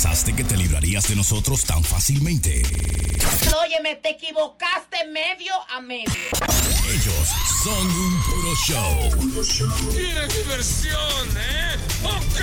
pensaste 0.00 0.32
que 0.32 0.44
te 0.44 0.56
librarías 0.56 1.08
de 1.08 1.16
nosotros 1.16 1.64
tan 1.64 1.82
fácilmente? 1.82 2.62
Óyeme, 3.60 3.96
te 3.96 4.10
equivocaste 4.10 4.98
medio 5.12 5.52
a 5.74 5.80
medio. 5.80 6.12
Ellos 6.88 7.28
son 7.64 7.84
un 7.84 8.22
puro 8.22 8.54
show. 8.64 9.10
¿Quieres 9.90 10.36
diversión, 10.36 11.36
eh? 11.36 11.74
¡Ok! 12.04 12.40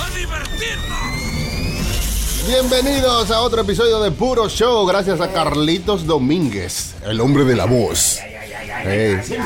¡A 0.00 0.10
divertirnos! 0.18 0.98
Bienvenidos 2.48 3.30
a 3.30 3.40
otro 3.40 3.60
episodio 3.60 4.00
de 4.00 4.10
Puro 4.10 4.48
Show, 4.48 4.84
gracias 4.84 5.20
a 5.20 5.32
Carlitos 5.32 6.06
Domínguez, 6.06 6.96
el 7.04 7.20
hombre 7.20 7.44
de 7.44 7.54
la 7.54 7.66
voz. 7.66 8.18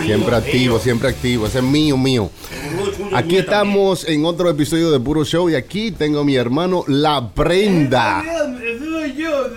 Siempre 0.03 0.37
activo, 0.37 0.79
siempre 0.79 1.09
activo, 1.09 1.47
ese 1.47 1.59
es 1.59 1.65
mío, 1.65 1.97
mío. 1.97 2.31
Aquí 3.13 3.37
estamos 3.37 4.09
en 4.09 4.25
otro 4.25 4.49
episodio 4.51 4.91
de 4.91 5.01
Puro 5.01 5.25
Show 5.25 5.51
y 5.51 5.55
aquí 5.55 5.91
tengo 5.91 6.21
a 6.21 6.25
mi 6.25 6.37
hermano 6.37 6.85
La 6.87 7.29
Prenda. 7.29 8.23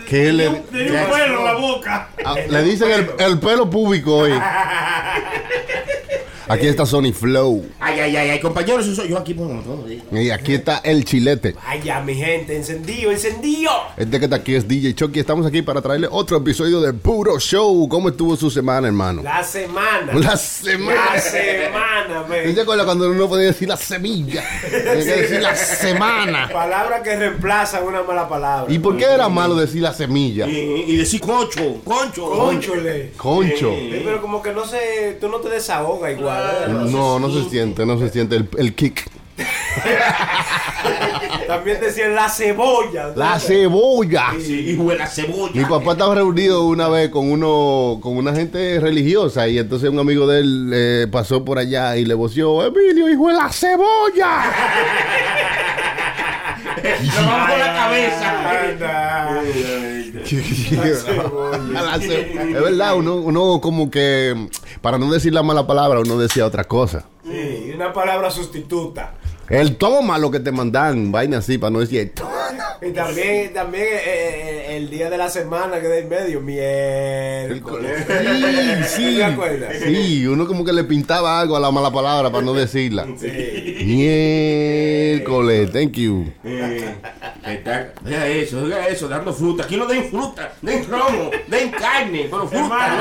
¿Qué 0.08 0.31
le, 0.31 0.50
Tenía 0.50 1.05
un 1.05 1.12
pelo 1.12 1.40
en 1.40 1.45
la 1.45 1.54
boca. 1.55 2.09
Ah, 2.23 2.36
le 2.50 2.64
dicen 2.64 2.91
el, 2.91 3.09
el 3.20 3.40
pelo 3.40 3.70
público 3.70 4.17
hoy. 4.17 4.31
Aquí 6.48 6.68
está 6.68 6.86
Sony 6.86 7.14
Flow 7.14 7.66
Ay, 7.80 8.00
ay, 8.00 8.16
ay, 8.16 8.30
ay, 8.32 8.40
compañeros, 8.40 8.86
eso 8.86 8.96
soy 8.96 9.10
yo 9.10 9.18
aquí 9.18 9.34
por 9.34 9.48
todo. 9.64 9.86
¿eh? 9.88 10.02
y 10.24 10.30
aquí 10.30 10.54
está 10.56 10.78
el 10.84 11.06
chilete. 11.06 11.54
Vaya, 11.54 12.02
mi 12.02 12.16
gente, 12.16 12.56
encendido, 12.56 13.12
encendido. 13.12 13.72
Este 13.98 14.20
que 14.20 14.26
está 14.26 14.38
aquí 14.38 14.56
es 14.56 14.68
DJ 14.68 14.96
Chucky. 14.96 15.20
Estamos 15.20 15.46
aquí 15.46 15.62
para 15.62 15.82
traerle 15.82 16.08
otro 16.10 16.38
episodio 16.38 16.82
de 16.82 16.94
Puro 16.94 17.40
Show. 17.40 17.88
¿Cómo 17.90 18.10
estuvo 18.10 18.36
su 18.36 18.50
semana, 18.50 18.88
hermano? 18.88 19.22
La 19.22 19.44
semana. 19.44 20.14
La 20.14 20.38
semana. 20.38 21.14
La 21.14 21.22
semana, 21.22 22.26
¿Te 22.28 22.44
men. 22.48 22.60
acuerdas 22.60 22.86
cuando 22.86 23.10
uno 23.10 23.28
podía 23.28 23.48
decir 23.48 23.68
la 23.68 23.78
semilla? 23.78 24.44
Tenía 24.70 24.94
que 24.94 25.22
decir 25.22 25.42
la 25.42 25.56
semana. 25.56 26.50
Palabra 26.52 27.04
que 27.04 27.16
reemplaza 27.16 27.82
una 27.82 28.04
mala 28.04 28.28
palabra. 28.28 28.73
¿Y 28.73 28.80
por 28.80 28.98
qué 28.98 29.06
era 29.06 29.30
malo 29.30 29.56
decir 29.56 29.82
la 29.82 29.94
semilla? 29.94 30.48
Y, 30.48 30.86
y 30.88 30.98
decir 30.98 31.22
concho, 31.22 31.82
concho. 31.84 32.30
Conchole. 32.30 33.12
Concho. 33.17 33.72
Sí, 33.78 34.02
pero 34.04 34.22
como 34.22 34.42
que 34.42 34.52
no 34.52 34.66
se, 34.66 35.17
tú 35.20 35.30
no 35.30 35.38
te 35.38 35.50
desahogas 35.50 36.12
igual. 36.12 36.42
No, 36.89 37.19
no 37.19 37.31
se 37.31 37.49
siente, 37.49 37.86
no 37.86 37.99
se 37.99 38.09
siente 38.09 38.36
el, 38.36 38.49
el 38.58 38.73
kick. 38.73 39.08
También 41.47 41.80
decían 41.80 42.16
la 42.16 42.30
cebolla. 42.30 43.13
La 43.16 43.39
cebolla. 43.39 44.33
Sí, 44.39 44.71
hijo 44.71 44.89
de 44.89 44.97
la 44.97 45.08
cebolla. 45.08 45.52
Mi 45.53 45.66
papá 45.66 45.94
estaba 45.94 46.16
reunido 46.16 46.66
una 46.66 46.88
vez 46.89 47.09
con 47.09 47.31
uno, 47.31 47.99
con 48.02 48.17
una 48.17 48.33
gente 48.33 48.80
religiosa 48.80 49.47
y 49.47 49.58
entonces 49.58 49.89
un 49.89 49.99
amigo 49.99 50.27
de 50.27 50.39
él 50.39 50.71
eh, 50.73 51.08
pasó 51.11 51.44
por 51.44 51.58
allá 51.58 51.97
y 51.97 52.05
le 52.05 52.14
voció, 52.14 52.64
Emilio, 52.66 53.09
hijo 53.09 53.27
de 53.27 53.33
la 53.33 53.52
cebolla. 53.52 54.44
Lo 56.83 57.27
vamos 57.27 57.49
con 57.49 57.59
la 57.59 57.73
cabeza. 57.73 59.92
La 61.72 61.96
es 61.96 62.62
verdad, 62.62 62.96
uno, 62.96 63.16
uno 63.16 63.60
como 63.62 63.90
que, 63.92 64.48
para 64.82 64.98
no 64.98 65.12
decir 65.12 65.34
la 65.34 65.44
mala 65.44 65.68
palabra, 65.68 66.00
uno 66.00 66.18
decía 66.18 66.46
otra 66.46 66.64
cosa. 66.64 67.06
Sí, 67.24 67.72
una 67.76 67.94
palabra 67.94 68.30
sustituta. 68.32 69.16
El 69.54 69.76
toma 69.76 70.18
lo 70.18 70.32
que 70.32 70.40
te 70.40 70.52
mandan, 70.52 71.12
vaina 71.12 71.38
así, 71.38 71.58
para 71.59 71.70
no 71.72 71.80
decir 71.80 72.00
esto. 72.00 72.28
Y 72.82 72.92
también, 72.92 73.54
también 73.54 73.84
eh, 73.86 74.02
eh, 74.06 74.78
el 74.78 74.90
día 74.90 75.10
de 75.10 75.18
la 75.18 75.30
semana 75.30 75.80
que 75.80 75.88
da 75.88 75.98
en 75.98 76.10
medio, 76.10 76.42
miércoles. 76.42 78.04
Sí, 78.88 79.04
sí. 79.12 79.16
¿Te 79.18 79.23
acuerdas? 79.23 79.76
Sí, 79.84 80.26
uno 80.28 80.48
como 80.48 80.66
que 80.66 80.73
le 80.73 80.84
pintaba 80.84 81.40
algo 81.40 81.56
a 81.56 81.60
la 81.60 81.70
mala 81.72 81.92
palabra 81.92 82.30
para 82.32 82.44
no 82.44 82.54
decirla. 82.54 83.06
Miércoles, 84.26 85.72
thank 85.72 85.94
you. 85.94 86.26
Eh, 86.44 86.95
está- 87.45 87.94
Oiga 88.06 88.28
eso, 88.28 88.60
oiga 88.64 88.88
eso, 88.88 89.08
dando 89.08 89.32
fruta. 89.34 89.64
Aquí 89.64 89.78
no 89.78 89.86
den 89.86 90.10
fruta, 90.10 90.52
den 90.62 90.86
romo, 90.90 91.30
den 91.48 91.72
carne, 91.72 92.28
pero 92.30 92.48
fruta. 92.48 92.64
Hermano, 92.64 92.95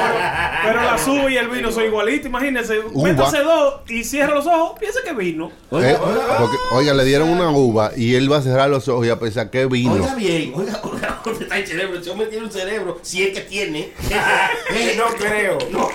pero 0.65 0.83
la 0.83 0.97
uva 1.23 1.31
y 1.31 1.37
el 1.39 1.49
vino 1.49 1.73
son 1.73 1.85
igualitos, 1.85 2.27
imagínense. 2.27 2.81
Métase 2.95 3.39
dos 3.43 3.81
y 3.89 4.05
cierra 4.05 4.35
los 4.35 4.47
ojos, 4.47 4.79
piensa 4.79 5.01
que 5.05 5.13
vino. 5.13 5.51
Oiga, 5.71 5.91
Eh, 5.91 5.97
oiga, 6.05 6.42
porque, 6.43 6.57
oiga, 6.73 6.93
le 6.95 7.05
dieron 7.05 7.29
una 7.29 7.51
uva 7.51 7.93
y 7.97 8.15
él 8.15 8.31
va 8.31 8.39
a 8.39 8.43
cerrar 8.43 8.69
los 8.71 8.87
ojos 8.89 9.07
y 9.07 9.11
a 9.11 9.19
pensar 9.19 9.51
que 9.51 9.67
vino. 9.67 9.93
Oiga 9.95 10.15
bien, 10.15 10.53
oiga, 10.55 10.81
oiga, 10.85 11.21
¿dónde 11.25 11.45
está 11.45 11.59
el 11.59 11.67
cerebro? 11.67 11.99
Ese 11.99 12.11
hombre 12.11 12.27
tiene 12.29 12.45
un 12.47 12.53
cerebro, 12.53 12.99
si 13.03 13.23
es 13.23 13.35
que 13.35 13.41
tiene. 13.43 13.93
No 14.97 15.05
creo. 15.17 15.59
No. 15.73 15.89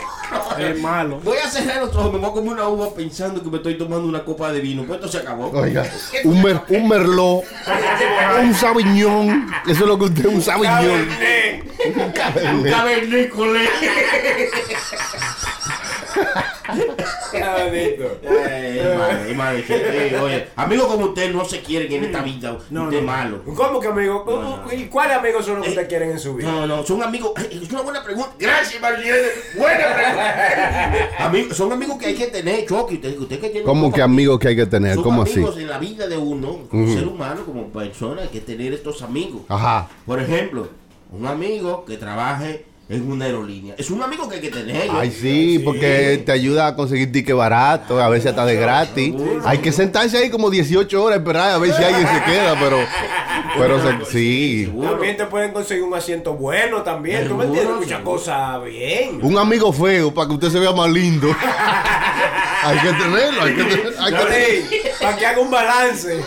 Es 0.59 0.77
malo. 0.81 1.21
Voy 1.23 1.37
a 1.37 1.49
cerrar 1.49 1.77
los 1.85 1.95
ojos, 1.95 2.11
me 2.11 2.19
voy 2.19 2.29
a 2.29 2.33
comer 2.33 2.51
una 2.55 2.67
uva 2.67 2.93
pensando 2.93 3.41
que 3.41 3.49
me 3.49 3.57
estoy 3.57 3.77
tomando 3.77 4.05
una 4.09 4.25
copa 4.25 4.51
de 4.51 4.59
vino. 4.59 4.83
Pues 4.83 4.97
esto 4.99 5.09
se 5.09 5.19
acabó. 5.19 5.51
Oiga, 5.51 5.89
un, 6.25 6.41
mer- 6.43 6.63
un 6.67 6.85
merlot, 6.89 7.43
un 8.41 8.53
sabiñón. 8.53 9.49
Eso 9.65 9.83
es 9.83 9.87
lo 9.87 9.97
que 9.97 10.03
usted 10.03 10.25
es 10.25 10.33
un 10.33 10.41
sabiñón. 10.41 11.07
Un 11.95 12.11
cabernet. 12.11 12.71
Cavernícola. 12.73 13.59
Bendito. 16.75 17.03
Ay, 17.43 18.97
madre, 18.97 19.33
madre, 19.35 19.63
que- 19.63 20.07
eh, 20.07 20.19
oye, 20.19 20.47
amigos 20.55 20.87
como 20.87 21.05
usted 21.07 21.31
no 21.33 21.45
se 21.45 21.61
quieren 21.61 21.91
en 21.91 22.03
esta 22.05 22.21
vida. 22.21 22.57
No, 22.69 22.83
usted 22.85 22.97
es 22.97 23.03
no. 23.03 23.11
malo. 23.11 23.41
¿Cómo 23.55 23.79
que 23.79 23.87
amigo? 23.87 24.65
¿Y 24.71 24.85
cuáles 24.85 25.17
amigos 25.17 25.45
son 25.45 25.55
los 25.55 25.63
que 25.63 25.69
ustedes 25.69 25.87
quieren 25.87 26.11
en 26.11 26.19
su 26.19 26.35
vida? 26.35 26.51
No, 26.51 26.67
no, 26.67 26.83
son 26.85 27.01
amigos. 27.03 27.31
eh, 27.37 27.59
Es 27.63 27.69
una 27.71 27.81
buena 27.81 28.03
pregunta. 28.03 28.31
Gracias, 28.39 28.81
Marlene. 28.81 29.17
Buena 29.57 29.85
pregunta. 29.93 31.09
Amigos, 31.19 31.57
son 31.57 31.71
amigos 31.71 31.97
que 31.97 32.05
hay 32.07 32.15
que 32.15 32.27
tener, 32.27 32.65
Chucky. 32.65 32.95
Usted, 32.95 33.17
usted 33.19 33.39
que 33.39 33.49
tiene. 33.49 33.65
¿Cómo 33.65 33.91
que 33.91 34.01
amigos 34.01 34.39
que 34.39 34.49
hay 34.49 34.55
que 34.55 34.65
tener? 34.65 34.95
Son 34.95 35.03
¿Cómo 35.03 35.23
así? 35.23 35.33
amigos 35.33 35.57
en 35.57 35.67
la 35.67 35.77
vida 35.79 36.07
de 36.07 36.17
uno, 36.17 36.59
como 36.69 36.87
ser 36.93 37.07
humano, 37.07 37.43
como 37.45 37.67
persona, 37.69 38.21
hay 38.23 38.27
que 38.29 38.41
tener 38.41 38.73
estos 38.73 39.01
amigos. 39.01 39.41
Ajá. 39.49 39.87
Por 40.05 40.21
ejemplo, 40.21 40.67
un 41.11 41.25
amigo 41.25 41.85
que 41.85 41.97
trabaje 41.97 42.65
en 42.89 43.11
una 43.11 43.25
aerolínea. 43.25 43.75
Es 43.77 43.89
un 43.91 44.01
amigo 44.01 44.29
que 44.29 44.35
hay 44.35 44.41
que 44.41 44.49
tener. 44.49 44.89
Ay, 44.91 45.11
sí, 45.11 45.59
porque 45.59 46.21
te 46.25 46.31
ayuda 46.31 46.67
a 46.67 46.75
conseguir 46.75 47.11
ticket 47.11 47.35
barato, 47.35 48.01
a 48.01 48.07
veces 48.09 48.27
hasta 48.29 48.45
de 48.45 48.55
gratis. 48.55 49.13
Hay 49.45 49.57
que 49.57 49.71
sentarse 49.73 50.17
ahí 50.17 50.29
como 50.29 50.49
18 50.49 51.03
horas, 51.03 51.19
esperar 51.19 51.51
a 51.51 51.57
ver 51.57 51.73
si 51.73 51.83
alguien 51.83 52.07
se 52.07 52.23
queda, 52.23 52.55
pero. 52.59 52.77
Pero 53.57 53.81
se- 53.81 54.11
sí. 54.11 54.65
Seguro. 54.65 54.91
También 54.91 55.17
te 55.17 55.25
pueden 55.25 55.51
conseguir 55.51 55.83
un 55.83 55.93
asiento 55.95 56.33
bueno 56.35 56.81
también. 56.83 57.27
Tú 57.27 57.35
me 57.35 57.45
entiendes 57.45 57.61
Seguro, 57.63 57.81
muchas 57.81 57.97
seguro. 57.99 58.17
cosas 58.17 58.63
bien. 58.63 59.19
Un 59.21 59.37
amigo 59.37 59.73
feo 59.73 60.13
para 60.13 60.27
que 60.27 60.33
usted 60.35 60.49
se 60.49 60.59
vea 60.59 60.71
más 60.73 60.89
lindo. 60.89 61.27
hay 62.63 62.77
que 62.79 62.87
tenerlo, 62.93 63.41
hay 63.41 63.53
que 63.55 63.63
tenerlo. 63.63 63.91
hay 64.01 64.13
que 64.13 64.19
tenerlo. 64.19 64.67
para 65.01 65.17
que 65.17 65.25
haga 65.25 65.39
un 65.41 65.51
balance. 65.51 66.19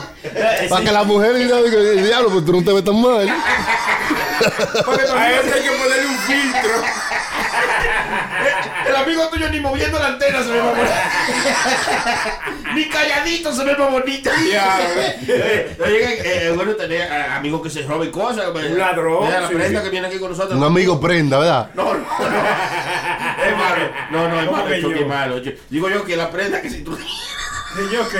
Para 0.68 0.84
que 0.84 0.92
la 0.92 1.04
mujer 1.04 1.36
diga, 1.36 1.56
diablo, 1.62 2.28
pero 2.30 2.44
tú 2.44 2.52
no 2.52 2.64
te 2.64 2.72
ves 2.72 2.84
tan 2.84 3.00
mal. 3.00 3.28
A 4.46 5.30
ese 5.32 5.54
hay 5.54 5.62
que 5.62 5.70
ponerle 5.70 6.06
un 6.06 6.18
filtro. 6.18 6.70
El 8.88 8.96
amigo 8.96 9.28
tuyo 9.28 9.48
ni 9.50 9.60
moviendo 9.60 9.98
la 9.98 10.06
antena 10.08 10.42
se 10.42 10.50
ve 10.50 10.62
más 10.62 10.76
bonito. 10.76 10.94
ni 12.74 12.88
calladito 12.88 13.54
se 13.54 13.64
ve 13.64 13.76
más 13.76 13.90
bonito. 13.90 14.30
Eh, 14.42 15.76
oye, 15.84 16.46
eh, 16.48 16.52
bueno 16.54 16.74
tener 16.74 17.00
eh, 17.02 17.24
amigos 17.32 17.62
que 17.62 17.70
se 17.70 17.82
roben 17.82 18.10
cosas. 18.10 18.46
Un 18.48 18.78
ladrón, 18.78 19.26
Mira 19.26 19.40
la 19.42 19.48
sí, 19.48 19.54
prenda 19.54 19.80
sí. 19.80 19.84
que 19.84 19.90
viene 19.90 20.06
aquí 20.08 20.18
con 20.18 20.30
nosotros. 20.30 20.56
Un 20.58 20.64
amigo 20.64 21.00
prenda, 21.00 21.38
¿verdad? 21.38 21.70
No, 21.74 21.94
no, 21.94 22.00
no. 22.00 22.04
Es 23.46 23.56
malo. 23.56 23.90
No, 24.10 24.28
no, 24.28 24.40
es 24.40 24.46
¿Cómo 24.82 25.06
malo. 25.06 25.38
yo? 25.38 25.50
Yo- 25.50 25.58
Digo 25.68 25.88
yo 25.90 26.04
que 26.04 26.16
la 26.16 26.30
prenda 26.30 26.60
que 26.60 26.70
si 26.70 26.82
tú. 26.82 26.96
¿Y 26.96 27.94
yo 27.94 28.08
qué? 28.08 28.18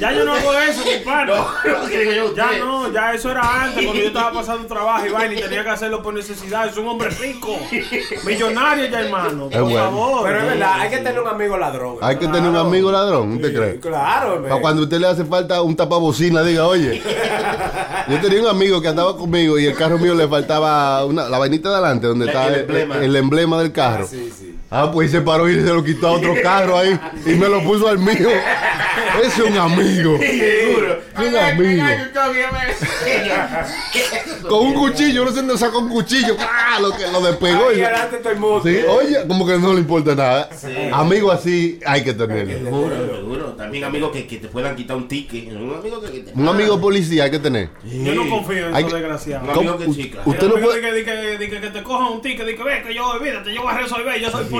Ya 0.00 0.12
yo 0.12 0.24
no 0.24 0.34
hago 0.34 0.52
eso. 0.54 0.80
No, 1.26 1.86
digo 1.86 2.12
yo. 2.12 2.34
Ya 2.34 2.52
no, 2.58 2.92
ya 2.92 3.12
eso 3.14 3.30
era 3.30 3.64
antes, 3.64 3.84
cuando 3.84 4.00
yo 4.02 4.08
estaba 4.08 4.32
pasando 4.32 4.66
trabajo 4.66 5.06
y 5.06 5.10
vaina 5.10 5.34
y 5.34 5.40
tenía 5.42 5.62
que 5.64 5.70
hacerlo 5.70 6.02
por 6.02 6.14
necesidad. 6.14 6.66
Es 6.68 6.76
un 6.76 6.86
hombre 6.88 7.10
rico, 7.10 7.56
millonario 8.24 8.86
ya, 8.86 9.00
hermano. 9.00 9.44
Por 9.48 9.54
Es 9.54 9.60
bueno. 9.60 9.78
favor. 9.78 10.22
Pero 10.24 10.38
es 10.40 10.46
verdad, 10.46 10.72
hay 10.80 10.90
que 10.90 10.96
tener 10.98 11.20
un 11.20 11.28
amigo 11.28 11.56
ladrón. 11.56 11.96
Hay 12.00 12.16
que 12.16 12.26
tener 12.26 12.48
un 12.48 12.56
amigo 12.56 12.92
ladrón, 12.92 13.32
¿usted 13.34 13.48
Sí, 13.50 13.54
cree? 13.54 13.80
Claro, 13.80 14.42
Para 14.42 14.60
cuando 14.60 14.82
a 14.82 14.84
usted 14.84 14.98
le 15.00 15.06
hace 15.08 15.24
falta 15.24 15.60
un 15.62 15.74
tapabocina, 15.76 16.42
diga, 16.42 16.66
oye. 16.66 17.02
Yo 18.08 18.20
tenía 18.20 18.40
un 18.40 18.48
amigo 18.48 18.80
que 18.80 18.88
andaba 18.88 19.16
conmigo 19.16 19.58
y 19.58 19.66
el 19.66 19.74
carro 19.74 19.98
mío 19.98 20.14
le 20.14 20.28
faltaba 20.28 21.04
una, 21.04 21.28
la 21.28 21.38
vainita 21.38 21.68
de 21.70 21.74
adelante, 21.76 22.06
donde 22.06 22.26
está 22.26 22.46
el 22.48 22.54
el, 22.54 22.60
emblema. 22.60 22.96
el 22.98 23.16
emblema 23.16 23.58
del 23.60 23.72
carro. 23.72 24.06
Sí, 24.06 24.32
sí. 24.36 24.49
Ah, 24.72 24.88
pues 24.92 25.10
se 25.10 25.20
paró 25.20 25.48
y 25.48 25.54
se 25.56 25.62
lo 25.62 25.82
quitó 25.82 26.06
a 26.08 26.12
otro 26.12 26.32
carro 26.42 26.78
ahí 26.78 26.96
y 27.26 27.30
me 27.30 27.48
lo 27.48 27.60
puso 27.64 27.88
al 27.88 27.98
mío. 27.98 28.28
Ese 29.20 29.26
es 29.26 29.38
un 29.50 29.58
amigo. 29.58 30.16
Seguro. 30.18 31.00
Un 31.18 31.36
amigo. 31.36 31.84
Con 34.48 34.66
un 34.68 34.74
cuchillo, 34.74 35.24
no 35.24 35.30
sé 35.30 35.36
dónde 35.38 35.58
sacó 35.58 35.80
un 35.80 35.88
cuchillo. 35.88 36.36
¡Ah! 36.38 36.78
Lo 36.80 36.96
que 36.96 37.06
lo 37.10 37.20
despegó. 37.20 37.72
Y- 37.72 37.82
adelante 37.82 38.18
todo 38.18 38.32
el 38.32 38.38
mundo. 38.38 38.62
Sí, 38.64 38.78
oye, 38.88 39.16
como 39.26 39.46
que 39.46 39.58
no 39.58 39.72
le 39.72 39.80
importa 39.80 40.14
nada. 40.14 40.48
Amigo 40.92 41.30
así 41.32 41.80
hay 41.84 42.04
que 42.04 42.12
tenerlo. 42.14 42.52
Seguro, 42.52 43.16
seguro. 43.16 43.44
También 43.54 43.84
amigos 43.84 44.12
que, 44.12 44.26
que 44.26 44.36
te 44.38 44.48
puedan 44.48 44.76
quitar 44.76 44.96
un 44.96 45.08
ticket. 45.08 45.52
Un 45.52 45.74
amigo 45.78 46.00
que, 46.00 46.10
que 46.12 46.20
te. 46.20 46.32
Un 46.38 46.48
amigo 46.48 46.80
policía 46.80 47.24
hay 47.24 47.30
que 47.30 47.38
tener. 47.38 47.70
Yo 47.84 48.14
no 48.14 48.28
confío 48.28 48.68
en 48.68 48.74
que- 48.86 48.94
desgraciados. 48.94 49.48
Un 49.48 49.54
amigo 49.56 49.78
que 49.78 50.10
claro. 50.10 50.30
Usted 50.30 50.48
no 50.48 50.54
puede. 50.54 50.80
que, 50.80 51.04
que, 51.04 51.36
que, 51.38 51.50
que, 51.50 51.60
que 51.60 51.70
te 51.70 51.82
cojan 51.82 52.12
un 52.12 52.22
ticket, 52.22 52.46
de 52.46 52.56
que 52.56 52.62
ve 52.62 52.82
que 52.86 52.94
yo, 52.94 53.06
olvídate, 53.08 53.54
yo 53.54 53.62
voy 53.62 53.72
a 53.74 53.78
resolver, 53.78 54.20
yo 54.20 54.30
soy 54.30 54.44
policía. 54.44 54.59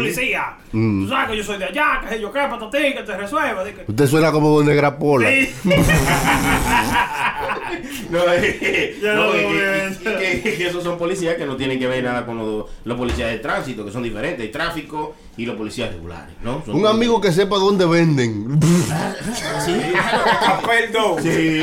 Mm. 0.72 1.02
Tú 1.04 1.08
sabes 1.08 1.30
que 1.30 1.36
yo 1.36 1.44
soy 1.44 1.58
de 1.58 1.64
allá, 1.66 2.00
que 2.08 2.20
yo 2.20 2.32
qué, 2.32 2.38
para 2.40 2.70
ti, 2.70 2.78
que 2.94 3.02
te 3.04 3.16
resuelva. 3.16 3.64
que- 3.64 3.84
Usted 3.88 4.06
suena 4.06 4.30
como 4.32 4.62
negra 4.62 4.96
pola. 4.98 5.28
Sí. 5.30 5.50
No, 8.10 8.18
eh, 8.34 8.96
que, 10.02 10.40
que- 10.42 10.56
que- 10.56 10.66
esos 10.66 10.82
son 10.82 10.98
policías 10.98 11.36
que 11.36 11.46
no 11.46 11.56
tienen 11.56 11.78
que 11.78 11.86
ver 11.86 12.02
nada 12.02 12.26
con 12.26 12.36
los, 12.38 12.64
los 12.84 12.98
policías 12.98 13.30
de 13.30 13.38
tránsito, 13.38 13.84
que 13.84 13.92
son 13.92 14.02
diferentes, 14.02 14.44
el 14.44 14.50
tráfico 14.50 15.14
y 15.36 15.46
los 15.46 15.54
policías 15.56 15.92
regulares, 15.92 16.34
¿no? 16.42 16.62
Son 16.66 16.74
Un 16.76 16.86
amigo 16.86 17.20
que 17.20 17.30
sepa 17.32 17.56
dónde 17.56 17.86
venden. 17.86 18.58
Sí, 19.64 19.72
sí. 21.22 21.60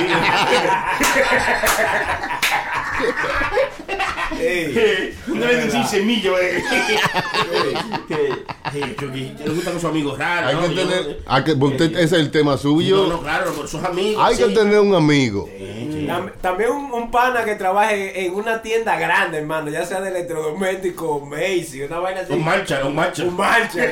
Ey, 4.40 5.16
No 5.28 5.36
le 5.46 5.56
decir 5.56 5.84
semillo, 5.86 6.38
eh. 6.40 6.64
Que 8.08 8.36
le 9.46 9.50
gustan 9.54 9.78
esos 9.78 9.86
amigos 9.90 10.18
raros, 10.18 10.50
Hay 10.50 10.56
¿no? 10.56 10.62
que 10.62 10.70
tener. 10.82 11.20
hay 11.26 11.44
que- 11.44 11.52
usted- 11.54 11.92
ese 11.94 12.04
es 12.04 12.14
el 12.14 12.32
tema 12.32 12.52
No, 12.52 12.58
suyo. 12.58 13.08
no, 13.08 13.22
claro, 13.22 13.52
por 13.54 13.66
esos 13.66 13.84
amigos. 13.84 14.24
Hay 14.26 14.38
que 14.38 14.46
tener 14.50 14.80
un 14.80 14.96
amigo. 14.96 15.50
Sí, 15.58 15.90
sí. 15.92 16.08
Tam- 16.08 16.32
También 16.42 16.72
un, 16.72 16.92
un 16.92 17.12
pana 17.12 17.44
que 17.44 17.56
trabaje 17.56 18.26
en 18.26 18.34
una 18.36 18.62
tienda 18.62 18.98
grande, 18.98 19.40
hermano, 19.40 19.70
ya 19.70 19.86
sea 19.86 20.00
de 20.02 20.10
electrodoméstico, 20.10 21.26
Macy, 21.26 21.82
una 21.84 22.00
vaina 22.00 22.22
así. 22.22 22.34
Un 22.34 22.46
marcha, 22.46 22.86
un 22.86 22.96
marcha. 22.96 23.24
Un 23.24 23.36
marcha. 23.36 23.82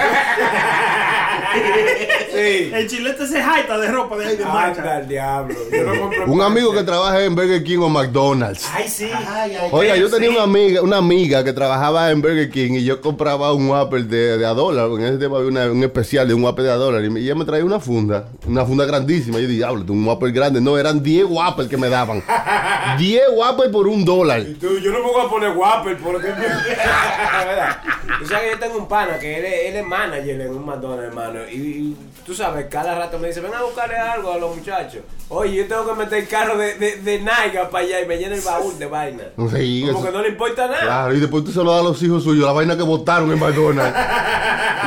sí. 2.34 2.72
El 2.74 2.88
chilete 2.90 3.28
se 3.28 3.42
jaita 3.42 3.78
de 3.78 3.88
ropa 3.92 4.18
de 4.18 4.28
ahí 4.28 4.36
de 4.38 4.44
Anda 4.44 4.54
marcha. 4.54 4.96
al 4.98 5.08
diablo. 5.08 5.56
Yo 5.72 5.84
no 5.84 6.00
compro 6.02 6.26
Un 6.26 6.42
amigo 6.42 6.74
que 6.74 6.84
trabaja 6.84 7.24
en 7.24 7.36
Burger 7.36 7.64
King 7.64 7.80
o 7.80 7.90
McDonald's. 7.90 8.70
Ay, 8.74 8.88
sí. 8.90 9.10
Ay, 9.14 9.56
ay, 9.56 9.70
Oiga, 9.72 9.96
yo 9.96 10.08
sí. 10.08 10.14
tenía 10.16 10.32
una 10.36 10.44
amiga, 10.44 10.82
una 10.82 10.98
amiga 10.98 11.44
que 11.44 11.54
trabajaba 11.54 12.12
en 12.12 12.22
Burger 12.22 12.50
King 12.50 12.74
y 12.74 12.84
yo 12.84 13.00
compraba 13.02 13.54
un 13.54 13.70
Whopper 13.70 14.04
de, 14.06 14.38
de 14.38 14.46
a 14.46 14.50
dólar. 14.54 14.90
En 14.92 15.02
ese 15.06 15.18
tiempo 15.18 15.38
había 15.38 15.50
una- 15.50 15.72
un 15.72 15.84
especial 15.84 16.28
de 16.28 16.34
un 16.34 16.44
Whopper 16.44 16.66
de 16.66 16.72
a 16.72 16.76
dólar. 16.76 17.04
Y 17.06 17.10
me- 17.10 17.20
y 17.22 17.26
ella 17.26 17.36
me 17.36 17.46
traía 17.46 17.64
una 17.64 17.80
funda, 17.80 18.28
una 18.46 18.66
funda 18.66 18.86
grandísima. 18.86 19.36
Yo 19.40 19.48
dije, 19.48 19.54
diablo, 19.60 19.86
un 19.90 20.06
Whopper 20.06 20.32
grande. 20.32 20.60
No, 20.62 20.78
eran 20.78 21.02
10 21.02 21.26
Whopper 21.30 21.68
que 21.70 21.78
me 21.78 21.90
daban. 21.90 22.22
10 22.98 23.24
Whopper 23.34 23.72
por 23.72 23.88
un 23.88 24.04
dólar. 24.04 24.42
Y 24.42 24.54
tú, 24.56 24.78
yo 24.80 24.92
no 24.92 25.00
me 25.00 25.12
voy 25.12 25.26
a 25.26 25.30
poner 25.30 25.52
Whopper 25.56 25.98
porque... 25.98 26.28
¿Verdad? 26.28 27.78
Tú 28.20 28.26
sabes 28.28 28.46
que 28.46 28.52
yo 28.52 28.60
tengo 28.60 28.78
un 28.78 28.88
pana 28.88 29.20
que 29.20 29.38
él 29.40 29.46
es, 29.46 29.54
él 29.70 29.76
es 29.78 29.86
manager 29.86 30.40
en 30.42 30.52
un 30.56 30.66
McDonald's, 30.66 31.04
hermano. 31.06 31.40
Y, 31.52 31.56
y 31.56 31.98
tú 32.26 32.34
sabes, 32.34 32.68
cada 32.70 32.96
rato 32.96 33.20
me 33.20 33.28
dice, 33.28 33.42
ven 33.42 33.54
a 33.54 33.64
buscarle 33.64 33.98
algo 33.98 34.32
a 34.32 34.38
los 34.38 34.56
muchachos. 34.56 35.02
Oye, 35.28 35.56
yo 35.58 35.68
tengo 35.68 35.86
que 35.88 35.94
meter 35.96 36.20
el 36.20 36.28
carro 36.28 36.58
de, 36.58 36.76
de, 36.76 36.98
de 36.98 37.20
Naiga 37.20 37.70
para 37.70 37.84
allá 37.84 38.02
y 38.02 38.06
me 38.08 38.18
llena 38.18 38.36
el 38.36 38.42
baúl 38.42 38.78
de 38.80 38.86
vaina. 38.86 39.24
Sí, 39.54 39.84
Como 39.88 40.00
eso- 40.00 40.06
que 40.08 40.12
no 40.14 40.22
le 40.26 40.32
importa 40.32 40.68
nada. 40.68 40.82
Claro, 40.82 41.14
y 41.14 41.20
después 41.20 41.44
tú 41.44 41.52
se 41.52 41.64
lo 41.64 41.72
das 41.72 41.82
a 41.82 41.84
los 41.84 42.02
hijos 42.04 42.24
suyos, 42.24 42.46
la 42.46 42.52
vaina 42.52 42.76
que 42.76 42.84
botaron 42.84 43.32
en 43.32 43.40
McDonald's. 43.40 43.98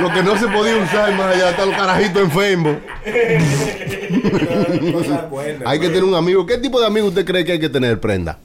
lo 0.01 0.13
que 0.13 0.23
no 0.23 0.37
se 0.37 0.49
podía 0.49 0.77
usar 0.77 1.13
más 1.15 1.35
allá, 1.35 1.51
hasta 1.51 1.67
los 1.67 1.75
carajitos 1.75 2.23
enfermos. 2.23 2.77
Hay 5.65 5.81
que 5.81 5.89
tener 5.89 6.05
un 6.05 6.15
amigo. 6.15 6.47
¿Qué 6.47 6.59
tipo 6.59 6.81
de 6.81 6.87
amigo 6.87 7.09
usted 7.09 7.25
cree 7.25 7.45
que 7.45 7.53
hay 7.53 7.61
que 7.61 7.69
tener, 7.69 8.01
prenda? 8.01 8.39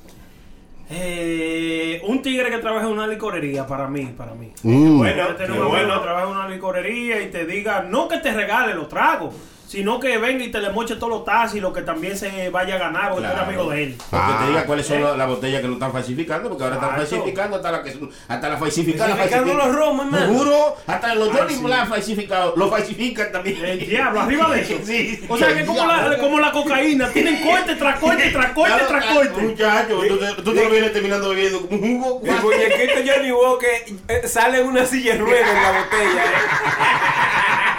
Eh, 0.89 2.01
un 2.05 2.21
tigre 2.21 2.49
que 2.51 2.57
trabaja 2.57 2.85
en 2.85 2.91
una 2.93 3.07
licorería, 3.07 3.65
para 3.65 3.87
mí, 3.87 4.13
para 4.17 4.33
mí. 4.33 4.51
Mm. 4.61 4.97
Bueno, 4.99 5.23
bueno. 5.69 6.01
trabaja 6.01 6.25
en 6.25 6.31
una 6.31 6.49
licorería 6.49 7.21
y 7.21 7.31
te 7.31 7.45
diga, 7.45 7.81
no 7.81 8.07
que 8.07 8.17
te 8.17 8.31
regale 8.33 8.75
los 8.75 8.89
tragos, 8.89 9.33
sino 9.73 9.99
que 9.99 10.19
venga 10.19 10.43
y 10.45 10.51
te 10.51 10.59
le 10.61 10.69
moche 10.69 10.95
todos 10.97 11.09
los 11.09 11.25
tazos 11.25 11.55
y 11.55 11.59
lo 11.59 11.73
que 11.73 11.81
también 11.81 12.15
se 12.15 12.49
vaya 12.51 12.75
a 12.75 12.77
ganar 12.77 13.09
porque 13.11 13.25
tú 13.25 13.33
eres 13.33 13.43
amigo 13.47 13.69
de 13.71 13.83
él. 13.85 13.95
Porque 13.97 14.25
Ah. 14.29 14.39
te 14.43 14.47
diga 14.49 14.65
cuáles 14.67 14.85
son 14.85 15.01
las 15.03 15.17
las 15.17 15.27
botellas 15.27 15.61
que 15.61 15.67
no 15.67 15.73
están 15.73 15.91
falsificando, 15.91 16.47
porque 16.49 16.63
ahora 16.63 16.75
están 16.75 16.95
falsificando 16.95 17.55
hasta 17.57 17.71
la 17.71 17.81
que 17.83 17.97
hasta 18.27 18.49
la 18.49 18.57
falsifican. 18.57 19.09
Falsificando 19.09 19.47
falsifican. 19.53 19.67
los 19.67 19.75
romos, 19.75 20.05
hermano. 20.05 20.25
Seguro, 20.27 20.75
hasta 20.85 21.15
los 21.15 21.29
Johnny 21.35 21.55
sí. 21.55 21.63
Black 21.63 21.89
falsificados, 21.89 22.55
lo 22.55 22.69
falsifican 22.69 23.31
también. 23.31 23.65
El 23.65 23.79
diablo, 23.79 24.21
arriba 24.21 24.49
de 24.51 24.61
eso. 24.61 24.75
Sí. 24.85 25.25
O 25.27 25.37
sea 25.37 25.55
que 25.55 25.65
como 25.65 25.85
la, 25.87 26.17
como 26.19 26.39
la 26.39 26.51
cocaína, 26.51 27.09
tienen 27.09 27.41
corte 27.43 27.75
tras 27.75 27.97
corte 27.99 28.29
tras 28.29 28.51
corte 28.53 28.69
Claro, 28.73 28.87
tras 28.87 29.03
claro, 29.05 29.19
corte. 29.31 29.41
Muchacho, 29.41 30.01
tú, 30.07 30.17
te- 30.17 30.41
tú 30.43 30.53
te 30.53 30.63
lo 30.63 30.69
vienes 30.69 30.93
terminando 30.93 31.29
bebiendo 31.29 31.61
como 31.67 31.81
un 31.81 31.99
jugo. 32.01 32.21
El 32.23 32.41
muñequito 32.41 32.93
Johnny 33.11 33.31
Walker 33.31 33.69
eh, 34.07 34.27
sale 34.27 34.59
en 34.61 34.67
una 34.67 34.85
silla 34.85 35.13
de 35.13 35.19
ruedas 35.19 35.49
en 35.49 35.61
la 35.63 35.71
botella. 35.71 36.23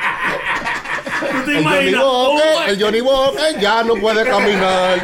¿Tú 1.31 1.44
te 1.50 1.59
El 1.59 1.65
Johnny 1.65 1.88
imaginas? 1.88 2.69
El 2.69 2.82
Johnny 2.82 3.00
Walker 3.00 3.61
ya 3.61 3.82
no 3.82 3.94
puede 3.97 4.25
caminar. 4.25 4.99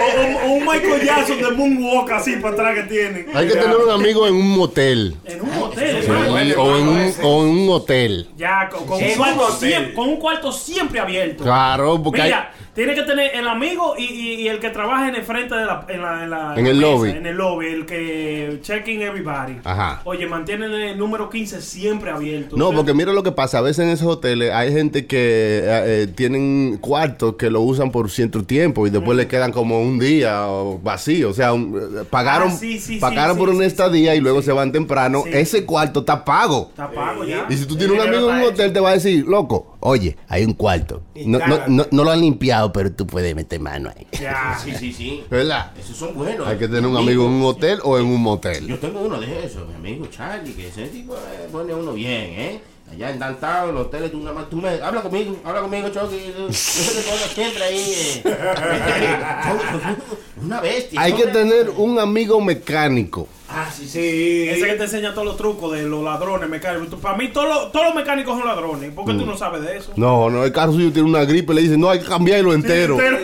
o 0.00 0.20
un- 0.20 0.34
o 0.50 0.54
un 0.54 0.66
Michael 0.66 1.04
Jackson 1.04 1.38
de 1.40 1.50
Moonwalk 1.52 2.10
así 2.12 2.36
para 2.36 2.54
atrás 2.54 2.74
que 2.76 2.82
tiene. 2.84 3.26
Hay 3.34 3.46
que 3.48 3.54
tener 3.54 3.76
un 3.76 3.90
amigo 3.90 4.26
en 4.26 4.34
un 4.34 4.48
motel. 4.56 5.16
En 5.24 5.40
un 5.40 5.50
Sí, 5.50 5.84
hermano. 5.84 6.32
o, 6.62 6.76
en 6.76 6.88
un, 6.88 7.14
o 7.22 7.42
en 7.44 7.48
un 7.50 7.68
hotel. 7.70 8.28
Ya, 8.36 8.68
con, 8.70 8.86
con 8.86 9.02
un 9.02 9.10
cuarto 9.14 9.42
hotel. 9.46 9.68
siempre, 9.70 9.94
con 9.94 10.08
un 10.08 10.16
cuarto 10.16 10.52
siempre 10.52 11.00
abierto. 11.00 11.44
Claro, 11.44 12.00
porque 12.02 12.22
hay, 12.22 12.28
Mira, 12.28 12.52
tiene 12.74 12.94
que 12.94 13.02
tener 13.02 13.34
el 13.34 13.48
amigo 13.48 13.94
y, 13.98 14.04
y- 14.04 14.34
y 14.42 14.48
el 14.48 14.58
que 14.60 14.70
trabaja 14.70 15.08
en 15.08 15.16
el 15.16 15.22
frente 15.22 15.54
de 15.54 15.64
la. 15.66 15.84
En, 15.88 16.00
la, 16.02 16.24
en, 16.24 16.30
la- 16.30 16.54
En 16.56 16.64
la 16.64 16.70
el 16.70 16.76
mesa, 16.76 16.80
lobby. 16.90 17.10
En 17.10 17.26
el 17.26 17.36
lobby, 17.36 17.66
el 17.66 17.86
que 17.86 18.58
checking 18.62 19.02
everybody. 19.02 19.56
Ajá. 19.64 20.00
Oye, 20.04 20.26
mantienen 20.26 20.72
el 20.72 20.96
número 20.98 21.28
15 21.28 21.60
siempre 21.62 22.10
abierto. 22.10 22.56
No, 22.56 22.72
porque 22.72 22.94
mira 22.94 23.12
lo 23.12 23.22
que 23.22 23.32
pasa. 23.32 23.58
A 23.58 23.60
veces 23.62 23.84
en 23.84 23.90
esos 23.90 24.06
hoteles 24.06 24.52
hay 24.52 24.72
gente 24.72 25.06
que 25.06 25.18
eh, 25.64 26.02
eh, 26.02 26.06
tienen 26.14 26.78
cuartos 26.80 27.34
que 27.36 27.50
lo 27.50 27.60
usan 27.60 27.90
por 27.90 28.10
cierto 28.10 28.44
tiempo 28.44 28.86
y 28.86 28.90
después 28.90 29.16
le 29.16 29.26
quedan 29.26 29.52
como 29.52 29.80
un 29.82 29.98
día 29.98 30.46
o 30.46 30.78
vacío. 30.78 31.30
O 31.30 31.34
sea, 31.34 31.52
un- 31.52 31.76
eh, 31.76 32.04
pagaron, 32.08 32.48
Ah, 32.50 32.56
sí, 32.56 32.78
sí, 32.78 32.98
pagaron 32.98 33.36
por 33.36 33.48
una 33.50 33.64
estadía 33.66 34.14
y 34.14 34.20
luego 34.20 34.42
se 34.42 34.52
van 34.52 34.72
temprano. 34.72 35.24
Ese 35.26 35.64
cuarto 35.66 36.00
está 36.00 36.24
pago. 36.24 36.68
Está 36.70 36.90
pago 36.90 37.24
ya. 37.24 37.46
Y 37.48 37.56
si 37.56 37.66
tú 37.66 37.76
tienes 37.76 37.96
un 38.00 38.06
amigo 38.08 38.30
en 38.30 38.36
un 38.38 38.42
hotel, 38.44 38.72
te 38.72 38.80
va 38.80 38.90
a 38.90 38.94
decir, 38.94 39.26
loco, 39.26 39.69
oye, 39.80 40.16
hay 40.28 40.44
un 40.44 40.54
cuarto. 40.54 41.02
No, 41.14 41.38
no, 41.38 41.44
cágate. 41.44 41.70
no, 41.70 41.86
no 41.90 42.04
lo 42.04 42.10
han 42.10 42.20
limpiado, 42.20 42.72
pero 42.72 42.92
tú 42.92 43.06
puedes 43.06 43.34
meter 43.34 43.60
mano 43.60 43.90
ahí. 43.94 44.06
Ya. 44.20 44.58
Sí, 44.62 44.72
sí, 44.78 44.92
sí. 44.92 45.24
¿Verdad? 45.30 45.72
Esos 45.78 45.96
son 45.96 46.14
buenos. 46.14 46.46
Hay 46.46 46.58
que 46.58 46.68
tener 46.68 46.86
un 46.86 46.96
amigo 46.96 47.24
en 47.26 47.32
un 47.32 47.42
hotel 47.44 47.80
o 47.82 47.98
en 47.98 48.06
un 48.06 48.20
motel. 48.22 48.66
Yo 48.66 48.78
tengo 48.78 49.00
uno 49.00 49.20
de 49.20 49.46
esos, 49.46 49.66
mi 49.68 49.74
amigo 49.74 50.06
Charlie, 50.06 50.52
que 50.52 50.68
ese 50.68 50.86
tipo 50.88 51.14
eh, 51.14 51.48
pone 51.50 51.74
uno 51.74 51.92
bien, 51.92 52.24
¿eh? 52.38 52.60
Allá 52.90 53.10
en 53.10 53.20
Downtown, 53.20 53.68
en 53.68 53.74
los 53.76 53.86
hoteles, 53.86 54.10
tú 54.10 54.18
nada 54.18 54.32
más, 54.32 54.50
tú 54.50 54.56
me, 54.56 54.68
habla 54.70 55.00
conmigo, 55.00 55.36
habla 55.44 55.60
conmigo, 55.60 55.88
Chucky. 55.90 56.16
Yo 56.26 56.32
te 56.32 56.42
pongo 56.42 57.34
siempre 57.34 57.62
ahí. 57.62 58.22
eh. 58.24 58.24
Una 60.42 60.60
bestia. 60.60 61.00
Hay 61.00 61.12
que 61.12 61.28
tener 61.28 61.70
un 61.70 62.00
amigo 62.00 62.40
mecánico. 62.40 63.28
Ah, 63.52 63.68
sí, 63.74 63.84
sí. 63.88 64.00
Sí. 64.00 64.48
Ese 64.48 64.66
que 64.66 64.74
te 64.74 64.84
enseña 64.84 65.12
todos 65.12 65.26
los 65.26 65.36
trucos 65.36 65.72
de 65.72 65.82
los 65.82 66.04
ladrones 66.04 66.48
mecánicos. 66.48 67.00
Para 67.00 67.16
mí, 67.16 67.28
todos 67.28 67.48
los, 67.48 67.72
todos 67.72 67.86
los 67.86 67.94
mecánicos 67.96 68.38
son 68.38 68.46
ladrones. 68.46 68.92
¿Por 68.92 69.04
qué 69.06 69.12
Mm. 69.12 69.18
tú 69.18 69.26
no 69.26 69.36
sabes 69.36 69.62
de 69.62 69.76
eso? 69.76 69.92
No, 69.96 70.30
no, 70.30 70.44
el 70.44 70.52
carro 70.52 70.72
suyo 70.72 70.92
tiene 70.92 71.08
una 71.08 71.24
gripe, 71.24 71.52
le 71.54 71.62
dicen, 71.62 71.80
no, 71.80 71.90
hay 71.90 71.98
que 72.00 72.06
cambiarlo 72.06 72.52
entero. 72.54 72.98
Entero. 73.00 73.18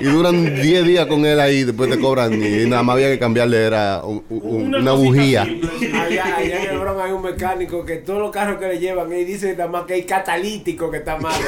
Y 0.00 0.04
duran 0.04 0.54
10 0.62 0.86
días 0.86 1.06
con 1.06 1.26
él 1.26 1.38
ahí, 1.40 1.64
después 1.64 1.90
te 1.90 1.98
cobran. 1.98 2.32
Y 2.42 2.66
nada 2.66 2.82
más 2.82 2.94
había 2.94 3.08
que 3.08 3.18
cambiarle, 3.18 3.64
era 3.66 4.02
un- 4.04 4.22
un- 4.30 4.74
una, 4.74 4.92
bujía. 4.92 5.42
Allá, 5.42 6.36
allá 6.36 6.62
en 6.64 6.70
el 6.70 6.78
Bronx 6.78 7.02
hay 7.02 7.12
un 7.12 7.22
mecánico 7.22 7.84
que 7.84 7.96
todos 7.96 8.20
los 8.20 8.30
carros 8.30 8.58
que 8.58 8.68
le 8.68 8.78
llevan, 8.78 9.12
él 9.12 9.26
dice 9.26 9.54
nada 9.56 9.68
más 9.68 9.84
que 9.84 9.94
hay 9.94 10.04
catalítico 10.04 10.90
que 10.90 10.98
está 10.98 11.16
mal. 11.18 11.34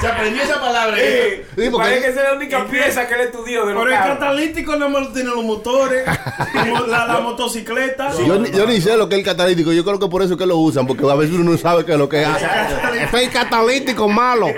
Se 0.00 0.06
aprendió 0.06 0.42
esa 0.42 0.60
palabra. 0.60 0.96
¿eh? 0.98 1.44
Porque- 1.54 1.70
Parece 1.70 2.00
que 2.02 2.08
esa 2.08 2.20
es 2.22 2.28
la 2.30 2.34
única 2.36 2.66
pieza 2.66 3.08
que 3.08 3.14
él 3.14 3.20
estudió 3.22 3.66
de 3.66 3.74
los 3.74 3.84
Pero 3.84 3.96
el 3.96 4.02
catalítico 4.02 4.72
nada 4.76 4.88
más 4.90 5.02
lo 5.02 5.08
tienen 5.12 5.34
los 5.34 5.44
motores, 5.46 6.04
la, 6.88 7.06
la 7.06 7.20
motocicleta. 7.20 8.10
Yo, 8.26 8.38
ni- 8.38 8.50
yo 8.50 8.66
ni 8.66 8.80
sé 8.80 8.96
lo 8.96 9.08
que 9.08 9.14
es 9.14 9.20
el 9.20 9.24
catalítico, 9.24 9.72
yo 9.72 9.84
creo 9.84 9.98
que 9.98 10.08
por 10.08 10.22
eso 10.22 10.34
es 10.34 10.38
que 10.38 10.46
lo 10.46 10.56
usan, 10.58 10.86
porque 10.86 11.08
a 11.10 11.14
veces 11.14 11.34
uno 11.36 11.52
no 11.52 11.56
sabe 11.58 11.84
qué 11.84 11.92
es 11.92 11.98
lo 11.98 12.08
que 12.08 12.24
hace. 12.24 12.44
Este 13.02 13.16
es 13.16 13.22
el 13.24 13.30
catalítico 13.30 14.08
malo. 14.08 14.48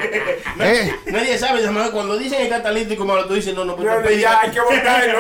Eh, 0.61 0.93
Nadie 1.07 1.39
sabe, 1.39 1.61
cuando 1.93 2.17
dicen 2.19 2.43
el 2.43 2.49
catalítico 2.49 3.05
malo, 3.05 3.27
tú 3.27 3.35
dices, 3.35 3.55
no, 3.55 3.65
no, 3.65 3.77
pues 3.77 3.87
No, 3.89 3.95
pues, 4.03 4.21
ya, 4.21 4.41
hay 4.41 4.51
que 4.51 4.61
botarlo. 4.61 5.19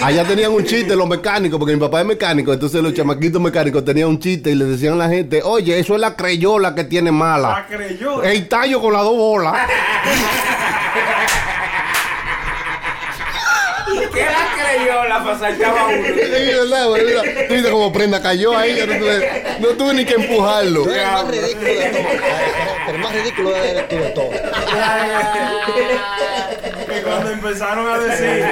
allá 0.00 0.24
tenían 0.28 0.52
un 0.52 0.64
chiste 0.64 0.94
los 0.94 1.08
mecánicos, 1.08 1.58
porque 1.58 1.74
mi 1.74 1.80
papá 1.80 2.00
es 2.00 2.06
mecánico, 2.06 2.52
entonces 2.52 2.80
los 2.82 2.94
chamaquitos 2.94 3.40
mecánicos 3.40 3.84
tenían 3.84 4.08
un 4.08 4.18
chiste 4.20 4.50
y 4.50 4.54
le 4.54 4.66
decían 4.66 4.94
a 4.94 4.96
la 4.96 5.08
gente, 5.08 5.42
oye, 5.42 5.78
eso 5.78 5.94
es 5.94 6.00
la 6.00 6.14
creyola 6.14 6.74
que 6.74 6.84
tiene 6.84 7.10
La 7.10 7.16
mala. 7.16 7.66
creyó. 7.68 8.22
El 8.22 8.48
tallo 8.48 8.80
con 8.80 8.92
las 8.92 9.02
dos 9.02 9.16
bolas. 9.16 9.54
¿Qué 14.14 14.24
la 14.24 14.54
creyó 14.56 15.04
la 15.04 15.24
pasachaba 15.24 15.86
uno? 15.88 16.06
Sí, 16.06 16.52
¿verdad? 16.70 16.88
Mira, 17.04 17.22
Tú 17.48 17.54
dices 17.54 17.70
como 17.70 17.92
prenda 17.92 18.22
cayó 18.22 18.56
ahí, 18.56 18.74
no 18.86 18.94
tuve, 18.98 19.44
no 19.60 19.68
tuve 19.68 19.94
ni 19.94 20.04
que 20.04 20.14
empujarlo. 20.14 20.84
Es 20.90 20.96
el 20.96 21.04
más 21.12 21.26
ridículo 21.30 21.70
de 21.70 21.90
todo. 21.90 22.90
El 22.94 22.98
más 22.98 23.12
ridículo 23.14 23.50
de, 23.50 23.74
de 23.74 24.10
todo. 24.14 24.30
que 26.86 27.02
cuando 27.02 27.30
empezaron 27.30 27.88
a 27.90 27.98
decir 27.98 28.44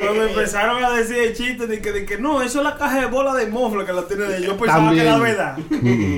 cuando 0.00 0.24
empezaron 0.24 0.84
a 0.84 0.90
decir 0.90 1.16
el 1.18 1.34
chiste 1.34 1.66
de 1.66 1.80
que, 1.80 1.92
de 1.92 2.04
que 2.04 2.18
no, 2.18 2.42
eso 2.42 2.58
es 2.58 2.64
la 2.64 2.76
caja 2.76 3.00
de 3.00 3.06
bola 3.06 3.34
de 3.34 3.46
mofle 3.46 3.84
que 3.84 3.92
la 3.92 4.06
tiene 4.06 4.24
de 4.24 4.42
yo 4.42 4.56
pensaba 4.56 4.86
También. 4.86 5.04
que 5.04 5.08
era 5.10 5.18
verdad 5.18 5.56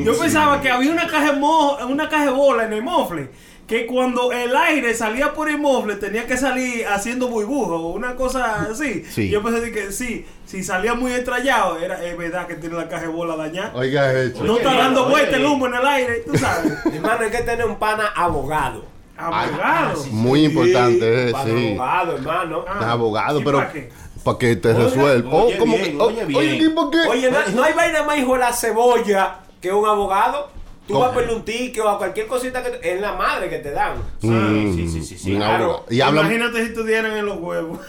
yo 0.04 0.18
pensaba 0.18 0.60
que 0.60 0.70
había 0.70 0.90
una 0.92 1.06
caja 1.06 1.32
de 1.32 1.38
mo- 1.38 1.76
una 1.88 2.08
caja 2.08 2.24
de 2.26 2.30
bola 2.30 2.64
en 2.64 2.72
el 2.72 2.82
mofle 2.82 3.28
que 3.66 3.86
cuando 3.86 4.30
el 4.30 4.54
aire 4.54 4.94
salía 4.94 5.32
por 5.32 5.48
el 5.48 5.58
mueble 5.58 5.96
tenía 5.96 6.26
que 6.26 6.36
salir 6.36 6.86
haciendo 6.86 7.28
burbujo 7.28 7.76
o 7.76 7.92
una 7.92 8.14
cosa 8.14 8.66
así. 8.70 9.04
Sí. 9.10 9.30
Yo 9.30 9.42
pensé 9.42 9.72
que 9.72 9.90
sí, 9.90 10.26
si 10.44 10.62
salía 10.62 10.94
muy 10.94 11.12
estrellado, 11.12 11.78
era 11.78 12.04
es 12.04 12.16
verdad 12.16 12.46
que 12.46 12.56
tiene 12.56 12.76
la 12.76 12.88
caja 12.88 13.02
de 13.02 13.08
bola 13.08 13.36
dañada. 13.36 13.72
Oiga 13.74 14.12
eso. 14.12 14.44
No 14.44 14.58
está 14.58 14.74
dando 14.74 15.08
vuelta 15.08 15.36
el 15.36 15.46
humo 15.46 15.66
en 15.66 15.74
el 15.74 15.86
aire, 15.86 16.24
tú 16.26 16.36
sabes. 16.36 16.72
Hermano, 16.92 17.24
hay 17.24 17.30
que 17.30 17.42
tener 17.42 17.64
un 17.64 17.76
pana 17.76 18.08
abogado. 18.14 18.84
Abogado. 19.16 20.04
Muy 20.10 20.44
importante, 20.44 21.28
eh, 21.28 21.32
Pana 21.32 21.44
sí. 21.44 21.68
abogado, 21.68 22.16
hermano. 22.16 22.64
Ah, 22.66 22.90
abogado, 22.90 23.40
¿y 23.40 23.44
pero 23.44 23.58
para 23.58 23.72
qué? 23.72 23.90
que 24.38 24.56
te 24.56 24.72
resuelva. 24.72 25.30
Oh, 25.30 25.44
oye 25.44 25.58
¿cómo 25.58 25.76
bien, 25.76 25.96
que? 25.96 26.02
Oh, 26.02 26.06
oye 26.06 26.24
bien. 26.24 26.40
Oye, 26.40 26.56
¿y 26.56 26.68
por 26.70 26.90
qué? 26.90 26.98
Oye, 27.08 27.30
no, 27.30 27.38
no 27.54 27.62
hay 27.62 27.74
vaina 27.74 28.02
más 28.02 28.18
hijo 28.18 28.32
de 28.32 28.40
la 28.40 28.52
cebolla 28.52 29.36
que 29.60 29.72
un 29.72 29.86
abogado. 29.86 30.50
Tú 30.86 30.98
vas 30.98 31.10
a 31.12 31.14
perder 31.14 31.34
un 31.34 31.44
ticket 31.44 31.82
o 31.82 31.88
a 31.88 31.96
cualquier 31.98 32.26
cosita 32.26 32.62
que 32.62 32.78
es 32.94 33.00
la 33.00 33.12
madre 33.14 33.48
que 33.48 33.58
te 33.58 33.70
dan. 33.70 33.96
Mm, 34.20 34.74
sí, 34.74 34.88
sí, 34.88 35.02
sí, 35.02 35.16
sí, 35.18 35.30
un 35.32 35.38
claro. 35.38 35.64
abogado. 35.64 35.86
Y 35.90 36.00
habla. 36.02 36.20
Imagínate 36.22 36.66
si 36.66 36.74
te 36.74 36.84
dieran 36.84 37.16
en 37.16 37.24
los 37.26 37.38
huevos. 37.38 37.80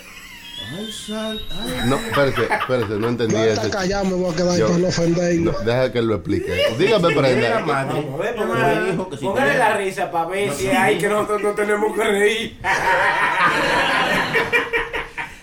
Ay, 0.77 0.91
sal- 0.91 1.41
ay. 1.51 1.81
No, 1.85 1.95
espérate, 1.97 2.41
espérate, 2.53 2.93
no 2.95 3.07
entendí 3.09 3.35
eso. 3.35 3.69
callado 3.69 4.05
me 4.05 4.13
voy 4.15 4.33
a 4.33 4.35
quedar 4.35 4.57
Yo- 4.57 4.69
no 4.79 4.87
ofender. 4.87 5.35
No, 5.41 5.51
deja 5.51 5.91
que 5.91 5.99
él 5.99 6.07
lo 6.07 6.15
explique. 6.15 6.51
Dígame, 6.79 7.13
Brenda. 7.13 7.63
póngale, 9.21 9.57
la 9.57 9.77
risa 9.77 10.09
para 10.09 10.27
ver 10.29 10.51
si 10.53 10.67
hay 10.67 10.97
que 10.97 11.07
nosotros 11.07 11.41
no 11.43 11.51
tenemos 11.51 11.95
que 11.95 12.03
reír. 12.03 12.57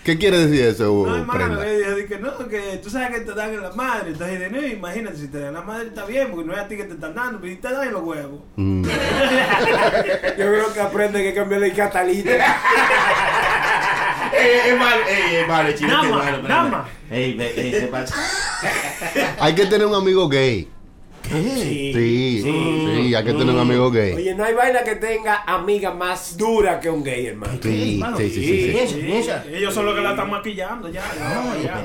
¿Qué 0.03 0.17
quiere 0.17 0.37
decir 0.37 0.65
eso, 0.65 1.05
No, 1.07 1.15
hermano, 1.15 1.61
dije 1.61 2.05
que 2.07 2.19
no, 2.19 2.37
que 2.49 2.77
tú 2.83 2.89
sabes 2.89 3.11
que 3.11 3.21
te 3.21 3.33
dan 3.33 3.53
en 3.53 3.61
la 3.63 3.71
madre. 3.71 4.09
Entonces 4.11 4.37
dije, 4.37 4.51
no, 4.51 4.67
imagínate, 4.67 5.15
si 5.17 5.27
te 5.29 5.39
dan 5.39 5.47
en 5.49 5.53
la 5.53 5.61
madre 5.61 5.87
está 5.87 6.05
bien, 6.05 6.27
porque 6.29 6.45
no 6.45 6.53
es 6.53 6.59
a 6.59 6.67
ti 6.67 6.75
que 6.75 6.83
te 6.83 6.93
están 6.95 7.15
dando, 7.15 7.39
pero 7.39 7.53
si 7.53 7.59
te 7.61 7.71
dan 7.71 7.87
en 7.87 7.93
los 7.93 8.03
huevos. 8.03 8.41
Mm. 8.57 8.83
Yo 10.37 10.45
creo 10.45 10.73
que 10.73 10.81
aprende 10.81 11.23
que 11.23 11.33
cambiar 11.33 11.63
el 11.63 11.73
catalita. 11.73 12.31
Eh, 14.35 14.61
Es 14.71 14.79
malo, 14.79 15.01
es 15.07 15.47
malo, 15.47 15.71
chino, 15.73 15.89
Nama, 15.89 16.07
es 16.07 16.11
malo, 16.11 16.25
Brenda. 16.37 16.47
nama. 16.63 16.89
Ey, 17.11 17.37
ey, 17.55 17.71
se 17.71 17.87
pasa. 17.87 18.15
Hay 19.39 19.53
que 19.53 19.65
tener 19.67 19.85
un 19.85 19.93
amigo 19.93 20.27
gay. 20.27 20.67
Sí. 21.29 21.91
Sí, 21.93 22.41
sí, 22.43 23.15
hay 23.15 23.23
que 23.23 23.33
tener 23.33 23.49
un 23.55 23.59
amigo 23.59 23.89
gay. 23.89 24.13
Oye, 24.13 24.35
no 24.35 24.43
hay 24.43 24.53
vaina 24.53 24.83
que 24.83 24.95
tenga 24.95 25.43
amiga 25.47 25.93
más 25.93 26.37
dura 26.37 26.79
que 26.79 26.89
un 26.89 27.03
gay, 27.03 27.27
hermano. 27.27 27.53
Sí, 27.61 27.93
hermano, 27.95 28.17
sí, 28.17 28.29
sí, 28.29 28.43
sí, 28.43 28.87
sí. 28.87 29.31
Ellos 29.53 29.73
son 29.73 29.85
los 29.85 29.95
que 29.95 30.01
la 30.01 30.11
están 30.11 30.29
maquillando 30.29 30.89
ya. 30.89 31.01
ya, 31.17 31.61
ya. 31.63 31.81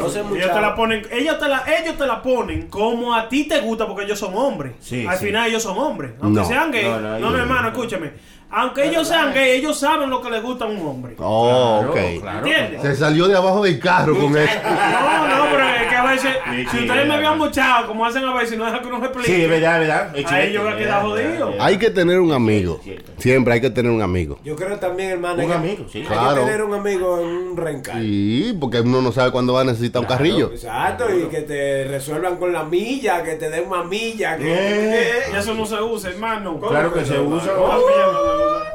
No 0.00 0.08
sé 0.08 0.22
mucho. 0.22 0.36
Ellos 0.36 0.52
te 0.54 0.60
la 0.60 0.74
ponen, 0.74 1.02
ellos 1.12 1.38
te 1.38 1.48
la, 1.48 1.64
ellos 1.80 1.96
te 1.96 2.06
la 2.06 2.22
ponen 2.22 2.68
como 2.68 3.14
a 3.14 3.28
ti 3.28 3.44
te 3.46 3.60
gusta 3.60 3.86
porque 3.86 4.04
ellos 4.04 4.18
son 4.18 4.34
hombres. 4.34 4.72
Sí, 4.80 5.06
Al 5.06 5.18
sí. 5.18 5.26
final 5.26 5.48
ellos 5.48 5.62
son 5.62 5.78
hombres. 5.78 6.12
Aunque 6.20 6.40
No. 6.40 6.46
sean 6.46 6.70
gays. 6.70 6.86
No, 6.88 7.00
No, 7.00 7.00
no, 7.00 7.18
no, 7.18 7.28
ellos- 7.28 7.40
hermano, 7.40 7.68
escúchame. 7.68 8.10
Aunque 8.52 8.88
ellos 8.88 9.06
sean 9.06 9.32
gays, 9.32 9.58
ellos 9.60 9.78
saben 9.78 10.10
lo 10.10 10.20
que 10.20 10.28
les 10.30 10.42
gusta 10.42 10.64
a 10.64 10.68
un 10.68 10.84
hombre. 10.86 11.14
Oh, 11.18 11.84
Claro, 11.84 11.90
ok. 11.92 12.20
claro. 12.20 12.38
¿Entiendes? 12.46 12.82
Se 12.82 12.96
salió 12.96 13.28
de 13.28 13.36
abajo 13.36 13.62
del 13.62 13.78
carro 13.78 14.18
con 14.18 14.36
eso. 14.36 14.54
No, 14.64 15.28
no, 15.28 15.44
pero 15.52 15.68
es 15.68 15.86
que 15.88 15.94
a 15.96 16.04
veces, 16.04 16.36
si 16.72 16.78
ustedes 16.80 17.06
me 17.06 17.14
habían 17.14 17.38
muchado, 17.38 17.86
como 17.86 18.04
hacen 18.06 18.24
a 18.24 18.34
veces, 18.34 18.58
no 18.58 18.64
dejan 18.64 18.80
que 18.80 18.86
uno 18.88 18.98
se 18.98 19.04
explique. 19.06 19.36
Sí, 19.36 19.46
verdad, 19.46 19.78
verdad. 19.80 20.12
Ahí 20.26 20.52
yo 20.52 20.62
voy 20.64 20.72
a 20.72 20.76
quedar 20.76 21.02
jodido. 21.02 21.52
Hay 21.60 21.78
que 21.78 21.90
tener 21.90 22.18
un 22.18 22.32
amigo. 22.32 22.80
Siempre 23.18 23.54
hay 23.54 23.60
que 23.60 23.70
tener 23.70 23.92
un 23.92 24.02
amigo. 24.02 24.38
Yo 24.44 24.56
creo 24.56 24.76
también, 24.78 25.10
hermano, 25.10 25.40
hay 25.40 25.46
Un 25.46 25.52
que- 25.52 25.56
amigo, 25.58 25.84
sí. 25.90 25.98
hay 26.00 26.06
Claro. 26.06 26.40
que 26.40 26.46
tener 26.46 26.62
un 26.64 26.74
amigo 26.74 27.20
en 27.20 27.26
un 27.28 27.56
rencal. 27.56 28.00
Sí, 28.02 28.56
porque 28.58 28.80
uno 28.80 29.00
no 29.02 29.12
sabe 29.12 29.30
cuándo 29.30 29.52
va 29.52 29.60
a 29.60 29.64
necesitar 29.64 30.02
un 30.02 30.08
carrillo. 30.08 30.50
Exacto, 30.52 31.04
y 31.14 31.28
que 31.28 31.42
te 31.42 31.84
resuelvan 31.84 32.36
con 32.36 32.52
la 32.52 32.64
milla, 32.64 33.22
que 33.22 33.34
te 33.34 33.48
den 33.50 33.68
una 33.68 33.84
milla. 33.84 34.36
Que, 34.36 34.50
Eh. 34.52 35.22
Eso 35.38 35.54
no 35.54 35.64
se 35.66 35.80
usa, 35.80 36.10
hermano. 36.10 36.58
Claro 36.58 36.92
que 36.92 37.04
se 37.04 37.18
usa. 37.20 37.52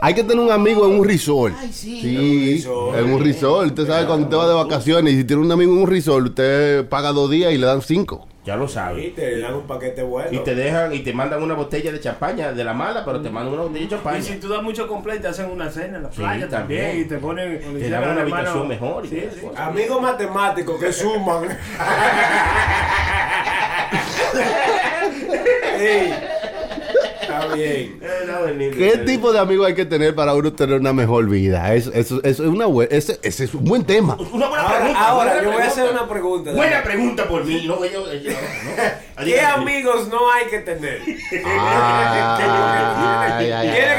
Hay 0.02 0.14
que 0.14 0.24
tener 0.24 0.44
un 0.44 0.52
amigo 0.52 0.86
en 0.86 1.00
un 1.00 1.06
resort. 1.08 1.56
sí. 1.72 2.56
resort. 2.58 2.98
en 2.98 3.14
un 3.14 3.24
resort. 3.24 3.68
Usted 3.68 3.88
sabe 3.88 4.06
cuando 4.06 4.26
usted 4.26 4.38
va 4.38 4.48
de 4.48 4.54
vacaciones 4.54 5.14
y 5.14 5.18
si 5.18 5.24
tiene 5.24 5.42
un 5.42 5.52
amigo 5.52 5.72
en 5.74 5.80
un 5.80 5.88
resort, 5.90 6.28
usted 6.28 6.88
paga 6.90 7.12
dos 7.12 7.30
días 7.32 7.52
y 7.54 7.58
le 7.58 7.66
dan 7.66 7.82
cinco. 7.82 8.28
Ya 8.46 8.56
lo 8.56 8.66
Y 8.66 8.70
sabes. 8.70 9.16
te 9.16 9.40
dan 9.40 9.56
un 9.56 9.64
paquete 9.66 10.04
bueno. 10.04 10.30
Y 10.32 10.38
te 10.44 10.54
dejan 10.54 10.94
y 10.94 11.00
te 11.00 11.12
mandan 11.14 11.42
una 11.42 11.56
botella 11.56 11.92
de 11.92 12.00
champaña 12.00 12.52
de 12.54 12.64
la 12.64 12.74
mala, 12.76 13.04
pero 13.04 13.20
te 13.20 13.32
mandan 13.32 13.54
una 13.56 13.64
botella 13.64 13.80
de 13.80 13.86
Y 13.86 13.88
si 13.88 13.96
champaña. 13.96 14.40
tú 14.40 14.48
das 14.50 14.62
mucho 14.62 14.88
completo, 14.88 15.22
te 15.24 15.28
hacen 15.30 15.50
una 15.50 15.72
cena 15.72 15.98
en 15.98 16.04
la 16.04 16.12
Sí, 16.12 16.18
playa 16.18 16.48
también. 16.48 16.82
también. 16.84 17.02
Y 17.02 17.06
te 17.10 17.18
ponen. 17.18 17.80
Te 17.80 17.90
dan 17.90 18.12
una 18.12 18.22
habitación 18.22 18.68
mejor 18.68 19.04
y 19.06 19.10
Sí, 19.10 19.24
sí. 19.34 19.48
Amigos 19.56 20.00
matemáticos 20.00 20.80
que 20.80 20.94
suman. 20.94 21.46
Ey, 27.56 27.98
está 28.02 28.42
bien. 28.42 28.72
¿Qué 28.78 28.98
tipo 29.06 29.32
de 29.34 29.40
amigo 29.40 29.66
hay 29.66 29.76
que 29.76 29.86
tener 29.86 30.16
para 30.16 30.34
uno 30.34 30.54
tener 30.54 30.80
una 30.80 30.94
mejor 30.94 31.28
vida? 31.30 31.74
Eso, 31.74 31.92
eso, 31.94 32.22
eso 32.24 32.44
es 32.44 32.50
una 32.50 32.66
ese, 32.90 33.20
ese 33.24 33.44
es 33.46 33.54
un 33.54 33.64
buen 33.66 33.84
tema. 33.84 34.18
Una 34.32 34.48
buena 34.48 34.64
Ahora, 34.64 34.78
pregunta. 34.80 35.08
ahora 35.08 35.32
buena 35.34 35.44
yo 35.44 35.52
voy 35.52 35.62
a 35.62 35.68
hacer 35.68 35.90
una 35.92 36.08
pregunta. 36.08 36.52
Buena 36.52 36.84
pregunta 36.84 37.28
por 37.28 37.44
mí. 37.46 37.64
No, 37.66 37.84
yo, 37.86 38.14
yo- 38.14 38.32
no. 38.32 38.38
¿Qué 39.26 39.40
amigos 39.40 40.08
no 40.10 40.32
hay 40.32 40.46
que 40.48 40.60
tener? 40.60 41.02
Tiene 41.06 41.22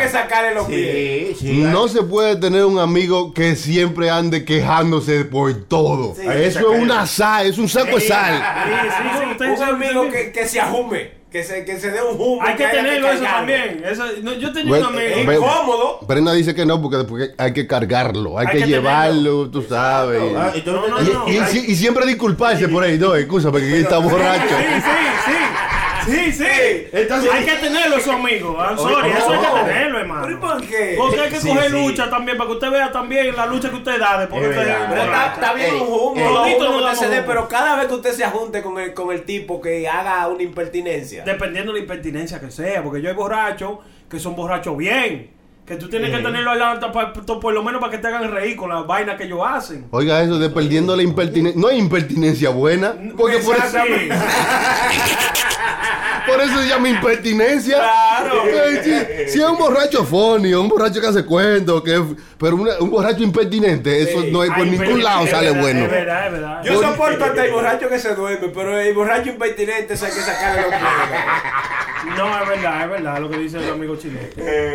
que 0.03 0.09
sacarle 0.11 0.55
los 0.55 0.67
pies. 0.67 1.39
Sí, 1.39 1.49
sí. 1.49 1.53
No 1.63 1.89
se 1.89 2.03
puede 2.03 2.37
tener 2.37 2.65
un 2.65 2.79
amigo 2.79 3.33
que 3.33 3.57
siempre 3.57 4.11
ande 4.11 4.45
quejándose 4.45 5.25
por 5.25 5.55
todo. 5.65 6.15
Eso 6.21 6.73
es 6.73 6.81
una 6.81 7.07
sal, 7.07 7.47
es 7.47 7.59
un 7.59 7.69
saco 7.69 7.97
de 7.97 8.01
sal. 8.03 8.43
Sí, 8.67 8.73
sí, 8.91 9.09
sí, 9.25 9.31
ustedes 9.33 9.59
Un 9.61 9.65
amigo 9.69 10.09
que, 10.11 10.33
que 10.33 10.47
se 10.47 10.61
ajume. 10.61 11.26
Que 11.37 11.45
se, 11.45 11.65
que 11.67 11.79
se 11.79 11.91
dé 11.91 12.03
un 12.03 12.19
humo. 12.19 12.39
Hay 12.43 12.57
que 12.57 12.67
tenerlo 12.67 13.11
eso 13.11 13.23
también. 13.23 13.83
Eso, 13.87 14.05
no, 14.23 14.33
yo 14.33 14.51
tenía 14.55 14.71
Bueno, 14.71 14.89
un 14.89 14.95
amigo. 14.97 15.17
Es 15.17 15.27
Ve- 15.27 15.35
incómodo. 15.35 15.99
Brenda 16.07 16.33
dice 16.33 16.55
que 16.55 16.65
no, 16.65 16.81
porque 16.81 16.97
después 16.97 17.31
hay 17.37 17.53
que 17.53 17.67
cargarlo, 17.67 18.39
hay, 18.39 18.47
Hay 18.47 18.53
que, 18.55 18.59
que 18.63 18.67
llevarlo, 18.69 19.51
tú 19.51 19.63
sabes. 19.63 20.23
Ah, 20.35 20.51
y 20.55 20.63
tú 20.63 20.73
no, 20.73 20.89
No, 20.89 20.97
te- 20.97 21.13
no, 21.13 21.29
Y, 21.29 21.33
y- 21.33 21.59
y- 21.69 21.73
y 21.73 21.77
siempre 21.77 22.07
disculparse 22.07 22.69
por 22.69 22.85
ahí, 22.85 22.97
no, 22.99 23.15
excusa, 23.15 23.51
porque 23.51 23.67
aquí 23.67 23.83
está 23.83 23.99
borracho. 23.99 24.49
Sí, 24.49 24.65
sí, 24.77 24.91
sí. 25.27 25.33
Sí, 26.07 26.33
sí. 26.33 26.45
Entonces- 26.93 27.31
hay 27.33 27.45
que 27.45 27.53
tenerlo 27.57 28.01
su 28.01 28.11
amigo. 28.13 28.57
I'm 28.59 28.79
sorry, 28.79 28.95
Oye, 29.11 29.19
eso 29.19 29.33
hay 29.33 29.39
que 29.39 29.47
tenerlo, 29.47 29.67
¿Pero 29.67 29.99
y 29.99 30.01
hermano. 30.01 30.41
por 30.41 30.63
qué? 30.67 30.95
Porque 30.97 31.21
hay 31.21 31.31
que 31.31 31.41
Sí, 31.41 31.49
coger 31.49 31.71
sí. 31.71 31.73
lucha 31.73 32.09
también 32.11 32.37
para 32.39 32.49
que 32.49 32.55
usted 32.55 32.71
vea 32.71 32.93
también 32.93 33.35
la 33.37 33.47
lucha 33.47 33.71
que 33.71 33.77
usted 33.77 33.99
da 33.99 34.19
después 34.21 34.43
Es 34.43 34.49
que 34.55 34.59
usted. 34.61 34.77
Pero 34.89 35.03
está, 35.03 35.27
está 35.35 35.53
bien 35.55 35.75
Ey, 35.75 35.81
un 35.81 35.89
humo, 35.89 36.15
pero 37.27 37.49
cada 37.49 37.77
vez 37.77 37.87
que 37.87 37.95
usted 37.95 38.13
se 38.13 38.25
ajunte 38.25 38.63
con 38.63 38.79
el, 38.79 38.95
con 38.95 39.13
el 39.13 39.23
tipo 39.25 39.61
que 39.61 39.89
haga 39.89 40.27
una 40.29 40.43
impertinencia. 40.43 41.25
Dependiendo 41.25 41.73
de 41.73 41.79
la 41.79 41.83
impertinencia 41.83 42.41
que 42.41 42.51
sea, 42.51 42.83
porque 42.83 43.01
yo 43.03 43.09
hay 43.09 43.15
borrachos 43.15 43.79
que 44.11 44.19
son 44.19 44.37
borrachos 44.37 44.77
bien. 44.77 45.35
Que 45.67 45.75
tú 45.75 45.89
tienes 45.89 46.11
que 46.13 46.19
tenerlo 46.19 46.53
al 46.53 46.59
lado 46.61 46.93
pa- 46.93 47.13
pa- 47.13 47.41
por 47.41 47.53
lo 47.53 47.61
menos 47.65 47.81
para 47.81 47.91
que 47.91 47.99
te 47.99 48.07
hagan 48.07 48.31
reír 48.31 48.55
con 48.57 48.71
las 48.71 48.87
vainas 48.87 49.17
que 49.17 49.25
ellos 49.25 49.41
hacen. 49.45 49.89
Oiga, 49.91 50.23
eso 50.23 50.39
de 50.39 50.49
perdiendo 50.49 50.95
la 50.95 51.03
impertinencia. 51.03 51.61
No 51.61 51.67
hay 51.67 51.79
impertinencia 51.79 52.51
buena. 52.51 52.95
Porque 53.17 53.39
por 53.39 53.57
eso. 53.57 53.77
por 56.27 56.41
eso 56.41 56.61
se 56.63 56.69
llama 56.69 56.89
impertinencia. 56.89 57.77
Claro. 57.79 58.43
Si 59.29 59.39
es 59.41 59.45
un 59.49 59.59
borracho 59.59 60.05
funny, 60.05 60.55
un 60.55 60.69
borracho 60.69 61.01
que 61.01 61.07
hace 61.07 61.25
cuentos, 61.25 61.83
que, 61.83 62.03
pero 62.39 62.57
una- 62.57 62.79
un 62.81 62.91
borracho 62.91 63.23
impertinente, 63.23 64.03
eso 64.03 64.23
Sí. 64.23 64.31
no 64.31 64.41
hay 64.43 64.51
por 64.51 64.61
Ay, 64.63 64.71
ningún 64.71 65.03
lado 65.03 65.25
es 65.25 65.31
sale 65.31 65.47
verdad, 65.49 65.63
bueno. 65.63 65.81
Es 65.85 65.91
verdad, 65.91 66.27
es 66.27 66.33
verdad. 66.33 66.63
Yo 66.65 66.83
soporto 66.83 67.25
hasta 67.25 67.45
el 67.45 67.53
borracho 67.53 67.89
que 67.89 67.99
se 67.99 68.15
duerme, 68.15 68.49
pero 68.49 68.79
el 68.79 68.95
borracho 68.95 69.31
impertinente 69.31 69.95
eso 69.95 70.07
hay 70.07 70.13
que 70.13 70.21
sacarle 70.21 70.63
los 70.63 70.71
pies. 70.71 70.81
No, 72.17 72.41
es 72.43 72.49
verdad, 72.49 72.83
es 72.85 72.91
verdad 72.91 73.21
lo 73.21 73.29
que 73.31 73.39
dice 73.39 73.59
el 73.59 73.69
amigo 73.71 73.97
chino. 73.97 74.19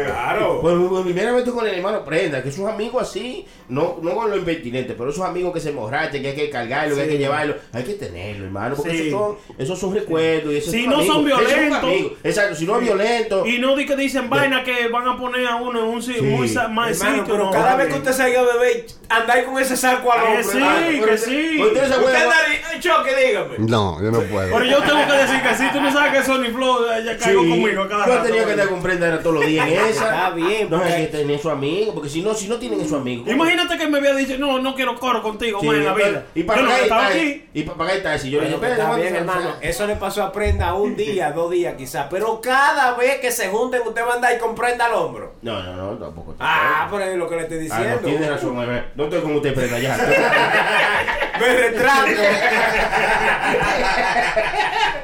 Claro. 0.05 0.59
Pues, 0.61 0.75
pues, 0.89 1.03
primeramente 1.03 1.51
con 1.51 1.65
el 1.65 1.75
hermano 1.75 2.03
Prenda, 2.03 2.43
que 2.43 2.49
esos 2.49 2.67
amigos 2.67 3.01
así, 3.03 3.45
no, 3.69 3.99
no 4.01 4.15
con 4.15 4.29
lo 4.29 4.37
impertinente, 4.37 4.93
pero 4.97 5.09
esos 5.11 5.23
amigos 5.25 5.53
que 5.53 5.59
se 5.61 5.69
emborrachan, 5.69 6.21
que 6.21 6.27
hay 6.29 6.35
que 6.35 6.49
cargarlo, 6.49 6.95
que 6.95 7.01
hay 7.03 7.07
que 7.09 7.17
llevarlo, 7.17 7.55
hay 7.71 7.83
que 7.83 7.93
tenerlo, 7.93 8.45
hermano, 8.45 8.75
porque 8.75 8.91
Sí. 8.91 9.07
esos, 9.07 9.19
son, 9.19 9.35
esos 9.57 9.79
son 9.79 9.93
recuerdos. 9.95 10.53
Y 10.53 10.57
esos 10.57 10.71
Si 10.71 10.87
no 10.87 10.97
son 11.03 11.17
amigos, 11.21 11.23
violentos. 11.25 11.40
Amigos. 11.45 12.11
Exacto, 12.23 12.55
si 12.55 12.65
no 12.65 12.75
es 12.77 12.81
violento. 12.83 13.45
Y 13.45 13.59
no 13.59 13.75
di 13.75 13.85
que 13.85 13.95
dicen 13.95 14.29
vainas 14.29 14.63
que 14.63 14.87
van 14.87 15.07
a 15.07 15.17
poner 15.17 15.47
a 15.47 15.55
uno 15.55 15.79
en 15.79 15.85
un 15.85 16.01
si- 16.03 16.13
Sí. 16.13 16.21
muy 16.21 16.49
mal 16.71 16.93
sitio. 16.93 17.23
pero 17.25 17.37
no, 17.45 17.51
cada 17.51 17.75
vez 17.75 17.87
que 17.87 17.95
usted 17.95 18.11
salga 18.13 18.39
a 18.41 18.43
beber, 18.43 18.85
andáis 19.09 19.45
con 19.45 19.59
ese 19.61 19.75
saco 19.77 20.11
al 20.11 20.21
Que 20.21 20.27
hombro. 20.27 20.43
sí, 20.43 20.57
hermano. 20.57 21.05
que 21.05 21.17
sí. 21.17 21.61
Usted 21.61 22.15
ahí, 22.15 22.79
choque, 22.79 23.11
dígame. 23.15 23.55
No, 23.59 24.01
yo 24.01 24.11
no 24.11 24.19
puedo. 24.21 24.51
Pero 24.51 24.65
yo 24.65 24.77
tengo 24.83 25.05
que 25.07 25.13
decir 25.13 25.41
que 25.41 25.55
si 25.55 25.71
tú 25.71 25.81
no 25.81 25.91
sabes 25.91 26.13
que 26.19 26.23
Sony 26.25 26.51
Flow 26.53 26.85
eh, 26.91 27.03
ya 27.05 27.13
Sí, 27.13 27.19
caigo 27.19 27.41
conmigo 27.41 27.87
cada 27.89 28.05
yo 28.07 28.15
rato. 28.15 28.27
tenía 28.27 28.45
que 28.45 28.51
estar 28.51 28.69
con 28.69 28.81
Prenda 28.81 29.07
era 29.07 29.19
todos 29.19 29.35
los 29.35 29.45
días 29.45 29.67
en 29.67 29.73
esa. 29.73 30.05
Está 30.05 30.29
bien, 30.31 30.69
No 30.69 30.81
hay 30.83 31.05
que 31.05 31.07
tener 31.07 31.39
su 31.39 31.49
amigo, 31.49 31.93
porque 31.93 32.09
si 32.09 32.21
no, 32.21 32.33
si 32.33 32.47
no 32.47 32.57
tienen 32.57 32.87
su 32.87 32.95
amigo. 32.95 33.23
¿cómo? 33.25 33.35
Imagínate 33.35 33.77
que 33.77 33.87
me 33.87 33.97
había 33.99 34.13
dicho, 34.15 34.37
no, 34.37 34.59
no 34.59 34.75
quiero 34.75 34.99
coro 34.99 35.21
contigo 35.21 35.59
Sí, 35.61 35.67
en 35.67 35.85
la 35.85 35.93
vida. 35.93 36.25
Y 36.35 36.43
para 36.43 36.61
yo 36.61 36.67
no 36.67 36.75
estaba 36.75 37.07
aquí. 37.07 37.45
Y 37.53 37.63
para 37.63 37.77
pagar 37.77 37.95
el 37.95 38.03
taxi. 38.03 38.29
Yo 38.29 38.39
le 38.41 38.47
dije, 38.47 38.57
Pero 38.59 38.73
espérate, 38.73 38.81
está 38.81 38.87
¿cuánto 38.87 39.01
bien, 39.03 39.15
hermano. 39.15 39.55
Eso 39.61 39.87
le 39.87 39.95
pasó 39.95 40.23
a 40.23 40.31
Prenda 40.31 40.73
un 40.73 40.95
día, 40.95 41.30
dos 41.35 41.51
días 41.51 41.75
quizás. 41.77 42.07
Pero 42.09 42.39
cada 42.41 42.95
vez 42.95 43.19
que 43.19 43.31
se 43.31 43.49
junten, 43.49 43.81
usted 43.85 44.01
va 44.05 44.13
a 44.13 44.15
andar 44.15 44.37
con 44.39 44.55
Prenda 44.55 44.85
al 44.85 44.93
hombro. 44.93 45.33
No, 45.41 45.61
no, 45.63 45.75
no, 45.75 45.89
tampoco. 45.97 46.35
Ah, 46.39 46.87
pero 46.91 47.03
es 47.03 47.17
lo 47.17 47.27
que 47.29 47.35
le 47.35 47.41
estoy 47.43 47.67
Ah, 47.71 47.77
no, 47.79 47.83
diciendo. 47.83 48.07
tiene 48.07 48.29
razón, 48.29 48.57
bebé. 48.59 48.83
No 48.95 49.03
estoy 49.05 49.21
como 49.21 49.35
usted, 49.37 49.53
Prenda, 49.53 49.79
ya. 49.79 49.97
Me 51.39 51.53
retrato. 51.55 52.11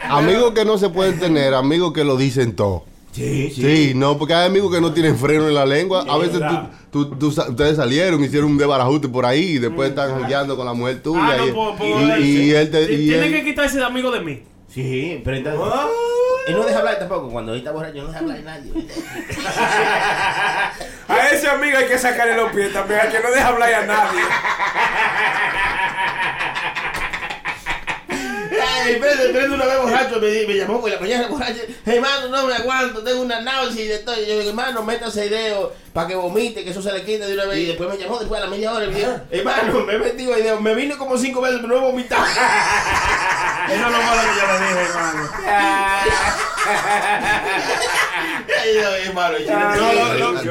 Amigos 0.09 0.51
que 0.53 0.65
no 0.65 0.77
se 0.77 0.89
pueden 0.89 1.19
tener, 1.19 1.53
amigos 1.53 1.93
que 1.93 2.03
lo 2.03 2.17
dicen 2.17 2.55
todo. 2.55 2.85
Sí, 3.11 3.49
sí. 3.49 3.61
Sí, 3.61 3.93
no, 3.95 4.17
porque 4.17 4.35
hay 4.35 4.45
amigos 4.45 4.71
que 4.73 4.79
no 4.79 4.93
tienen 4.93 5.17
freno 5.17 5.47
en 5.47 5.55
la 5.55 5.65
lengua. 5.65 6.05
A 6.07 6.17
veces 6.17 6.39
tú, 6.91 7.09
tú- 7.09 7.15
tú 7.17 7.27
ustedes 7.49 7.75
salieron, 7.77 8.23
hicieron 8.23 8.51
un 8.51 8.57
desbarajuste 8.59 9.09
por 9.09 9.25
ahí 9.25 9.55
y 9.55 9.57
después 9.57 9.89
están 9.89 10.11
jangueando 10.19 10.55
con 10.55 10.67
la 10.67 10.73
mujer 10.73 11.01
tuya. 11.01 11.21
Ah, 11.23 11.35
no, 11.37 11.47
y, 11.47 11.51
puedo- 11.51 11.75
puedo 11.75 12.17
y- 12.19 12.23
y 12.23 12.51
él 12.51 12.69
te. 12.69 12.83
Y 12.93 13.07
Tienen 13.07 13.33
él- 13.33 13.39
que 13.39 13.43
quitarse 13.43 13.79
de 13.79 13.85
amigo 13.85 14.11
de 14.11 14.19
mí. 14.21 14.43
Sí, 14.73 15.21
pero 15.23 15.37
entonces. 15.37 15.61
Él 16.47 16.55
no 16.55 16.63
deja 16.63 16.79
hablar 16.79 16.99
tampoco. 16.99 17.29
Cuando 17.29 17.53
él 17.53 17.59
está 17.59 17.71
borracho, 17.71 17.97
no 17.97 18.07
deja 18.07 18.19
hablar 18.19 18.37
de 18.37 18.43
nadie. 18.43 18.71
A 21.07 21.27
ese 21.29 21.49
amigo 21.49 21.77
hay 21.77 21.87
que 21.87 21.97
sacarle 21.97 22.35
los 22.35 22.51
pies 22.53 22.71
también, 22.71 23.01
al 23.01 23.11
que 23.11 23.19
no 23.19 23.31
deja 23.31 23.47
hablar 23.47 23.73
a 23.73 23.85
nadie. 23.85 24.21
Ay, 28.61 28.95
prende, 28.95 29.29
prende 29.29 29.55
una 29.55 29.65
vez 29.65 29.81
borracho, 29.81 30.19
me, 30.21 30.47
me 30.47 30.53
llamó 30.55 30.79
por 30.81 30.89
la 30.89 30.99
mañana 30.99 31.27
borracho. 31.27 31.61
Hermano, 31.85 32.29
no 32.29 32.47
me 32.47 32.53
aguanto, 32.53 33.03
tengo 33.03 33.21
una 33.21 33.41
náusea 33.41 33.83
y 33.83 33.87
de 33.87 33.99
todo. 33.99 34.15
Y 34.21 34.25
yo 34.25 34.37
digo, 34.39 34.49
hermano, 34.49 34.83
métase 34.83 35.25
ideo 35.25 35.73
para 35.93 36.07
que 36.07 36.15
vomite, 36.15 36.63
que 36.63 36.69
eso 36.69 36.81
se 36.81 36.91
le 36.93 37.03
quite 37.03 37.25
de 37.25 37.33
una 37.33 37.45
vez. 37.45 37.59
Y 37.59 37.65
después 37.65 37.89
me 37.89 37.97
llamó 37.97 38.19
después 38.19 38.41
a 38.41 38.45
la 38.45 38.49
media 38.49 38.73
hora 38.73 38.85
y 38.85 38.89
me 38.89 38.99
dijo, 38.99 39.11
hermano, 39.31 39.81
me 39.81 39.95
he 39.95 39.99
metido 39.99 40.37
ideo, 40.37 40.61
me 40.61 40.75
vine 40.75 40.97
como 40.97 41.17
cinco 41.17 41.41
veces, 41.41 41.59
pero 41.61 41.73
no 41.75 41.87
he 41.87 41.91
vomitado. 41.91 42.23
Eso 43.67 43.75
es 43.75 43.91
lo 43.91 44.01
malo 44.01 44.21
que 44.21 44.33
yo 44.39 44.45
le 44.47 44.55
dije, 44.65 44.81
hermano. 44.89 45.23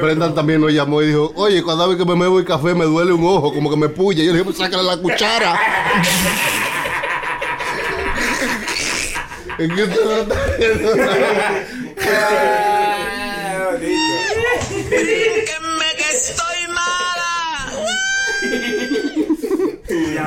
Brendan 0.01 0.35
también 0.35 0.61
nos 0.61 0.71
llamó 0.71 1.01
y 1.01 1.07
dijo, 1.07 1.31
oye, 1.35 1.63
cada 1.63 1.87
vez 1.87 1.97
que 1.97 2.05
me 2.05 2.13
bebo 2.13 2.39
el 2.39 2.45
café 2.45 2.73
me 2.73 2.85
duele 2.85 3.11
un 3.13 3.25
ojo, 3.25 3.53
como 3.53 3.69
que 3.69 3.77
me 3.77 3.89
puya. 3.89 4.23
Yo 4.23 4.31
le 4.31 4.39
dije, 4.39 4.45
pues 4.45 4.57
sácale 4.57 4.83
la 4.83 4.97
cuchara. 4.97 5.59
Es 9.57 9.73
que 9.73 9.83
usted 9.83 10.05
no 10.05 10.35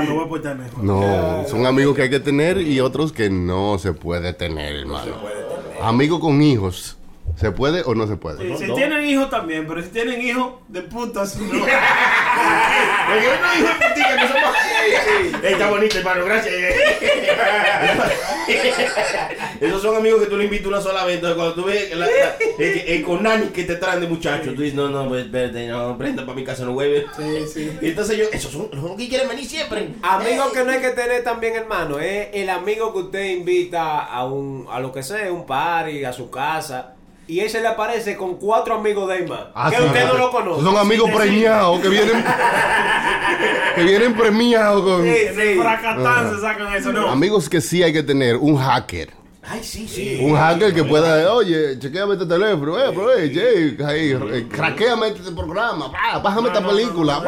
Ah, 0.01 0.05
me 0.05 0.15
voy 0.15 0.25
a 0.25 0.29
portar 0.29 0.57
mejor. 0.59 0.83
No, 0.85 1.45
son 1.49 1.67
amigos 1.67 1.95
que 1.97 2.03
hay 2.03 2.11
que 2.11 2.21
tener 2.21 2.59
y 2.61 2.81
otros 2.81 3.13
que 3.13 3.29
no 3.31 3.79
se 3.79 3.93
puede 3.93 4.33
tener, 4.33 4.77
hermano. 4.77 5.13
Amigos 5.83 6.21
con 6.21 6.43
hijos, 6.43 6.97
¿se 7.37 7.51
puede 7.53 7.83
o 7.85 7.95
no 7.95 8.07
se 8.07 8.17
puede? 8.17 8.57
Si 8.59 8.73
tienen 8.75 9.05
hijos 9.05 9.29
también, 9.31 9.67
pero 9.67 9.83
si 9.83 9.89
tienen 9.91 10.21
hijos 10.23 10.55
de 10.69 10.83
putas, 10.83 11.37
no. 11.37 11.65
Porque 13.09 13.29
uno 13.61 13.71
putica 13.73 14.17
que 14.17 14.29
somos. 14.29 14.55
Está 15.45 15.71
bonito, 15.71 15.99
hermano, 15.99 16.25
gracias. 16.25 16.55
Esos 19.61 19.83
son 19.83 19.97
amigos 19.97 20.23
que 20.23 20.27
tú 20.29 20.37
le 20.37 20.45
invitas 20.45 20.67
una 20.67 20.81
sola 20.81 21.05
vez. 21.05 21.17
Entonces, 21.17 21.37
cuando 21.37 21.55
tú 21.55 21.65
ves 21.65 21.95
la, 21.95 22.07
la- 22.07 22.37
el, 22.59 22.79
el 22.89 23.03
conani 23.03 23.47
que 23.49 23.65
te 23.65 23.77
traen 23.77 24.01
de 24.01 24.07
muchachos, 24.07 24.55
tú 24.55 24.63
dices, 24.63 24.75
no, 24.75 24.89
no, 24.89 25.09
pues 25.09 25.25
espérate, 25.27 25.67
no, 25.69 25.97
prenda 25.99 26.25
para 26.25 26.37
mi 26.37 26.45
casa, 26.45 26.65
no 26.65 26.73
hueve. 26.73 27.07
Sí, 27.17 27.47
sí. 27.53 27.79
Y 27.81 27.89
entonces 27.89 28.17
yo, 28.17 28.25
esos 28.33 28.53
son 28.53 28.69
los 28.73 28.97
que 28.97 29.09
quieren 29.09 29.29
venir 29.29 29.47
siempre. 29.47 29.91
Amigo 30.03 30.51
que 30.53 30.65
no 30.65 30.71
hay 30.73 30.81
que 30.81 30.91
tener 30.91 31.23
también, 31.25 31.55
hermano, 31.57 31.99
es 31.99 32.29
el 32.33 32.49
amigo 32.49 32.93
que 32.93 32.99
usted 33.01 33.25
invita 33.31 34.05
a 34.05 34.25
un 34.25 34.67
a 34.71 34.81
lo 34.81 34.93
que 34.93 35.03
sea, 35.03 35.31
un 35.33 35.47
party, 35.47 36.05
a 36.05 36.13
su 36.13 36.31
casa, 36.31 36.95
y 37.31 37.49
se 37.49 37.61
le 37.61 37.69
aparece 37.69 38.17
con 38.17 38.37
cuatro 38.37 38.75
amigos 38.77 39.09
de 39.09 39.17
él 39.19 39.29
más, 39.29 39.41
Ah, 39.55 39.71
que 39.71 39.77
sí. 39.77 39.83
usted 39.85 40.07
no 40.07 40.15
lo 40.19 40.31
conoce. 40.31 40.63
Son 40.63 40.77
amigos 40.77 41.11
premiados 41.11 41.81
que 41.81 41.89
vienen 41.89 42.25
que 43.77 43.83
vienen 43.85 44.15
premiados 44.15 44.83
con 44.83 45.03
Sí, 45.05 45.15
sí. 45.35 45.57
se 46.35 46.41
sacan 46.41 46.75
eso, 46.75 46.93
no. 46.93 47.09
amigos 47.09 47.49
que 47.49 47.61
sí 47.61 47.83
hay 47.83 47.93
que 47.93 48.03
tener 48.03 48.37
un 48.37 48.57
hacker. 48.57 49.11
Ay, 49.43 49.61
sí, 49.65 49.89
sí. 49.89 50.19
Un 50.23 50.37
hacker 50.37 50.75
que 50.75 50.85
pueda, 50.85 51.33
oye, 51.33 51.79
chequeame 51.79 52.13
este 52.13 52.27
teléfono, 52.27 52.79
eh, 52.79 52.85
pero, 52.91 53.13
eh, 53.17 53.77
ahí, 53.87 54.11
eh, 54.37 54.47
craqueame 54.51 55.09
este 55.09 55.33
programa, 55.33 55.91
bájame 56.23 56.49
esta 56.49 56.61
No, 56.61 56.67
no, 56.67 56.73
no, 56.73 56.79
película. 56.79 57.23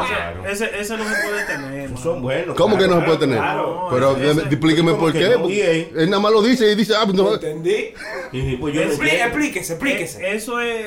ese, 0.45 0.65
ese, 0.65 0.79
ese 0.79 0.97
no 0.97 1.03
se 1.09 1.15
puede 1.23 1.43
tener. 1.45 1.97
Son 1.97 2.21
buenos. 2.21 2.55
¿Cómo 2.55 2.77
que 2.77 2.87
no 2.87 2.99
se 2.99 3.05
puede 3.05 3.17
tener? 3.17 3.37
claro. 3.39 3.87
Pero 3.91 4.11
Ese- 4.15 4.31
ese- 4.31 4.39
eh, 4.41 4.43
explíqueme 4.51 4.91
¿Cómo 4.91 5.03
por 5.03 5.13
qué. 5.13 5.29
no? 5.29 5.39
porque 5.41 5.89
Y. 5.95 5.99
Él 5.99 6.09
nada 6.11 6.21
más 6.21 6.31
lo 6.31 6.41
dice 6.43 6.71
y 6.71 6.75
dice, 6.75 6.93
ah, 6.95 7.01
pues 7.03 7.15
no. 7.17 7.33
¿Entendí? 7.33 7.93
Y, 8.31 8.57
pues, 8.57 8.75
explíquese, 8.75 9.73
explíquese. 9.73 10.21
Eh, 10.23 10.35
Eso 10.35 10.59
es. 10.61 10.85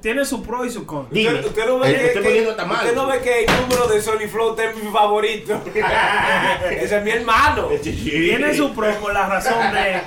Tiene 0.00 0.24
su 0.24 0.42
pro 0.42 0.64
y 0.64 0.70
su 0.70 0.84
con. 0.86 1.08
Dime. 1.10 1.34
Usted, 1.34 1.46
usted 1.46 1.66
no 1.66 1.78
ve 1.78 1.90
Eh, 1.90 1.94
que, 1.94 2.06
estoy 2.06 2.22
que- 2.22 2.28
poniendo 2.28 2.56
tamal. 2.56 2.76
usted 2.78 2.94
no 2.94 3.06
ve 3.06 3.20
que 3.20 3.44
el 3.44 3.50
número 3.60 3.86
de 3.88 4.00
Sony 4.02 4.28
Flow 4.30 4.56
es 4.58 4.76
mi 4.82 4.90
favorito. 4.90 5.60
Ese 6.70 6.96
es 6.98 7.04
mi 7.04 7.10
hermano. 7.10 7.68
Tiene 7.82 8.54
su 8.54 8.74
pro 8.74 8.90
por 9.00 9.12
la 9.14 9.26
razón 9.28 9.72
de. 9.72 10.00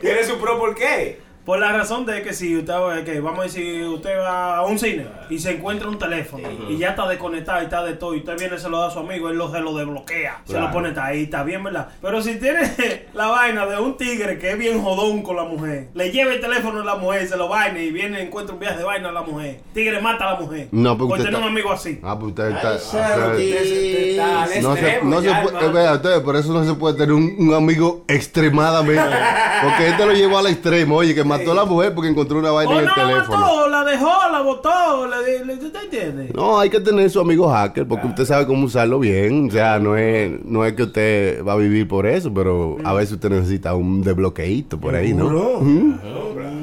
Tiene 0.00 0.24
su 0.24 0.38
pro 0.38 0.58
por 0.58 0.74
qué. 0.74 1.18
Por 1.44 1.58
la 1.58 1.72
razón 1.72 2.06
de 2.06 2.22
que 2.22 2.32
si 2.32 2.56
usted 2.56 2.72
va- 2.72 3.02
que 3.04 3.20
vamos 3.20 3.40
a 3.40 3.42
decir, 3.44 3.84
usted 3.88 4.16
va 4.18 4.58
a 4.58 4.62
un 4.66 4.78
cine 4.78 5.06
y 5.28 5.38
se 5.38 5.52
encuentra 5.52 5.88
un 5.88 5.98
teléfono 5.98 6.46
y 6.68 6.78
ya 6.78 6.90
está 6.90 7.08
desconectado 7.08 7.60
y 7.60 7.64
está 7.64 7.82
de 7.84 7.94
todo, 7.94 8.14
y 8.14 8.18
usted 8.18 8.38
viene 8.38 8.56
y 8.56 8.58
se 8.60 8.68
lo 8.68 8.78
da 8.78 8.86
a 8.88 8.90
su 8.90 9.00
amigo, 9.00 9.28
él 9.28 9.36
lo, 9.36 9.50
se 9.50 9.60
lo 9.60 9.74
desbloquea, 9.76 10.42
se 10.46 10.60
lo 10.60 10.70
pone 10.70 10.92
ahí, 11.00 11.24
está 11.24 11.42
bien, 11.42 11.64
¿verdad? 11.64 11.88
Pero 12.00 12.22
si 12.22 12.36
tiene 12.36 12.60
la 13.14 13.26
vaina 13.26 13.66
de 13.66 13.78
un 13.80 13.96
tigre 13.96 14.38
que 14.38 14.52
es 14.52 14.58
bien 14.58 14.80
jodón 14.82 15.22
con 15.22 15.34
la 15.36 15.44
mujer, 15.44 15.88
le 15.94 16.10
lleva 16.12 16.32
el 16.32 16.40
teléfono 16.40 16.80
a 16.80 16.84
la 16.84 16.94
mujer, 16.94 17.26
se 17.28 17.36
lo 17.36 17.48
vaina 17.48 17.80
y 17.80 17.90
viene 17.90 18.20
y 18.20 18.26
encuentra 18.26 18.54
un 18.54 18.60
viaje 18.60 18.78
de 18.78 18.84
vaina 18.84 19.08
a 19.08 19.12
la 19.12 19.22
mujer, 19.22 19.60
tigre 19.74 20.00
mata 20.00 20.28
a 20.28 20.34
la 20.34 20.40
mujer. 20.40 20.68
No, 20.70 20.96
porque 20.96 21.08
por 21.08 21.18
usted 21.18 21.24
tener 21.24 21.40
está- 21.40 21.46
un 21.46 21.52
amigo 21.52 21.72
así. 21.72 21.98
Ah, 22.04 22.16
pues 22.18 22.30
usted 22.30 22.50
está. 22.50 22.72
No 24.60 24.76
se, 24.76 25.00
no 25.02 25.20
puede, 25.42 25.72
vea 25.72 25.92
usted, 25.94 26.22
por 26.22 26.36
eso 26.36 26.52
no 26.52 26.64
se 26.64 26.74
puede 26.74 26.94
tener 26.96 27.12
un, 27.12 27.34
un 27.38 27.54
amigo 27.54 28.04
extremadamente. 28.08 29.02
Porque 29.62 29.88
este 29.88 30.06
lo 30.06 30.12
llevó 30.12 30.38
al 30.38 30.46
extremo, 30.46 30.96
oye, 30.96 31.14
que 31.14 31.24
mató 31.38 31.52
a 31.52 31.54
la 31.54 31.64
mujer 31.64 31.94
porque 31.94 32.08
encontró 32.10 32.38
una 32.38 32.50
vaina 32.50 32.70
O 32.70 32.74
en 32.74 32.80
el 32.80 32.84
no 32.86 32.96
la 32.96 33.08
teléfono. 33.08 33.38
mató, 33.40 33.68
la 33.68 33.84
dejó, 33.84 34.10
la 34.30 34.40
botó, 34.42 35.06
le, 35.08 35.44
le, 35.44 35.54
¿usted 35.54 35.82
entiende? 35.84 36.30
No, 36.34 36.58
hay 36.58 36.70
que 36.70 36.80
tener 36.80 37.10
su 37.10 37.20
amigo 37.20 37.48
hacker 37.48 37.86
porque 37.86 38.06
usted 38.06 38.24
sabe 38.24 38.46
cómo 38.46 38.66
usarlo 38.66 38.98
bien. 38.98 39.48
O 39.48 39.52
sea, 39.52 39.78
no 39.78 39.96
es, 39.96 40.30
no 40.44 40.64
es 40.64 40.72
que 40.74 40.82
usted 40.84 41.44
va 41.44 41.52
a 41.54 41.56
vivir 41.56 41.86
por 41.88 42.06
eso, 42.06 42.32
pero 42.32 42.76
a 42.84 42.92
veces 42.94 43.12
usted 43.14 43.30
necesita 43.30 43.74
un 43.74 44.02
desbloqueíto 44.02 44.78
por 44.78 44.94
ahí, 44.94 45.12
¿no? 45.12 45.28
Seguro. 45.28 45.60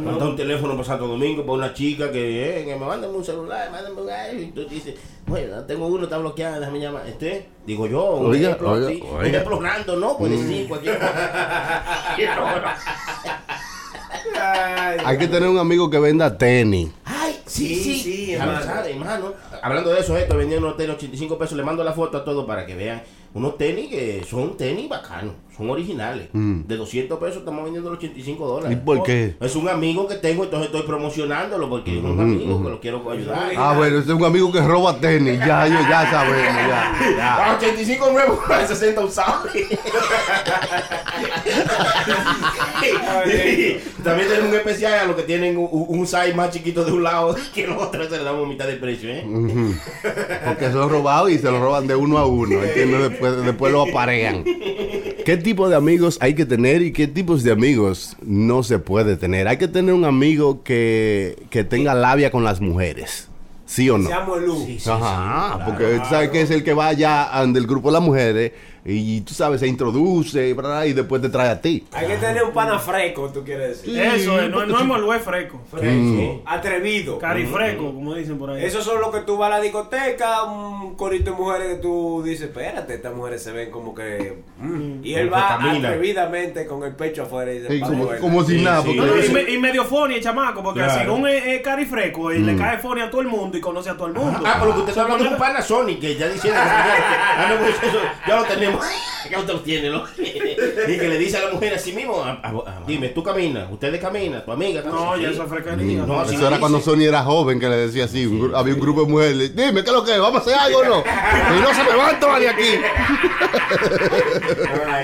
Manda 0.05 0.25
un 0.27 0.35
teléfono 0.35 0.73
para 0.73 0.83
Santo 0.85 1.07
Domingo 1.07 1.41
para 1.43 1.53
una 1.53 1.73
chica 1.73 2.11
que, 2.11 2.61
eh, 2.61 2.65
que 2.65 2.75
me 2.75 2.85
manden 2.85 3.13
un 3.13 3.23
celular, 3.23 3.69
mándame 3.71 4.01
un 4.01 4.09
ay, 4.09 4.45
y 4.49 4.51
tú 4.51 4.65
dices, 4.67 4.95
bueno, 5.27 5.61
tengo 5.65 5.85
uno, 5.87 6.03
está 6.05 6.17
bloqueado, 6.17 6.59
déjame 6.59 6.79
llamar. 6.79 7.05
Este, 7.07 7.47
digo 7.65 7.85
yo, 7.85 8.15
un 8.15 8.31
Oiga, 8.31 8.47
ejemplo 8.49 8.71
oiga, 8.71 8.87
un 8.87 9.17
oiga. 9.17 9.27
ejemplo 9.27 9.59
random, 9.61 9.99
¿no? 9.99 10.17
Puede 10.17 10.37
decir 10.37 10.67
cualquier 10.67 10.97
cosa. 10.97 11.13
Hay 15.05 15.17
que 15.17 15.27
tener 15.27 15.49
un 15.49 15.57
amigo 15.57 15.89
que 15.89 15.99
venda 15.99 16.37
tenis. 16.37 16.89
Ay, 17.05 17.39
sí, 17.45 17.75
Sí, 17.99 18.33
hermano. 18.33 19.33
Hablando 19.61 19.91
de 19.91 19.99
eso, 19.99 20.17
esto 20.17 20.37
vendiendo 20.37 20.67
unos 20.67 20.77
tenis 20.77 20.95
85 20.95 21.37
pesos, 21.37 21.57
le 21.57 21.63
mando 21.63 21.83
la 21.83 21.93
foto 21.93 22.17
a 22.17 22.23
todos 22.23 22.45
para 22.45 22.65
que 22.65 22.75
vean 22.75 23.01
unos 23.33 23.57
tenis 23.57 23.89
que 23.89 24.23
son 24.29 24.57
tenis 24.57 24.89
bacanos, 24.89 25.35
son 25.59 25.69
originales. 25.69 26.29
De 26.33 26.77
200 26.77 27.19
pesos 27.19 27.37
estamos 27.37 27.63
vendiendo 27.65 27.89
los 27.89 27.99
85 27.99 28.43
¿Y 28.43 28.47
dólares. 28.47 28.77
por 28.83 29.03
qué? 29.03 29.35
Es 29.41 29.55
un 29.55 29.67
amigo 29.67 30.07
que 30.07 30.15
tengo, 30.15 30.45
entonces 30.45 30.67
estoy 30.67 30.83
promocionándolo 30.87 31.69
porque 31.69 31.97
es 31.97 32.03
un 32.03 32.19
amigo 32.19 32.63
que 32.63 32.69
lo 32.69 32.79
quiero 32.79 33.11
ayudar. 33.11 33.51
Ah, 33.57 33.73
bueno, 33.75 33.97
ese 33.99 34.09
es 34.11 34.15
un 34.17 34.23
amigo 34.23 34.51
que 34.51 34.61
roba 34.61 34.97
tenis. 34.99 35.37
Ya, 35.39 35.67
yo, 35.67 35.79
ya 35.89 36.09
sabemos, 36.09 36.55
ya. 36.55 36.93
ya. 37.17 37.35
A 37.51 37.57
85 37.57 38.11
nuevos, 38.11 38.39
a 38.49 38.65
60 38.67 39.01
usados. 39.01 39.49
También 44.03 44.27
tenemos 44.29 44.49
un 44.49 44.55
especial 44.55 44.93
a 44.99 45.05
los 45.05 45.15
que 45.15 45.23
tienen 45.23 45.57
un, 45.57 45.67
un 45.71 46.07
size 46.07 46.33
más 46.33 46.51
chiquito 46.51 46.85
de 46.85 46.91
un 46.91 47.03
lado 47.03 47.35
que 47.53 47.67
los 47.67 47.81
otros 47.81 48.07
se 48.07 48.17
le 48.17 48.23
damos 48.23 48.47
mitad 48.47 48.65
de 48.67 48.75
precio, 48.75 49.09
¿eh? 49.09 49.25
Porque 50.45 50.71
son 50.71 50.89
robados 50.89 51.31
y 51.31 51.37
se 51.37 51.51
lo 51.51 51.59
roban 51.59 51.87
de 51.87 51.95
uno 51.95 52.17
a 52.17 52.25
uno. 52.25 52.61
¿entiendes? 52.63 53.09
Después, 53.09 53.43
después 53.43 53.71
lo 53.71 53.81
aparean. 53.83 54.43
¿Qué 55.25 55.37
tipo 55.49 55.67
de 55.67 55.75
amigos 55.75 56.19
hay 56.21 56.35
que 56.35 56.45
tener 56.45 56.83
y 56.83 56.93
qué 56.93 57.07
tipos 57.07 57.41
de 57.41 57.51
amigos 57.51 58.15
no 58.21 58.61
se 58.61 58.77
puede 58.77 59.17
tener? 59.17 59.47
Hay 59.47 59.57
que 59.57 59.67
tener 59.67 59.95
un 59.95 60.05
amigo 60.05 60.61
que, 60.61 61.43
que 61.49 61.63
tenga 61.63 61.95
labia 61.95 62.29
con 62.29 62.43
las 62.43 62.61
mujeres. 62.61 63.29
¿Sí 63.65 63.89
o 63.89 63.97
no? 63.97 64.09
Se 64.09 64.13
llama 64.13 64.35
Lu. 64.37 64.67
Ajá, 64.85 65.65
porque 65.65 65.85
tú 65.97 66.05
sabes 66.07 66.29
que 66.29 66.41
es 66.41 66.51
el 66.51 66.63
que 66.63 66.75
va 66.75 66.89
allá 66.89 67.31
del 67.47 67.65
grupo 67.65 67.89
de 67.89 67.93
las 67.93 68.03
mujeres 68.03 68.51
y 68.85 69.21
tú 69.21 69.33
sabes, 69.33 69.59
se 69.59 69.67
introduce 69.67 70.53
¿verdad? 70.53 70.85
y 70.85 70.93
después 70.93 71.21
te 71.21 71.29
trae 71.29 71.49
a 71.49 71.61
ti. 71.61 71.85
Hay 71.91 72.07
que 72.07 72.17
tener 72.17 72.43
un 72.43 72.51
pana 72.51 72.79
fresco, 72.79 73.29
tú 73.33 73.43
quieres 73.43 73.81
decir. 73.81 73.99
Eso 73.99 74.39
es, 74.39 74.49
no, 74.49 74.65
no 74.65 74.79
es 74.79 74.85
molue 74.85 75.19
fresco. 75.19 75.61
Fresco, 75.69 76.41
atrevido. 76.45 77.19
Carifresco, 77.19 77.93
como 77.93 78.15
dicen 78.15 78.37
por 78.37 78.51
ahí. 78.51 78.63
Esos 78.63 78.83
son 78.83 78.99
los 79.01 79.13
que 79.13 79.21
tú 79.21 79.37
vas 79.37 79.47
a 79.51 79.57
la 79.57 79.61
discoteca, 79.61 80.43
un 80.43 80.95
corito 80.95 81.31
de 81.31 81.37
mujeres 81.37 81.67
que 81.75 81.81
tú 81.81 82.21
dices, 82.23 82.47
espérate, 82.47 82.95
estas 82.95 83.13
mujeres 83.13 83.43
se 83.43 83.51
ven 83.51 83.69
como 83.71 83.93
que... 83.93 84.43
mm". 84.59 85.03
Y 85.03 85.13
él 85.15 85.31
va 85.31 85.55
atrevidamente 85.55 86.65
con 86.65 86.83
el 86.83 86.95
pecho 86.95 87.23
afuera 87.23 87.51
y 87.51 87.59
dice, 87.59 87.67
Sí, 87.73 87.79
"Vamos 87.81 87.89
como, 87.97 88.09
a 88.09 88.11
ver". 88.13 88.21
como 88.21 88.43
si 88.43 88.61
nada. 88.61 88.81
sí. 88.81 88.87
porque 88.87 89.01
No, 89.01 89.05
no, 89.07 89.15
y, 89.17 89.19
eso- 89.19 89.33
me- 89.33 89.49
y 89.51 89.57
medio 89.57 89.83
funny 89.85 90.15
el 90.15 90.23
chamaco, 90.23 90.63
porque 90.63 90.79
Claro. 90.81 90.99
según 90.99 91.27
es, 91.27 91.45
es 91.45 91.61
carifresco 91.61 92.31
y 92.31 92.39
le 92.39 92.55
cae 92.55 92.77
funny 92.77 93.01
a 93.01 93.09
todo 93.09 93.21
el 93.21 93.27
mundo 93.27 93.57
y 93.57 93.61
conoce 93.61 93.89
a 93.89 93.95
todo 93.97 94.07
el 94.07 94.13
mundo. 94.13 94.39
Ah, 94.45 94.55
pero 94.59 94.67
lo 94.67 94.73
que 94.73 94.79
usted 94.79 94.89
está 94.91 95.01
hablando 95.03 95.25
es 95.25 95.31
un 95.31 95.37
Panasonic, 95.37 95.99
que 95.99 96.15
ya 96.15 96.27
diciendo. 96.29 96.59
ah, 96.63 97.53
pues 97.59 97.75
eso, 97.83 97.99
ya 98.27 98.35
lo 98.37 98.43
tenemos. 98.45 98.68
Usted 99.39 99.53
lo 99.53 99.59
tiene, 99.61 99.89
¿no? 99.89 100.03
Y 100.17 100.97
que 100.97 101.07
le 101.07 101.17
dice 101.19 101.37
a 101.37 101.45
la 101.45 101.51
mujer 101.53 101.73
así 101.75 101.91
mismo, 101.93 102.23
a- 102.23 102.39
a- 102.41 102.49
a- 102.49 102.81
dime, 102.87 103.09
tú 103.09 103.21
caminas, 103.21 103.67
ustedes 103.71 103.99
caminan, 104.01 104.43
tu 104.43 104.51
amiga 104.51 104.81
camina. 104.81 104.99
No, 105.01 105.17
ya 105.17 105.29
eso 105.29 105.43
es 105.43 105.49
frecaría. 105.49 106.01
No, 106.05 106.23
Eso 106.23 106.31
era 106.33 106.47
dice. 106.49 106.59
cuando 106.59 106.79
Sony 106.81 107.01
era 107.03 107.21
joven 107.23 107.59
que 107.59 107.69
le 107.69 107.75
decía 107.77 108.05
así. 108.05 108.25
un 108.25 108.53
había 108.55 108.73
un 108.73 108.79
grupo 108.79 109.03
de 109.03 109.07
mujeres. 109.11 109.55
Dime, 109.55 109.83
¿qué 109.83 109.89
es 109.89 109.93
lo 109.95 110.03
que 110.03 110.13
es? 110.13 110.19
¿Vamos 110.19 110.39
a 110.39 110.41
hacer 110.41 110.53
algo 110.55 110.79
o 110.79 110.83
no? 110.85 110.99
Y 110.99 111.61
no 111.61 111.73
se 111.73 111.83
me 111.83 111.95
van 111.95 112.19
todas 112.19 112.39
de 112.39 112.49
aquí. 112.49 112.69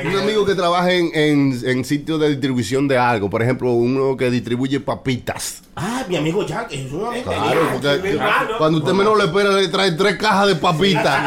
Un 0.06 0.15
amigo 0.17 0.45
que 0.45 0.56
trabaja 0.56 0.91
en, 0.91 1.10
en, 1.13 1.60
en 1.65 1.86
sitios 1.86 2.19
de 2.19 2.30
distribución 2.30 2.88
de 2.88 2.97
algo. 2.97 3.30
Por 3.30 3.41
ejemplo, 3.43 3.71
uno 3.71 4.15
que 4.17 4.30
distribuye 4.32 4.80
papitas. 4.80 5.62
Ah, 5.77 6.05
mi 6.07 6.15
amigo 6.15 6.45
Jack, 6.45 6.71
es 6.71 6.89
un 6.91 7.05
amigo. 7.05 7.31
Claro, 7.31 7.59
porque 7.73 8.17
cuando 8.57 8.77
usted 8.77 8.93
menos 8.93 9.17
lo 9.17 9.23
espera, 9.25 9.51
le 9.51 9.67
trae 9.67 9.91
tres 9.91 10.15
cajas 10.15 10.47
de 10.47 10.55
papitas. 10.55 11.19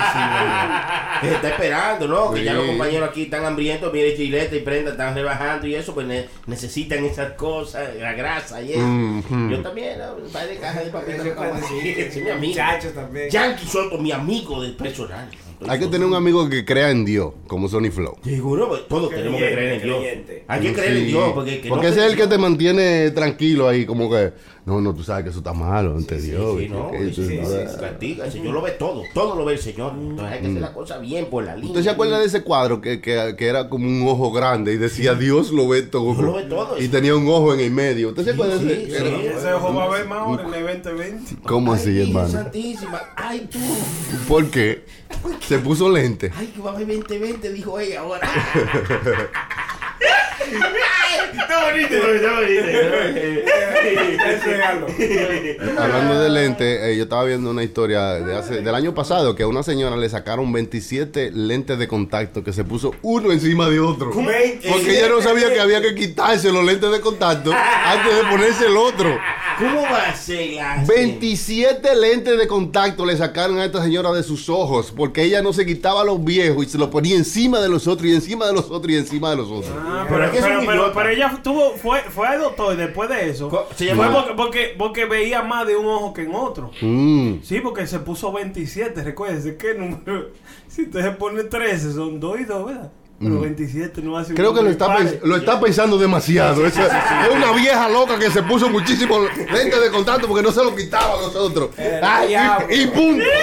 Que 1.20 1.32
está 1.34 1.48
esperando, 1.48 2.08
¿no? 2.08 2.32
Que 2.32 2.44
ya 2.44 2.54
los 2.54 2.64
compañeros 2.66 3.10
aquí 3.10 3.24
están 3.24 3.44
hambrientos, 3.44 3.92
mire 3.92 4.16
Chilete 4.16 4.56
y 4.56 4.60
Prenda 4.60 4.92
están 4.92 5.14
rebajando 5.14 5.66
y 5.66 5.74
eso, 5.74 5.92
pues 5.92 6.06
ne- 6.06 6.28
necesitan 6.46 7.04
esas 7.04 7.32
cosas, 7.32 7.88
la 8.00 8.12
grasa 8.14 8.62
y 8.62 8.72
eso. 8.72 8.82
Yo 9.50 9.60
también, 9.62 9.98
¿no? 9.98 10.14
Un 10.24 10.30
par 10.32 10.46
de 10.48 10.56
cajas 10.56 10.84
de 10.84 10.90
papitas. 10.92 11.26
Sí, 12.12 12.20
mi 12.22 12.30
amigo. 12.30 12.52
Muchachos 12.52 12.94
también. 12.94 13.28
Yankee 13.30 13.66
Soto, 13.66 13.98
mi 13.98 14.12
amigo 14.12 14.62
del 14.62 14.76
personal. 14.76 15.28
Hay 15.66 15.78
que 15.80 15.86
tener 15.86 16.06
un 16.06 16.14
amigo 16.14 16.48
que 16.48 16.64
crea 16.64 16.90
en 16.90 17.04
Dios, 17.04 17.34
como 17.46 17.68
Sony 17.68 17.90
Flow. 17.90 18.16
Seguro, 18.22 18.68
pues, 18.68 18.86
todos 18.86 19.10
tenemos 19.10 19.40
que 19.40 19.50
creer 19.50 19.72
en 19.74 19.82
Dios. 19.82 19.98
creyente. 19.98 20.44
Hay 20.46 20.60
que 20.60 20.72
creer 20.72 20.96
en. 20.96 21.06
Dios, 21.06 21.32
porque, 21.34 21.60
que 21.60 21.68
Porque 21.68 21.86
no 21.86 21.92
ese 21.92 22.06
es 22.06 22.12
el 22.12 22.16
que 22.16 22.26
te 22.26 22.38
mantiene 22.38 23.10
tranquilo 23.10 23.68
ahí, 23.68 23.84
como 23.84 24.10
que, 24.10 24.32
no, 24.68 24.80
no, 24.82 24.94
tú 24.94 25.02
sabes 25.02 25.24
que 25.24 25.30
eso 25.30 25.38
está 25.38 25.52
malo 25.52 25.96
ante 25.96 26.20
Sí, 26.20 26.30
Dios. 26.30 26.58
sí, 26.58 26.64
y 26.64 26.68
no, 26.68 26.90
que 26.90 26.98
sí, 26.98 27.04
eso 27.10 27.22
sí, 27.22 27.28
sí, 27.28 27.44
sí, 27.72 27.76
castiga, 27.80 28.24
el 28.26 28.32
Señor 28.32 28.52
lo 28.54 28.62
ve 28.62 28.72
todo, 28.72 29.02
todo 29.14 29.34
lo 29.34 29.44
ve 29.44 29.54
el 29.54 29.58
Señor. 29.58 29.92
Entonces 29.98 30.26
hay 30.32 30.40
que 30.42 30.46
hacer 30.48 30.60
la 30.60 30.72
cosa 30.72 30.98
bien 30.98 31.26
por 31.26 31.44
la 31.44 31.54
línea. 31.56 31.70
¿Usted 31.70 31.82
se 31.82 31.90
acuerda 31.90 32.18
de 32.18 32.26
ese 32.26 32.42
cuadro 32.42 32.80
que, 32.80 33.00
que, 33.00 33.34
que 33.36 33.46
era 33.46 33.68
como 33.68 33.86
un 33.88 34.06
ojo 34.06 34.30
grande 34.30 34.74
y 34.74 34.76
decía 34.76 35.14
Dios 35.14 35.50
lo 35.50 35.66
ve 35.68 35.82
todo? 35.82 36.12
Dios 36.14 36.18
lo 36.18 36.34
ve 36.34 36.42
todo. 36.44 36.78
Y 36.80 36.88
tenía 36.88 37.16
un 37.16 37.26
ojo 37.28 37.54
en 37.54 37.60
el 37.60 37.70
medio. 37.70 38.10
¿Usted 38.10 38.24
se 38.24 38.30
acuerda 38.32 38.58
Sí, 38.58 38.64
de 38.66 38.76
sí, 38.76 38.82
ese? 38.92 38.98
sí. 38.98 39.26
Ese 39.38 39.52
ojo 39.54 39.74
va 39.74 39.84
a 39.84 39.88
ver 39.88 40.06
más 40.06 40.18
ahora 40.18 40.42
en 40.46 40.54
el 40.54 40.82
2020. 40.82 41.36
¿Cómo 41.46 41.72
Ay, 41.72 41.80
así, 41.80 42.00
hermano? 42.02 42.28
Santísima, 42.28 43.00
ay 43.16 43.48
tú, 43.50 43.58
¿Por 44.28 44.50
qué? 44.50 44.84
Se 45.46 45.58
puso 45.58 45.88
lente. 45.88 46.30
ay 46.36 46.48
que 46.48 46.60
va 46.60 46.72
a 46.72 46.74
haber 46.74 46.86
2020, 46.86 47.52
dijo 47.52 47.78
ella 47.80 48.00
ahora. 48.00 48.28
Está 51.32 51.64
bonito, 51.64 51.94
está 51.94 52.40
es 54.28 54.60
algo. 54.64 54.86
Hablando 55.78 56.20
de 56.20 56.30
lente, 56.30 56.90
eh, 56.90 56.96
yo 56.96 57.04
estaba 57.04 57.24
viendo 57.24 57.50
una 57.50 57.62
historia 57.62 58.14
de 58.14 58.36
hace, 58.36 58.60
del 58.62 58.74
año 58.74 58.94
pasado 58.94 59.34
que 59.34 59.42
a 59.42 59.46
una 59.46 59.62
señora 59.62 59.96
le 59.96 60.08
sacaron 60.08 60.52
27 60.52 61.30
lentes 61.32 61.78
de 61.78 61.88
contacto 61.88 62.44
que 62.44 62.52
se 62.52 62.64
puso 62.64 62.94
uno 63.02 63.32
encima 63.32 63.68
de 63.68 63.80
otro. 63.80 64.10
Porque 64.12 64.98
ella 64.98 65.08
no 65.08 65.20
sabía 65.22 65.52
que 65.52 65.60
había 65.60 65.80
que 65.80 65.94
quitarse 65.94 66.52
los 66.52 66.64
lentes 66.64 66.90
de 66.90 67.00
contacto 67.00 67.52
antes 67.52 68.16
de 68.16 68.22
ponerse 68.30 68.66
el 68.66 68.76
otro. 68.76 69.18
¿Cómo 69.58 69.82
va 69.82 70.10
a 70.10 70.14
ser 70.14 70.52
la 70.52 70.84
27 70.86 71.96
lentes 71.96 72.38
de 72.38 72.46
contacto 72.46 73.04
le 73.04 73.16
sacaron 73.16 73.58
a 73.58 73.64
esta 73.64 73.82
señora 73.82 74.12
de 74.12 74.22
sus 74.22 74.48
ojos 74.48 74.92
porque 74.96 75.24
ella 75.24 75.42
no 75.42 75.52
se 75.52 75.66
quitaba 75.66 76.04
los 76.04 76.22
viejos 76.22 76.66
y 76.66 76.68
se 76.68 76.78
los 76.78 76.88
ponía 76.88 77.16
encima 77.16 77.58
de 77.58 77.68
los 77.68 77.88
otros 77.88 78.08
y 78.08 78.14
encima 78.14 78.46
de 78.46 78.52
los 78.52 78.70
otros 78.70 78.92
y 78.92 78.96
encima 78.96 79.30
de 79.30 79.36
los 79.36 79.50
otros. 79.50 79.72
Ah, 79.88 80.04
Pero 80.08 80.20
pero, 80.20 80.24
es 80.24 80.30
que 80.30 80.38
es 80.38 80.44
pero, 80.44 80.60
un 80.60 80.66
pero- 80.66 80.78
idiota. 80.82 80.94
pero 80.94 81.08
ella 81.10 81.40
tuvo, 81.42 81.70
fue, 81.76 82.00
fue 82.02 82.28
al 82.28 82.40
doctor 82.40 82.76
después 82.76 83.08
de 83.08 83.30
eso. 83.30 83.48
Fue 83.50 83.60
porque, 84.12 84.32
porque, 84.36 84.74
porque 84.76 85.04
veía 85.06 85.42
más 85.42 85.66
de 85.66 85.76
un 85.76 85.86
ojo 85.86 86.12
que 86.12 86.22
en 86.22 86.34
otro. 86.34 86.70
Mm. 86.80 87.36
Sí, 87.42 87.60
porque 87.60 87.86
se 87.86 87.98
puso 88.00 88.32
27, 88.32 89.02
recuérdese 89.02 89.56
que 89.56 89.74
número. 89.74 90.28
Si 90.68 90.82
usted 90.84 91.02
se 91.02 91.10
pone 91.12 91.44
13, 91.44 91.92
son 91.92 92.20
2 92.20 92.40
y 92.40 92.44
2, 92.44 92.66
¿verdad? 92.66 92.92
Pero 93.20 93.40
27 93.40 94.00
no 94.02 94.16
hace 94.16 94.32
Mm. 94.32 94.36
Creo 94.36 94.54
que 94.54 94.62
lo 94.62 94.70
está, 94.70 94.96
lo 95.24 95.34
está 95.36 95.58
pensando 95.58 95.98
demasiado. 95.98 96.64
Es 96.64 96.76
una 97.34 97.50
vieja 97.52 97.88
loca 97.88 98.16
que 98.16 98.30
se 98.30 98.44
puso 98.44 98.68
muchísimo 98.68 99.18
lentes 99.52 99.80
de 99.80 99.90
contacto 99.90 100.28
porque 100.28 100.42
no 100.44 100.52
se 100.52 100.62
lo 100.62 100.72
quitaba 100.76 101.14
a 101.14 101.22
los 101.22 101.34
otros. 101.34 101.70
Ay, 102.00 102.36
y, 102.70 102.82
y 102.82 102.86
punto. 102.86 103.24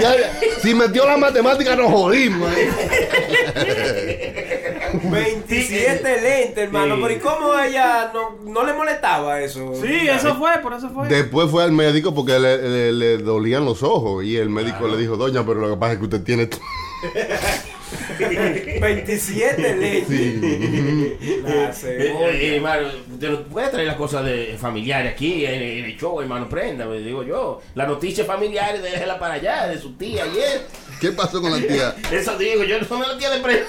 Ya, 0.00 0.14
si 0.62 0.74
metió 0.74 1.04
la 1.06 1.16
matemática 1.16 1.74
nos 1.76 1.90
jodimos. 1.90 2.50
eh. 2.56 4.56
27 4.92 6.20
lentes, 6.20 6.58
hermano. 6.58 6.96
Pero 7.02 7.14
¿y 7.14 7.18
cómo 7.18 7.52
a 7.52 7.66
ella 7.66 8.10
no, 8.12 8.38
no 8.50 8.64
le 8.64 8.72
molestaba 8.72 9.40
eso? 9.40 9.72
Sí, 9.80 10.08
eso 10.08 10.34
fue, 10.36 10.58
por 10.62 10.72
eso 10.74 10.90
fue. 10.90 11.08
Después 11.08 11.50
fue 11.50 11.64
al 11.64 11.72
médico 11.72 12.14
porque 12.14 12.38
le, 12.38 12.58
le- 12.58 12.92
le 12.92 13.18
dolían 13.18 13.64
los 13.64 13.82
ojos 13.82 14.24
y 14.24 14.36
el 14.36 14.48
médico 14.50 14.86
le 14.88 14.96
dijo, 14.96 15.16
doña, 15.16 15.44
pero 15.46 15.60
lo 15.60 15.70
que 15.70 15.76
pasa 15.76 15.92
es 15.92 15.98
que 15.98 16.04
usted 16.04 16.22
tiene... 16.22 16.48
27 18.80 19.74
lentes. 19.76 21.42
La 21.42 21.70
Eh, 21.70 21.72
cebolla. 21.72 22.30
eh, 22.32 22.56
hermano, 22.56 22.88
te 23.18 23.28
lo- 23.28 23.44
voy 23.44 23.62
a 23.64 23.70
traer 23.70 23.86
las 23.86 23.96
cosas 23.96 24.24
de 24.24 24.56
familiares 24.60 25.12
aquí 25.12 25.44
en, 25.44 25.54
en 25.62 25.84
el 25.86 25.96
show, 25.98 26.20
hermano, 26.20 26.48
prenda, 26.48 26.86
me 26.86 26.98
digo 27.00 27.22
yo. 27.22 27.60
Las 27.74 27.88
noticias 27.88 28.26
familiares, 28.26 28.82
déjela 28.82 29.18
para 29.18 29.34
allá, 29.34 29.66
de 29.68 29.78
su 29.78 29.92
tía 29.94 30.24
ayer. 30.24 30.66
¿Qué 31.00 31.10
pasó 31.12 31.40
con 31.40 31.50
la 31.52 31.66
tía? 31.66 31.94
Eso 32.12 32.36
digo, 32.38 32.64
yo 32.64 32.78
no 32.80 32.86
soy 32.86 33.00
la 33.00 33.18
tía 33.18 33.30
de 33.30 33.40
prenda. 33.40 33.66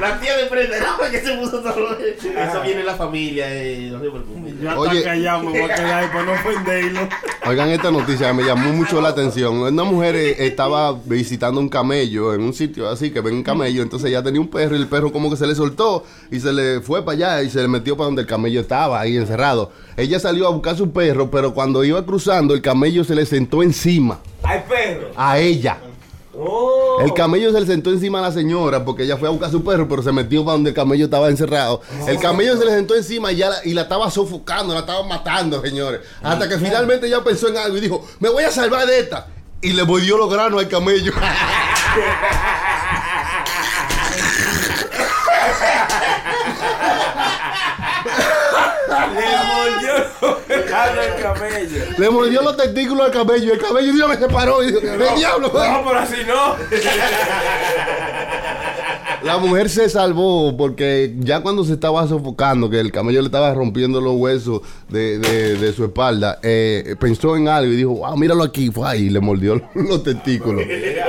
La 0.00 0.18
tía 0.18 0.36
de 0.36 0.46
prenda, 0.46 0.76
no, 0.80 1.10
que 1.10 1.20
se 1.20 1.32
puso 1.34 1.60
todo. 1.60 1.96
Eso 1.98 2.62
viene 2.62 2.80
en 2.80 2.86
la 2.86 2.94
familia, 2.96 3.46
eh, 3.48 3.88
no 3.92 4.00
se 4.00 4.10
preocupe. 4.10 4.54
Ya 4.60 4.76
Oye. 4.76 4.98
está 4.98 5.10
callado, 5.10 5.42
me 5.44 5.50
voy 5.60 5.70
a 5.70 5.76
para 5.76 6.22
no 6.24 6.32
ofenderlo. 6.32 7.08
Oigan 7.46 7.68
esta 7.70 7.90
noticia 7.90 8.26
que 8.28 8.32
me 8.32 8.42
llamó 8.42 8.72
mucho 8.72 9.00
la 9.00 9.10
atención. 9.10 9.58
Una 9.60 9.84
mujer 9.84 10.16
eh, 10.16 10.46
estaba 10.46 10.92
visitando 11.04 11.60
un 11.60 11.68
camello 11.68 12.34
en 12.34 12.40
un 12.42 12.52
sitio 12.54 12.88
así 12.88 13.10
que 13.12 13.20
ven 13.20 13.34
un 13.34 13.42
camello, 13.42 13.82
entonces 13.82 14.08
ella 14.10 14.22
tenía 14.22 14.40
un 14.40 14.48
perro 14.48 14.76
y 14.76 14.80
el 14.80 14.88
perro 14.88 15.12
como 15.12 15.30
que 15.30 15.36
se 15.36 15.46
le 15.46 15.54
soltó 15.54 16.04
y 16.30 16.40
se 16.40 16.52
le 16.52 16.80
fue 16.80 17.04
para 17.04 17.16
allá 17.16 17.42
y 17.42 17.50
se 17.50 17.60
le 17.62 17.68
metió 17.68 17.96
para 17.96 18.06
donde 18.06 18.22
el 18.22 18.28
camello 18.28 18.60
estaba 18.60 19.00
ahí 19.00 19.16
encerrado. 19.16 19.70
Ella 19.96 20.18
salió 20.18 20.48
a 20.48 20.50
buscar 20.50 20.76
su 20.76 20.90
perro, 20.90 21.30
pero 21.30 21.54
cuando 21.54 21.84
iba 21.84 22.04
cruzando 22.04 22.54
el 22.54 22.62
camello 22.62 23.04
se 23.04 23.14
le 23.14 23.26
sentó 23.26 23.62
encima 23.62 24.18
Hay 24.42 24.60
perro. 24.68 25.10
a 25.16 25.38
ella. 25.38 25.78
Oh. 26.36 26.98
El 27.00 27.12
camello 27.14 27.52
se 27.52 27.60
le 27.60 27.66
sentó 27.66 27.90
encima 27.90 28.18
a 28.18 28.22
la 28.22 28.32
señora 28.32 28.84
porque 28.84 29.04
ella 29.04 29.16
fue 29.16 29.28
a 29.28 29.30
buscar 29.30 29.50
su 29.50 29.62
perro, 29.64 29.88
pero 29.88 30.02
se 30.02 30.12
metió 30.12 30.44
para 30.44 30.54
donde 30.54 30.70
el 30.70 30.76
camello 30.76 31.04
estaba 31.04 31.28
encerrado. 31.28 31.80
El 32.06 32.18
camello 32.18 32.56
se 32.56 32.64
le 32.64 32.72
sentó 32.72 32.94
encima 32.94 33.32
y, 33.32 33.36
ya 33.36 33.50
la, 33.50 33.56
y 33.64 33.74
la 33.74 33.82
estaba 33.82 34.10
sofocando, 34.10 34.74
la 34.74 34.80
estaba 34.80 35.02
matando, 35.04 35.60
señores. 35.60 36.00
Hasta 36.22 36.48
que 36.48 36.58
finalmente 36.58 37.06
ella 37.06 37.22
pensó 37.22 37.48
en 37.48 37.56
algo 37.56 37.76
y 37.76 37.80
dijo, 37.80 38.06
me 38.20 38.28
voy 38.28 38.44
a 38.44 38.50
salvar 38.50 38.86
de 38.86 39.00
esta. 39.00 39.28
Y 39.60 39.72
le 39.72 39.82
volvió 39.82 40.18
los 40.18 40.30
granos 40.30 40.60
al 40.60 40.68
camello. 40.68 41.12
Le 49.14 49.53
mordió 49.70 50.38
el 50.48 51.22
camello. 51.22 51.84
le 51.98 52.10
mordió 52.10 52.42
los 52.42 52.56
testículos 52.56 53.06
al 53.06 53.12
camello. 53.12 53.52
El 53.54 53.58
camello 53.60 53.92
Dios 53.92 54.08
me 54.08 54.16
separó 54.16 54.62
y 54.62 54.66
dijo, 54.72 54.80
¡el 54.80 55.14
diablo! 55.16 55.48
No, 55.52 55.84
pero 55.84 55.98
así 55.98 56.16
no. 56.26 56.56
La 59.22 59.38
mujer 59.38 59.70
se 59.70 59.88
salvó 59.88 60.54
porque 60.54 61.14
ya 61.20 61.40
cuando 61.40 61.64
se 61.64 61.72
estaba 61.72 62.06
sofocando, 62.06 62.68
que 62.68 62.78
el 62.78 62.92
camello 62.92 63.20
le 63.22 63.26
estaba 63.26 63.54
rompiendo 63.54 63.98
los 64.02 64.14
huesos 64.16 64.60
de, 64.90 65.18
de- 65.18 65.54
de 65.56 65.72
su 65.72 65.84
espalda, 65.84 66.38
eh, 66.42 66.94
pensó 67.00 67.34
en 67.36 67.48
algo 67.48 67.72
y 67.72 67.76
dijo, 67.76 67.90
wow, 67.92 68.14
míralo 68.18 68.42
aquí, 68.44 68.70
fue 68.70 68.86
ahí, 68.86 69.04
y 69.06 69.10
le 69.10 69.20
mordió 69.20 69.62
los 69.74 70.02
testículos. 70.02 70.62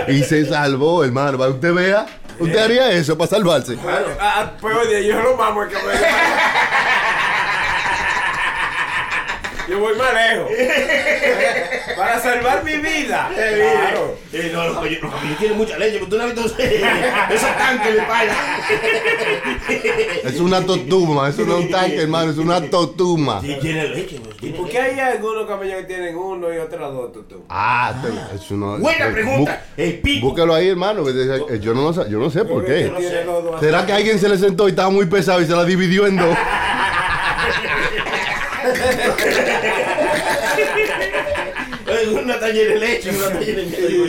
Y 0.08 0.24
se 0.24 0.46
salvó, 0.46 1.04
hermano. 1.04 1.38
Para 1.38 1.50
que 1.50 1.56
usted 1.56 1.74
vea, 1.74 2.06
usted 2.39 2.58
haría 2.58 2.89
eso 2.91 3.18
para 3.18 3.30
salvarse. 3.32 3.78
Ah, 4.20 4.54
pues 4.62 4.74
oye, 4.78 5.06
yo 5.06 5.22
lo 5.22 5.36
mamo 5.36 5.63
el 5.63 5.70
camello. 5.70 6.00
Yo 9.67 9.80
voy 9.80 9.95
más 9.97 10.13
lejos. 10.13 10.51
Para 11.97 12.19
salvar 12.19 12.63
mi 12.63 12.78
vida. 12.78 13.30
Claro. 13.34 14.15
Eh, 14.34 14.51
no, 14.54 14.65
los 14.65 14.73
caballos 14.75 14.99
tienen 15.39 15.58
mucha 15.58 15.78
leche, 15.78 15.93
pero 15.99 16.08
tú 16.10 16.17
no 16.17 16.23
has 16.23 16.34
visto 16.36 16.63
esos 16.63 17.58
tanques 17.58 17.93
de 17.95 18.01
pala. 18.01 18.34
Es 20.23 20.39
una 20.39 20.62
totuma, 20.65 21.30
eso 21.30 21.45
no 21.45 21.58
es 21.58 21.65
un 21.65 21.71
tanque, 21.71 22.01
hermano, 22.01 22.32
es 22.32 22.38
una 22.38 22.62
totuma. 22.69 23.41
Sí, 23.41 23.58
tiene 23.62 23.88
leche, 23.89 24.19
pues, 24.23 24.38
tiene 24.38 24.58
¿Por 24.58 24.69
qué 24.69 24.80
hay 24.80 24.99
algunos 24.99 25.47
camellos 25.47 25.78
que 25.82 25.84
tienen 25.86 26.15
uno 26.15 26.54
y 26.54 26.58
otros 26.58 26.93
dos, 26.93 27.13
tutú? 27.13 27.45
Ah, 27.49 27.93
te- 28.01 28.36
eso 28.36 28.56
no 28.56 28.78
Buena 28.78 29.08
eh, 29.08 29.12
pregunta. 29.12 29.65
El 29.78 29.99
pico. 29.99 30.36
Ahí, 30.54 30.69
hermano. 30.69 31.04
eh, 31.10 31.60
Yo 31.60 31.73
no, 31.73 31.91
lo 31.91 32.08
yo 32.10 32.19
no 32.19 32.30
sé 32.30 32.45
por 32.45 32.65
qué. 32.65 32.91
tiene 32.95 33.60
¿Será 33.60 33.86
que 33.86 33.93
alguien 33.93 34.19
se 34.19 34.30
le 34.30 34.38
sentó 34.38 34.67
y 34.67 34.71
estaba 34.71 34.89
muy 34.89 35.06
pesado 35.08 35.41
y 35.41 35.45
se 35.45 35.56
la 35.56 35.63
dividió 35.65 36.06
en 36.08 36.17
dos? 36.17 36.38
Una 42.12 42.36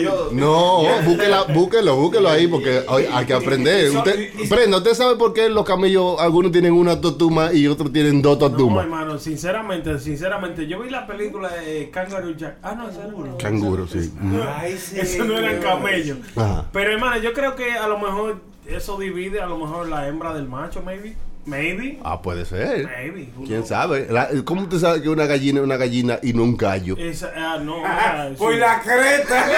yo. 0.01 0.29
No, 0.31 0.83
búsquela, 1.03 1.43
búsquelo, 1.43 1.95
búsquelo 1.95 2.29
ahí 2.29 2.47
porque 2.47 2.83
hay, 2.87 3.07
hay 3.11 3.25
que 3.25 3.33
aprender. 3.33 3.91
Usted, 3.91 4.29
prenda, 4.49 4.77
¿usted 4.77 4.93
sabe 4.93 5.15
por 5.15 5.33
qué 5.33 5.49
los 5.49 5.65
camellos, 5.65 6.19
algunos 6.19 6.51
tienen 6.51 6.73
una 6.73 6.99
totuma 6.99 7.53
y 7.53 7.67
otros 7.67 7.91
tienen 7.93 8.21
dos 8.21 8.39
No, 8.39 8.49
totumas? 8.49 8.83
hermano, 8.85 9.19
sinceramente, 9.19 9.99
sinceramente, 9.99 10.67
yo 10.67 10.79
vi 10.79 10.89
la 10.89 11.07
película 11.07 11.49
de 11.49 11.89
Kangaroo 11.89 12.35
Jack. 12.35 12.57
Ah, 12.61 12.75
no, 12.75 12.87
uno. 13.15 13.37
Canguro, 13.37 13.87
sí. 13.87 14.11
Ay, 14.57 14.77
sí. 14.77 14.99
Eso 14.99 15.23
no 15.23 15.37
eran 15.37 15.59
camellos. 15.61 16.17
Ajá. 16.35 16.65
Pero 16.73 16.91
hermano, 16.91 17.21
yo 17.21 17.33
creo 17.33 17.55
que 17.55 17.73
a 17.73 17.87
lo 17.87 17.97
mejor 17.99 18.41
eso 18.67 18.97
divide 18.97 19.39
a 19.41 19.45
lo 19.45 19.57
mejor 19.57 19.87
la 19.87 20.07
hembra 20.07 20.33
del 20.33 20.47
macho, 20.47 20.81
maybe. 20.81 21.15
Maybe. 21.47 21.97
Ah, 22.03 22.21
puede 22.21 22.45
ser. 22.45 22.85
Maybe. 22.85 23.29
¿Quién 23.45 23.65
sabe? 23.65 24.07
La- 24.09 24.27
¿Cómo 24.43 24.63
usted 24.63 24.79
sabe 24.79 25.01
que 25.01 25.07
una 25.07 25.25
gallina 25.25 25.59
es 25.59 25.63
una 25.65 25.77
gallina 25.77 26.19
y 26.21 26.33
no 26.33 26.43
un 26.43 26.57
gallo? 26.57 26.97
Esa- 26.97 27.31
ah, 27.35 27.57
no, 27.57 27.81
ah, 27.85 28.29
sí. 28.37 28.43
la 28.57 28.81
creta. 28.81 29.45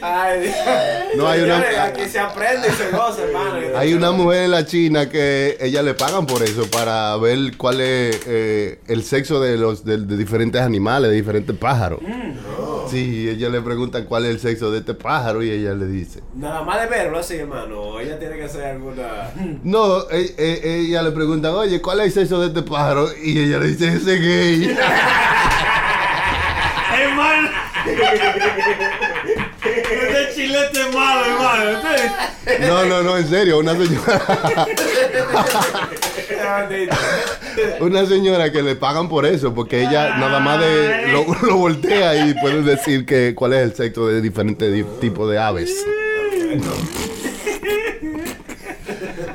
Ay. 0.00 0.52
No, 1.16 1.28
hay 1.28 1.42
una- 1.42 1.84
Aquí 1.84 2.08
se 2.08 2.18
aprende 2.18 2.68
y 2.68 2.72
se 2.72 2.88
goza, 2.90 3.22
hermano. 3.22 3.76
Hay 3.76 3.92
una 3.92 4.12
mujer 4.12 4.44
en 4.44 4.50
la 4.52 4.64
China 4.64 5.10
que 5.10 5.58
ella 5.60 5.82
le 5.82 5.92
pagan 5.92 6.24
por 6.26 6.42
eso, 6.42 6.66
para 6.70 7.14
ver 7.18 7.54
cuál 7.58 7.82
es 7.82 8.18
eh, 8.26 8.80
el 8.88 9.04
sexo 9.04 9.38
de 9.40 9.58
los 9.58 9.84
de, 9.84 9.98
de 9.98 10.16
diferentes 10.16 10.60
animales, 10.62 11.10
de 11.10 11.16
diferentes 11.16 11.54
pájaros. 11.54 12.00
Sí, 12.90 13.28
ella 13.28 13.50
le 13.50 13.60
pregunta 13.60 14.06
cuál 14.06 14.24
es 14.24 14.30
el 14.32 14.40
sexo 14.40 14.70
de 14.70 14.78
este 14.78 14.94
pájaro 14.94 15.42
y 15.42 15.50
ella 15.50 15.74
le 15.74 15.84
dice. 15.86 16.20
Nada 16.34 16.62
más 16.62 16.80
de 16.80 16.86
verlo 16.86 17.18
así, 17.18 17.34
hermano. 17.36 18.00
Ella 18.00 18.18
tiene 18.18 18.36
que 18.36 18.44
hacer 18.44 18.64
alguna. 18.64 19.30
No, 19.62 20.08
e- 20.10 20.34
e- 20.38 20.78
ella 20.80 21.02
le 21.02 21.10
pregunta, 21.10 21.52
oye, 21.52 21.80
¿cuál 21.82 22.00
es 22.00 22.06
el 22.06 22.12
sexo 22.12 22.40
de 22.40 22.46
este 22.48 22.62
pájaro? 22.62 23.08
Y 23.22 23.38
ella 23.38 23.58
le 23.58 23.66
dice, 23.68 23.88
ese 23.94 24.16
gay. 24.18 24.76
Hermano. 27.00 27.48
Este 29.64 30.34
chilete 30.34 30.80
es 30.88 30.94
malo, 30.94 31.24
hermano. 31.24 31.78
No, 32.60 32.84
no, 32.86 33.02
no, 33.02 33.16
en 33.18 33.28
serio, 33.28 33.58
una 33.58 33.72
señora, 33.72 34.22
una 37.80 38.06
señora 38.06 38.50
que 38.52 38.62
le 38.62 38.76
pagan 38.76 39.08
por 39.08 39.24
eso, 39.26 39.54
porque 39.54 39.80
ella 39.82 40.16
nada 40.18 40.40
más 40.40 40.60
de, 40.60 41.08
lo, 41.12 41.24
lo 41.46 41.56
voltea 41.56 42.26
y 42.26 42.34
puede 42.34 42.62
decir 42.62 43.06
que 43.06 43.34
cuál 43.34 43.52
es 43.54 43.62
el 43.62 43.74
sexo 43.74 44.06
de 44.08 44.20
diferentes 44.20 44.72
di- 44.72 44.84
tipos 45.00 45.30
de 45.30 45.38
aves. 45.38 45.84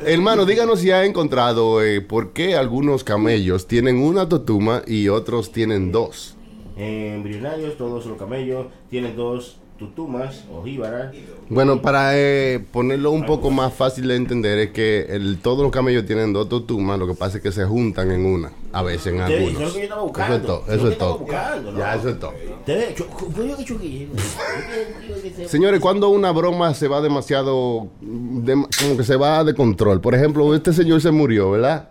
Hermano, 0.05 0.45
díganos 0.45 0.79
si 0.81 0.91
ha 0.91 1.03
encontrado 1.05 1.83
eh, 1.83 1.99
por 2.01 2.31
qué 2.33 2.55
algunos 2.55 3.03
camellos 3.03 3.67
tienen 3.67 3.99
una 4.01 4.29
totuma 4.29 4.81
y 4.87 5.09
otros 5.09 5.51
tienen 5.51 5.91
dos. 5.91 6.36
Embrionarios, 6.77 7.77
todos 7.77 8.05
los 8.05 8.17
camellos 8.17 8.67
tienen 8.89 9.15
dos 9.15 9.57
tutumas 9.77 10.43
o 10.51 10.63
jíbaras. 10.63 11.13
Bueno, 11.49 11.81
para 11.81 12.17
eh, 12.17 12.59
ponerlo 12.71 13.11
un 13.11 13.25
poco 13.25 13.51
más 13.51 13.73
fácil 13.73 14.07
de 14.07 14.15
entender 14.15 14.59
es 14.59 14.71
que 14.71 15.05
el, 15.09 15.37
todos 15.39 15.61
los 15.63 15.71
camellos 15.71 16.05
tienen 16.05 16.33
dos 16.33 16.49
totumas, 16.49 16.99
lo 16.99 17.07
que 17.07 17.13
pasa 17.13 17.37
es 17.37 17.43
que 17.43 17.51
se 17.51 17.65
juntan 17.65 18.11
en 18.11 18.25
una, 18.25 18.51
a 18.73 18.83
veces 18.83 19.13
en 19.13 19.21
algunos. 19.21 19.53
eso 19.53 19.79
es 19.79 19.89
lo 19.89 20.11
que 20.11 20.19
yo 20.19 20.35
estaba 20.35 20.35
Eso 20.35 20.35
es 20.35 20.43
todo, 20.45 20.63
Eso 20.67 20.87
es 20.89 20.97
todo. 20.97 21.25
Ya, 21.77 21.95
eso 21.95 22.09
es 22.09 22.19
todo. 22.19 22.33
Señores, 25.47 25.79
cuando 25.79 26.09
una 26.09 26.31
broma 26.31 26.73
se 26.73 26.87
va 26.87 27.01
demasiado, 27.01 27.87
de- 28.01 28.53
como 28.53 28.97
que 28.97 29.03
se 29.03 29.15
va 29.15 29.43
de 29.43 29.53
control. 29.53 30.01
Por 30.01 30.15
ejemplo, 30.15 30.53
este 30.53 30.73
señor 30.73 31.01
se 31.01 31.11
murió, 31.11 31.51
¿verdad? 31.51 31.87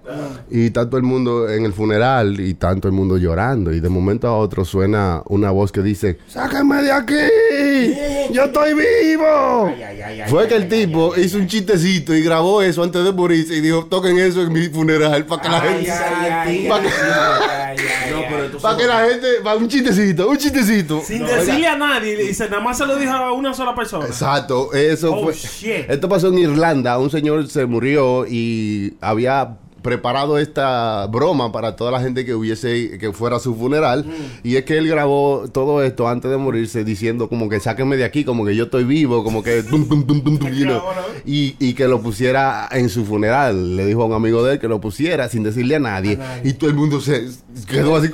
Y 0.50 0.66
está 0.66 0.86
todo 0.86 0.96
el 0.98 1.02
mundo 1.02 1.48
en 1.50 1.64
el 1.64 1.72
funeral 1.72 2.38
y 2.40 2.54
tanto 2.54 2.88
el 2.88 2.92
mundo 2.92 3.16
llorando. 3.16 3.72
Y 3.72 3.80
de 3.80 3.88
momento 3.88 4.28
a 4.28 4.36
otro 4.36 4.64
suena 4.64 5.22
una 5.26 5.50
voz 5.50 5.72
que 5.72 5.82
dice, 5.82 6.18
¡sáquenme 6.28 6.82
de 6.82 6.92
aquí! 6.92 7.14
¡Yo 8.32 8.44
estoy 8.44 8.74
vivo! 8.74 9.66
Ay, 9.66 9.82
ay, 9.82 10.00
ay, 10.02 10.20
ay, 10.20 10.30
Fue 10.30 10.46
que 10.48 10.56
el 10.56 10.68
tipo 10.68 11.16
hizo 11.16 11.38
un 11.38 11.46
chistecito 11.46 12.14
y 12.14 12.22
grabó 12.22 12.62
eso 12.62 12.82
antes 12.82 13.02
de 13.04 13.12
morirse 13.12 13.54
y 13.56 13.60
dijo, 13.60 13.86
toquen 13.86 14.18
eso 14.18 14.42
en 14.42 14.52
mi 14.52 14.68
funeral 14.68 15.24
para 15.26 15.42
que 15.42 15.48
la 15.48 15.60
gente... 15.60 16.65
ay, 16.74 16.86
ay, 16.88 17.76
pa' 17.76 17.76
que- 17.76 18.10
No, 18.10 18.20
pero 18.28 18.58
Para 18.58 18.76
que 18.76 18.86
la 18.86 19.04
gente... 19.06 19.26
va, 19.46 19.54
Un 19.56 19.68
chistecito, 19.68 20.28
un 20.28 20.36
chistecito. 20.38 21.00
Sin 21.02 21.22
Oiga, 21.22 21.36
decirle 21.36 21.66
a 21.66 21.76
nadie, 21.76 22.16
dice, 22.16 22.48
nada 22.48 22.62
más 22.62 22.78
se 22.78 22.86
lo 22.86 22.96
dijo 22.96 23.12
a 23.12 23.32
una 23.32 23.52
sola 23.54 23.74
persona. 23.74 24.06
Exacto, 24.06 24.72
eso 24.72 25.12
Oh, 25.14 25.24
fue. 25.24 25.34
shit. 25.34 25.88
Esto 25.88 26.08
pasó 26.08 26.28
en 26.28 26.38
Irlanda. 26.38 26.98
Un 26.98 27.10
señor 27.10 27.46
se 27.48 27.66
murió 27.66 28.26
y 28.28 28.94
había 29.00 29.56
preparado 29.86 30.36
esta 30.36 31.06
broma 31.06 31.52
para 31.52 31.76
toda 31.76 31.92
la 31.92 32.00
gente 32.00 32.24
que 32.24 32.34
hubiese 32.34 32.98
que 32.98 33.12
fuera 33.12 33.36
a 33.36 33.38
su 33.38 33.54
funeral. 33.54 34.04
Y 34.42 34.56
es 34.56 34.64
que 34.64 34.76
él 34.78 34.88
grabó 34.88 35.44
todo 35.52 35.80
esto 35.84 36.08
antes 36.08 36.28
de 36.28 36.36
morirse 36.36 36.82
diciendo 36.82 37.28
como 37.28 37.48
que 37.48 37.60
sáquenme 37.60 37.96
de 37.96 38.04
aquí 38.04 38.24
como 38.24 38.44
que 38.44 38.56
yo 38.56 38.64
estoy 38.64 38.82
vivo 38.82 39.22
como 39.22 39.44
que 39.44 39.62
tum, 39.62 39.88
tum, 39.88 40.04
tum, 40.04 40.38
y, 41.24 41.54
y 41.60 41.74
que 41.74 41.86
lo 41.86 42.02
pusiera 42.02 42.68
en 42.72 42.88
su 42.88 43.04
funeral. 43.06 43.76
Le 43.76 43.86
dijo 43.86 44.02
a 44.02 44.06
un 44.06 44.14
amigo 44.14 44.42
de 44.42 44.54
él 44.54 44.58
que 44.58 44.66
lo 44.66 44.80
pusiera 44.80 45.28
sin 45.28 45.44
decirle 45.44 45.76
a 45.76 45.80
nadie, 45.80 46.18
y 46.42 46.54
todo 46.54 46.68
el 46.68 46.74
mundo 46.74 47.00
se 47.00 47.28
quedó 47.68 47.94
así. 47.94 48.10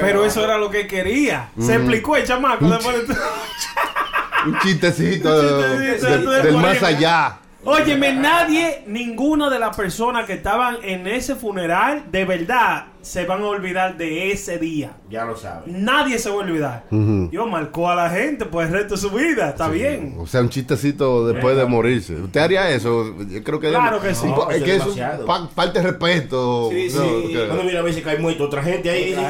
Pero 0.00 0.24
eso 0.24 0.42
era 0.42 0.56
lo 0.56 0.70
que 0.70 0.86
quería. 0.86 1.50
Se 1.60 1.74
explicó 1.74 2.16
el 2.16 2.24
chamaco. 2.24 2.64
un 4.46 4.58
chistecito, 4.60 5.30
Un 5.30 5.82
chistecito 5.82 6.30
de- 6.30 6.36
de 6.38 6.42
del 6.42 6.56
más 6.56 6.82
allá 6.82 7.38
Óyeme, 7.66 8.12
nadie, 8.12 8.82
ninguna 8.86 9.48
de 9.48 9.58
las 9.58 9.74
personas 9.74 10.26
que 10.26 10.34
estaban 10.34 10.76
en 10.82 11.06
ese 11.06 11.34
funeral, 11.34 12.04
de 12.10 12.24
verdad, 12.24 12.84
se 13.04 13.26
van 13.26 13.42
a 13.42 13.46
olvidar 13.46 13.96
de 13.96 14.32
ese 14.32 14.58
día. 14.58 14.92
Ya 15.10 15.24
lo 15.24 15.36
saben. 15.36 15.84
Nadie 15.84 16.18
se 16.18 16.28
va 16.30 16.36
a 16.36 16.38
olvidar. 16.38 16.84
Yo 17.30 17.46
marcó 17.46 17.88
a 17.90 17.94
la 17.94 18.08
gente 18.10 18.46
por 18.46 18.64
el 18.64 18.70
resto 18.72 18.94
de 18.94 19.00
su 19.00 19.10
vida. 19.10 19.50
Está 19.50 19.68
bien. 19.68 20.16
O 20.18 20.26
sea, 20.26 20.40
un 20.40 20.48
chistecito 20.48 21.26
después 21.28 21.56
de 21.56 21.64
morirse. 21.66 22.14
¿Usted 22.14 22.40
haría 22.40 22.70
eso? 22.70 23.14
Yo 23.28 23.44
creo 23.44 23.60
que... 23.60 23.68
Claro 23.70 24.00
que 24.00 24.14
sí. 24.14 24.26
No, 24.26 24.50
es 24.50 24.62
que 24.62 24.78
un 24.78 25.72
de 25.74 25.82
respeto. 25.82 26.70
Sí, 26.70 26.88
No, 26.94 27.02
sí. 27.02 27.32
que- 27.32 27.46
Cuando 27.46 27.64
mira 27.64 27.80
a 27.80 27.82
veces 27.82 28.02
que 28.02 28.10
hay 28.10 28.18
muerto 28.18 28.44
otra 28.44 28.62
gente 28.62 28.88
ahí 28.90 29.04
dice, 29.06 29.20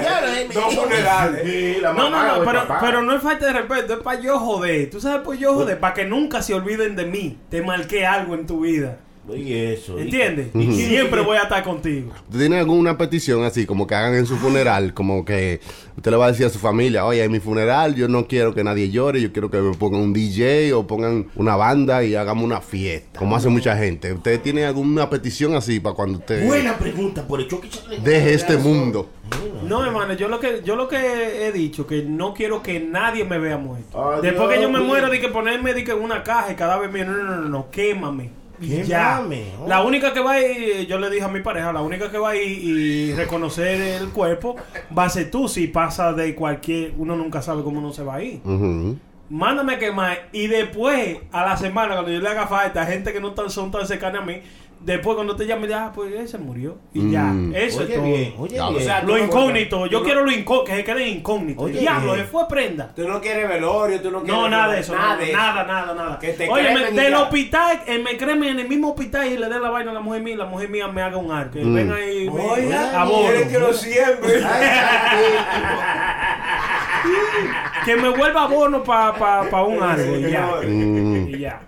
funerales. 0.75 1.83
No, 1.83 1.93
no, 1.95 2.11
no, 2.11 2.37
el 2.37 2.45
pero, 2.45 2.63
pero 2.81 3.03
no 3.03 3.15
es 3.17 3.23
falta 3.23 3.47
de 3.47 3.53
respeto, 3.53 3.95
es 3.95 4.01
para 4.01 4.21
yo 4.21 4.39
joder. 4.39 4.91
Tú 4.91 5.01
sabes 5.01 5.23
por 5.23 5.37
yo 5.37 5.55
joder, 5.55 5.79
para 5.81 5.95
que 5.95 6.05
nunca 6.05 6.43
se 6.43 6.55
olviden 6.55 6.97
de 6.97 7.07
mí. 7.07 7.39
Te 7.49 7.63
marqué 7.63 8.07
algo 8.07 8.35
en 8.35 8.47
tu 8.47 8.61
vida. 8.61 8.99
Oye, 9.27 9.73
eso. 9.73 9.99
¿Entiendes? 9.99 10.49
Y 10.55 10.73
siempre 10.73 11.23
voy 11.23 11.39
a 11.39 11.43
estar 11.43 11.65
contigo. 11.65 12.13
¿Usted 12.29 12.39
tiene 12.41 12.59
alguna 12.59 12.99
petición 12.99 13.43
así, 13.45 13.65
como 13.65 13.87
que 13.87 13.95
hagan 13.95 14.15
en 14.15 14.27
su 14.27 14.37
funeral? 14.37 14.93
Como 14.93 15.25
que 15.25 15.61
usted 15.97 16.11
le 16.11 16.17
va 16.17 16.27
a 16.27 16.31
decir 16.33 16.45
a 16.45 16.51
su 16.51 16.59
familia, 16.59 17.07
oye, 17.07 17.25
en 17.25 17.33
mi 17.33 17.41
funeral 17.41 17.95
yo 17.95 18.07
no 18.07 18.27
quiero 18.27 18.55
que 18.55 18.63
nadie 18.63 18.91
llore, 18.91 19.23
yo 19.23 19.33
quiero 19.33 19.51
que 19.51 19.59
me 19.59 19.75
pongan 19.75 20.01
un 20.01 20.13
DJ 20.13 20.75
o 20.75 20.87
pongan 20.87 21.27
una 21.37 21.57
banda 21.57 22.05
y 22.05 22.15
hagamos 22.15 22.45
una 22.45 22.61
fiesta, 22.61 23.19
como 23.19 23.35
hace 23.35 23.49
mucha 23.49 23.77
gente. 23.77 24.13
¿Usted 24.13 24.41
tiene 24.41 24.67
alguna 24.67 25.09
petición 25.09 25.55
así 25.55 25.81
para 25.81 25.95
cuando 25.95 26.19
usted 26.19 26.47
Buena 26.47 26.77
pregunta 26.77 27.27
por 27.27 27.41
el 27.41 27.49
choque. 27.49 27.69
deje 28.03 28.35
este 28.35 28.59
mundo? 28.59 29.09
No, 29.67 29.83
hermano, 29.83 30.13
yo 30.13 30.29
lo 30.29 30.39
que 30.39 30.61
yo 30.63 30.77
lo 30.77 30.89
que 30.89 31.47
he 31.47 31.53
dicho 31.53 31.87
que 31.87 32.03
no 32.03 32.35
quiero 32.35 32.63
que 32.63 32.79
nadie 32.81 33.25
me 33.25 33.39
vea 33.39 33.57
muerto. 33.57 34.21
Después 34.21 34.55
que 34.55 34.61
yo 34.61 34.71
me 34.71 34.81
mío. 34.81 34.89
muera 34.89 35.09
de 35.09 35.19
que 35.21 35.29
ponerme 35.29 35.73
de 35.73 35.85
que 35.85 35.93
en 35.93 36.03
una 36.03 36.23
caja 36.23 36.53
y 36.53 36.55
cada 36.55 36.77
vez 36.77 36.93
no, 36.93 37.13
no, 37.13 37.25
no, 37.25 37.37
no, 37.37 37.49
no, 37.49 37.71
quémame. 37.71 38.44
Y 38.61 38.83
ya. 38.83 39.25
Oh. 39.61 39.69
La 39.69 39.83
única 39.83 40.13
que 40.13 40.21
va 40.21 40.33
a 40.33 40.41
ir, 40.41 40.87
yo 40.87 40.99
le 40.99 41.11
dije 41.11 41.25
a 41.25 41.29
mi 41.29 41.41
pareja, 41.41 41.73
la 41.73 41.83
única 41.83 42.11
que 42.11 42.19
va 42.19 42.31
a 42.31 42.37
ir 42.37 42.59
y 42.65 43.15
reconocer 43.15 43.81
el 43.81 44.11
cuerpo 44.11 44.57
va 44.97 45.05
a 45.05 45.09
ser 45.09 45.31
tú. 45.31 45.49
Si 45.49 45.67
pasa 45.67 46.13
de 46.13 46.35
cualquier, 46.35 46.93
uno 46.97 47.17
nunca 47.17 47.43
sabe 47.43 47.63
cómo 47.63 47.81
uno 47.81 47.93
se 47.93 48.05
va 48.05 48.17
a 48.17 48.23
ir. 48.23 48.41
Mándame 49.31 49.75
a 49.75 49.79
quemar 49.79 50.29
y 50.33 50.49
después, 50.49 51.17
a 51.33 51.45
la 51.47 51.57
semana, 51.57 51.95
cuando 51.95 52.13
yo 52.13 52.21
le 52.21 52.29
haga 52.29 52.47
falta, 52.47 52.85
gente 52.85 53.13
que 53.13 53.21
no 53.21 53.33
tan, 53.33 53.49
son 53.49 53.71
tan 53.71 53.87
cercanas 53.87 54.23
a 54.23 54.25
mí, 54.25 54.43
después 54.85 55.15
cuando 55.17 55.35
te 55.37 55.47
llame, 55.47 55.73
ah, 55.75 55.91
pues 55.95 56.13
él 56.15 56.29
se 56.29 56.39
murió. 56.39 56.77
Y 56.93 57.11
ya, 57.11 57.25
Mm. 57.25 57.55
eso 57.55 57.81
es 57.83 57.87
Oye 57.89 57.95
todo. 57.97 58.05
bien, 58.05 58.35
oye 58.39 58.57
Ya, 58.57 58.69
bien. 58.69 58.81
o 58.83 58.85
sea, 58.85 59.03
Lo 59.03 59.19
incógnito, 59.19 59.87
yo 59.87 60.03
quiero 60.03 60.25
lo 60.25 60.31
incógnito, 60.31 60.65
que 60.65 60.77
se 60.77 60.85
quede 60.85 61.09
incógnito. 61.09 61.63
Oye, 61.63 61.81
Diablo, 61.81 62.13
bien. 62.15 62.25
se 62.27 62.31
fue 62.31 62.47
prenda. 62.49 62.93
Tú 62.95 63.09
no 63.09 63.21
quieres 63.21 63.49
velorio, 63.49 64.01
tú 64.01 64.11
no 64.11 64.23
quieres. 64.23 64.41
No, 64.41 64.49
nada 64.49 64.73
de 64.75 64.81
eso, 64.81 64.95
nada, 64.95 65.17
de 65.17 65.25
eso. 65.31 65.37
nada, 65.37 65.65
nada, 65.65 65.95
nada. 65.95 66.19
Que 66.19 66.29
te 66.35 66.49
Oye, 66.49 66.73
y 66.73 66.95
del 66.95 67.11
ya. 67.13 67.21
hospital, 67.23 67.81
eh, 67.87 67.99
me 67.99 68.17
cremen 68.17 68.51
en 68.51 68.61
el 68.61 68.69
mismo 68.69 68.91
hospital 68.91 69.27
y 69.27 69.37
le 69.39 69.49
den 69.49 69.63
la 69.63 69.71
vaina 69.71 69.91
a 69.91 69.95
la 69.95 70.01
mujer 70.01 70.23
mía 70.23 70.35
y 70.35 70.37
la 70.37 70.47
mujer 70.47 70.69
mía 70.69 70.89
me 70.89 71.03
haga 71.03 71.17
un 71.17 71.31
arco. 71.33 71.59
Mm. 71.61 71.75
venga 71.75 71.95
ahí, 71.97 72.29
me 72.31 72.41
Oiga, 72.41 73.01
abono. 73.01 73.29
quieren 73.29 73.49
que 73.49 73.59
lo 73.59 73.73
siembre. 73.73 74.43
Que 77.85 77.97
me 77.97 78.09
vuelva 78.09 78.45
abono 78.45 78.83
para 78.83 79.13
pa, 79.15 79.43
pa 79.51 79.63
un 79.63 79.83
árbol 79.83 80.25
y 80.27 80.31
ya. 80.31 80.47
Mm. 80.67 81.29
Y 81.29 81.39
ya. 81.39 81.61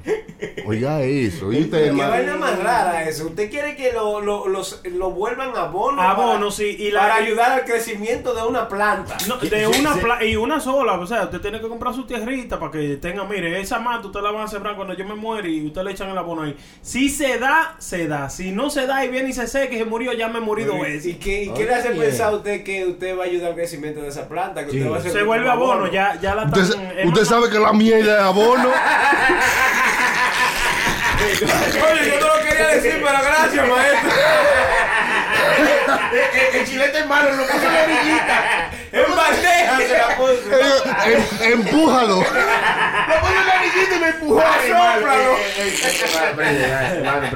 Oiga 0.64 1.02
eso. 1.02 1.52
¿Y 1.52 1.60
usted, 1.62 1.78
Qué 1.82 1.86
hermano? 1.88 2.10
vaina 2.10 2.36
más 2.36 2.58
rara 2.62 3.05
eso. 3.08 3.26
¿Usted 3.26 3.50
quiere 3.50 3.76
que 3.76 3.92
lo, 3.92 4.20
lo, 4.20 4.46
los- 4.48 4.80
lo 4.84 5.10
vuelvan 5.10 5.56
abono? 5.56 6.00
Abono, 6.02 6.38
para- 6.38 6.50
sí, 6.50 6.76
y 6.78 6.90
la- 6.90 7.00
para 7.00 7.14
ayudar 7.16 7.52
al 7.52 7.64
crecimiento 7.64 8.34
de 8.34 8.42
una 8.42 8.68
planta. 8.68 9.16
No, 9.28 9.36
de 9.36 9.66
una 9.66 9.94
pla- 9.94 10.24
y 10.24 10.36
una 10.36 10.60
sola, 10.60 10.94
o 10.94 11.06
sea, 11.06 11.24
usted 11.24 11.40
tiene 11.40 11.60
que 11.60 11.68
comprar 11.68 11.94
su 11.94 12.04
tierrita 12.06 12.58
para 12.58 12.72
que 12.72 12.96
tenga, 12.96 13.24
mire, 13.24 13.60
esa 13.60 13.78
mata 13.78 14.06
usted 14.06 14.20
la 14.20 14.30
van 14.30 14.44
a 14.44 14.48
sembrar 14.48 14.76
cuando 14.76 14.94
yo 14.94 15.04
me 15.06 15.14
muera 15.14 15.46
y 15.48 15.66
usted 15.66 15.82
le 15.82 15.92
echan 15.92 16.10
el 16.10 16.18
abono 16.18 16.42
ahí. 16.42 16.56
Si 16.82 17.08
se 17.08 17.38
da, 17.38 17.76
se 17.78 18.06
da. 18.08 18.28
Si 18.30 18.50
no 18.52 18.70
se 18.70 18.86
da 18.86 19.04
y 19.04 19.08
viene 19.08 19.30
y 19.30 19.32
se 19.32 19.46
seca 19.46 19.74
y 19.74 19.78
se 19.78 19.84
murió, 19.84 20.12
ya 20.12 20.28
me 20.28 20.38
he 20.38 20.40
morido 20.42 20.76
¿Y 20.76 20.80
veces. 20.80 21.16
qué, 21.18 21.44
y 21.44 21.50
qué 21.52 21.64
le 21.64 21.74
hace 21.74 21.90
pensar 21.90 22.32
a 22.32 22.36
usted 22.36 22.62
que 22.64 22.84
usted 22.86 23.16
va 23.18 23.22
a 23.24 23.26
ayudar 23.26 23.50
al 23.50 23.54
crecimiento 23.54 24.00
de 24.02 24.08
esa 24.08 24.28
planta? 24.28 24.64
Que 24.64 24.70
Sí. 24.72 24.78
usted 24.78 24.90
va 24.90 24.96
a 24.96 24.98
hacer 25.00 25.12
Se 25.12 25.22
vuelve 25.22 25.48
abono, 25.50 25.90
ya, 25.90 26.18
ya 26.20 26.34
la 26.34 26.44
Usted, 26.44 27.04
usted 27.06 27.24
sabe 27.24 27.48
que 27.50 27.58
la 27.58 27.72
mierda 27.72 28.14
es 28.16 28.20
abono. 28.22 28.68
Oye, 31.16 32.10
yo 32.10 32.20
no 32.20 32.36
lo 32.36 32.42
quería 32.42 32.68
decir, 32.68 33.02
pero 33.02 33.22
gracias, 33.22 33.68
maestro. 33.68 34.10
El, 36.52 36.60
el 36.60 36.66
chilete 36.66 36.98
hermano 36.98 37.30
lo 37.32 37.42
puso 37.44 37.66
en 37.66 37.72
la 37.74 37.82
orillita. 37.84 38.70
En 38.92 39.16
bandeja 39.16 39.78
se 39.78 39.98
la 39.98 40.16
puso. 40.16 40.32
Eh, 40.52 41.12
em- 41.42 41.52
empújalo. 41.60 42.16
Lo 42.16 42.22
puso 42.22 43.32
en 43.40 43.46
la 43.46 43.54
orillita 43.60 43.96
y 43.96 44.00
me 44.00 44.08
empujó. 44.08 44.42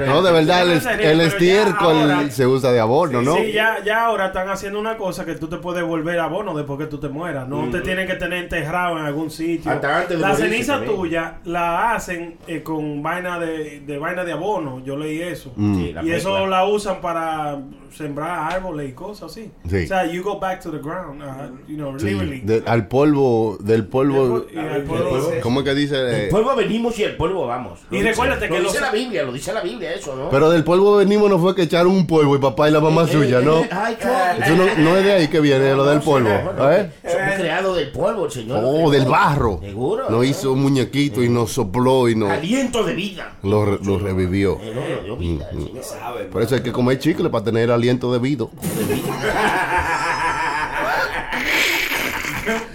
No, 0.07 0.23
de 0.23 0.33
verdad, 0.33 0.63
el, 0.71 1.01
En 1.01 1.11
el 1.11 1.21
estiércol 1.23 2.11
ahora- 2.13 2.31
se 2.31 2.47
usa 2.47 2.73
de 2.73 2.81
abono, 2.81 3.23
¿no? 3.23 3.37
Sí, 3.37 3.53
ya, 3.53 3.79
ya 3.85 4.05
ahora 4.07 4.27
están 4.27 4.49
haciendo 4.49 4.79
una 4.79 4.97
cosa 4.97 5.25
que 5.25 5.35
tú 5.35 5.49
te 5.49 5.57
puedes 5.59 5.85
volver 5.85 6.19
abono 6.19 6.55
después 6.57 6.79
que 6.79 6.87
tú 6.87 6.99
te 6.99 7.09
mueras. 7.09 7.47
No 7.49 7.69
te 7.71 7.81
tienen 7.81 8.07
que 8.07 8.15
tener 8.15 8.45
enterrado 8.45 8.99
en 8.99 9.05
algún 9.05 9.31
sitio. 9.31 9.71
Hasta 9.71 9.99
antes 9.99 10.19
de 10.19 10.27
la 10.27 10.35
ceniza 10.35 10.75
también. 10.75 10.97
tuya 10.97 11.35
la 11.45 11.93
hacen 11.95 12.39
eh, 12.47 12.63
con 12.63 13.03
vaina 13.03 13.39
de, 13.39 13.81
de 13.81 13.99
vaina 13.99 14.25
de 14.25 14.33
abono. 14.33 14.81
Yo 14.85 14.97
leí 14.97 15.21
eso. 15.23 15.53
Sí, 15.57 15.93
la 15.93 16.03
y 16.03 16.13
eso 16.13 16.47
la 16.47 16.65
usan 16.65 17.01
para 17.01 17.59
sembrar 18.01 18.53
árboles 18.53 18.91
y 18.91 18.93
cosas 18.93 19.31
así. 19.31 19.51
Sí. 19.69 19.85
O 19.85 19.87
sea, 19.89 20.07
you 20.11 20.23
go 20.23 20.39
back 20.41 20.61
to 20.63 20.71
the 20.71 20.79
ground, 20.79 21.23
uh, 21.23 21.71
you 21.71 21.77
know, 21.77 21.99
Sí, 21.99 22.07
literally. 22.11 22.41
de- 22.41 22.63
al 22.67 22.89
polvo, 22.89 23.57
del 23.61 23.87
polvo. 23.87 24.47
Y 24.53 24.59
al 24.59 24.85
polvo- 24.85 25.31
¿Cómo 25.43 25.61
es 25.61 25.65
que 25.67 25.75
dice? 25.75 25.97
El 25.97 26.15
Eh, 26.27 26.29
polvo 26.31 26.55
venimos 26.57 26.99
y 26.99 27.05
el 27.05 27.17
polvo 27.17 27.47
vamos. 27.47 27.81
Lo 27.91 27.97
Y 27.97 28.01
dice- 28.01 28.11
recuérdate 28.11 28.49
lo 28.49 28.55
que 28.55 28.61
dice 28.63 28.73
los- 28.75 28.83
la 28.83 28.93
Biblia, 28.93 29.23
lo 29.23 29.33
dice 29.33 29.53
la 29.53 29.61
Biblia 29.63 29.93
eso, 29.95 30.17
¿no? 30.17 30.31
Pero 30.31 30.51
del 30.51 30.65
polvo 30.65 30.97
venimos 30.97 31.31
no 31.31 31.39
fue 31.39 31.55
que 31.55 31.63
echaron 31.63 31.93
un 31.93 32.07
polvo 32.07 32.37
y 32.37 32.39
papá 32.39 32.69
y 32.69 32.73
la 32.73 32.81
mamá 32.81 33.05
Eh, 33.05 33.13
suya, 33.13 33.41
eh, 33.41 33.45
¿no? 33.45 33.61
eh, 33.61 33.69
Ay. 33.71 33.97
Eso 34.43 34.57
no, 34.57 34.65
no 34.79 34.97
es 34.97 35.05
de 35.05 35.13
ahí 35.13 35.29
que 35.29 35.41
viene 35.41 35.75
lo 35.75 35.85
del 35.85 36.01
polvo. 36.01 36.29
¿eh? 36.31 36.91
Somos 37.05 37.35
creados 37.37 37.77
del 37.77 37.91
polvo, 37.93 38.25
el 38.27 38.31
Señor. 38.31 38.61
Oh, 38.65 38.91
del 38.91 39.05
barro. 39.07 39.61
Seguro. 39.63 40.09
Nos 40.11 40.25
hizo 40.27 40.53
un 40.53 40.63
muñequito 40.63 41.23
y 41.23 41.29
nos 41.29 41.53
sopló 41.53 42.09
y 42.09 42.15
nos 42.15 42.31
Aliento 42.31 42.83
de 42.85 42.95
vida. 42.95 43.35
lo, 43.43 43.65
re- 43.65 43.79
lo 43.85 43.99
revivió. 43.99 44.59
Eh, 44.63 44.73
no, 44.75 44.81
nos 44.97 45.05
dio 45.05 45.17
vida, 45.17 45.49
el 45.53 45.59
Señor. 45.67 45.85
Sabe, 45.85 46.25
Por 46.25 46.43
eso 46.43 46.55
hay 46.55 46.63
que 46.63 46.73
comer 46.73 46.99
chicle 46.99 47.29
para 47.31 47.45
tener 47.45 47.65
el 47.65 47.71
aliento 47.91 48.13
debido. 48.13 48.51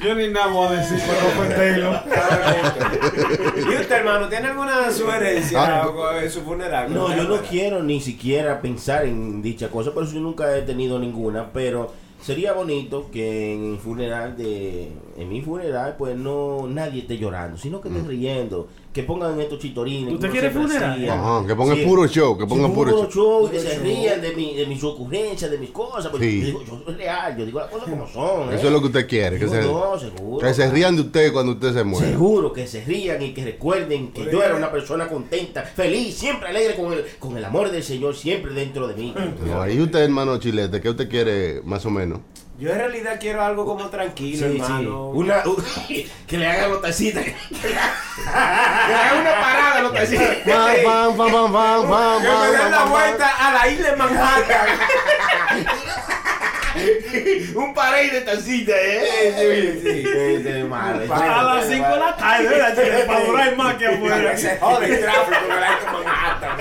Yo 0.03 0.13
ni 0.15 0.27
nada 0.27 0.47
voy 0.47 0.67
a 0.67 0.71
decir 0.79 0.99
para 0.99 1.25
ofenderlo. 1.25 1.99
¿Y 3.71 3.75
usted, 3.75 3.91
hermano, 3.95 4.27
tiene 4.29 4.47
alguna 4.47 4.91
sugerencia 4.91 5.81
Ah. 5.83 5.87
o- 5.87 6.11
en 6.19 6.29
su 6.29 6.41
funeral? 6.41 6.93
No, 6.93 7.15
yo 7.15 7.23
no 7.23 7.37
quiero 7.41 7.81
ni 7.81 7.99
siquiera 7.99 8.61
pensar 8.61 9.05
en 9.05 9.41
dicha 9.41 9.69
cosa, 9.69 9.91
por 9.93 10.03
eso 10.03 10.13
yo 10.13 10.19
nunca 10.21 10.55
he 10.55 10.61
tenido 10.61 10.99
ninguna, 10.99 11.51
pero 11.51 11.91
sería 12.21 12.53
bonito 12.53 13.09
que 13.11 13.53
en 13.55 13.73
el 13.73 13.79
funeral 13.79 14.37
de 14.37 14.91
en 15.17 15.29
mi 15.29 15.41
funeral 15.41 15.95
pues 15.97 16.15
no 16.15 16.67
nadie 16.69 17.01
esté 17.01 17.17
llorando, 17.17 17.57
sino 17.57 17.81
que 17.81 17.87
estén 17.89 18.07
riendo, 18.07 18.67
que 18.95 19.03
pongan 19.03 19.37
estos 19.41 19.59
chitorines. 19.59 20.13
¿Usted 20.13 20.31
quiere 20.31 20.49
funeral? 20.51 21.09
Ajá, 21.09 21.45
que 21.45 21.53
pongan 21.53 21.75
Sí. 21.75 21.83
puro 21.85 22.07
show, 22.07 22.37
que 22.37 22.45
Sí, 22.45 22.49
pongan 22.49 22.73
puro 22.73 23.09
show. 23.11 23.51
que 23.51 23.59
se 23.59 23.77
rían 23.79 24.21
de, 24.21 24.33
mi, 24.33 24.55
de 24.55 24.65
mis 24.67 24.81
ocurrencias, 24.85 25.51
de 25.51 25.57
mis 25.57 25.71
cosas. 25.71 26.07
Porque 26.09 26.29
Sí. 26.31 26.39
yo, 26.39 26.45
digo, 26.45 26.63
yo 26.65 26.81
soy 26.85 26.93
real, 26.95 27.37
yo 27.37 27.45
digo 27.45 27.59
las 27.59 27.69
cosas 27.69 27.89
como 27.89 28.07
son. 28.07 28.53
¿eh? 28.53 28.55
Eso 28.55 28.67
es 28.67 28.71
lo 28.71 28.79
que 28.79 28.85
usted 28.87 29.05
quiere, 29.05 29.37
que 29.37 29.47
Digo, 29.47 29.53
se, 29.61 29.67
no, 29.67 29.99
seguro. 29.99 30.47
que 30.47 30.53
se 30.53 30.71
rían 30.71 30.95
de 30.95 31.01
usted 31.01 31.33
cuando 31.33 31.51
usted 31.51 31.73
se 31.73 31.83
muera. 31.83 32.07
Seguro 32.07 32.53
que 32.53 32.65
se 32.67 32.85
rían 32.85 33.21
y 33.21 33.33
que 33.33 33.43
recuerden 33.43 34.13
que 34.13 34.29
yo 34.31 34.41
era 34.41 34.55
una 34.55 34.71
persona 34.71 35.09
contenta, 35.09 35.63
feliz, 35.63 36.15
siempre 36.15 36.47
alegre 36.47 36.77
con 36.77 36.93
el, 36.93 37.03
con 37.19 37.37
el 37.37 37.43
amor 37.43 37.71
del 37.71 37.83
Señor, 37.83 38.15
siempre 38.15 38.53
dentro 38.53 38.87
de 38.87 38.95
mí. 38.95 39.13
No, 39.45 39.61
ahí 39.61 39.77
usted, 39.81 39.99
hermano 40.03 40.37
Chilete, 40.37 40.79
¿qué 40.79 40.89
usted 40.89 41.09
quiere 41.09 41.59
más 41.65 41.85
o 41.85 41.89
menos? 41.89 42.19
Yo 42.57 42.71
en 42.71 42.77
realidad 42.77 43.17
quiero 43.19 43.41
algo 43.43 43.65
como 43.65 43.89
tranquilo, 43.89 44.47
Sí, 44.47 44.53
sí. 44.55 44.61
hermano. 44.61 45.09
Una, 45.09 45.43
u- 45.45 45.61
que 46.27 46.37
le 46.37 46.47
hagan 46.47 46.69
los 46.71 46.81
tacitas. 46.81 47.23
que 47.25 47.33
le 47.67 47.75
hagan 47.77 49.19
una 49.19 49.31
parada 49.41 49.73
a 49.73 49.81
los 49.81 49.91
Que 49.99 50.07
me 50.07 50.07
den 52.57 52.71
la 52.71 52.85
vuelta 52.85 53.27
a 53.37 53.51
la 53.53 53.67
isla 53.67 53.89
de 53.91 53.95
Manhattan. 53.97 54.67
Un 57.55 57.73
parade 57.73 58.09
de 58.11 58.21
tacitas, 58.21 58.75
¿eh? 58.77 59.79
Sí, 59.81 60.03
sí, 60.03 60.43
sí. 60.43 60.63
Madre. 60.63 61.07
A 61.11 61.43
las 61.43 61.65
5 61.67 61.87
de 61.87 61.97
la 61.99 62.15
tarde, 62.15 62.47
¿verdad? 62.49 63.05
Para 63.07 63.19
durar 63.25 63.55
más 63.55 63.75
que 63.75 63.87
afuera. 63.87 64.37
Se 64.37 64.57
jode 64.59 64.85
el 64.95 65.01
tráfico 65.01 65.31
de 65.41 65.47
Manhattan. 66.05 66.57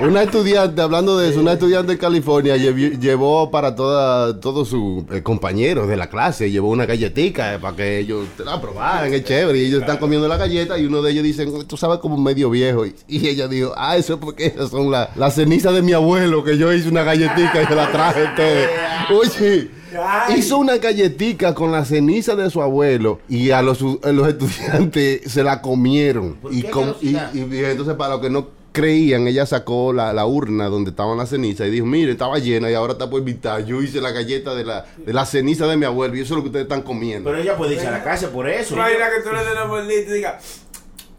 Una 0.00 0.22
estudiante, 0.22 0.80
hablando 0.82 1.16
de 1.18 1.30
eso, 1.30 1.40
una 1.40 1.52
estudiante 1.52 1.92
en 1.92 1.98
California 1.98 2.56
llevó 2.56 3.50
para 3.50 3.74
toda, 3.74 4.40
todos 4.40 4.68
sus 4.68 5.04
eh, 5.12 5.22
compañeros 5.22 5.88
de 5.88 5.96
la 5.96 6.08
clase, 6.08 6.50
llevó 6.50 6.70
una 6.70 6.84
galletica 6.86 7.54
eh, 7.54 7.58
para 7.58 7.76
que 7.76 7.98
ellos 8.00 8.26
la 8.44 8.60
probaran, 8.60 9.12
es 9.12 9.24
chévere. 9.24 9.58
Y 9.58 9.66
ellos 9.66 9.80
están 9.80 9.98
comiendo 9.98 10.26
la 10.28 10.36
galleta 10.36 10.78
y 10.78 10.86
uno 10.86 11.00
de 11.00 11.12
ellos 11.12 11.22
dice, 11.24 11.46
tú 11.66 11.76
sabes 11.76 11.98
como 11.98 12.16
medio 12.16 12.50
viejo. 12.50 12.84
Y, 12.86 12.94
y 13.08 13.28
ella 13.28 13.46
dijo, 13.48 13.72
ah, 13.76 13.96
eso 13.96 14.14
es 14.14 14.18
porque 14.18 14.46
esas 14.46 14.70
son 14.70 14.90
la- 14.90 15.10
las 15.16 15.34
cenizas 15.36 15.72
de 15.74 15.82
mi 15.82 15.92
abuelo, 15.92 16.42
que 16.42 16.58
yo 16.58 16.72
hice 16.72 16.88
una 16.88 17.04
galletica 17.04 17.62
y 17.62 17.66
se 17.66 17.74
la 17.74 17.90
traje 17.92 18.26
a 18.26 18.30
ustedes. 18.30 18.68
Oye. 19.10 19.70
Ay. 19.96 20.40
Hizo 20.40 20.58
una 20.58 20.76
galletica 20.78 21.54
con 21.54 21.70
la 21.70 21.84
ceniza 21.84 22.34
de 22.34 22.50
su 22.50 22.60
abuelo 22.60 23.20
y 23.28 23.52
a 23.52 23.62
los, 23.62 23.78
a 24.02 24.10
los 24.10 24.26
estudiantes 24.26 25.20
se 25.30 25.44
la 25.44 25.62
comieron. 25.62 26.34
¿Por 26.34 26.52
Y, 26.52 26.62
qué 26.62 26.70
com- 26.70 26.94
y, 27.00 27.14
asquerosidad? 27.14 27.32
y 27.32 27.64
entonces 27.64 27.94
para 27.94 28.14
los 28.14 28.20
que 28.20 28.28
no 28.28 28.48
creían, 28.74 29.28
ella 29.28 29.46
sacó 29.46 29.92
la, 29.92 30.12
la 30.12 30.26
urna 30.26 30.66
donde 30.66 30.90
estaban 30.90 31.16
las 31.16 31.30
cenizas 31.30 31.68
y 31.68 31.70
dijo, 31.70 31.86
mire, 31.86 32.10
estaba 32.10 32.40
llena 32.40 32.68
y 32.68 32.74
ahora 32.74 32.94
está 32.94 33.08
por 33.08 33.22
mitad. 33.22 33.60
Yo 33.60 33.80
hice 33.80 34.00
la 34.00 34.10
galleta 34.10 34.52
de 34.56 34.64
la, 34.64 34.84
de 34.98 35.12
la 35.12 35.24
ceniza 35.24 35.68
de 35.68 35.76
mi 35.76 35.86
abuelo 35.86 36.16
y 36.16 36.20
eso 36.20 36.34
es 36.34 36.38
lo 36.38 36.42
que 36.42 36.48
ustedes 36.48 36.64
están 36.64 36.82
comiendo. 36.82 37.30
Pero 37.30 37.40
ella 37.40 37.56
puede 37.56 37.74
irse 37.74 37.86
a 37.86 37.92
la 37.92 38.02
casa 38.02 38.30
por 38.30 38.48
eso. 38.48 38.74
Imagina 38.74 39.10
que 39.10 39.22
tú 39.22 39.32
le 39.32 39.44
des 39.44 39.54
la 39.54 39.94
y 39.94 40.12
digas, 40.12 40.63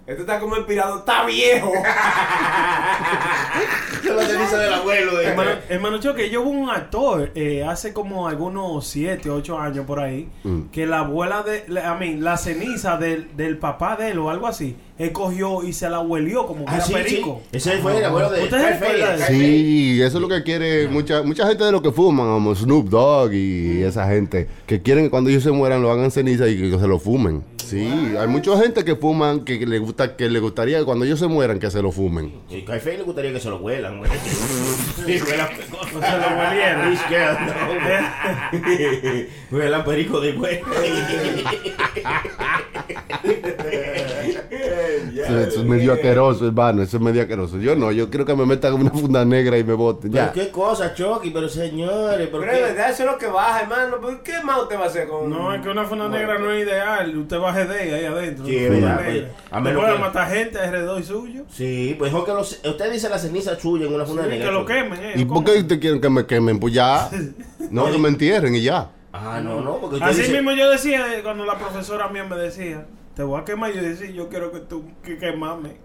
esto 0.07 0.21
está 0.21 0.39
como 0.39 0.55
inspirado, 0.57 0.99
está 0.99 1.25
viejo. 1.25 1.71
la 4.15 4.25
ceniza 4.27 4.57
del 4.59 4.73
abuelo. 4.73 5.19
eh. 5.19 5.27
Hermano, 5.29 5.51
hermano 5.67 5.97
Choque, 5.99 6.29
yo 6.29 6.41
hubo 6.43 6.49
un 6.51 6.69
actor 6.69 7.31
eh, 7.35 7.63
hace 7.63 7.91
como 7.93 8.27
algunos 8.27 8.85
7, 8.87 9.29
8 9.29 9.59
años 9.59 9.85
por 9.85 9.99
ahí, 9.99 10.29
Mm. 10.43 10.61
que 10.71 10.85
la 10.85 10.99
abuela 10.99 11.41
de, 11.43 11.63
I 11.67 11.99
mean, 11.99 12.23
la 12.23 12.37
ceniza 12.37 12.97
del, 12.97 13.35
del 13.35 13.57
papá 13.57 13.95
de 13.95 14.11
él 14.11 14.19
o 14.19 14.29
algo 14.29 14.45
así, 14.47 14.75
él 14.99 15.11
cogió 15.11 15.63
y 15.63 15.73
se 15.73 15.89
la 15.89 15.99
huelió 16.01 16.45
como 16.45 16.65
que 16.65 16.71
Ah, 16.71 16.75
era 16.77 16.85
sí, 16.85 16.93
perico. 16.93 17.41
sí. 17.51 17.57
Ese 17.57 17.77
fue 17.79 17.97
el 17.97 18.05
abuelo 18.05 18.29
de 18.29 18.43
¿Ustedes 18.43 18.79
recuerdan? 18.79 19.19
Sí, 19.27 19.99
eso 20.01 20.17
es 20.17 20.21
lo 20.21 20.27
que 20.29 20.43
quiere 20.43 20.87
mucha 20.87 21.23
mucha 21.23 21.47
gente 21.47 21.63
de 21.63 21.71
lo 21.71 21.81
que 21.81 21.91
fuman, 21.91 22.27
como 22.27 22.53
Snoop 22.55 22.89
Dogg 22.89 23.33
y 23.33 23.81
esa 23.83 24.07
gente, 24.07 24.47
que 24.67 24.81
quieren 24.81 25.05
que 25.05 25.09
cuando 25.09 25.29
ellos 25.31 25.41
se 25.43 25.51
mueran 25.51 25.81
lo 25.81 25.91
hagan 25.91 26.11
ceniza 26.11 26.47
y 26.47 26.57
que 26.71 26.77
se 26.79 26.87
lo 26.87 26.99
fumen. 26.99 27.43
Sí, 27.65 28.15
hay 28.19 28.28
mucha 28.28 28.56
gente 28.58 28.84
que 28.86 28.95
fuman 28.95 29.43
que 29.43 29.65
le 29.65 29.80
gusta 29.80 30.15
que 30.15 30.30
le 30.30 30.39
gustaría 30.39 30.78
que 30.80 30.86
cuando 30.86 31.04
ellos 31.06 31.19
se 31.19 31.28
mueran 31.28 31.58
que 31.60 31.71
se 31.71 31.82
lo 31.82 31.91
fumen. 31.91 32.32
Sí, 32.49 32.63
Café 32.63 32.97
le 32.97 33.04
gustaría 33.04 33.34
que 33.34 33.39
se 33.39 33.49
lo 33.49 33.58
huelan, 33.58 33.97
güey. 33.99 34.12
Sí, 35.06 35.21
huelan 35.21 35.49
No 35.71 36.01
se 36.01 36.17
lo 36.17 36.38
huelieron. 36.38 36.89
Rich 36.89 37.08
girl, 37.10 37.38
no. 39.51 39.58
Huelan 39.58 39.84
perico 39.86 40.19
de 40.21 40.32
güey. 40.34 40.62
Eso, 45.15 45.39
eso 45.39 45.60
es 45.62 45.65
medio 45.65 45.93
asqueroso, 45.93 46.45
hermano, 46.47 46.82
eso 46.84 46.97
es 46.97 47.04
medio 47.04 47.21
asqueroso. 47.21 47.58
Yo 47.58 47.75
no, 47.75 47.91
yo 47.91 48.10
quiero 48.10 48.25
que 48.25 48.36
me 48.36 48.45
metan 48.45 48.73
una 48.73 48.91
funda 48.91 49.25
negra 49.25 49.58
y 49.58 49.63
me 49.63 49.73
boten. 49.73 50.12
Pero 50.12 50.25
Ya. 50.25 50.32
qué 50.32 50.51
cosa, 50.51 50.93
Chucky, 50.93 51.32
pero 51.32 51.49
señores, 51.49 52.28
¿por 52.28 52.41
Pero 52.41 52.51
es 52.51 52.58
qué? 52.60 52.63
verdad, 52.65 52.89
eso 52.91 53.04
es 53.04 53.12
lo 53.12 53.17
que 53.17 53.28
baja, 53.28 53.62
hermano. 53.62 53.97
¿Pero 54.01 54.23
¿Qué 54.23 54.34
más 54.43 54.62
usted 54.62 54.78
va 54.78 54.84
a 54.84 54.88
hacer 54.88 55.08
con.? 55.08 55.30
No, 55.30 55.54
es 55.54 55.62
que 55.62 55.69
una 55.69 55.86
funda 55.86 56.08
negra 56.10 56.38
no 56.38 56.51
es 56.51 56.63
ideal. 56.65 57.17
Usted 57.17 57.38
va 57.39 57.49
GD 57.55 57.71
ahí 57.93 58.05
adentro. 58.05 58.45
Sí, 58.45 58.57
a 59.51 59.59
menos 59.59 59.85
que- 59.85 59.99
matar 59.99 60.29
gente 60.29 60.59
alrededor 60.59 61.03
suyo. 61.03 61.43
Sí, 61.49 61.95
pues 61.97 62.11
mejor 62.11 62.25
que 62.27 62.33
los, 62.33 62.59
usted 62.63 62.91
dice 62.91 63.09
la 63.09 63.17
ceniza 63.17 63.59
suya 63.59 63.87
en 63.87 63.93
una 63.95 64.05
funda 64.05 64.23
Sí, 64.23 64.29
negra. 64.29 64.45
que 64.47 64.51
lo 64.51 64.65
quemen, 64.65 64.99
eh. 65.03 65.13
¿Y 65.15 65.25
por 65.25 65.43
qué 65.43 65.63
te 65.63 65.79
quieren 65.79 65.99
que 66.01 66.09
me 66.09 66.25
quemen? 66.25 66.59
Pues 66.59 66.73
ya. 66.73 67.09
No, 67.71 67.91
que 67.91 67.97
me 67.97 68.09
entierren 68.09 68.53
y 68.55 68.61
ya. 68.61 68.91
Ah, 69.11 69.39
no, 69.43 69.59
no, 69.61 69.77
porque 69.79 69.95
usted 69.95 70.07
Así 70.09 70.21
dice... 70.21 70.33
mismo 70.33 70.51
yo 70.51 70.69
decía 70.69 71.15
eh, 71.17 71.23
cuando 71.23 71.45
la 71.45 71.57
profesora 71.57 72.09
mía 72.09 72.25
me 72.25 72.35
decía, 72.35 72.85
te 73.15 73.23
voy 73.23 73.41
a 73.41 73.43
quemar. 73.45 73.71
Yo 73.73 73.81
decía, 73.81 74.11
yo 74.11 74.29
quiero 74.29 74.51
que 74.51 74.59
tú 74.59 74.83
que 75.03 75.17
quemame. 75.17 75.77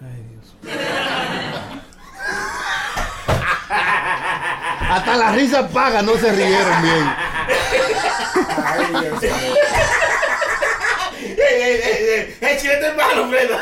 Ay, 0.00 0.22
Dios. 0.30 0.54
Hasta 4.90 5.16
la 5.16 5.32
risa 5.32 5.68
paga, 5.68 6.02
no 6.02 6.12
se 6.14 6.32
rieron 6.32 6.82
bien. 6.82 7.04
Ay, 8.64 8.86
Dios 8.90 9.22
mío. 9.22 9.30
¡El 12.40 12.58
chilete 12.58 12.86
hermano, 12.86 13.28
Fredo! 13.28 13.56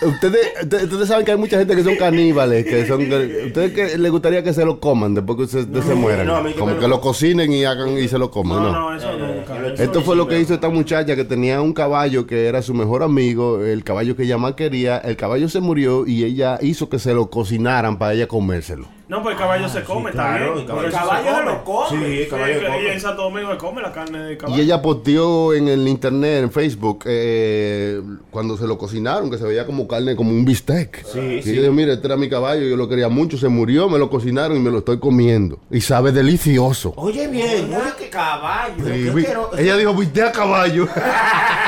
Ustedes, 0.00 0.52
ustedes, 0.62 0.84
ustedes 0.84 1.08
saben 1.08 1.24
que 1.26 1.32
hay 1.32 1.36
mucha 1.38 1.58
gente 1.58 1.74
que 1.74 1.82
son 1.82 1.96
caníbales, 1.96 2.64
que 2.64 2.86
son, 2.86 3.02
ustedes 3.02 3.72
que 3.72 3.98
les 3.98 4.12
gustaría 4.12 4.44
que 4.44 4.54
se 4.54 4.64
lo 4.64 4.78
coman 4.78 5.12
después 5.12 5.36
que 5.36 5.42
ustedes 5.58 5.84
se 5.84 5.94
mueran, 5.96 6.24
no, 6.24 6.40
mí 6.40 6.52
que 6.52 6.58
como 6.60 6.78
que 6.78 6.86
lo- 6.86 7.00
cocinen 7.00 7.52
y 7.52 7.64
hagan 7.64 7.98
y 7.98 8.06
se 8.06 8.16
lo 8.16 8.30
coman, 8.30 8.62
No, 8.62 8.72
¿no? 8.72 8.90
no, 8.92 8.96
eso 8.96 9.12
nunca. 9.18 9.56
Eh, 9.66 9.74
Esto 9.84 10.02
fue 10.02 10.14
lo 10.14 10.28
que 10.28 10.38
hizo 10.38 10.54
esta 10.54 10.68
muchacha 10.68 11.16
que 11.16 11.24
tenía 11.24 11.60
un 11.60 11.72
caballo 11.72 12.28
que 12.28 12.46
era 12.46 12.62
su 12.62 12.74
mejor 12.74 13.02
amigo, 13.02 13.64
el 13.64 13.82
caballo 13.82 14.14
que 14.14 14.22
ella 14.22 14.38
más 14.38 14.54
quería, 14.54 14.98
el 14.98 15.16
caballo 15.16 15.48
se 15.48 15.58
murió 15.58 16.06
y 16.06 16.22
ella 16.22 16.58
hizo 16.62 16.88
que 16.88 17.00
se 17.00 17.12
lo 17.12 17.28
cocinaran 17.28 17.98
para 17.98 18.12
ella 18.14 18.28
comérselo. 18.28 18.86
No, 19.08 19.22
pues 19.22 19.32
el 19.34 19.38
caballo 19.40 19.68
se 19.70 19.82
come 19.84 20.10
claro, 20.10 20.44
también. 20.46 20.58
el 20.60 20.66
porque 20.70 20.86
El 20.86 20.92
caballo 20.92 21.36
se 21.36 21.44
lo 21.44 21.50
Sí, 21.52 21.58
come. 21.64 22.20
el 22.22 22.28
caballo 22.28 22.54
Sí, 22.54 22.60
que- 22.60 22.84
y 22.84 22.86
en 22.88 23.00
Santo 23.00 23.22
Domingo 23.22 23.50
se 23.52 23.56
come 23.58 23.80
la 23.80 23.90
carne 23.92 24.18
de 24.18 24.36
caballo. 24.36 24.58
Y 24.58 24.60
ella 24.64 24.82
posteó 24.82 25.54
en 25.54 25.66
el 25.68 25.88
internet, 25.88 26.42
en 26.44 26.50
Facebook, 26.52 27.04
eh, 27.06 28.02
cuando 28.30 28.56
se 28.58 28.66
lo 28.66 28.76
cocinaron, 28.76 29.30
que 29.30 29.38
se 29.38 29.44
veía 29.44 29.64
como 29.64 29.88
carne, 29.88 30.14
como 30.14 30.30
un 30.30 30.44
bistec. 30.44 31.04
Sí, 31.06 31.18
y 31.20 31.42
sí. 31.42 31.50
ella 31.52 31.62
dijo, 31.62 31.72
mire, 31.72 31.94
este 31.94 32.06
era 32.06 32.16
mi 32.18 32.28
caballo, 32.28 32.66
yo 32.66 32.76
lo 32.76 32.86
quería 32.86 33.08
mucho, 33.08 33.38
se 33.38 33.48
murió, 33.48 33.88
me 33.88 33.98
lo 33.98 34.10
cocinaron 34.10 34.56
y 34.58 34.60
me 34.60 34.70
lo 34.70 34.78
estoy 34.78 34.98
comiendo. 34.98 35.58
Y 35.70 35.80
sabe 35.80 36.12
delicioso. 36.12 36.92
Oye 36.96 37.28
bien, 37.28 37.72
oye 37.72 37.92
que 37.98 38.04
qué 38.04 38.10
caballo. 38.10 38.74
Sí, 38.84 39.04
yo 39.04 39.14
vi- 39.14 39.24
quiero- 39.24 39.50
ella 39.56 39.76
dijo, 39.78 39.94
viste 39.94 40.22
a 40.22 40.32
caballo. 40.32 40.86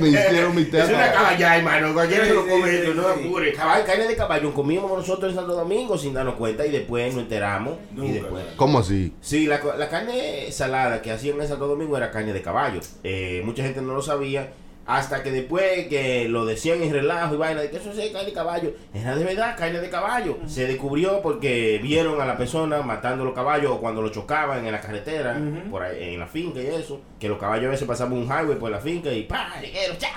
me 0.00 0.08
hicieron 0.08 0.54
mi 0.54 0.62
Es 0.72 0.88
una 0.88 1.12
caballá, 1.12 1.56
hermano. 1.56 1.94
Cualquiera 1.94 2.24
se 2.26 2.34
lo 2.34 2.46
come, 2.46 2.70
sí, 2.70 2.76
esto, 2.76 2.94
no 2.94 3.02
sí. 3.02 3.24
apure. 3.24 3.52
Caballo, 3.52 3.84
carne 3.84 4.08
de 4.08 4.16
caballo 4.16 4.54
comíamos 4.54 4.90
nosotros 4.90 5.30
en 5.30 5.36
Santo 5.36 5.54
Domingo 5.54 5.96
sin 5.98 6.14
darnos 6.14 6.34
cuenta 6.34 6.66
y 6.66 6.70
después 6.70 7.12
nos 7.14 7.22
enteramos. 7.24 7.74
Y 7.96 8.12
después. 8.12 8.44
¿Cómo 8.56 8.78
así? 8.78 9.12
Sí, 9.20 9.46
la, 9.46 9.60
la 9.78 9.88
carne 9.88 10.50
salada 10.52 11.02
que 11.02 11.10
hacían 11.10 11.40
en 11.40 11.48
Santo 11.48 11.66
Domingo 11.66 11.96
era 11.96 12.10
carne 12.10 12.32
de 12.32 12.42
caballo. 12.42 12.80
Eh, 13.04 13.42
mucha 13.44 13.62
gente 13.62 13.82
no 13.82 13.94
lo 13.94 14.02
sabía. 14.02 14.52
Hasta 14.90 15.22
que 15.22 15.30
después 15.30 15.86
que 15.86 16.28
lo 16.28 16.44
decían 16.44 16.82
en 16.82 16.92
relajo 16.92 17.34
y 17.34 17.38
vaina, 17.38 17.60
de 17.60 17.70
que 17.70 17.76
eso 17.76 17.92
es 17.92 18.10
carne 18.10 18.26
de 18.26 18.32
caballo, 18.32 18.72
era 18.92 19.14
de 19.14 19.24
verdad 19.24 19.56
carne 19.56 19.80
de 19.80 19.88
caballo. 19.88 20.38
Se 20.46 20.66
descubrió 20.66 21.22
porque 21.22 21.78
vieron 21.80 22.20
a 22.20 22.26
la 22.26 22.36
persona 22.36 22.82
matando 22.82 23.24
los 23.24 23.32
caballos 23.32 23.70
o 23.70 23.80
cuando 23.80 24.02
lo 24.02 24.08
chocaban 24.08 24.66
en 24.66 24.72
la 24.72 24.80
carretera, 24.80 25.40
por 25.70 25.84
ahí, 25.84 26.14
en 26.14 26.18
la 26.18 26.26
finca 26.26 26.60
y 26.60 26.66
eso, 26.66 27.00
que 27.20 27.28
los 27.28 27.38
caballos 27.38 27.66
a 27.66 27.70
veces 27.70 27.86
pasaban 27.86 28.14
un 28.14 28.24
highway 28.24 28.58
por 28.58 28.70
la 28.70 28.80
finca 28.80 29.12
y 29.12 29.22
¡pa! 29.22 29.60
lleguero, 29.60 29.94
¡cha! 29.96 30.08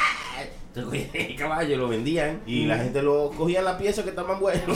Entonces 0.75 1.07
el 1.13 1.35
caballo, 1.37 1.77
lo 1.77 1.87
vendían 1.87 2.41
y 2.47 2.65
la 2.65 2.77
gente 2.77 3.03
lo 3.03 3.29
cogía 3.37 3.59
en 3.59 3.65
la 3.65 3.77
pieza 3.77 4.01
que 4.03 4.09
estaban 4.09 4.39
buenos. 4.39 4.63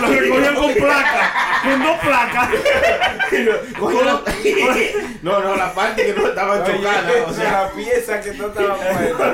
Lo 0.00 0.06
recogían 0.08 0.54
con 0.54 0.72
placa, 0.74 1.60
con 1.62 1.82
dos 1.82 1.98
placas. 1.98 2.48
No, 5.22 5.40
no, 5.40 5.56
la 5.56 5.74
parte 5.74 6.06
que 6.06 6.14
no 6.14 6.26
estaban 6.28 6.64
chocadas, 6.64 7.12
o 7.26 7.34
sea, 7.34 7.64
la 7.64 7.70
pieza 7.72 8.20
que 8.20 8.32
no 8.32 8.46
estaba 8.46 8.76
puesta. 8.76 9.32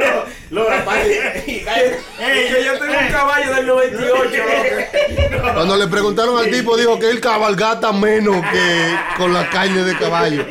no, 0.51 0.63
no, 0.63 0.71
la 0.71 0.85
parte. 0.85 1.43
Ey, 1.47 2.51
yo, 2.51 2.59
yo 2.59 2.79
tengo 2.79 2.99
un 2.99 3.09
caballo 3.09 3.55
del 3.55 3.67
98, 3.67 4.45
loco. 4.45 5.53
Cuando 5.55 5.77
le 5.77 5.87
preguntaron 5.87 6.39
al 6.39 6.51
tipo, 6.51 6.77
dijo 6.77 6.99
que 6.99 7.11
él 7.11 7.21
cabalgata 7.21 7.93
menos 7.93 8.45
que 8.51 8.97
con 9.17 9.33
la 9.33 9.49
carne 9.51 9.85
de 9.85 9.97
caballo. 9.97 10.45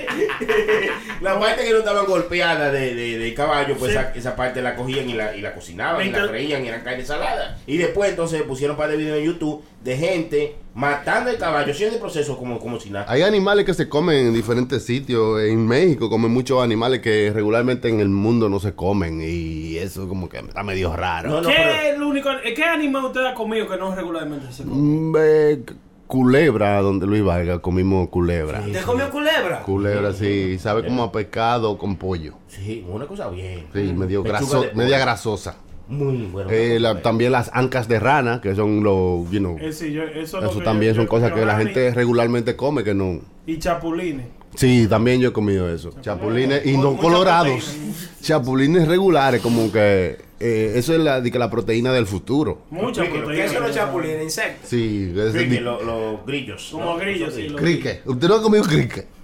La 1.21 1.39
parte 1.39 1.63
que 1.63 1.71
no 1.71 1.79
estaban 1.79 2.05
golpeadas 2.05 2.71
de, 2.71 2.93
de, 2.93 3.17
de 3.17 3.33
caballo, 3.33 3.75
pues 3.77 3.91
esa, 3.91 4.11
esa 4.13 4.35
parte 4.35 4.44
la 4.53 4.75
cogían 4.75 5.09
y 5.09 5.13
la, 5.13 5.35
y 5.35 5.41
la 5.41 5.53
cocinaban, 5.53 6.05
y 6.05 6.11
la 6.11 6.27
freían 6.27 6.63
y 6.63 6.67
eran 6.67 6.81
carne 6.81 7.05
salada. 7.05 7.57
Y 7.67 7.77
después 7.77 8.09
entonces 8.09 8.41
pusieron 8.43 8.75
un 8.75 8.77
par 8.77 8.89
de 8.89 8.97
videos 8.97 9.17
en 9.19 9.25
YouTube 9.25 9.63
de 9.83 9.97
gente 9.97 10.55
matando 10.73 11.29
el 11.29 11.37
caballo, 11.37 11.71
haciendo 11.71 11.95
el 11.95 12.01
proceso 12.01 12.37
como, 12.37 12.59
como 12.59 12.79
si 12.79 12.89
nada. 12.89 13.05
Hay 13.07 13.21
animales 13.21 13.65
que 13.65 13.73
se 13.73 13.87
comen 13.87 14.27
en 14.27 14.33
diferentes 14.33 14.83
sitios. 14.83 15.41
En 15.41 15.65
México 15.65 16.09
comen 16.09 16.31
muchos 16.31 16.61
animales 16.63 16.99
que 17.01 17.31
regularmente 17.33 17.87
en 17.89 17.99
el 17.99 18.09
mundo 18.09 18.49
no 18.49 18.59
se 18.59 18.73
comen. 18.73 19.21
Y 19.21 19.77
eso 19.77 20.07
como 20.07 20.27
que 20.27 20.39
está 20.39 20.63
medio 20.63 20.95
raro. 20.95 21.29
No, 21.29 21.41
no, 21.41 21.49
¿Qué, 21.49 21.55
pero- 21.55 21.71
es 21.71 21.95
el 21.95 22.01
único, 22.03 22.29
¿Qué 22.55 22.63
animal 22.63 23.05
usted 23.05 23.25
ha 23.25 23.33
comido 23.33 23.67
que 23.69 23.77
no 23.77 23.95
regularmente 23.95 24.51
se 24.51 24.63
come? 24.63 24.75
Mm, 24.75 25.15
eh, 25.17 25.63
culebra, 26.07 26.79
donde 26.81 27.07
Luis 27.07 27.23
Vargas 27.23 27.59
comimos 27.59 28.09
culebra. 28.09 28.61
¿Te 28.63 28.81
comió 28.81 29.09
culebra? 29.09 29.61
Culebra, 29.63 30.13
sí. 30.13 30.57
Sabe 30.59 30.85
como 30.85 31.03
a 31.03 31.11
pescado 31.11 31.77
con 31.77 31.95
pollo. 31.95 32.33
Sí, 32.47 32.85
una 32.87 33.05
cosa 33.07 33.29
bien. 33.29 33.65
Sí, 33.73 33.93
medio 33.93 34.23
Pechuga 34.23 34.39
graso, 34.39 34.61
de 34.61 34.67
pollo. 34.69 34.77
media 34.77 34.99
grasosa. 34.99 35.57
Muy 35.87 36.25
bueno. 36.31 36.49
Eh, 36.49 36.79
la- 36.79 37.01
también 37.03 37.31
las 37.31 37.51
ancas 37.53 37.87
de 37.87 37.99
rana, 37.99 38.41
que 38.41 38.55
son 38.55 38.83
los, 38.83 39.29
you 39.29 39.37
know, 39.39 39.57
Eh, 39.59 39.71
sí, 39.71 39.91
yo- 39.93 40.03
eso 40.03 40.39
también 40.63 40.93
yo- 40.93 40.95
son 40.97 41.05
yo- 41.05 41.09
cosas 41.09 41.31
que 41.31 41.45
la 41.45 41.57
gente 41.57 41.91
regularmente 41.93 42.55
come 42.55 42.83
que 42.83 42.93
no. 42.95 43.19
Y 43.45 43.59
chapulines. 43.59 44.25
Sí, 44.55 44.87
también 44.87 45.19
yo 45.19 45.29
he 45.29 45.33
comido 45.33 45.71
eso. 45.71 45.91
Chapulines 46.01 46.65
y 46.65 46.77
no 46.77 46.95
colorados. 46.97 47.75
Chapulines 48.21 48.87
regulares, 48.87 49.41
como 49.41 49.71
que 49.71 50.17
eh, 50.47 50.73
eso 50.77 50.93
es 50.93 50.99
la, 50.99 51.21
de 51.21 51.31
que 51.31 51.39
la 51.39 51.49
proteína 51.49 51.91
del 51.93 52.05
futuro. 52.05 52.61
Mucha 52.69 53.03
¿Qué- 53.03 53.11
qué- 53.11 53.19
proteína. 53.19 53.43
¿Qué 53.45 53.49
son 53.53 53.63
los 53.63 53.75
chapulines? 53.75 54.23
Insectos. 54.23 54.69
Sí, 54.69 55.13
es 55.17 55.31
Cricket, 55.31 55.49
di- 55.49 55.59
lo- 55.59 55.81
los 55.83 56.25
grillos. 56.25 56.69
Como 56.71 56.97
grillos, 56.97 57.33
sí. 57.33 57.49
los- 57.49 57.59
cricket. 57.61 58.01
¿Usted 58.05 58.27
no 58.27 58.35
ha 58.35 58.41
comido 58.41 58.63
cricket? 58.63 59.07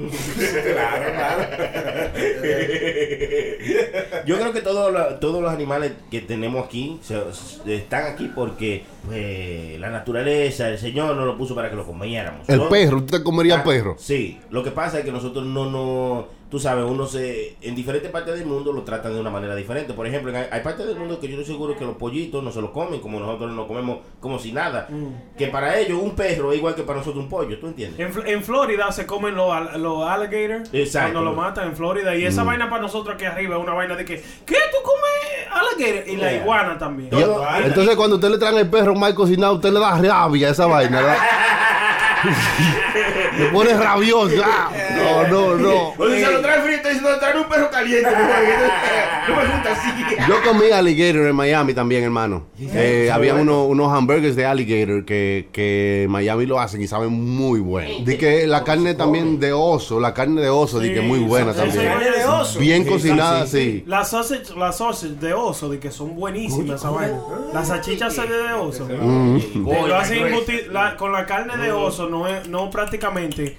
Claro, 0.72 1.14
claro. 1.14 2.12
Yo 4.26 4.38
creo 4.40 4.54
que 4.54 4.62
todos 4.62 4.92
los, 4.94 5.20
todos 5.20 5.42
los 5.42 5.52
animales 5.52 5.92
que 6.10 6.22
tenemos 6.22 6.66
aquí 6.66 7.00
se- 7.02 7.22
se- 7.34 7.76
están 7.76 8.14
aquí 8.14 8.32
porque 8.34 8.84
pues, 9.06 9.80
la 9.80 9.90
naturaleza, 9.90 10.70
el 10.70 10.78
Señor 10.78 11.16
nos 11.16 11.26
lo 11.26 11.38
puso 11.38 11.56
para 11.56 11.70
que 11.70 11.76
lo 11.76 11.86
comiéramos. 11.86 12.48
El 12.50 12.58
¿no? 12.60 12.70
perro, 12.70 12.98
¿usted 12.98 13.24
comería 13.24 13.60
Ah, 13.60 13.64
perro? 13.64 13.96
Sí, 14.00 14.40
lo 14.50 14.64
que 14.64 14.72
pasa 14.72 15.00
es 15.00 15.06
que 15.06 15.12
nosotros 15.12 15.46
no, 15.46 15.70
no, 15.70 16.28
tú 16.52 16.60
sabes, 16.60 16.84
uno 16.86 17.08
se, 17.08 17.56
en 17.62 17.74
diferentes 17.76 18.12
partes 18.12 18.36
del 18.38 18.46
mundo 18.46 18.74
lo 18.74 18.84
tratan 18.84 19.14
de 19.14 19.20
una 19.22 19.30
manera 19.30 19.56
diferente. 19.56 19.94
Por 19.94 20.06
ejemplo, 20.06 20.30
en- 20.32 20.36
hay, 20.36 20.48
hay 20.52 20.60
partes 20.62 20.86
del 20.86 20.98
mundo 20.98 21.18
que 21.20 21.28
yo 21.30 21.34
estoy 21.40 21.46
seguro 21.56 21.78
que 21.78 21.86
los 21.86 21.96
pollitos 21.96 22.44
no 22.44 22.52
se 22.52 22.60
los 22.62 22.72
comen 22.72 23.00
como 23.00 23.20
nosotros 23.22 23.52
nos 23.54 23.66
comemos 23.68 24.00
como 24.20 24.38
si 24.38 24.52
nada. 24.52 24.86
Mm. 24.90 25.38
Que 25.38 25.48
para 25.48 25.80
ellos 25.80 25.98
un 26.02 26.14
perro 26.14 26.52
es 26.52 26.58
igual 26.58 26.76
que 26.76 26.84
para 26.84 27.00
nosotros 27.00 27.24
un 27.24 27.30
pollo, 27.30 27.58
¿tú 27.58 27.68
entiendes? 27.68 28.00
En, 28.00 28.14
Fl- 28.14 28.28
en 28.28 28.44
Florida 28.44 28.92
se 28.92 29.06
comen 29.06 29.34
los, 29.34 29.50
al- 29.52 29.82
los 29.82 30.06
alligators 30.08 30.70
Exacto. 30.74 31.14
cuando 31.14 31.32
lo 31.32 31.36
matan 31.38 31.70
en 31.70 31.76
Florida. 31.76 32.14
Y 32.16 32.24
Mm. 32.24 32.28
esa 32.28 32.44
vaina 32.44 32.70
para 32.70 32.82
nosotros 32.82 33.16
aquí 33.16 33.24
arriba 33.26 33.56
es 33.56 33.64
una 33.64 33.74
vaina 33.74 33.96
de 33.96 34.04
que, 34.04 34.16
¿qué 34.46 34.56
tú 34.72 34.78
comes 34.84 35.48
alligator? 35.52 36.10
Y 36.10 36.18
la 36.18 36.34
iguana 36.34 36.78
también. 36.78 37.10
Entonces 37.64 37.96
cuando 37.96 38.18
usted 38.18 38.30
le 38.30 38.38
traen 38.38 38.58
el 38.58 38.70
perro 38.70 38.94
mal 38.94 39.16
cocinado, 39.16 39.54
usted 39.56 39.72
le 39.72 39.80
da 39.80 39.98
rabia 39.98 40.50
a 40.50 40.52
esa 40.52 40.66
vaina, 40.66 40.98
¿verdad? 41.02 41.18
Le 43.38 43.46
pone 43.48 43.74
rabioso. 43.74 44.42
Ah, 44.44 44.70
No, 44.98 45.28
no, 45.28 45.56
no. 45.58 45.94
O 45.98 46.10
se 46.10 46.32
lo 46.32 46.42
trae 46.42 46.62
frito 46.62 46.92
y 46.92 46.96
se 46.96 47.02
lo 47.02 47.20
trae 47.20 47.38
un 47.38 47.46
perro 47.48 47.70
caliente. 47.70 48.10
Yo 50.28 50.42
comí 50.44 50.72
alligator 50.72 51.28
en 51.28 51.36
Miami 51.36 51.74
también, 51.74 52.04
hermano. 52.04 52.48
Eh, 52.60 53.10
había 53.12 53.36
unos, 53.36 53.68
unos 53.68 53.92
hamburgers 53.92 54.36
de 54.36 54.46
alligator 54.46 55.06
que, 55.06 55.50
que 55.52 56.04
en 56.04 56.12
Miami 56.12 56.46
lo 56.46 56.60
hacen 56.60 56.82
y 56.82 56.88
saben 56.88 57.12
muy 57.12 57.60
bueno. 57.60 58.06
De 58.06 58.18
que 58.18 58.48
la 58.48 58.64
carne 58.64 58.94
también 58.94 59.40
de 59.40 59.54
oso, 59.54 60.00
la 60.00 60.14
carne 60.14 60.42
de 60.42 60.50
oso, 60.50 60.80
de 60.80 60.94
que 60.94 61.00
es 61.00 61.06
muy 61.06 61.20
buena 61.20 61.54
también. 61.54 61.86
Carne 61.86 62.12
de 62.12 62.26
oso. 62.26 62.60
Bien 62.60 62.86
cocinada, 62.86 63.46
sí. 63.48 63.84
Las 63.88 64.10
sausage, 64.10 64.56
las 64.58 64.78
sausage 64.78 65.16
de 65.16 65.34
oso, 65.34 65.70
de 65.70 65.80
que 65.80 65.92
son 65.92 66.16
buenísimas 66.16 66.80
esa 66.80 66.90
vaina. 66.90 67.20
Las 67.54 67.68
salchichas 67.68 68.16
de 68.16 68.54
oso. 68.54 68.88
Lo 69.56 69.98
hacen 69.98 70.24
con 70.98 71.12
la 71.12 71.26
carne 71.26 71.58
de 71.58 71.72
oso, 71.72 72.10
no, 72.10 72.28
es, 72.28 72.48
no 72.48 72.70
prácticamente. 72.70 73.58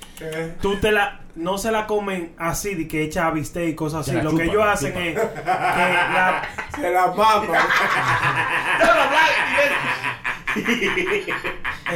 Tú 0.60 0.76
te 0.76 0.92
la. 0.92 1.20
No 1.34 1.56
se 1.56 1.72
la 1.72 1.86
comen 1.86 2.34
así, 2.38 2.74
de 2.74 2.86
que 2.86 3.02
echa 3.02 3.30
bistec 3.30 3.68
y 3.70 3.74
cosas 3.74 4.06
así. 4.08 4.20
Lo 4.20 4.36
que 4.36 4.44
ellos 4.44 4.62
hacen 4.64 4.96
es 4.96 5.18
que 5.18 5.28
la, 5.44 6.42
Se 6.74 6.90
la 6.90 7.06
mama. 7.08 7.58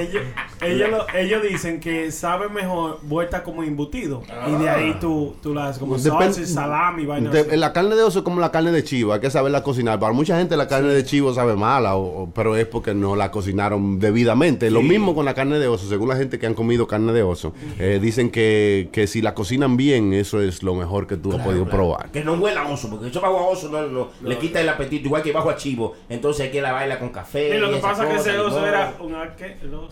Ellos, 0.01 0.23
ellos, 0.61 0.91
lo- 0.91 1.07
ellos 1.15 1.43
dicen 1.43 1.81
que 1.81 2.11
sabe 2.13 2.49
mejor 2.49 3.01
vuelta 3.03 3.43
como 3.43 3.63
embutido. 3.63 4.23
Y 4.47 4.53
de 4.63 4.69
ahí 4.69 4.97
tú, 5.01 5.35
tú 5.43 5.55
la 5.55 5.67
haces 5.69 5.79
como 5.79 5.97
Depende- 5.99 6.47
salami, 6.47 7.07
vaina 7.07 7.31
De- 7.31 7.41
así. 7.41 7.57
la 7.57 7.73
carne 7.73 7.95
de 7.97 8.03
oso 8.03 8.19
es 8.21 8.25
como 8.25 8.41
la 8.41 8.51
carne 8.51 8.73
de 8.73 8.83
chivo, 8.85 9.13
hay 9.13 9.21
que 9.21 9.31
saberla 9.31 9.63
cocinar. 9.63 9.99
Para 10.01 10.13
mucha 10.13 10.39
gente 10.39 10.57
la 10.57 10.69
carne 10.69 10.93
de 10.93 11.05
chivo 11.05 11.33
sabe 11.35 11.57
mala, 11.57 11.97
o- 11.97 12.23
o- 12.25 12.31
pero 12.31 12.57
es 12.57 12.67
porque 12.67 12.95
no 12.95 13.17
la 13.17 13.31
cocinaron 13.31 13.99
debidamente. 13.99 14.71
Lo 14.71 14.83
mismo 14.83 15.15
con 15.15 15.25
la 15.25 15.35
carne 15.35 15.59
de 15.59 15.67
oso, 15.69 15.89
según 15.89 16.09
la 16.09 16.17
gente 16.17 16.39
que 16.39 16.47
han 16.47 16.55
comido 16.55 16.87
carne 16.87 17.13
de 17.13 17.23
oso, 17.23 17.53
eh, 17.79 17.99
dicen 18.01 18.31
que, 18.31 18.89
que 18.93 19.07
si 19.07 19.23
la 19.23 19.35
cocinan 19.35 19.77
bien, 19.77 20.13
eso 20.13 20.41
es 20.41 20.63
lo 20.63 20.75
mejor 20.75 21.07
que 21.07 21.17
tú 21.17 21.33
has 21.33 21.43
podido 21.43 21.67
probar. 21.67 22.11
Que 22.11 22.25
no 22.25 22.35
huela 22.35 22.63
a 22.63 22.69
oso, 22.69 22.89
porque 22.91 23.09
eso 23.09 23.21
bajo 23.21 23.39
a 23.39 23.47
oso 23.49 23.69
no, 23.69 23.83
no, 23.87 24.09
le 24.23 24.39
quita 24.39 24.61
el 24.61 24.69
apetito, 24.69 25.07
igual 25.07 25.23
que 25.23 25.33
bajo 25.33 25.51
a 25.51 25.57
chivo. 25.57 25.95
Entonces 26.09 26.47
hay 26.47 26.51
que 26.53 26.61
la 26.61 26.73
baila 26.73 26.99
con 26.99 27.11
café. 27.11 27.57
Y 27.57 27.59
lo 27.61 27.71
que 27.71 27.77
pasa 27.79 28.05
es 28.05 28.23
que 28.23 28.31
ese 28.31 28.39
oso 28.39 28.67
era 28.67 28.95
un 29.01 29.15
arque, 29.15 29.57
el 29.63 29.75
oso. 29.75 29.86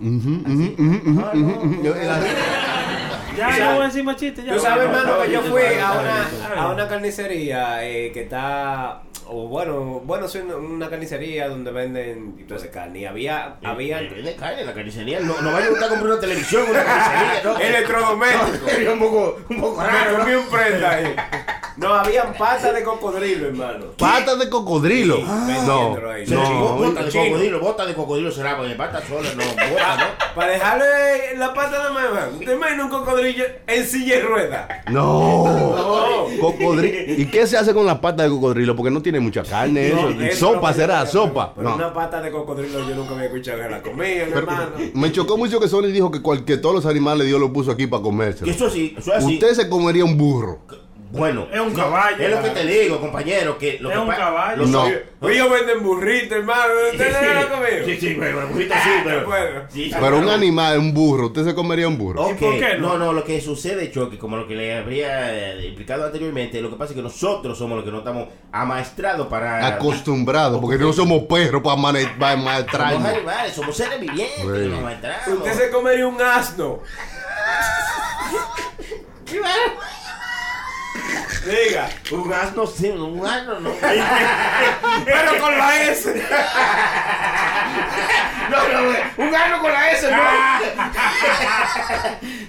Ujú. 0.00 1.82
Yo- 1.82 1.94
la- 1.94 2.20
Ya, 3.36 3.56
ya 3.56 3.72
voy 3.74 3.82
a 3.82 3.86
decir 3.86 4.02
machiste. 4.04 4.44
Ya 4.44 4.54
Tú 4.54 4.60
sabes, 4.60 4.86
voy. 4.88 4.96
hermano, 4.96 5.22
que 5.24 5.32
yo 5.32 5.40
fui 5.42 5.62
una, 5.62 6.62
a 6.62 6.72
una 6.72 6.88
carnicería 6.88 7.84
eh, 7.86 8.10
que 8.12 8.22
está. 8.22 9.02
O 9.32 9.46
bueno, 9.46 10.02
bueno, 10.04 10.26
es 10.26 10.34
una, 10.34 10.56
una 10.56 10.90
carnicería 10.90 11.48
donde 11.48 11.70
venden 11.70 12.34
entonces 12.38 12.68
carne. 12.70 13.00
Y 13.00 13.04
había. 13.04 13.58
había 13.62 14.00
Eh, 14.00 14.10
vende 14.12 14.34
carne 14.34 14.62
en 14.62 14.66
la 14.66 14.74
carnicería. 14.74 15.20
No, 15.20 15.40
no 15.40 15.52
vaya 15.52 15.66
a 15.66 15.70
comprar 15.70 16.02
una 16.02 16.18
televisión, 16.18 16.64
una 16.68 16.84
carnicería, 16.84 17.42
¿no? 17.44 17.58
electrodomésticos. 17.58 18.70
No, 18.80 18.92
un 18.94 18.98
poco, 18.98 19.38
un 19.48 19.60
poco 19.60 19.80
Me 19.82 19.86
raro. 19.86 20.12
¿no? 20.12 20.18
comí 20.24 20.34
un 20.34 20.48
prenda 20.48 20.90
ahí. 20.90 21.14
No, 21.76 21.94
habían 21.94 22.34
patas 22.34 22.74
de 22.74 22.82
cocodrilo, 22.82 23.48
hermano. 23.48 23.86
Patas 23.96 24.38
de 24.38 24.50
cocodrilo. 24.50 25.16
Sí, 25.16 25.22
no, 25.66 26.10
ahí. 26.10 26.26
no. 26.26 26.76
bota 26.76 27.02
de 27.04 27.10
cocodrilo, 27.10 27.60
bota 27.60 27.86
de 27.86 27.94
cocodrilo 27.94 28.30
será, 28.30 28.56
porque 28.56 28.74
pata 28.74 29.00
sola 29.06 29.30
no, 29.34 29.44
bota, 29.70 29.96
¿no? 29.96 30.34
Para 30.34 30.52
dejarle 30.52 31.36
la 31.38 31.54
pata 31.54 31.84
de 31.84 31.94
mamá. 31.94 32.28
¿Usted 32.38 32.52
imagina 32.52 32.84
un 32.84 32.90
cocodrilo 32.90 33.44
en 33.66 33.86
silla 33.86 34.16
de 34.16 34.22
ruedas? 34.22 34.68
No. 34.90 36.26
Cocodrilo. 36.40 37.14
¿Y 37.16 37.26
qué 37.30 37.46
se 37.46 37.56
hace 37.56 37.72
con 37.72 37.86
las 37.86 37.98
patas 38.00 38.26
de 38.26 38.30
cocodrilo? 38.30 38.76
Porque 38.76 38.90
no 38.90 39.00
tiene 39.00 39.19
mucha 39.20 39.42
carne. 39.42 39.88
eso. 39.88 40.10
No, 40.10 40.20
eso 40.22 40.52
sopa 40.54 40.70
no- 40.70 40.76
será, 40.76 41.06
sopa. 41.06 41.54
Pero 41.54 41.68
No. 41.70 41.74
una 41.76 41.92
pata 41.92 42.20
de 42.20 42.30
cocodrilo 42.30 42.88
yo 42.88 42.94
nunca 42.94 43.12
había 43.14 43.26
escuchado 43.26 43.62
que 43.62 43.68
la 43.68 43.82
comían, 43.82 44.26
Pero 44.28 44.38
hermano. 44.38 44.70
me 44.94 45.12
chocó 45.12 45.36
mucho 45.36 45.60
que 45.60 45.68
Sony 45.68 45.86
dijo 45.92 46.10
que, 46.10 46.20
cual- 46.22 46.44
que 46.44 46.56
todos 46.56 46.74
los 46.74 46.86
animales 46.86 47.26
Dios 47.26 47.40
los 47.40 47.50
puso 47.50 47.70
aquí 47.70 47.86
para 47.86 48.02
Que 48.02 48.08
comérselo. 48.08 48.50
eso 48.50 48.68
sí, 48.70 48.94
eso 48.98 49.12
es 49.14 49.24
así. 49.24 49.34
Usted 49.34 49.54
se 49.54 49.68
comería 49.68 50.04
un 50.04 50.16
burro. 50.16 50.60
Bueno, 51.10 51.48
Es 51.52 51.60
un 51.60 51.74
caballo. 51.74 52.16
Es 52.18 52.30
lo 52.30 52.42
que 52.42 52.50
te 52.50 52.66
digo, 52.66 53.00
compañero, 53.00 53.58
que 53.58 53.78
lo 53.80 53.90
Es 53.90 53.96
que 53.96 54.02
un 54.02 54.10
caballo. 54.10 54.66
No. 54.66 54.86
Ellos 55.28 55.50
venden 55.50 55.82
burritos, 55.82 56.38
hermano. 56.38 56.72
¿Usted 56.92 57.12
no 57.12 57.42
lo 57.42 57.48
comido? 57.48 57.84
Sí, 57.84 57.96
sí, 58.00 58.14
bueno, 58.14 58.46
burrito 58.46 58.74
sí, 58.82 58.90
pero. 59.04 59.26
Bueno. 59.26 59.60
sí. 59.68 59.90
Pero 59.92 60.18
un 60.18 60.28
animal, 60.28 60.78
un 60.78 60.94
burro, 60.94 61.26
¿usted 61.26 61.44
se 61.44 61.54
comería 61.54 61.88
un 61.88 61.98
burro? 61.98 62.22
Por 62.22 62.36
qué 62.36 62.76
no? 62.78 62.90
no? 62.90 62.98
no, 62.98 63.12
lo 63.12 63.24
que 63.24 63.40
sucede, 63.40 63.90
Choque, 63.90 64.18
como 64.18 64.36
lo 64.36 64.46
que 64.46 64.54
le 64.54 64.78
habría 64.78 65.34
eh, 65.34 65.66
explicado 65.66 66.06
anteriormente, 66.06 66.60
lo 66.60 66.70
que 66.70 66.76
pasa 66.76 66.92
es 66.92 66.96
que 66.96 67.02
nosotros 67.02 67.58
somos 67.58 67.76
los 67.76 67.84
que 67.84 67.90
no 67.90 67.98
estamos 67.98 68.28
amaestrados 68.52 69.26
para. 69.26 69.66
Acostumbrado, 69.66 70.60
porque 70.60 70.78
no 70.78 70.92
somos 70.92 71.24
perros 71.24 71.62
para, 71.62 71.76
para 72.18 72.92
Somos 72.92 73.08
animales, 73.08 73.52
somos 73.54 73.76
seres 73.76 74.00
vivientes, 74.00 74.78
amaestramos. 74.78 75.38
Usted 75.38 75.52
se 75.52 75.70
comería 75.70 76.06
un 76.06 76.20
asno. 76.22 76.80
Diga. 81.44 81.88
Un 82.10 82.32
asno, 82.32 82.66
sí, 82.66 82.90
un 82.90 83.26
asno, 83.26 83.60
no. 83.60 83.72
Pero 85.04 85.38
con 85.40 85.56
la 85.56 85.82
S. 85.84 86.14
No, 88.50 88.68
no, 88.68 88.84
güey, 88.84 89.02
un 89.16 89.34
asno 89.34 89.60
con 89.60 89.72
la 89.72 89.90
S, 89.90 90.10
no. 90.10 90.18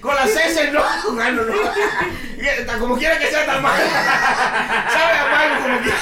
con 0.00 0.14
las 0.14 0.28
S, 0.28 0.70
no. 0.72 0.82
Un 1.10 1.20
asno, 1.20 1.42
no. 1.42 1.52
Como 2.80 2.98
quiera 2.98 3.18
que 3.18 3.28
sea 3.28 3.46
tan 3.46 3.62
malo. 3.62 3.82
Sabe 4.92 5.18
a 5.18 5.24
malo 5.30 5.54
como 5.62 5.78
quiera. 5.80 5.98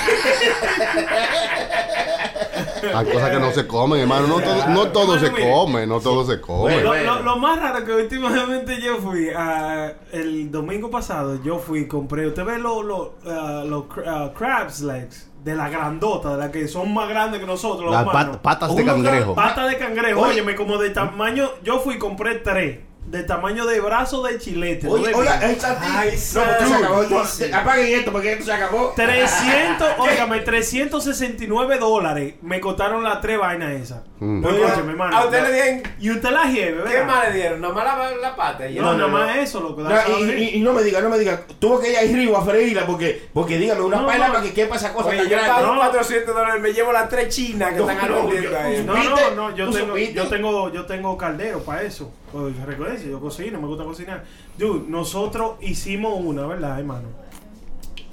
Hay 2.94 3.06
cosas 3.06 3.30
que 3.30 3.38
no 3.38 3.50
se 3.52 3.66
comen, 3.66 4.00
hermano. 4.00 4.26
No 4.26 4.40
todo, 4.40 4.66
no 4.68 4.88
todo 4.88 5.18
se 5.18 5.30
come, 5.30 5.86
no 5.86 6.00
todo 6.00 6.24
se 6.26 6.40
come. 6.40 6.80
Lo, 6.82 6.88
Bueno. 6.88 7.16
lo- 7.16 7.22
lo 7.22 7.36
más 7.38 7.60
raro 7.60 7.84
que 7.84 7.92
últimamente 7.92 8.80
yo 8.80 8.96
fui, 8.98 9.28
ah, 9.36 9.92
el 10.12 10.50
domingo 10.50 10.90
pasado, 10.90 11.42
yo 11.42 11.58
fui 11.58 11.80
y 11.80 11.88
compré, 11.88 12.26
usted 12.26 12.44
ve 12.44 12.58
los 12.58 12.84
los 12.84 13.08
ah, 13.26 13.62
los 13.66 13.84
cr- 13.84 14.04
ah, 14.06 14.32
crabs 14.36 14.80
legs, 14.80 15.30
de 15.44 15.54
la 15.56 15.68
grandota, 15.70 16.32
de 16.32 16.36
la 16.38 16.50
que 16.52 16.68
son 16.68 16.92
más 16.92 17.08
grandes 17.08 17.40
que 17.40 17.46
nosotros, 17.46 17.90
Las 17.90 18.04
pat- 18.04 18.38
patas 18.42 18.74
de 18.76 18.84
cangrejo. 18.84 19.34
Pata 19.34 19.66
de 19.66 19.78
cangrejo, 19.78 20.20
Oye. 20.20 20.54
como 20.54 20.76
de 20.78 20.90
tamaño, 20.90 21.48
yo 21.62 21.78
fui 21.80 21.94
y 21.94 21.98
compré 21.98 22.36
tres, 22.36 22.80
de 23.10 23.24
tamaño 23.24 23.66
de 23.66 23.80
brazo 23.80 24.22
de 24.22 24.38
chilete. 24.38 24.86
no 24.86 24.92
Oye, 24.92 25.12
ahí 25.28 25.52
está. 25.52 25.76
Ay, 25.80 26.10
No, 26.10 26.42
esto 26.42 26.66
se 26.68 26.74
acabó. 26.74 27.02
esto- 27.02 27.56
Apaguen 27.56 27.98
esto 27.98 28.12
porque 28.12 28.32
esto 28.34 28.44
se 28.44 28.52
acabó. 28.52 28.92
300, 28.94 29.88
óigame, 29.98 30.40
369 30.40 31.78
dólares 31.78 32.34
me 32.42 32.60
costaron 32.60 33.02
las 33.02 33.20
tres 33.20 33.38
vainas 33.38 33.72
esas. 33.72 34.02
Mm. 34.20 34.44
Oye. 34.44 34.64
A 35.12 35.24
usted 35.24 35.42
le 35.42 35.52
dieron. 35.52 35.82
Y 35.98 36.10
usted 36.10 36.30
la 36.30 36.44
lleve, 36.44 36.82
¿Qué 36.84 36.88
¿verdad? 36.90 37.06
más 37.06 37.28
le 37.28 37.34
dieron? 37.34 37.60
Nada 37.60 37.74
más 37.74 37.84
la, 37.84 38.16
la 38.16 38.36
pata. 38.36 38.68
y 38.68 38.74
ya. 38.74 38.82
No, 38.82 38.92
No, 38.92 38.98
nada 38.98 39.10
no, 39.10 39.18
más 39.26 39.36
eso, 39.38 39.60
loco. 39.60 39.80
No, 39.82 39.90
y, 40.20 40.30
y- 40.30 40.48
y 40.56 40.60
no 40.60 40.72
me 40.72 40.82
diga, 40.82 41.00
no 41.00 41.08
me 41.08 41.18
diga. 41.18 41.40
Tuvo 41.58 41.80
que 41.80 41.90
ir 41.90 41.96
a 41.98 42.02
Río 42.02 42.36
a 42.36 42.44
freírla 42.44 42.86
porque, 42.86 43.28
porque 43.34 43.58
dígame, 43.58 43.80
una 43.80 43.96
No, 44.02 44.06
paila 44.06 44.28
no. 44.28 44.34
para 44.34 44.44
que 44.44 44.52
quepa 44.52 44.76
esa 44.76 44.92
cosa 44.92 45.08
Oye, 45.08 45.18
tan 45.18 45.26
yo 45.28 45.36
grande. 45.36 45.50
pago 45.52 45.74
No. 45.74 45.80
400 45.80 46.34
dólares, 46.34 46.62
me 46.62 46.72
llevo 46.72 46.92
las 46.92 47.08
tres 47.08 47.34
chinas 47.34 47.72
que 47.72 47.78
No, 47.80 47.90
están 47.90 48.08
no, 48.10 48.16
ardiendo 48.22 48.50
yo- 48.50 48.58
ahí. 48.58 48.84
No, 48.84 48.94
no, 48.94 49.30
no, 49.34 49.56
yo 49.56 49.66
¿Tú 49.66 49.72
tengo, 49.72 49.86
supiste? 49.88 50.14
yo 50.14 50.28
tengo, 50.28 50.72
yo 50.72 50.86
tengo 50.86 51.16
caldero 51.16 51.60
para 51.64 51.82
eso. 51.82 52.12
Pues, 52.32 52.56
recuerden, 52.64 53.10
yo 53.10 53.20
cocino, 53.20 53.60
me 53.60 53.66
gusta 53.66 53.84
cocinar. 53.84 54.24
Dude, 54.56 54.88
nosotros 54.88 55.54
hicimos 55.60 56.14
una, 56.22 56.46
¿verdad, 56.46 56.78
hermano? 56.78 57.08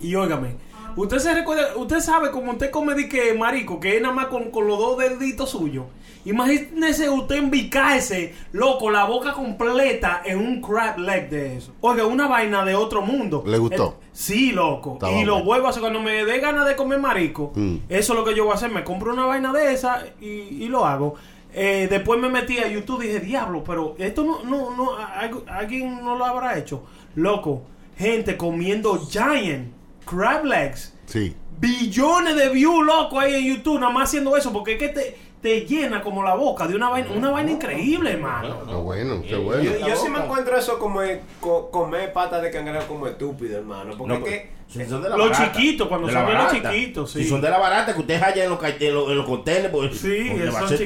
Y 0.02 0.16
óigame, 0.16 0.56
usted 0.96 1.20
se 1.20 1.34
recuerda, 1.34 1.76
usted 1.76 2.00
sabe 2.00 2.32
como 2.32 2.52
usted 2.52 2.72
come 2.72 2.94
de 2.96 3.08
que 3.08 3.34
marico, 3.34 3.80
que 3.80 3.96
es 3.98 4.02
nada 4.02 4.14
más 4.14 4.28
con, 4.28 4.50
con 4.52 4.68
los 4.68 4.78
dos 4.80 4.98
deditos 4.98 5.50
suyos. 5.52 5.86
Imagínese 6.26 7.10
usted 7.10 7.38
envicarse, 7.38 8.36
loco, 8.52 8.92
la 8.92 9.06
boca 9.06 9.32
completa 9.32 10.22
en 10.26 10.40
un 10.40 10.62
crab 10.62 10.98
leg 11.00 11.30
de 11.30 11.56
eso. 11.58 11.72
Oiga, 11.80 12.06
una 12.06 12.28
vaina 12.28 12.66
de 12.66 12.76
otro 12.76 13.02
mundo. 13.02 13.44
¿Le 13.48 13.58
gustó? 13.58 13.98
Eh, 14.02 14.06
sí, 14.12 14.52
loco. 14.52 14.98
Y 15.10 15.24
los 15.24 15.38
bueno. 15.38 15.50
huevos, 15.50 15.70
así, 15.70 15.80
cuando 15.80 16.02
me 16.02 16.26
dé 16.26 16.40
ganas 16.40 16.68
de 16.68 16.76
comer 16.76 17.00
marico, 17.00 17.54
Mm. 17.56 17.76
eso 17.88 18.14
es 18.14 18.20
lo 18.20 18.26
que 18.26 18.36
yo 18.36 18.44
voy 18.44 18.52
a 18.52 18.56
hacer. 18.56 18.70
Me 18.72 18.84
compro 18.84 19.14
una 19.14 19.26
vaina 19.26 19.54
de 19.54 19.74
esa 19.74 20.04
y, 20.20 20.26
y 20.26 20.68
lo 20.68 20.86
hago. 20.86 21.16
Eh, 21.60 21.88
después 21.90 22.20
me 22.20 22.30
metí 22.30 22.60
a 22.60 22.68
YouTube 22.68 23.02
y 23.02 23.08
dije, 23.08 23.20
diablo, 23.22 23.64
pero 23.64 23.96
esto 23.98 24.24
no, 24.24 24.44
no, 24.44 24.76
no, 24.76 24.92
alguien 25.48 26.04
no 26.04 26.16
lo 26.16 26.24
habrá 26.26 26.56
hecho. 26.58 26.84
Loco, 27.16 27.64
gente 27.98 28.38
comiendo 28.38 29.00
giant 29.10 29.72
crab 30.06 30.46
legs. 30.46 30.94
Sí. 31.08 31.36
Billones 31.60 32.36
de 32.36 32.50
views, 32.50 32.86
loco, 32.86 33.20
ahí 33.20 33.34
en 33.34 33.56
YouTube, 33.56 33.80
nada 33.80 33.92
más 33.92 34.10
haciendo 34.10 34.38
eso, 34.38 34.54
porque 34.54 34.74
es 34.74 34.78
que 34.80 34.90
te, 34.90 35.18
te 35.42 35.62
llena 35.62 36.02
como 36.04 36.22
la 36.22 36.36
boca 36.36 36.68
de 36.68 36.76
una 36.76 36.90
vaina, 36.90 37.10
una 37.16 37.32
vaina 37.32 37.52
increíble, 37.52 38.12
hermano. 38.12 38.60
Qué 38.68 38.76
bueno, 38.76 39.22
qué 39.28 39.36
bueno. 39.38 39.64
Yo, 39.64 39.88
yo 39.88 39.96
sí 39.96 40.10
me 40.10 40.20
encuentro 40.20 40.56
eso 40.56 40.78
como 40.78 41.00
co- 41.40 41.72
comer 41.72 42.14
patas 42.14 42.44
de 42.44 42.52
cangrejo 42.52 42.86
como 42.88 43.08
estúpido, 43.08 43.58
hermano. 43.58 43.96
Porque 43.98 44.14
No, 44.20 44.26
es 44.26 44.32
que. 44.32 44.57
Si 44.70 44.86
son 44.86 45.02
de 45.02 45.10
la 45.10 45.18
Los 45.18 45.30
barata, 45.30 45.52
chiquitos, 45.54 45.88
cuando 45.88 46.08
de 46.08 46.14
son 46.14 46.26
de 46.28 46.34
los 46.34 46.52
chiquitos, 46.52 47.12
sí. 47.12 47.24
Si 47.24 47.30
son 47.30 47.42
de 47.42 47.50
la 47.50 47.58
barata 47.58 47.94
que 47.94 48.00
usted 48.02 48.22
haya 48.22 48.44
en 48.44 48.50
los, 48.50 48.60
en 48.64 48.94
los, 48.94 49.10
en 49.10 49.18
los 49.18 49.26
contenedores, 49.26 49.72
pues, 49.72 49.98
Sí, 50.00 50.28
pues, 50.30 50.44
le 50.44 50.50
va 50.52 50.60
a 50.60 50.68
son 50.68 50.78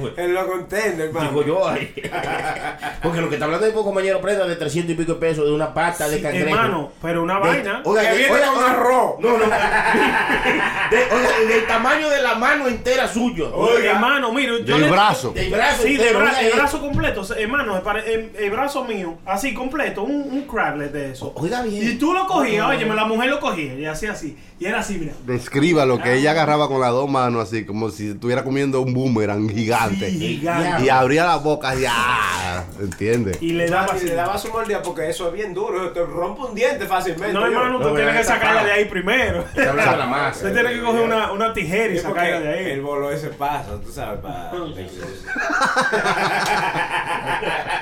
pues. 0.00 0.12
En 0.18 0.34
lo 0.34 0.46
contento, 0.46 1.02
hermano. 1.02 1.28
Digo 1.30 1.44
yo 1.46 1.68
ahí. 1.68 1.94
Porque 3.02 3.20
lo 3.20 3.28
que 3.28 3.34
está 3.36 3.46
hablando 3.46 3.66
de 3.66 3.72
compañero 3.72 4.20
prenda 4.20 4.46
de 4.46 4.56
300 4.56 4.92
y 4.92 4.94
pico 4.94 5.14
de 5.14 5.20
pesos 5.20 5.44
de 5.46 5.52
una 5.52 5.72
pata 5.72 6.08
de 6.08 6.20
cangrejo. 6.20 6.48
Hermano, 6.48 6.92
pero 7.00 7.22
una 7.22 7.34
De- 7.34 7.40
vaina. 7.40 7.82
Oiga, 7.84 8.02
Que 8.02 8.08
de- 8.08 8.16
viene 8.18 8.32
oiga, 8.34 8.46
con 8.52 8.64
arroz. 8.64 9.14
No, 9.20 9.38
no. 9.38 9.44
De- 10.90 11.04
oiga, 11.14 11.30
del 11.54 11.66
tamaño 11.66 12.08
de 12.10 12.22
la 12.22 12.34
mano 12.34 12.68
entera 12.68 13.08
suyo. 13.08 13.50
Oiga, 13.54 13.92
hermano, 13.92 14.32
mire, 14.32 14.58
yo 14.64 14.74
Del 14.74 14.82
le- 14.82 14.90
brazo. 14.90 15.30
Del 15.32 15.50
brazo 15.50 15.82
Sí, 15.82 15.98
oiga, 15.98 16.40
el 16.40 16.52
brazo 16.52 16.80
completo, 16.80 17.22
hermano, 17.36 17.76
el, 17.76 17.82
pare- 17.82 18.12
el- 18.14 18.32
el 18.36 18.50
brazo 18.50 18.84
mío, 18.84 19.18
así 19.24 19.54
completo, 19.54 20.02
un, 20.02 20.22
un 20.30 20.42
crablet 20.46 20.92
de 20.92 21.12
eso. 21.12 21.32
Oiga 21.36 21.62
bien. 21.62 21.92
Y 21.92 21.94
tú 21.98 22.12
lo 22.12 22.26
cogías, 22.26 22.66
oye, 22.68 22.84
la 22.86 23.04
mujer 23.04 23.21
lo 23.28 23.40
cogía 23.40 23.74
y 23.74 23.86
hacía 23.86 24.12
así. 24.12 24.36
Y 24.58 24.66
era 24.66 24.80
así, 24.80 24.98
mira. 24.98 25.12
Describa 25.26 25.84
lo 25.84 26.00
que 26.00 26.14
ella 26.14 26.30
agarraba 26.32 26.68
con 26.68 26.80
las 26.80 26.90
dos 26.90 27.10
manos 27.10 27.48
así, 27.48 27.64
como 27.64 27.90
si 27.90 28.10
estuviera 28.10 28.44
comiendo 28.44 28.80
un 28.80 28.94
boomerang 28.94 29.48
gigante. 29.48 30.10
Sí, 30.10 30.38
gigante. 30.38 30.84
Y 30.84 30.88
abría 30.88 31.24
la 31.24 31.36
boca 31.36 31.74
y 31.74 31.82
ya. 31.82 32.64
¿Entiendes? 32.80 33.38
Y 33.40 33.52
le 33.52 33.68
daba 33.68 33.96
Y 33.98 34.04
le 34.04 34.14
daba 34.14 34.38
su 34.38 34.48
mordida 34.50 34.82
porque 34.82 35.08
eso 35.08 35.28
es 35.28 35.34
bien 35.34 35.52
duro. 35.52 35.90
Te 35.90 36.04
rompe 36.04 36.42
un 36.42 36.54
diente 36.54 36.86
fácilmente. 36.86 37.32
No, 37.32 37.46
hermano, 37.46 37.78
No, 37.78 37.88
tú 37.88 37.94
tienes 37.94 38.16
que 38.16 38.24
sacarla 38.24 38.64
de 38.64 38.72
ahí 38.72 38.84
primero. 38.84 39.44
De 39.54 39.64
la 39.64 40.06
masa. 40.06 40.46
Usted 40.46 40.52
tiene 40.52 40.74
que 40.74 40.80
coger 40.80 41.02
una, 41.02 41.32
una 41.32 41.52
tijera 41.52 41.92
y 41.92 41.96
Sí, 41.96 42.02
sacarla 42.02 42.40
de 42.40 42.48
ahí. 42.48 42.70
El 42.72 42.82
bolo 42.82 43.10
ese 43.10 43.28
pasa, 43.28 43.78
tú 43.84 43.90
sabes, 43.90 44.20
para... 44.20 44.52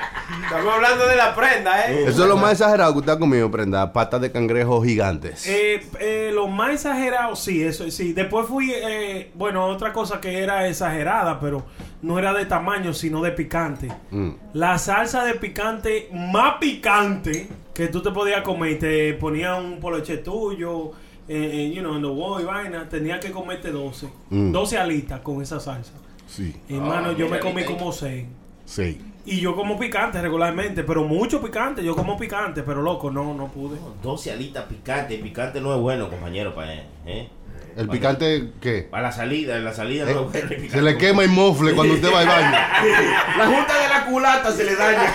Estamos 0.43 0.73
hablando 0.73 1.07
de 1.07 1.15
la 1.15 1.35
prenda, 1.35 1.91
¿eh? 1.91 2.03
Eso 2.07 2.23
es 2.23 2.29
lo 2.29 2.37
más 2.37 2.53
exagerado 2.53 2.93
que 2.93 2.99
usted 2.99 3.11
ha 3.13 3.19
comido, 3.19 3.49
prenda. 3.51 3.91
Patas 3.93 4.21
de 4.21 4.31
cangrejo 4.31 4.81
gigantes. 4.83 5.45
Eh, 5.47 5.81
eh, 5.99 6.31
lo 6.33 6.47
más 6.47 6.71
exagerado, 6.73 7.35
sí, 7.35 7.61
eso 7.63 7.89
sí. 7.91 8.13
Después 8.13 8.47
fui, 8.47 8.71
eh, 8.73 9.31
bueno, 9.35 9.65
otra 9.65 9.91
cosa 9.93 10.19
que 10.21 10.39
era 10.39 10.67
exagerada, 10.67 11.39
pero 11.39 11.63
no 12.01 12.17
era 12.19 12.33
de 12.33 12.45
tamaño, 12.45 12.93
sino 12.93 13.21
de 13.21 13.31
picante. 13.31 13.89
Mm. 14.11 14.29
La 14.53 14.77
salsa 14.77 15.23
de 15.25 15.35
picante 15.35 16.09
más 16.13 16.55
picante 16.59 17.47
que 17.73 17.87
tú 17.87 18.01
te 18.01 18.11
podías 18.11 18.41
comer, 18.41 18.71
y 18.71 18.75
te 18.79 19.13
ponía 19.13 19.55
un 19.55 19.79
poloche 19.79 20.17
tuyo, 20.17 20.91
eh, 21.27 21.49
eh, 21.53 21.71
you 21.73 21.81
know, 21.81 21.95
en 21.95 22.01
the 22.01 22.07
wall 22.07 22.41
y 22.41 22.45
vaina, 22.45 22.87
tenía 22.89 23.19
que 23.19 23.31
comerte 23.31 23.71
12. 23.71 24.07
Mm. 24.29 24.51
12 24.51 24.77
alitas 24.77 25.19
con 25.21 25.41
esa 25.41 25.59
salsa. 25.59 25.93
Sí, 26.27 26.55
Hermano, 26.69 27.09
Ah, 27.09 27.15
yo 27.17 27.27
me 27.27 27.39
comí 27.39 27.63
como 27.65 27.91
6. 27.91 28.25
sí. 28.65 29.01
Y 29.25 29.39
yo 29.39 29.55
como 29.55 29.77
picante 29.77 30.19
regularmente, 30.21 30.83
pero 30.83 31.03
mucho 31.03 31.41
picante. 31.41 31.83
Yo 31.83 31.95
como 31.95 32.17
picante, 32.17 32.63
pero 32.63 32.81
loco, 32.81 33.11
no, 33.11 33.33
no 33.35 33.47
pude. 33.49 33.77
12 34.01 34.31
alitas 34.31 34.65
picantes. 34.65 35.21
Picante 35.21 35.61
no 35.61 35.73
es 35.75 35.79
bueno, 35.81 36.09
compañero, 36.09 36.55
para 36.55 36.73
él. 36.73 36.83
¿eh? 37.05 37.29
¿El 37.77 37.87
Para- 37.87 37.99
picante 37.99 38.49
qué? 38.59 38.87
Para 38.89 39.03
la 39.03 39.11
salida, 39.11 39.55
en 39.55 39.63
la 39.63 39.73
salida 39.73 40.09
Eh, 40.09 40.13
no 40.13 40.21
es 40.25 40.31
bueno. 40.31 40.39
el 40.49 40.55
picante. 40.55 40.69
Se 40.71 40.81
le 40.81 40.97
quema 40.97 41.23
el 41.23 41.29
mofle 41.29 41.73
cuando 41.73 41.93
usted 41.93 42.11
va 42.11 42.19
al 42.21 42.27
baño. 42.27 42.51
La 43.37 43.45
junta 43.47 43.81
de 43.81 43.87
la 43.89 44.05
culata 44.05 44.51
se 44.51 44.63
le 44.65 44.75
daña. 44.75 45.03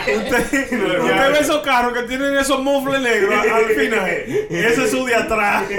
Usted, 0.00 0.40
usted 1.00 1.32
ve 1.32 1.38
esos 1.40 1.60
carros 1.62 1.92
que 1.92 2.02
tienen 2.04 2.36
esos 2.36 2.62
mufles 2.62 3.00
negros 3.00 3.34
al 3.34 3.50
al 3.50 3.64
final. 3.66 4.08
Ese 4.50 4.84
es 4.84 4.90
su 4.90 5.04
de 5.04 5.14
atrás. 5.14 5.64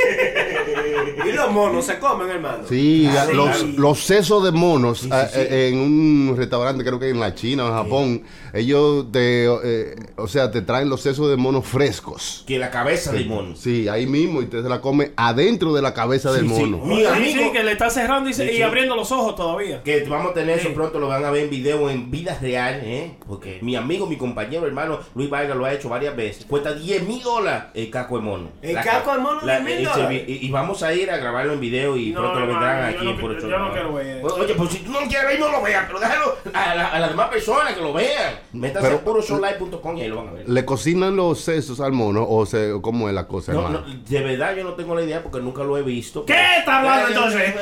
Y 1.24 1.32
los 1.34 1.52
monos 1.52 1.86
se 1.86 2.00
comen, 2.00 2.30
hermano. 2.30 2.64
Sí, 2.68 3.08
los, 3.34 3.64
los 3.78 4.00
sesos 4.04 4.44
de 4.44 4.52
monos 4.52 5.04
eh, 5.06 5.30
eh, 5.36 5.70
en 5.72 5.78
un 5.78 6.34
restaurante, 6.36 6.84
creo 6.84 7.00
que 7.00 7.10
en 7.10 7.20
la 7.20 7.36
China 7.36 7.66
o 7.66 7.68
en 7.68 7.74
Japón, 7.74 8.24
ellos 8.54 9.12
te, 9.12 9.46
eh, 9.46 9.96
o 10.18 10.28
sea, 10.28 10.52
te 10.52 10.62
traen 10.62 10.90
los 10.90 11.02
sesos 11.02 11.30
de 11.30 11.38
monos 11.38 11.66
frescos. 11.66 12.44
Que 12.48 12.58
la 12.60 12.70
cabeza 12.72 13.12
del 13.12 13.28
mono. 13.28 13.56
Sí, 13.56 13.88
ahí 13.88 14.06
mismo 14.08 14.42
y 14.42 14.46
usted 14.46 14.64
se 14.64 14.70
la 14.70 14.82
come 14.82 15.12
adentro 15.16 15.74
de 15.74 15.82
la 15.82 15.94
cabeza 15.94 16.32
del 16.32 16.48
Sí, 16.50 16.56
sí. 16.56 16.62
mono. 16.66 16.86
Mi 16.86 16.98
Sí, 17.02 17.06
amigo- 17.06 17.44
sí, 17.46 17.52
que 17.52 17.64
le 17.64 17.72
está 17.72 17.90
cerrando 17.90 18.30
y, 18.30 18.34
se- 18.34 18.46
Sí, 18.48 18.54
y 18.54 18.56
sí. 18.58 18.62
abriendo 18.62 18.96
los 18.96 19.12
ojos 19.12 19.36
todavía. 19.36 19.82
Que 19.84 20.04
vamos 20.06 20.32
a 20.32 20.34
tener 20.34 20.60
eso 20.60 20.74
pronto, 20.74 21.00
lo 21.00 21.08
van 21.08 21.24
a 21.26 21.32
ver 21.32 21.44
en 21.46 21.50
video 21.50 21.90
en 21.90 22.12
vida 22.12 22.38
real, 22.42 22.82
¿eh? 22.84 23.18
Porque 23.28 23.60
mi 23.62 23.76
amigo, 23.76 24.06
mi 24.08 24.18
compañero, 24.18 24.66
hermano 24.68 25.00
Luis 25.16 25.30
Vargas 25.30 25.56
lo 25.58 25.66
ha 25.66 25.74
hecho 25.74 25.90
varias 25.90 26.16
veces. 26.16 26.46
Cuesta 26.46 26.74
10 26.74 27.04
mil 27.04 27.22
dólares 27.24 27.64
el 27.74 27.90
caco 27.90 28.18
de 28.18 28.24
mono. 28.24 28.50
¿El 28.62 28.74
La- 28.76 28.84
caco 28.84 29.14
de 29.14 29.20
mono, 29.20 29.40
la- 29.44 29.60
10.000 29.60 29.80
y 29.82 29.86
se 29.86 29.90
dólares? 29.92 30.26
vi- 30.28 30.34
Y, 30.34 30.46
y 30.48 30.52
vamos 30.52 30.84
a 30.84 30.94
ir 30.94 31.10
a 31.12 31.18
grabarlo 31.18 31.54
en 31.54 31.60
video 31.60 31.96
y 31.98 32.10
No, 32.12 32.20
pronto 32.22 32.40
lo 32.42 32.48
vendrán 32.48 32.84
aquí 32.86 33.06
no 33.06 33.16
quiero- 33.18 33.40
Show. 33.40 33.50
yo 33.50 33.58
no 33.60 33.72
quiero 33.72 33.94
ver. 33.94 34.22
Oye, 34.24 34.54
pues 34.56 34.70
si 34.72 34.80
tú 34.80 34.92
no 34.92 35.00
quieres 35.08 35.34
ir, 35.36 35.40
no 35.40 35.50
lo 35.52 35.62
veas, 35.62 35.86
pero 35.88 36.00
déjalo 36.00 36.36
a, 36.54 36.76
la- 36.76 36.88
a 36.90 37.00
las 37.00 37.10
demás 37.10 37.30
personas 37.30 37.74
que 37.74 37.82
lo 37.82 37.94
vean. 37.94 38.41
Métanse 38.54 38.88
Pero- 38.88 39.00
a 39.00 39.04
puroshowlive.com 39.04 39.98
y 39.98 40.02
ahí 40.02 40.08
lo 40.10 40.18
van 40.18 40.28
a 40.28 40.32
ver. 40.32 40.50
¿Le 40.50 40.66
cocinan 40.66 41.16
los 41.16 41.40
sesos 41.42 41.80
al 41.80 41.92
mono 41.94 42.26
o 42.28 42.46
se, 42.46 42.74
cómo 42.82 43.08
es 43.10 43.16
la 43.16 43.28
cosa, 43.28 43.54
No, 43.54 43.60
hermano? 43.68 43.86
no, 43.88 43.94
de 44.08 44.22
verdad 44.22 44.56
yo 44.56 44.64
no 44.64 44.74
tengo 44.74 44.96
la 44.96 45.04
idea 45.04 45.24
porque 45.24 45.40
nunca 45.40 45.64
lo 45.64 45.78
he 45.78 45.82
visto. 45.84 46.26
¿Qué 46.26 46.36
está 46.60 46.80
hablando 46.80 47.08
entonces? 47.10 47.54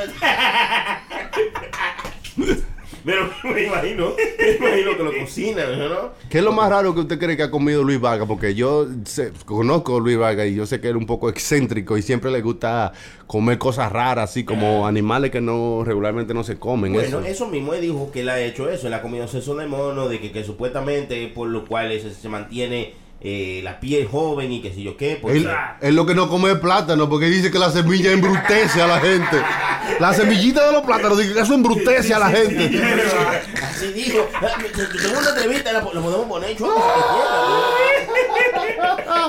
Pero 3.04 3.30
me 3.44 3.64
imagino, 3.64 4.12
me 4.38 4.50
imagino 4.56 4.96
que 4.96 5.02
lo 5.02 5.12
cocinan, 5.20 5.78
¿no? 5.78 6.10
¿Qué 6.28 6.38
es 6.38 6.44
lo 6.44 6.52
más 6.52 6.68
raro 6.68 6.94
que 6.94 7.00
usted 7.00 7.18
cree 7.18 7.36
que 7.36 7.42
ha 7.44 7.50
comido 7.50 7.82
Luis 7.82 8.00
Vargas? 8.00 8.26
Porque 8.28 8.54
yo 8.54 8.86
sé- 9.04 9.32
conozco 9.46 9.96
a 9.96 10.00
Luis 10.00 10.18
Vargas 10.18 10.46
y 10.48 10.54
yo 10.54 10.66
sé 10.66 10.80
que 10.80 10.88
él 10.88 10.96
es 10.96 11.00
un 11.00 11.06
poco 11.06 11.28
excéntrico 11.28 11.96
y 11.96 12.02
siempre 12.02 12.30
le 12.30 12.42
gusta 12.42 12.92
comer 13.26 13.58
cosas 13.58 13.90
raras, 13.92 14.30
así 14.30 14.44
como 14.44 14.86
animales 14.86 15.30
que 15.30 15.40
no 15.40 15.82
regularmente 15.84 16.34
no 16.34 16.44
se 16.44 16.58
comen. 16.58 16.92
Bueno, 16.92 17.20
eso. 17.20 17.20
eso 17.26 17.46
mismo 17.48 17.74
él 17.74 17.80
dijo 17.80 18.10
que 18.12 18.20
él 18.20 18.28
ha 18.28 18.40
hecho 18.40 18.68
eso, 18.68 18.86
él 18.86 18.94
ha 18.94 19.02
comido 19.02 19.26
seso 19.28 19.54
de 19.54 19.66
mono, 19.66 20.08
de 20.08 20.20
que, 20.20 20.32
que 20.32 20.44
supuestamente 20.44 21.28
por 21.34 21.48
lo 21.48 21.64
cual 21.66 21.90
se, 22.00 22.12
se 22.12 22.28
mantiene 22.28 22.94
eh, 23.22 23.60
la 23.62 23.78
piel 23.78 24.08
joven 24.08 24.50
y 24.50 24.62
que 24.62 24.72
sé 24.72 24.82
yo 24.82 24.96
qué. 24.96 25.18
Pues, 25.20 25.36
Él, 25.36 25.50
él 25.82 25.94
lo 25.94 26.06
que 26.06 26.14
no 26.14 26.28
come 26.28 26.52
es 26.52 26.58
plátano 26.58 27.08
porque 27.08 27.26
dice 27.26 27.50
que 27.50 27.58
la 27.58 27.70
semilla 27.70 28.12
embrutece 28.12 28.80
a 28.80 28.86
la 28.86 28.98
gente. 28.98 29.42
La 29.98 30.14
semillita 30.14 30.66
de 30.66 30.72
los 30.72 30.82
plátanos 30.82 31.18
dice 31.18 31.34
que 31.34 31.40
eso 31.40 31.54
embrutece 31.54 32.14
a 32.14 32.18
la 32.18 32.30
gente. 32.30 32.80
Así 33.62 33.92
dijo. 33.92 34.26
Tengo 35.02 35.18
una 35.18 35.28
entrevista, 35.30 35.72
la, 35.72 35.80
la 35.80 36.00
podemos 36.00 36.26
poner 36.26 36.50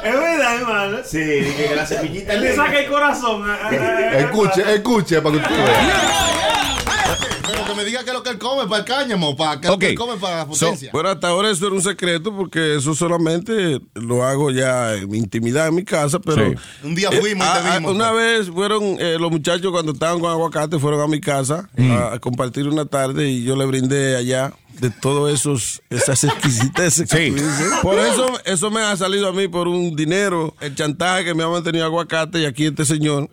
Es 0.04 0.14
verdad, 0.14 0.56
hermano. 0.56 0.98
Sí, 1.04 1.20
dije 1.20 1.68
que 1.68 1.76
la 1.76 1.86
semillita 1.86 2.34
Él 2.34 2.42
le 2.42 2.56
saca 2.56 2.80
el 2.80 2.90
corazón. 2.90 3.44
Escuche, 4.14 4.74
escuche 4.74 5.22
para 5.22 5.36
que 5.36 5.42
usted 5.42 5.58
vea. 5.58 6.51
Pero 7.72 7.76
que 7.76 7.84
me 7.84 7.86
diga 7.90 8.04
qué 8.04 8.10
es 8.10 8.16
lo 8.16 8.24
que 8.24 8.30
él 8.32 8.38
come 8.38 8.68
para 8.68 8.80
el 8.80 8.86
cáñamo, 8.86 9.36
para 9.36 9.60
qué 9.60 9.68
es 9.68 9.72
lo 9.74 9.80
que 9.80 9.90
él 9.90 9.96
come 9.98 10.18
para 10.18 10.38
la 10.38 10.44
So, 10.54 10.66
potencia. 10.68 10.90
bueno, 10.94 11.10
hasta 11.10 11.28
ahora 11.30 11.50
eso 11.50 11.66
era 11.68 11.76
un 11.76 11.82
secreto 11.82 12.36
porque 12.36 12.76
eso 12.76 12.94
solamente 12.96 13.80
lo 13.96 14.24
hago 14.24 14.52
ya 14.52 14.96
en 14.96 15.10
mi 15.10 15.18
intimidad 15.18 15.68
en 15.68 15.76
mi 15.76 15.84
casa, 15.84 16.20
pero... 16.20 16.50
Sí. 16.52 16.56
Un 16.84 16.96
día 16.96 17.10
fuimos 17.12 17.46
y 17.46 17.50
a- 17.50 17.62
te 17.62 17.68
a- 17.70 17.78
vimos, 17.80 17.96
Una 17.96 18.12
pues. 18.12 18.40
vez 18.40 18.50
fueron 18.50 18.84
eh, 19.00 19.18
los 19.20 19.32
muchachos 19.32 19.72
cuando 19.72 19.92
estaban 19.94 20.20
con 20.20 20.30
aguacate, 20.32 20.80
fueron 20.80 21.02
a 21.02 21.08
mi 21.08 21.20
casa 21.22 21.70
a, 21.78 22.14
a 22.14 22.20
compartir 22.20 22.68
una 22.68 22.86
tarde 22.86 23.30
y 23.30 23.44
yo 23.44 23.56
le 23.56 23.66
brindé 23.66 24.16
allá 24.16 24.54
de 24.80 24.90
todos 24.90 25.32
esos, 25.32 25.82
esas 25.90 26.24
exquisiteces 26.24 27.10
que 27.10 27.18
Sí. 27.18 27.30
tú 27.32 27.36
dices. 27.44 27.72
Por 27.82 28.00
eso, 28.00 28.26
eso 28.46 28.72
me 28.72 28.82
ha 28.82 28.96
salido 28.98 29.28
a 29.28 29.32
mí 29.34 29.48
por 29.48 29.68
un 29.68 29.96
dinero, 29.96 30.56
el 30.62 30.74
chantaje 30.76 31.26
que 31.26 31.34
me 31.34 31.44
ha 31.44 31.48
mantenido 31.48 31.86
aguacate 31.86 32.40
y 32.40 32.46
aquí 32.46 32.66
este 32.66 32.86
señor 32.86 33.30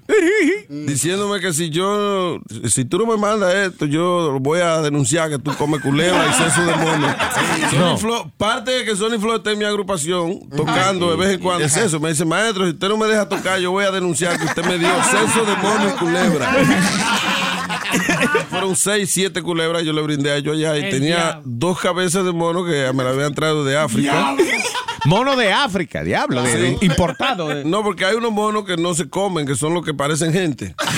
diciéndome 0.68 1.40
que 1.40 1.52
si 1.52 1.70
yo, 1.70 2.38
si 2.68 2.84
tú 2.84 2.98
no 2.98 3.06
me 3.06 3.16
mandas 3.16 3.54
esto, 3.54 3.86
yo 3.86 4.38
voy 4.40 4.60
a 4.60 4.80
denunciar 4.82 5.30
que 5.30 5.38
tú 5.38 5.54
comes 5.56 5.80
culebra 5.80 6.26
y 6.28 6.32
seso 6.34 6.60
de 6.64 6.76
mono. 6.76 7.14
Parte 8.36 8.70
de 8.72 8.84
que 8.84 8.94
Sony 8.96 9.18
Flow 9.18 9.36
está 9.36 9.52
en 9.52 9.58
mi 9.58 9.64
agrupación 9.64 10.40
tocando 10.54 11.10
de 11.10 11.16
vez 11.16 11.34
en 11.34 11.40
cuando 11.40 11.64
es 11.64 11.76
eso. 11.76 11.98
Me 12.00 12.10
dice, 12.10 12.24
maestro, 12.24 12.64
si 12.64 12.72
usted 12.72 12.88
no 12.88 12.96
me 12.96 13.06
deja 13.06 13.28
tocar, 13.28 13.58
yo 13.60 13.70
voy 13.70 13.84
a 13.84 13.90
denunciar 13.90 14.38
que 14.38 14.44
usted 14.44 14.64
me 14.64 14.78
dio 14.78 14.88
seso 15.04 15.44
de 15.44 15.56
mono 15.56 15.88
y 15.88 15.92
culebra. 15.98 16.50
Fueron 18.50 18.76
seis, 18.76 19.10
siete 19.12 19.42
culebras, 19.42 19.82
yo 19.84 19.92
le 19.92 20.02
brindé 20.02 20.30
a 20.32 20.36
ellos 20.36 20.54
allá 20.56 20.76
y 20.78 20.84
El 20.84 20.90
tenía 20.90 21.16
diablo. 21.16 21.42
dos 21.44 21.80
cabezas 21.80 22.24
de 22.24 22.32
mono 22.32 22.64
que 22.64 22.90
me 22.92 23.04
la 23.04 23.10
habían 23.10 23.34
traído 23.34 23.64
de 23.64 23.76
África. 23.76 24.34
Mono 25.04 25.36
de 25.36 25.52
África, 25.52 26.02
diablo, 26.02 26.42
de- 26.42 26.56
de- 26.60 26.70
Sí. 26.78 26.86
importado. 26.86 27.48
de- 27.48 27.64
No, 27.64 27.82
porque 27.82 28.04
hay 28.04 28.16
unos 28.16 28.32
monos 28.32 28.64
que 28.64 28.76
no 28.76 28.94
se 28.94 29.08
comen, 29.08 29.46
que 29.46 29.54
son 29.54 29.72
los 29.74 29.84
que 29.84 29.94
parecen 29.94 30.32
gente. 30.32 30.74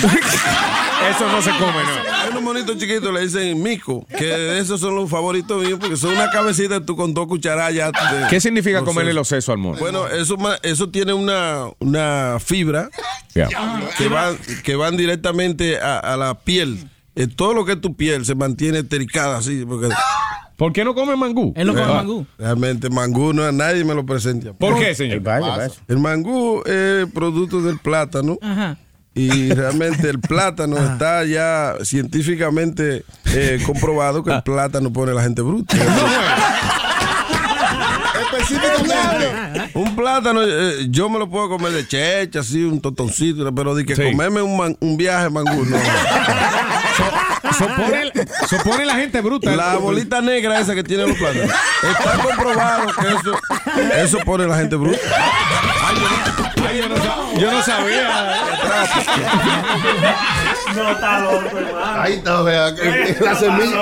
Eso 1.15 1.27
no 1.31 1.41
se 1.41 1.51
come, 1.51 1.83
¿no? 1.83 2.20
Hay 2.31 2.37
unos 2.37 2.43
monitos 2.43 2.77
chiquitos, 2.77 3.13
le 3.13 3.21
dicen 3.21 3.61
mico, 3.61 4.05
que 4.17 4.57
esos 4.59 4.79
son 4.79 4.95
los 4.95 5.09
favoritos 5.09 5.61
míos 5.63 5.77
porque 5.81 5.97
son 5.97 6.13
una 6.13 6.29
cabecita 6.31 6.79
tú 6.85 6.95
con 6.95 7.13
dos 7.13 7.27
cucharadas 7.27 7.73
ya. 7.73 7.91
¿Qué 8.29 8.39
significa 8.39 8.77
los 8.79 8.87
comerle 8.87 9.11
sesos. 9.11 9.15
los 9.19 9.27
sesos 9.27 9.49
al 9.53 9.57
mono? 9.57 9.77
Bueno, 9.79 10.07
eso, 10.07 10.37
ma- 10.37 10.57
eso 10.63 10.89
tiene 10.89 11.13
una, 11.13 11.65
una 11.79 12.37
fibra 12.39 12.89
Ya. 13.35 13.49
que 13.97 14.07
van, 14.07 14.37
que 14.63 14.75
van 14.75 14.95
directamente 14.97 15.79
a, 15.79 15.99
a 15.99 16.15
la 16.17 16.35
piel. 16.39 16.87
Eh, 17.15 17.27
todo 17.27 17.53
lo 17.53 17.65
que 17.65 17.73
es 17.73 17.81
tu 17.81 17.95
piel 17.95 18.25
se 18.25 18.35
mantiene 18.35 18.79
estericada 18.79 19.37
así. 19.37 19.65
Porque, 19.67 19.89
¿Por 20.55 20.71
qué 20.71 20.85
no 20.85 20.95
come 20.95 21.15
mangú? 21.17 21.51
Él 21.57 21.67
no 21.67 21.73
come 21.73 21.85
Ah, 21.85 21.93
mangú. 21.95 22.25
Realmente 22.37 22.89
mangú 22.89 23.33
no 23.33 23.51
nadie 23.51 23.83
me 23.83 23.93
lo 23.93 24.05
presenta. 24.05 24.53
¿Por 24.53 24.79
qué, 24.79 24.95
señor? 24.95 25.21
El 25.89 25.97
mangú 25.99 26.61
es 26.65 27.05
producto 27.13 27.61
del 27.61 27.79
plátano. 27.79 28.37
Ajá. 28.41 28.77
Y 29.13 29.53
realmente 29.53 30.09
el 30.09 30.19
plátano 30.21 30.77
está 30.77 31.25
ya 31.25 31.73
científicamente 31.83 33.03
eh, 33.25 33.61
comprobado 33.65 34.23
que 34.23 34.31
el 34.31 34.41
plátano 34.41 34.91
pone 34.93 35.11
a 35.11 35.15
la 35.15 35.23
gente 35.23 35.41
bruta. 35.41 35.75
Específicamente. 38.21 39.71
Un 39.73 39.95
plátano, 39.95 40.41
eh, 40.43 40.87
yo 40.89 41.09
me 41.09 41.19
lo 41.19 41.29
puedo 41.29 41.49
comer 41.49 41.71
de 41.73 41.87
checha, 41.87 42.39
así, 42.39 42.63
un 42.63 42.79
totoncito, 42.81 43.53
pero 43.53 43.75
de 43.75 43.85
que 43.85 43.95
Sí. 43.95 44.03
comerme 44.03 44.41
un, 44.41 44.55
man- 44.57 44.77
un 44.79 44.95
viaje 44.97 45.29
mangú, 45.29 45.65
no. 45.65 45.77
So 47.57 47.67
pone, 47.67 48.11
so 48.49 48.57
pone 48.63 48.85
la 48.85 48.95
gente 48.95 49.19
bruta. 49.21 49.53
La 49.55 49.75
bolita 49.75 50.21
negra 50.21 50.59
esa 50.59 50.73
que 50.73 50.83
tiene 50.83 51.05
los 51.07 51.17
plátanos. 51.17 51.51
Está 51.83 52.17
comprobado 52.23 52.87
que 52.93 53.07
eso, 53.07 53.37
eso 54.03 54.19
pone 54.25 54.47
la 54.47 54.57
gente 54.57 54.75
bruta. 54.77 54.97
Ay, 55.83 55.95
yo, 56.69 56.89
no, 56.89 56.95
sab- 56.95 57.37
yo 57.37 57.51
no 57.51 57.61
sabía. 57.63 58.35
No 60.75 60.89
está 60.91 61.19
loco, 61.19 61.57
hermano. 61.57 62.01
Ahí 62.01 62.13
está, 62.13 62.41
vea, 62.41 62.69
la 63.21 63.35
semilla. 63.35 63.81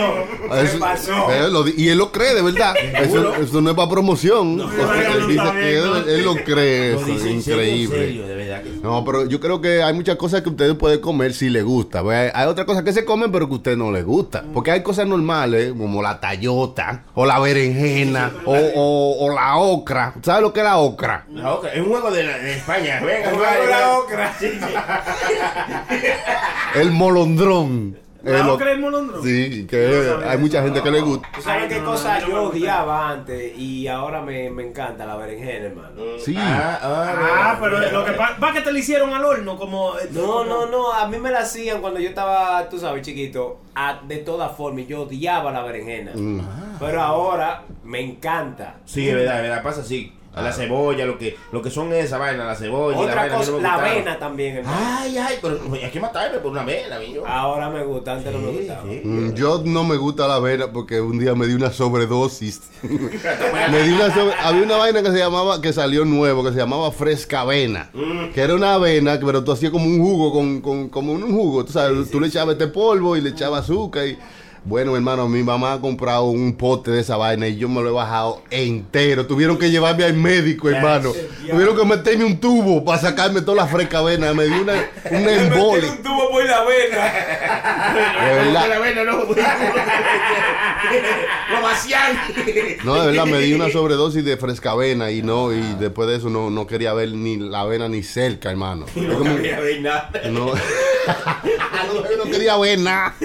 ¿Qué 0.52 0.62
Eso- 0.62 0.80
pasó? 0.80 1.14
eh, 1.32 1.74
y 1.78 1.90
él 1.90 1.98
lo 1.98 2.12
cree, 2.12 2.34
de 2.36 2.42
verdad. 2.42 2.74
Eso, 3.00 3.36
eso 3.36 3.62
no 3.62 3.70
es 3.72 3.76
para 3.76 3.90
promoción. 3.90 4.58
No, 4.58 4.70
él, 4.72 5.28
dice 5.28 5.78
él, 5.78 6.10
él 6.10 6.24
lo 6.26 6.36
cree. 6.36 6.94
Lo 6.94 7.00
Eso 7.02 7.14
es 7.14 7.26
increíble. 7.26 7.98
serio, 7.98 8.28
de 8.28 8.36
verdad 8.36 8.64
que 8.64 8.70
sí. 8.70 8.80
No, 8.84 9.04
pero 9.06 9.26
yo 9.26 9.40
creo 9.40 9.62
que 9.62 9.82
hay 9.84 9.94
muchas 9.94 10.16
cosas 10.18 10.42
que 10.42 10.50
ustedes 10.50 10.76
pueden 10.76 11.00
comer 11.00 11.34
si 11.34 11.50
les 11.50 11.64
gusta. 11.64 12.00
Hay, 12.02 12.30
hay 12.34 12.48
otras 12.48 12.66
cosas 12.66 12.84
que 12.84 12.94
se 12.94 13.06
comen, 13.06 13.32
pero 13.32 13.48
que 13.48 13.54
a 13.54 13.58
usted 13.58 13.78
no 13.78 13.92
les 13.92 14.06
gusta. 14.06 14.44
Porque 14.54 14.72
hay 14.72 14.84
cosas 14.84 15.08
normales, 15.08 15.74
como 15.78 16.02
la 16.02 16.20
tallota, 16.20 17.04
o 17.14 17.26
la 17.26 17.40
berenjena, 17.40 18.32
o, 18.46 18.54
o- 18.56 19.26
o 19.26 19.36
la 19.36 19.58
ocra. 19.58 20.14
¿Sabes 20.22 20.42
lo 20.42 20.54
que 20.54 20.60
es 20.62 20.66
la 20.66 20.78
ocra? 20.78 21.26
La 21.32 21.54
ocra, 21.54 21.74
es 21.74 21.82
un 21.82 21.90
juego 21.90 22.12
de, 22.12 22.24
la- 22.24 22.38
de 22.38 22.54
España. 22.54 23.00
Venga, 23.04 23.30
juego 23.32 23.64
de 23.66 23.70
la 23.70 23.98
ocra. 24.00 24.34
Sí, 24.40 24.48
sí. 24.52 24.60
El 26.76 26.92
molondrón. 26.92 27.98
¿La 28.22 28.40
Eh, 28.40 28.44
lo- 28.44 28.54
ocra 28.56 28.72
es 28.72 28.76
el 28.76 28.82
molondrón? 28.82 29.24
Sí, 29.24 29.66
que 29.66 30.14
hay 30.28 30.38
mucha 30.38 30.62
gente 30.62 30.82
que 30.84 30.92
le 30.92 31.00
gusta. 31.00 31.28
¿Tú 31.34 31.42
sabes 31.42 31.70
qué 31.72 31.80
no, 31.80 31.86
cosa 31.86 32.20
yo 32.20 32.44
odiaba 32.50 33.10
antes 33.12 33.58
y 33.58 33.88
ahora 33.88 34.22
me, 34.22 34.50
me 34.50 34.68
encanta 34.68 35.06
la 35.06 35.16
berenjena, 35.16 35.68
hermano? 35.68 35.90
Sí. 36.24 36.36
Ah, 36.38 36.80
ah, 36.82 37.16
Ah, 37.52 37.58
pero 37.62 37.80
lo 37.80 38.04
que 38.04 38.12
pasa 38.12 38.38
va 38.44 38.52
que 38.52 38.60
te 38.62 38.72
lo 38.74 38.78
hicieron 38.78 39.14
al 39.14 39.24
horno 39.24 39.58
como... 39.58 39.94
No, 40.12 40.44
no, 40.44 40.66
no, 40.66 40.92
a 40.92 41.08
mí 41.08 41.18
me 41.18 41.32
la 41.32 41.40
hacían 41.40 41.80
cuando 41.80 42.00
yo 42.02 42.10
estaba, 42.10 42.68
tú 42.68 42.78
sabes, 42.78 43.04
chiquito, 43.04 43.60
a- 43.76 44.02
de 44.06 44.18
todas 44.18 44.52
formas, 44.58 44.86
yo 44.88 45.04
odiaba 45.04 45.52
la 45.52 45.64
berenjena. 45.64 46.12
Mm. 46.16 46.42
Pero 46.80 47.02
ahora 47.02 47.64
me 47.86 48.02
encanta. 48.02 48.78
Sí, 48.86 49.08
es 49.08 49.16
verdad, 49.16 49.38
es 49.38 49.42
verdad, 49.44 49.64
pasa 49.64 49.82
así. 49.82 50.14
A 50.34 50.44
la 50.44 50.54
cebolla, 50.54 51.06
lo 51.06 51.18
que, 51.18 51.36
lo 51.52 51.62
que 51.62 51.72
son 51.72 51.92
esa 51.92 52.18
vaina, 52.20 52.46
la 52.46 52.56
cebolla. 52.56 52.96
y 52.98 53.00
la, 53.00 53.06
Otra 53.08 53.16
vaina, 53.22 53.36
cosa, 53.36 53.52
no 53.52 53.60
la 53.60 53.74
avena 53.74 54.20
también, 54.20 54.58
hermano. 54.58 54.78
Ay, 54.80 55.18
ay, 55.18 55.36
pero 55.42 55.60
hay 55.74 55.90
que 55.90 56.00
matarme 56.00 56.38
por 56.38 56.52
una 56.52 56.62
avena, 56.62 56.98
amigo. 56.98 57.26
Ahora 57.28 57.70
me 57.70 57.84
gusta, 57.84 58.14
antes 58.14 58.32
no 58.32 58.40
me 58.40 58.52
Sí, 58.52 58.58
gustaba. 58.60 58.84
sí. 58.84 59.02
Mm, 59.04 59.34
Yo 59.34 59.62
no 59.66 59.84
me 59.84 59.98
gusta 59.98 60.28
la 60.28 60.36
avena 60.36 60.72
porque 60.72 61.02
un 61.02 61.18
día 61.20 61.34
me 61.36 61.48
di 61.48 61.56
una 61.56 61.72
sobredosis. 61.72 62.62
me 62.84 63.84
di 63.84 63.92
una 63.92 64.14
sobre- 64.14 64.36
Había 64.36 64.64
una 64.64 64.78
vaina 64.78 65.02
que 65.02 65.12
se 65.12 65.18
llamaba, 65.18 65.62
que 65.62 65.74
salió 65.74 66.06
nuevo, 66.06 66.44
que 66.44 66.52
se 66.52 66.58
llamaba 66.58 66.92
fresca 66.92 67.42
avena. 67.42 67.90
Que 68.34 68.42
era 68.42 68.54
una 68.56 68.76
avena, 68.76 69.20
pero 69.24 69.44
tú 69.44 69.52
hacías 69.52 69.72
como 69.72 69.86
un 69.86 70.00
jugo, 70.00 70.32
con, 70.32 70.62
con- 70.62 70.90
como 70.90 71.14
un 71.14 71.32
jugo. 71.32 71.66
Tú 71.66 71.74
sabes, 71.74 72.10
tú 72.12 72.20
le 72.20 72.28
echabas 72.28 72.54
este 72.54 72.68
polvo 72.68 73.18
y 73.18 73.22
le 73.22 73.32
echabas 73.32 73.64
azúcar 73.64 74.06
y 74.08 74.18
Bueno, 74.70 74.96
hermano, 74.96 75.28
mi 75.28 75.42
mamá 75.42 75.74
ha 75.74 75.82
comprado 75.82 76.26
un 76.26 76.54
pote 76.56 76.92
de 76.92 77.02
esa 77.02 77.18
vaina 77.18 77.48
y 77.48 77.58
yo 77.58 77.68
me 77.68 77.82
lo 77.82 77.90
he 77.90 77.92
bajado 77.92 78.44
entero. 78.52 79.26
Tuvieron 79.26 79.58
que 79.58 79.72
llevarme 79.72 80.04
al 80.04 80.14
médico, 80.14 80.70
hermano. 80.70 81.12
Tuvieron 81.50 81.76
que 81.76 81.86
meterme 81.86 82.24
un 82.24 82.40
tubo 82.40 82.86
para 82.86 83.00
sacarme 83.02 83.42
toda 83.42 83.64
la 83.64 83.68
fresca 83.68 84.04
vena. 84.04 84.32
Me 84.36 84.46
dio 84.46 84.62
una, 84.62 84.74
un 85.10 85.26
Le 85.26 85.42
embole. 85.48 85.82
metí 85.82 85.98
un 85.98 86.04
tubo 86.04 86.30
por 86.30 86.46
la 86.46 86.64
vena. 86.66 87.14
De 88.26 88.34
verdad. 88.36 88.70
La 88.70 88.78
vena, 88.78 89.04
no. 89.06 89.24
Lo 91.52 91.62
vacían. 91.64 92.16
No, 92.84 92.94
de 93.02 93.08
verdad, 93.08 93.26
me 93.26 93.40
di 93.40 93.54
una 93.54 93.72
sobredosis 93.72 94.24
de 94.24 94.38
frescavena 94.38 95.10
y 95.10 95.24
no, 95.24 95.52
y 95.52 95.62
después 95.80 96.08
de 96.08 96.18
eso 96.18 96.30
no, 96.30 96.52
no 96.52 96.68
quería 96.68 96.94
ver 96.94 97.12
ni 97.12 97.38
la 97.38 97.66
vena 97.66 97.90
ni 97.90 98.04
cerca, 98.04 98.52
hermano. 98.52 98.86
No 98.96 99.24
quería 99.36 99.60
ver 99.60 99.82
nada. 99.82 100.12
No, 100.30 100.54
no, 100.54 102.24
no 102.24 102.32
quería 102.32 102.56
ver 102.58 102.78
nada. 102.80 103.16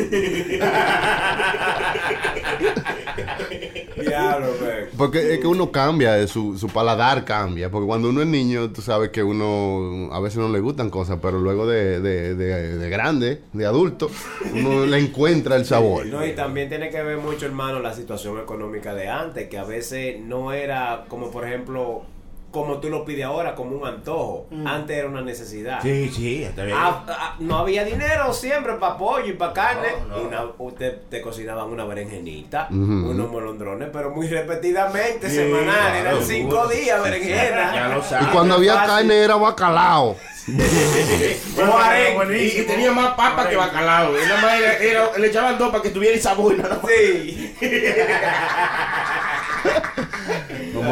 Porque 4.97 5.35
es 5.35 5.41
que 5.41 5.47
uno 5.47 5.71
cambia, 5.73 6.27
su, 6.29 6.57
su 6.59 6.69
paladar 6.69 7.25
cambia. 7.25 7.71
Porque 7.71 7.87
cuando 7.87 8.09
uno 8.11 8.21
es 8.23 8.27
niño, 8.29 8.71
tú 8.71 8.81
sabes 8.83 9.11
que 9.11 9.23
uno 9.23 10.13
a 10.13 10.21
veces 10.21 10.39
no 10.39 10.49
le 10.49 10.61
gustan 10.61 10.91
cosas, 10.91 11.19
pero 11.21 11.39
luego 11.41 11.67
de, 11.67 12.01
de, 12.01 12.35
de- 12.35 12.79
de 12.79 12.91
grande, 12.91 13.43
de 13.53 13.67
adulto, 13.67 14.11
uno 14.55 14.87
le 14.87 14.99
encuentra 14.99 15.57
el 15.57 15.65
sabor. 15.65 16.07
No, 16.07 16.25
y 16.25 16.33
también 16.35 16.69
tiene 16.69 16.91
que 16.91 17.03
ver 17.03 17.19
mucho, 17.19 17.47
hermano, 17.47 17.81
la 17.81 17.93
situación 17.95 18.39
económica 18.39 18.95
de 18.95 19.09
antes, 19.09 19.49
que 19.49 19.59
a 19.59 19.65
veces 19.65 20.21
no 20.21 20.53
era 20.53 21.05
como, 21.09 21.31
por 21.31 21.45
ejemplo, 21.47 22.03
como 22.55 22.79
tú 22.79 22.89
lo 22.89 23.05
pides 23.05 23.25
ahora, 23.25 23.55
como 23.57 23.77
un 23.77 23.85
antojo. 23.87 24.47
Antes 24.65 24.97
era 24.97 25.09
una 25.09 25.21
necesidad. 25.23 25.83
Sí, 25.83 26.09
sí, 26.15 26.45
está 26.45 26.63
bien. 26.65 26.79
Ah, 26.81 27.05
ah, 27.09 27.37
no 27.41 27.59
había 27.59 27.85
dinero 27.85 28.33
siempre 28.33 28.75
para 28.75 28.97
pollo 28.97 29.27
y 29.27 29.33
para 29.33 29.53
carne. 29.53 29.89
No, 30.09 30.17
no. 30.19 30.23
Una- 30.29 30.45
usted 30.59 30.99
te 31.11 31.21
cocinaban 31.21 31.69
una 31.69 31.85
berenjenita, 31.85 32.69
Ujú. 32.71 33.11
unos 33.11 33.29
molondrones, 33.31 33.89
pero 33.93 34.11
muy 34.11 34.29
repetidamente, 34.29 35.29
Sí, 35.29 35.37
semanal. 35.37 35.75
claro, 35.75 35.97
Eran 35.97 36.23
cinco 36.25 36.69
días 36.69 36.87
Ya 36.99 37.03
berenjena. 37.03 37.89
lo 37.89 37.99
Y 37.99 38.03
sabes. 38.03 38.29
cuando 38.29 38.55
había 38.55 38.75
fácil. 38.75 38.89
carne 38.91 39.17
era 39.19 39.35
bacalao. 39.37 40.17
O 41.57 41.79
arenque. 41.79 42.39
Y, 42.39 42.61
y 42.61 42.65
tenía 42.67 42.93
más 42.93 43.15
papa 43.15 43.49
que 43.49 43.57
bacalao. 43.57 44.15
Era- 44.17 44.77
era- 44.79 45.19
le 45.19 45.27
echaban 45.29 45.57
dos 45.59 45.71
para 45.71 45.83
que 45.83 45.89
tuviera 45.91 46.15
el 46.15 46.21
sabor. 46.23 46.55
Nada 46.57 46.79
más. 46.83 46.91
Sí. 46.91 47.55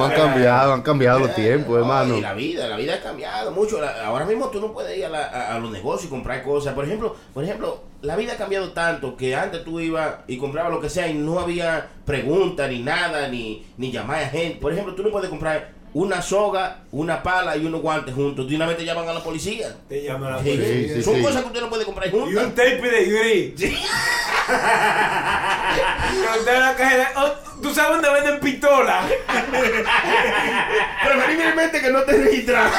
Han 0.05 0.11
cambiado, 0.13 0.73
han 0.73 0.83
cambiado 0.83 1.19
los 1.21 1.35
tiempos, 1.35 1.71
No, 1.71 1.79
hermano. 1.79 2.17
y 2.17 2.21
la 2.21 2.33
vida, 2.35 2.67
la 2.69 2.77
vida 2.77 2.95
ha 2.95 3.01
cambiado 3.01 3.51
mucho. 3.53 3.79
Ahora 4.05 4.25
mismo 4.25 4.49
tú 4.49 4.61
no 4.61 4.73
puedes 4.73 4.97
ir 4.97 5.05
a, 5.07 5.09
la- 5.09 5.27
a- 5.27 5.55
a 5.55 5.59
los 5.59 5.71
negocios 5.71 6.07
y 6.07 6.09
comprar 6.11 6.43
cosas. 6.43 6.75
Por 6.75 6.85
ejemplo, 6.85 7.17
por 7.35 7.45
ejemplo, 7.45 7.83
la 8.03 8.17
vida 8.17 8.33
ha 8.35 8.37
cambiado 8.37 8.73
tanto 8.73 9.17
que 9.17 9.35
antes 9.37 9.65
tú 9.65 9.81
ibas 9.81 10.15
y 10.27 10.39
comprabas 10.39 10.73
lo 10.73 10.81
que 10.81 10.89
sea 10.91 11.07
y 11.09 11.15
no 11.15 11.39
había 11.41 11.89
preguntas 12.05 12.69
ni 12.71 12.81
nada, 12.81 13.29
ni, 13.29 13.67
ni 13.77 13.91
llamar 13.93 14.23
a 14.25 14.29
gente. 14.29 14.59
Por 14.61 14.73
ejemplo, 14.73 14.95
tú 14.95 15.03
no 15.03 15.11
puedes 15.11 15.29
comprar 15.31 15.71
una 15.95 16.23
soga, 16.23 16.79
una 16.91 17.23
pala 17.23 17.55
y 17.57 17.67
unos 17.67 17.83
guantes 17.83 18.15
juntos. 18.15 18.49
De 18.49 18.57
una 18.57 18.67
vez 18.67 18.79
te 18.79 18.85
llaman 18.85 19.07
a 19.09 19.13
la 19.13 19.21
policía. 19.23 19.77
Te 19.89 20.03
llaman 20.03 20.33
a 20.33 20.37
la 20.37 20.43
policía. 20.43 20.95
sí, 20.97 21.03
Son 21.03 21.17
sí. 21.17 21.23
cosas 21.23 21.43
que 21.43 21.49
usted 21.49 21.61
no 21.61 21.69
puede 21.69 21.85
comprar 21.85 22.09
Y 22.09 22.11
juntas. 22.11 22.45
un 22.45 22.51
tape 22.55 22.81
de 22.81 23.55
a 26.49 26.59
la 26.61 26.75
cajera, 26.77 27.13
"Oh, 27.17 27.33
¿tú 27.63 27.73
sabes 27.75 27.93
dónde 28.03 28.11
venden 28.13 28.41
pistola? 28.41 29.03
Preferiblemente 31.05 31.81
que 31.81 31.91
no 31.91 32.01
te 32.03 32.13
registras. 32.13 32.73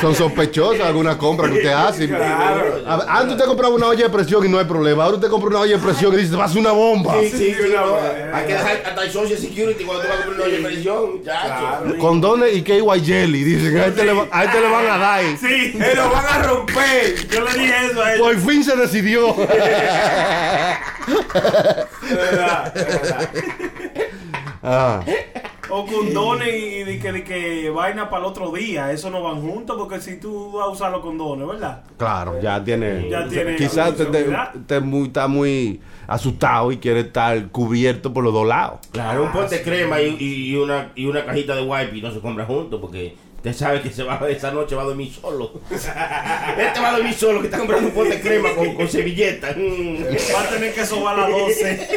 Son 0.00 0.14
sospechosas 0.14 0.86
algunas 0.86 1.16
compras 1.16 1.50
que 1.50 1.56
usted 1.58 1.72
hace. 1.72 2.08
Claro. 2.08 2.82
Antes 3.08 3.32
usted 3.34 3.44
compraba 3.46 3.74
una 3.74 3.88
olla 3.88 4.04
de 4.04 4.10
presión 4.10 4.44
y 4.46 4.48
no 4.48 4.58
hay 4.58 4.64
problema. 4.64 5.04
Ahora 5.04 5.16
usted 5.16 5.28
compra 5.28 5.50
una 5.50 5.60
olla 5.60 5.76
de 5.76 5.82
presión 5.82 6.14
y 6.14 6.18
dice, 6.18 6.36
va 6.36 6.44
a 6.46 6.50
una 6.50 6.72
bomba. 6.72 7.14
Sí, 7.20 7.30
sí, 7.30 7.54
sí, 7.54 7.56
una 7.70 7.82
buena. 7.82 8.36
Hay 8.36 8.46
que 8.46 8.52
dejar 8.54 8.82
hasta 8.86 9.02
el 9.04 9.10
social 9.10 9.38
security 9.38 9.84
cuando 9.84 10.02
tú 10.04 10.08
vas 10.08 10.20
a 10.20 10.24
comprar 10.24 10.36
una 10.36 10.44
olla 10.46 10.56
de 10.56 10.62
presión, 10.74 11.10
muchacho. 11.18 11.46
Claro. 11.46 11.98
Condones 11.98 12.54
y 12.56 12.62
KY 12.62 12.82
Jelly. 13.04 13.42
Dicen, 13.44 13.76
a 13.78 13.86
este, 13.86 14.04
le, 14.04 14.12
va- 14.12 14.26
a 14.30 14.44
este 14.44 14.60
le 14.60 14.68
van 14.70 14.86
a 14.86 14.98
dar. 14.98 15.22
Sí, 15.38 15.76
¡Eh, 15.78 15.92
lo 15.94 16.10
van 16.10 16.24
a 16.26 16.38
romper! 16.44 17.28
yo 17.28 17.40
le 17.44 17.52
dije 17.58 17.74
eso 17.90 18.02
a 18.02 18.12
él. 18.14 18.20
Por 18.20 18.36
fin 18.38 18.64
se 18.64 18.76
decidió. 18.76 19.34
De 21.10 21.16
verdad, 21.16 21.94
de 22.02 22.14
verdad. 22.14 22.69
Ah, 24.62 25.02
O 25.70 25.86
condones 25.86 26.48
y 26.48 26.82
de 26.84 26.98
que, 26.98 27.12
de 27.12 27.24
que 27.24 27.70
vaina 27.70 28.10
para 28.10 28.24
el 28.24 28.28
otro 28.30 28.50
día. 28.52 28.90
Eso 28.92 29.08
no 29.08 29.22
van 29.22 29.40
juntos 29.40 29.76
porque 29.78 30.00
si 30.00 30.16
tú 30.18 30.52
vas 30.52 30.66
a 30.66 30.70
usar 30.70 30.90
los 30.92 31.00
condones, 31.00 31.46
¿verdad? 31.46 31.82
claro, 31.96 32.40
ya 32.42 32.62
tiene. 32.62 33.08
Ya 33.08 33.26
tiene 33.28 33.56
quizás 33.56 33.94
te, 33.96 34.04
te- 34.06 34.18
seguridad. 34.18 34.52
te 34.66 34.80
muy- 34.80 35.06
está 35.06 35.28
muy 35.28 35.80
asustado 36.08 36.72
y 36.72 36.78
quiere 36.78 37.00
estar 37.00 37.48
cubierto 37.50 38.12
por 38.12 38.24
los 38.24 38.32
dos 38.34 38.46
lados. 38.46 38.80
Claro, 38.92 39.24
un 39.24 39.32
pote 39.32 39.58
de 39.58 39.62
crema 39.62 40.00
y, 40.02 40.16
y- 40.18 40.50
y 40.52 40.56
una, 40.56 40.90
y 40.96 41.06
una 41.06 41.24
cajita 41.24 41.54
de 41.54 41.62
wipe 41.62 41.96
y 41.96 42.02
no 42.02 42.12
se 42.12 42.20
compra 42.20 42.44
juntos 42.44 42.80
porque 42.80 43.14
usted 43.36 43.52
sabe 43.54 43.80
que 43.80 43.90
se 43.90 44.02
va, 44.02 44.20
esa 44.28 44.50
noche 44.50 44.74
va 44.74 44.82
a 44.82 44.86
dormir 44.86 45.10
solo. 45.12 45.52
este 45.70 46.80
va 46.80 46.88
a 46.88 46.92
dormir 46.96 47.14
solo, 47.14 47.40
que 47.40 47.46
está 47.46 47.58
comprando 47.58 47.88
un 47.88 47.94
pote 47.94 48.10
de 48.10 48.20
crema 48.20 48.50
con, 48.56 48.74
con 48.74 48.88
servilleta. 48.90 49.48
Va 49.54 50.40
a 50.42 50.48
tener 50.48 50.74
que 50.74 50.84
sobar 50.84 51.18
a 51.18 51.28
las 51.28 51.38
12. 51.38 51.88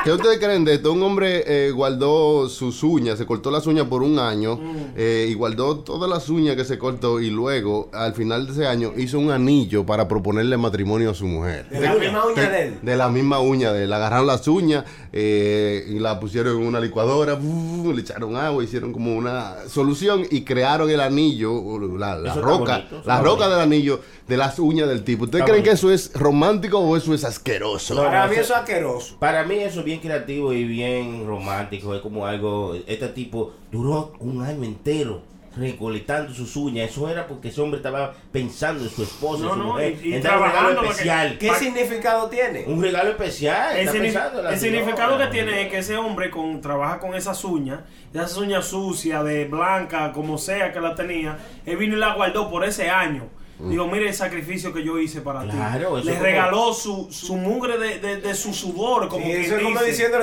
¿Qué 0.04 0.12
ustedes 0.12 0.38
creen 0.38 0.64
de 0.64 0.74
esto? 0.74 0.92
Un 0.92 1.02
hombre 1.02 1.44
eh, 1.46 1.70
guardó 1.72 2.48
sus 2.48 2.82
uñas, 2.82 3.18
se 3.18 3.26
cortó 3.26 3.50
las 3.50 3.66
uñas 3.66 3.86
por 3.86 4.02
un 4.02 4.18
año 4.18 4.58
eh, 4.96 5.26
y 5.28 5.34
guardó 5.34 5.80
todas 5.80 6.08
las 6.08 6.28
uñas 6.28 6.56
que 6.56 6.64
se 6.64 6.78
cortó 6.78 7.20
y 7.20 7.30
luego, 7.30 7.90
al 7.92 8.14
final 8.14 8.46
de 8.46 8.52
ese 8.52 8.66
año, 8.66 8.92
hizo 8.96 9.18
un 9.18 9.30
anillo 9.30 9.84
para 9.84 10.08
proponerle 10.08 10.56
matrimonio 10.56 11.10
a 11.10 11.14
su 11.14 11.26
mujer. 11.26 11.68
De 11.68 11.80
la 11.80 11.94
misma 11.94 12.26
uña 12.26 12.48
de 12.48 12.62
él. 12.62 12.78
De 12.82 12.96
la 12.96 13.08
misma 13.08 13.40
uña 13.40 13.72
de 13.72 13.84
él. 13.84 13.92
Agarraron 13.92 14.26
las 14.26 14.46
uñas 14.48 14.84
eh, 15.12 15.84
y 15.88 15.98
la 15.98 16.18
pusieron 16.18 16.60
en 16.60 16.66
una 16.66 16.80
licuadora, 16.80 17.38
le 17.38 18.00
echaron 18.00 18.36
agua, 18.36 18.64
hicieron 18.64 18.92
como 18.92 19.14
una 19.14 19.56
solución 19.68 20.26
y 20.30 20.42
crearon 20.42 20.88
el 20.90 21.00
anillo, 21.00 21.78
la, 21.98 22.34
roca, 22.34 22.78
bonito, 22.78 23.02
la 23.04 23.20
roca 23.20 23.46
bonito. 23.46 23.50
del 23.50 23.60
anillo 23.60 24.00
de 24.26 24.36
las 24.36 24.58
uñas 24.58 24.88
del 24.88 25.02
tipo. 25.02 25.24
¿Ustedes 25.24 25.42
Está 25.42 25.52
creen 25.52 25.64
que 25.64 25.72
eso 25.72 25.92
es 25.92 26.12
romántico 26.14 26.78
o 26.78 26.96
eso 26.96 27.12
es 27.12 27.24
asqueroso? 27.24 27.94
No, 27.94 28.02
Para 28.04 28.24
no, 28.26 28.30
mí 28.30 28.36
eso 28.38 28.54
es 28.54 28.58
asqueroso. 28.60 29.16
Para 29.18 29.44
mí 29.44 29.56
eso 29.56 29.80
es 29.80 29.84
bien 29.90 30.00
creativo 30.00 30.52
y 30.52 30.64
bien 30.64 31.26
romántico. 31.26 31.94
Es 31.94 32.00
como 32.00 32.26
algo, 32.26 32.74
este 32.86 33.08
tipo 33.08 33.52
duró 33.72 34.12
un 34.20 34.42
año 34.42 34.64
entero 34.64 35.22
recolectando 35.56 36.32
sus 36.32 36.54
uñas. 36.54 36.90
Eso 36.90 37.08
era 37.08 37.26
porque 37.26 37.48
ese 37.48 37.60
hombre 37.60 37.78
estaba 37.78 38.14
pensando 38.30 38.84
en 38.84 38.90
su 38.90 39.02
esposa, 39.02 39.42
No, 39.42 39.48
en 39.48 39.54
su 39.54 39.58
no, 39.58 39.64
mujer. 39.72 39.98
y- 40.02 40.08
y 40.10 40.14
en 40.14 40.18
un 40.18 40.22
regalo 40.22 40.80
que- 40.80 40.88
especial. 40.88 41.38
¿Qué 41.38 41.54
significado 41.54 42.28
tiene? 42.28 42.64
Un 42.68 42.80
regalo 42.80 43.10
especial. 43.10 43.76
El, 43.76 43.80
está 43.88 43.92
signif- 43.98 44.02
pensando 44.02 44.38
en 44.38 44.44
la 44.44 44.52
el 44.52 44.58
significado 44.60 45.18
que 45.18 45.26
tiene 45.26 45.62
es 45.62 45.68
que 45.72 45.78
ese 45.78 45.96
hombre 45.96 46.30
con, 46.30 46.60
trabaja 46.60 47.00
con 47.00 47.14
esas 47.16 47.42
uñas, 47.44 47.80
esas 48.14 48.36
uñas 48.36 48.64
sucias, 48.66 49.24
de 49.24 49.46
blanca, 49.46 50.12
como 50.12 50.38
sea 50.38 50.72
que 50.72 50.80
la 50.80 50.94
tenía, 50.94 51.36
él 51.66 51.76
vino 51.76 51.96
y 51.96 51.98
la 51.98 52.14
guardó 52.14 52.48
por 52.48 52.64
ese 52.64 52.88
año. 52.88 53.24
Digo, 53.68 53.86
mire 53.88 54.08
el 54.08 54.14
sacrificio 54.14 54.72
que 54.72 54.82
yo 54.82 54.98
hice 54.98 55.20
para 55.20 55.42
Claro, 55.42 55.94
ti. 55.94 56.00
eso 56.00 56.04
Le 56.04 56.12
como- 56.12 56.22
regaló 56.24 56.72
su, 56.72 57.08
su 57.10 57.36
mugre 57.36 57.76
de, 57.78 57.98
de, 57.98 58.16
de 58.20 58.34
su 58.34 58.54
sudor, 58.54 59.08
como 59.08 59.24
Sí, 59.26 59.32
que 59.32 59.40
eso 59.46 59.56
es 59.56 59.62
como 59.62 59.80
diciendo, 59.82 60.18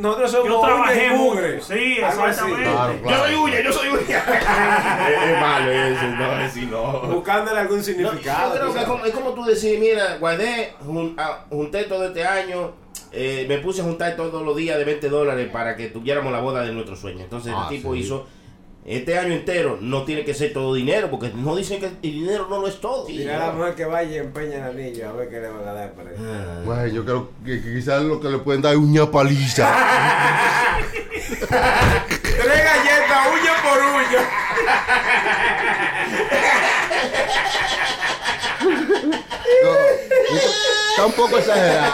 nosotros 0.00 0.30
somos 0.30 0.48
Yo 0.48 0.60
trabajé 0.60 1.10
mugre. 1.10 1.60
Sí, 1.62 1.98
exactamente. 1.98 2.62
Claro, 2.70 2.92
Yo 2.94 3.02
claro. 3.02 3.24
soy 3.24 3.34
uña, 3.34 3.60
yo 3.62 3.72
soy 3.72 3.88
uña. 3.88 4.24
es, 5.08 5.30
es 5.30 5.40
malo 5.40 5.70
eso, 5.72 6.06
no, 6.06 6.24
así 6.32 6.66
no. 6.66 7.00
Buscándole 7.14 7.58
algún 7.60 7.78
No, 7.78 7.82
significado. 7.84 8.54
yo 8.54 8.60
creo 8.60 8.72
que 8.74 8.78
es 8.80 8.84
como, 8.86 9.04
es 9.06 9.12
como 9.12 9.30
tú 9.32 9.44
decir, 9.44 9.78
mira, 9.78 10.16
guardé, 10.18 10.74
jun- 10.84 11.14
ah, 11.18 11.44
junté 11.48 11.84
todo 11.84 12.06
este 12.08 12.24
año, 12.26 12.72
eh, 13.12 13.46
me 13.48 13.58
puse 13.58 13.80
a 13.80 13.84
juntar 13.84 14.16
todos 14.16 14.42
los 14.44 14.56
días 14.56 14.76
de 14.78 14.84
20 14.84 15.08
dólares 15.08 15.48
para 15.52 15.76
que 15.76 15.88
tuviéramos 15.88 16.32
la 16.32 16.40
boda 16.40 16.62
de 16.62 16.72
nuestro 16.72 16.96
sueño. 16.96 17.20
Entonces 17.24 17.52
Ah, 17.56 17.68
el 17.70 17.76
tipo 17.76 17.94
sí. 17.94 18.00
hizo, 18.00 18.26
este 18.84 19.16
año 19.16 19.32
entero 19.34 19.78
no 19.80 20.02
tiene 20.04 20.24
que 20.24 20.34
ser 20.34 20.52
todo 20.52 20.74
dinero, 20.74 21.08
porque 21.08 21.30
no 21.34 21.54
dicen 21.54 21.78
que 21.78 21.86
el 21.86 22.00
dinero 22.00 22.48
no 22.50 22.58
lo 22.60 22.66
es 22.66 22.80
todo. 22.80 23.06
Dile 23.06 23.32
a 23.32 23.38
la 23.38 23.52
mujer 23.52 23.76
que 23.76 23.84
vaya 23.84 24.10
y 24.10 24.16
empeña 24.18 24.56
el 24.56 24.62
anillo 24.62 25.08
a 25.08 25.12
ver 25.12 25.28
qué 25.28 25.38
le 25.40 25.48
van 25.48 25.68
a 25.68 25.72
dar 25.72 25.92
para 25.92 26.10
eso. 26.10 26.20
Ah. 26.24 26.62
Bueno, 26.64 26.86
yo 26.88 27.04
creo 27.04 27.30
que, 27.44 27.62
que 27.62 27.74
quizás 27.74 28.02
lo 28.02 28.20
que 28.20 28.28
le 28.28 28.38
pueden 28.38 28.60
dar 28.60 28.72
es 28.72 28.78
uña 28.78 29.08
paliza. 29.08 29.72
Tres 31.48 32.64
galletas, 32.64 33.28
uña 33.32 33.52
por 33.62 33.78
uña. 33.78 34.22
No, 39.62 39.70
está 40.90 41.06
un 41.06 41.12
poco 41.12 41.38
exagerado. 41.38 41.92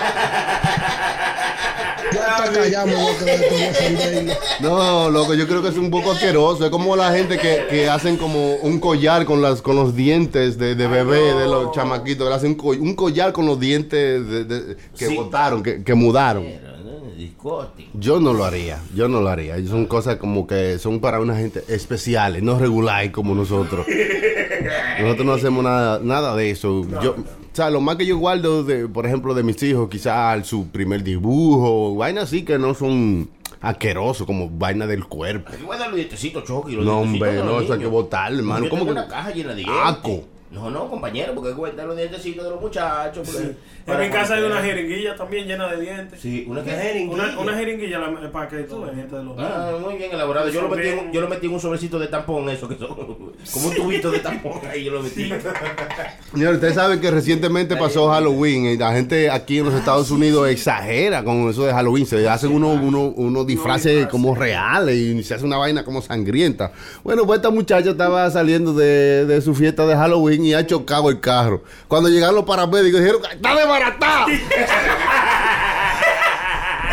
Ya 2.13 2.21
está 2.45 2.53
callado, 2.53 2.87
me 2.87 2.95
voy 2.95 3.13
a 3.13 3.19
quedar 3.19 3.49
con 3.49 3.59
defenderlo. 3.59 4.33
No, 4.61 5.11
loco, 5.11 5.35
yo 5.35 5.47
creo 5.47 5.63
que 5.63 5.69
es 5.69 5.77
un 5.77 5.91
poco 5.91 6.13
asqueroso. 6.13 6.65
Es 6.65 6.71
como 6.71 6.97
la 6.97 7.13
gente 7.13 7.39
que, 7.39 7.67
que 7.69 7.89
hacen 7.89 8.17
como 8.17 8.55
un 8.57 8.79
collar 8.81 9.25
con 9.25 9.43
las 9.43 9.61
con 9.63 9.77
los 9.77 9.95
dientes 9.95 10.59
de, 10.59 10.75
de 10.75 10.87
bebé, 10.87 11.35
de 11.35 11.47
los 11.47 11.73
chamaquitos. 11.73 12.25
Que 12.27 12.31
le 12.31 12.35
hacen 12.37 12.51
un, 12.51 12.57
co- 12.57 12.69
un 12.71 12.95
collar 12.95 13.33
con 13.33 13.47
los 13.47 13.59
dientes 13.61 14.27
de- 14.29 14.45
de- 14.45 14.77
que 14.97 15.07
Sí. 15.09 15.17
botaron, 15.17 15.63
que, 15.63 15.83
que 15.83 15.95
mudaron. 15.95 16.45
Pero, 16.45 16.79
¿no? 16.79 17.11
Discote. 17.17 17.89
Yo 17.95 18.21
no 18.21 18.33
lo 18.33 18.45
haría, 18.45 18.79
yo 18.95 19.09
no 19.09 19.21
lo 19.21 19.29
haría. 19.29 19.57
Son 19.67 19.87
cosas 19.87 20.17
como 20.17 20.47
que 20.47 20.79
son 20.79 21.01
para 21.01 21.21
una 21.21 21.37
gente 21.37 21.65
especiales, 21.69 22.43
no 22.43 22.59
regulares 22.59 23.11
como 23.11 23.35
nosotros. 23.35 23.87
Nosotros 25.01 25.27
no 25.27 25.33
hacemos 25.35 25.63
nada, 25.65 26.01
nada 26.03 26.35
de 26.37 26.51
eso. 26.51 26.85
yo, 27.03 27.15
sea, 27.59 27.71
lo 27.71 27.81
más 27.81 27.97
que 27.97 28.07
yo 28.07 28.17
guardo, 28.19 28.65
de, 28.65 28.89
por 28.89 29.07
ejemplo, 29.07 29.35
de 29.35 29.43
mis 29.43 29.63
hijos, 29.63 29.89
quizás 29.89 30.47
su 30.47 30.69
primer 30.69 31.03
dibujo, 31.03 31.95
vainas 31.97 32.25
así 32.25 32.45
que 32.45 32.59
no 32.59 32.75
son 32.75 33.31
asquerosos, 33.61 34.27
como 34.27 34.49
vaina 34.49 34.87
del 34.87 35.05
cuerpo. 35.05 35.53
Los 35.61 35.95
dientecitos, 35.95 36.45
Chucky. 36.45 36.77
los 36.77 36.85
No, 36.85 37.01
hombre, 37.01 37.43
no, 37.43 37.61
eso 37.61 37.73
hay 37.73 37.79
que 37.81 37.87
botarlo, 37.87 38.39
hermano. 38.39 38.65
Yo 38.65 38.71
¿Cómo 38.71 38.85
que? 38.85 38.93
una 38.93 39.09
caja 39.09 39.31
llena 39.33 39.51
de 39.51 39.63
dientes. 39.63 39.77
Aco. 39.85 40.25
No, 40.51 40.71
no, 40.71 40.89
compañero, 40.89 41.35
porque 41.35 41.49
hay 41.49 41.55
que 41.55 41.59
guardar 41.59 41.87
los 41.87 41.97
dientecitos 41.97 42.43
de 42.45 42.51
los 42.51 42.61
muchachos. 42.61 43.29
porque- 43.31 43.55
En 43.87 44.01
mi 44.01 44.11
casa 44.11 44.35
hay 44.35 44.43
una 44.45 44.61
jeringuilla 44.63 45.15
también 45.17 45.47
llena 45.47 45.69
de 45.69 45.81
dientes. 45.81 46.21
Sí, 46.21 46.45
una 46.49 46.63
que 46.63 47.07
Una, 47.11 47.39
una 47.39 47.55
jeringuilla 47.55 47.99
la- 47.99 48.31
para 48.33 48.49
que 48.49 48.57
tú 48.65 48.83
gente 48.85 49.17
de 49.17 49.25
los 49.25 49.35
Ah, 49.39 49.73
muy 49.81 49.97
bien 49.97 50.11
elaborado. 50.13 50.49
Yo 50.51 50.63
lo, 50.63 50.69
metí 50.69 50.89
en, 50.89 50.99
un- 50.99 51.13
yo 51.13 51.21
lo 51.23 51.29
metí 51.29 51.47
en 51.47 51.53
un 51.55 51.61
sobrecito 51.61 51.99
de 51.99 52.07
tampón, 52.09 52.49
eso 52.51 52.69
que 52.69 52.77
son 52.77 52.89
como 53.53 53.69
un 53.69 53.75
tubito 53.75 54.11
de 54.11 54.19
tampón. 54.21 54.61
Ahí 54.71 54.85
yo 54.85 54.93
lo 54.93 55.03
metí. 55.03 55.31
Señor, 56.33 56.55
usted 56.55 56.75
sabe 56.75 57.01
que 57.01 57.11
recientemente 57.11 57.77
pasó 57.77 58.09
Halloween 58.09 58.67
y 58.67 58.77
la 58.77 58.93
gente 58.93 59.31
aquí 59.31 59.59
en 59.59 59.67
los 59.67 59.75
Estados 59.75 60.11
Unidos 60.11 60.49
exagera 60.49 61.25
con 61.25 61.49
eso 61.49 61.65
de 61.65 61.73
Halloween. 61.73 62.07
Se 62.07 62.29
hacen 62.29 62.53
unos 62.53 62.79
uno, 62.83 63.05
unos 63.17 63.47
disfraces 63.47 64.07
como 64.09 64.35
reales 64.35 64.97
y 64.97 65.23
se 65.23 65.35
hace 65.35 65.45
una 65.45 65.57
vaina 65.57 65.85
como 65.85 66.03
sangrienta. 66.03 66.73
Bueno, 67.03 67.25
pues 67.27 67.39
esta 67.39 67.51
muchacha 67.51 67.91
estaba 67.91 68.31
saliendo 68.31 68.73
de, 68.75 69.25
de 69.27 69.41
su 69.41 69.55
fiesta 69.55 69.87
de 69.87 69.95
Halloween 69.97 70.38
y 70.45 70.55
ha 70.55 70.67
chocado 70.67 71.09
el 71.11 71.21
carro. 71.21 71.63
Cuando 71.87 72.09
llegaron 72.09 72.35
los 72.37 72.45
paramédicos 72.45 73.01
dijeron, 73.01 73.23
¡está 73.31 73.55
desbaratada! 73.55 74.27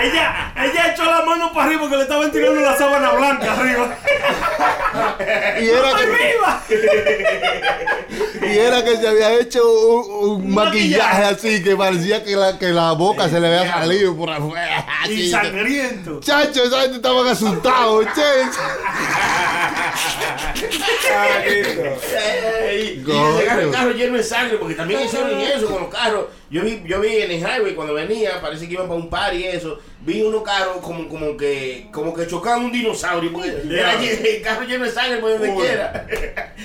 Ella, 0.02 0.54
ella 0.58 0.92
echó 0.92 1.06
la 1.06 1.24
mano 1.26 1.52
para 1.54 1.68
arriba 1.68 1.82
porque 1.82 1.96
le 1.96 2.04
estaban 2.04 2.30
tirando 2.30 2.60
la 2.60 2.78
sábana 2.78 3.12
blanca 3.12 3.54
arriba. 3.54 3.98
Y 5.62 5.70
era 5.70 5.90
¡Estoy 5.90 6.06
que- 6.06 6.34
viva! 6.34 6.64
Y 8.54 8.58
era 8.58 8.84
que 8.84 8.96
se 8.98 9.08
había 9.08 9.34
hecho 9.40 9.62
un, 9.68 10.30
un 10.46 10.54
maquillaje 10.54 11.24
así 11.24 11.64
que 11.64 11.76
parecía 11.76 12.24
que 12.24 12.36
la, 12.36 12.58
que 12.60 12.68
la 12.70 12.92
boca 12.94 13.28
se 13.30 13.40
le 13.40 13.48
había 13.48 13.72
salido 13.74 14.16
por 14.16 14.30
afuera. 14.30 14.86
Y 15.08 15.14
así. 15.24 15.30
sangriento. 15.32 16.20
Chacho, 16.20 16.64
esa 16.64 16.82
gente 16.82 16.98
estaban 16.98 17.28
asustados, 17.28 18.06
che. 18.16 18.22
Y 22.76 23.04
llegaron 23.04 23.60
el 23.66 23.72
carro 23.72 23.92
lleno 23.92 24.18
de 24.18 24.24
sangre, 24.24 24.58
porque 24.58 24.76
también 24.76 25.02
hicieron 25.02 25.40
eso 25.40 25.68
con 25.68 25.82
los 25.84 25.90
carros. 25.94 26.26
Yo 26.50 26.62
vi, 26.62 26.84
yo 26.86 27.02
vi 27.02 27.18
en 27.18 27.32
el 27.32 27.40
highway 27.40 27.74
cuando 27.76 27.94
venía, 27.94 28.40
parece 28.42 28.68
que 28.68 28.74
iban 28.74 28.88
para 28.88 29.00
un 29.00 29.10
par 29.10 29.34
y 29.34 29.44
eso. 29.46 29.80
Vi 30.02 30.22
unos 30.22 30.44
carros 30.44 30.78
como, 30.82 31.08
como 31.10 31.36
que 31.36 31.88
como 31.92 32.14
que 32.14 32.28
chocaban 32.28 32.66
un 32.66 32.72
dinosaurio, 32.72 33.32
porque 33.34 33.50
era 33.72 33.96
lle- 34.00 34.15
el 34.36 34.42
carro 34.42 34.64
lleno 34.66 34.86
de 34.86 34.92
sangre 34.92 35.18
por 35.18 35.32
donde 35.32 35.50
Uy. 35.50 35.62
quiera. 35.64 36.08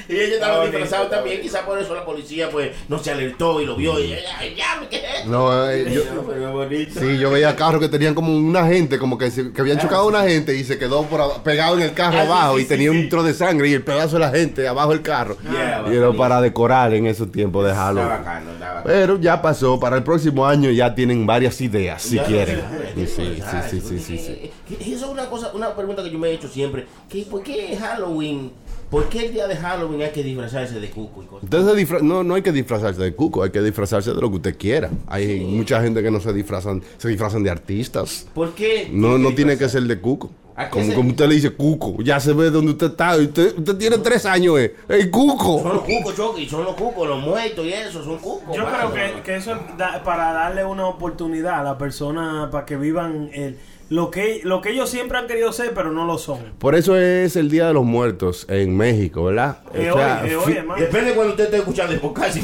y 0.08 0.14
ellos 0.14 0.34
estaban 0.34 0.70
disfrazados 0.70 1.10
también, 1.10 1.40
quizás 1.40 1.62
por 1.62 1.78
eso 1.78 1.94
la 1.94 2.04
policía 2.04 2.48
pues 2.50 2.70
no 2.88 2.98
se 2.98 3.10
alertó 3.10 3.60
y 3.60 3.66
lo 3.66 3.76
vio. 3.76 3.98
Y 3.98 4.10
ya, 4.10 4.16
ya, 4.56 4.88
¿qué 4.88 4.96
es 4.96 5.02
esto? 5.18 5.30
No, 5.30 5.70
eh, 5.70 5.86
yo, 5.94 6.14
No, 6.14 6.22
pero 6.22 6.52
bonito. 6.52 7.00
sí, 7.00 7.18
yo 7.18 7.30
veía 7.30 7.54
carros 7.56 7.80
que 7.80 7.88
tenían 7.88 8.14
como 8.14 8.34
una 8.36 8.66
gente, 8.66 8.98
como 8.98 9.18
que, 9.18 9.30
se- 9.30 9.52
que 9.52 9.60
habían 9.60 9.78
chocado 9.78 10.02
a 10.02 10.06
una 10.06 10.22
gente 10.22 10.54
y 10.56 10.64
se 10.64 10.78
quedó 10.78 11.04
por 11.04 11.42
pegado 11.42 11.76
en 11.76 11.82
el 11.82 11.92
carro 11.92 12.18
Ah, 12.18 12.22
abajo 12.22 12.56
sí, 12.56 12.60
y 12.60 12.64
sí, 12.64 12.68
tenía 12.68 12.90
sí. 12.90 12.96
un 12.98 13.08
tro 13.08 13.22
de 13.22 13.34
sangre 13.34 13.68
y 13.68 13.74
el 13.74 13.82
pedazo 13.82 14.14
de 14.16 14.20
la 14.20 14.30
gente 14.30 14.66
abajo 14.68 14.90
del 14.90 15.02
carro. 15.02 15.36
Yeah, 15.50 15.84
y 15.92 15.96
era 15.96 16.12
para 16.12 16.40
decorar 16.40 16.92
en 16.94 17.06
esos 17.06 17.30
tiempos 17.30 17.64
de 17.64 17.70
Está 17.70 17.84
Halloween. 17.84 18.08
bacano, 18.08 18.50
está 18.52 18.66
bacano. 18.66 18.84
Pero 18.84 19.20
ya 19.20 19.40
pasó, 19.42 19.78
para 19.78 19.96
el 19.96 20.02
próximo 20.02 20.46
año 20.46 20.70
ya 20.70 20.94
tienen 20.94 21.26
varias 21.26 21.60
ideas, 21.60 22.02
si 22.02 22.16
Ya, 22.16 22.24
quieren. 22.24 22.60
Sí, 22.94 23.06
sí, 23.06 23.42
sí, 23.70 23.80
sí, 23.98 24.18
sí, 24.18 24.50
que 24.76 24.92
Eso 24.94 25.06
es 25.06 25.10
una 25.12 25.28
cosa, 25.28 25.50
una 25.54 25.74
pregunta 25.74 26.02
que 26.02 26.10
yo 26.10 26.18
me 26.18 26.28
he 26.28 26.34
hecho 26.34 26.48
siempre. 26.48 26.86
¿Por 27.30 27.42
qué 27.42 27.76
Halloween? 27.76 28.52
¿Por 28.90 29.08
qué 29.08 29.26
el 29.26 29.32
día 29.32 29.46
de 29.46 29.54
Halloween 29.56 30.02
hay 30.02 30.10
que 30.10 30.22
disfrazarse 30.24 30.80
de 30.80 30.90
cuco 30.90 31.22
y 31.22 31.26
cosas? 31.26 31.44
Entonces 31.44 31.76
disfra- 31.88 32.00
no, 32.00 32.24
no 32.24 32.34
hay 32.34 32.42
que 32.42 32.50
disfrazarse 32.50 33.00
de 33.00 33.14
cuco, 33.14 33.42
hay 33.44 33.50
que 33.50 33.60
disfrazarse 33.62 34.12
de 34.12 34.20
lo 34.20 34.28
que 34.30 34.36
usted 34.36 34.58
quiera. 34.58 34.90
Hay 35.06 35.40
mucha 35.40 35.80
gente 35.80 36.02
que 36.02 36.10
no 36.10 36.18
se 36.20 36.32
disfrazan, 36.32 36.82
se 36.98 37.08
disfrazan 37.08 37.42
de 37.44 37.50
artistas. 37.50 38.26
¿Por 38.34 38.52
qué? 38.52 38.88
No, 38.90 39.16
no 39.16 39.32
tiene 39.34 39.56
que 39.56 39.68
ser 39.68 39.82
de 39.84 40.00
cuco. 40.00 40.30
¿A 40.56 40.64
qué 40.64 40.70
Como, 40.72 40.86
se- 40.86 40.94
como 40.94 41.10
usted 41.10 41.28
le 41.28 41.34
dice 41.36 41.50
cuco, 41.50 42.02
ya 42.02 42.18
se 42.18 42.32
ve 42.32 42.50
donde 42.50 42.72
usted 42.72 42.88
está. 42.88 43.16
Usted, 43.16 43.56
usted 43.58 43.76
tiene 43.76 43.98
tres 43.98 44.26
años, 44.26 44.58
eh. 44.58 44.74
¡El 44.88 45.02
Son 45.02 45.10
cuco! 45.12 45.62
los 45.72 45.82
cucos, 45.84 46.16
Chucky, 46.16 46.48
son 46.48 46.64
los 46.64 46.74
cucos, 46.74 47.08
los 47.08 47.22
muertos 47.22 47.64
y 47.64 47.72
eso, 47.72 48.02
son 48.02 48.18
cucos. 48.18 48.56
Yo 48.56 48.64
creo 48.66 48.92
que, 48.92 49.22
que 49.22 49.36
eso 49.36 49.52
es 49.52 49.58
da- 49.78 50.02
para 50.02 50.32
darle 50.32 50.64
una 50.64 50.86
oportunidad 50.88 51.60
a 51.60 51.62
la 51.62 51.78
persona 51.78 52.48
para 52.50 52.66
que 52.66 52.76
vivan 52.76 53.30
el, 53.32 53.56
lo, 53.90 54.10
que, 54.10 54.40
lo 54.44 54.62
que 54.62 54.70
ellos 54.70 54.88
siempre 54.88 55.18
han 55.18 55.26
querido 55.26 55.52
ser, 55.52 55.72
pero 55.74 55.92
no 55.92 56.06
lo 56.06 56.16
son. 56.16 56.38
Por 56.58 56.74
eso 56.74 56.96
es 56.96 57.36
el 57.36 57.50
Día 57.50 57.66
de 57.66 57.74
los 57.74 57.84
Muertos 57.84 58.46
en 58.48 58.74
México, 58.76 59.24
¿verdad? 59.24 59.58
Eh, 59.74 59.90
O 59.90 59.94
sea, 59.98 60.22
hoy, 60.46 60.52
eh, 60.52 60.56
hermano. 60.58 60.80
Depende 60.80 61.10
de 61.10 61.14
cuando 61.16 61.32
usted 61.32 61.44
esté 61.44 61.56
escuchando 61.58 61.92
el 61.92 62.00
podcast. 62.00 62.34
Si 62.34 62.40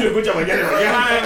lo 0.00 0.08
escucha 0.08 0.32
mañana, 0.34 0.62
mañana. 0.72 1.20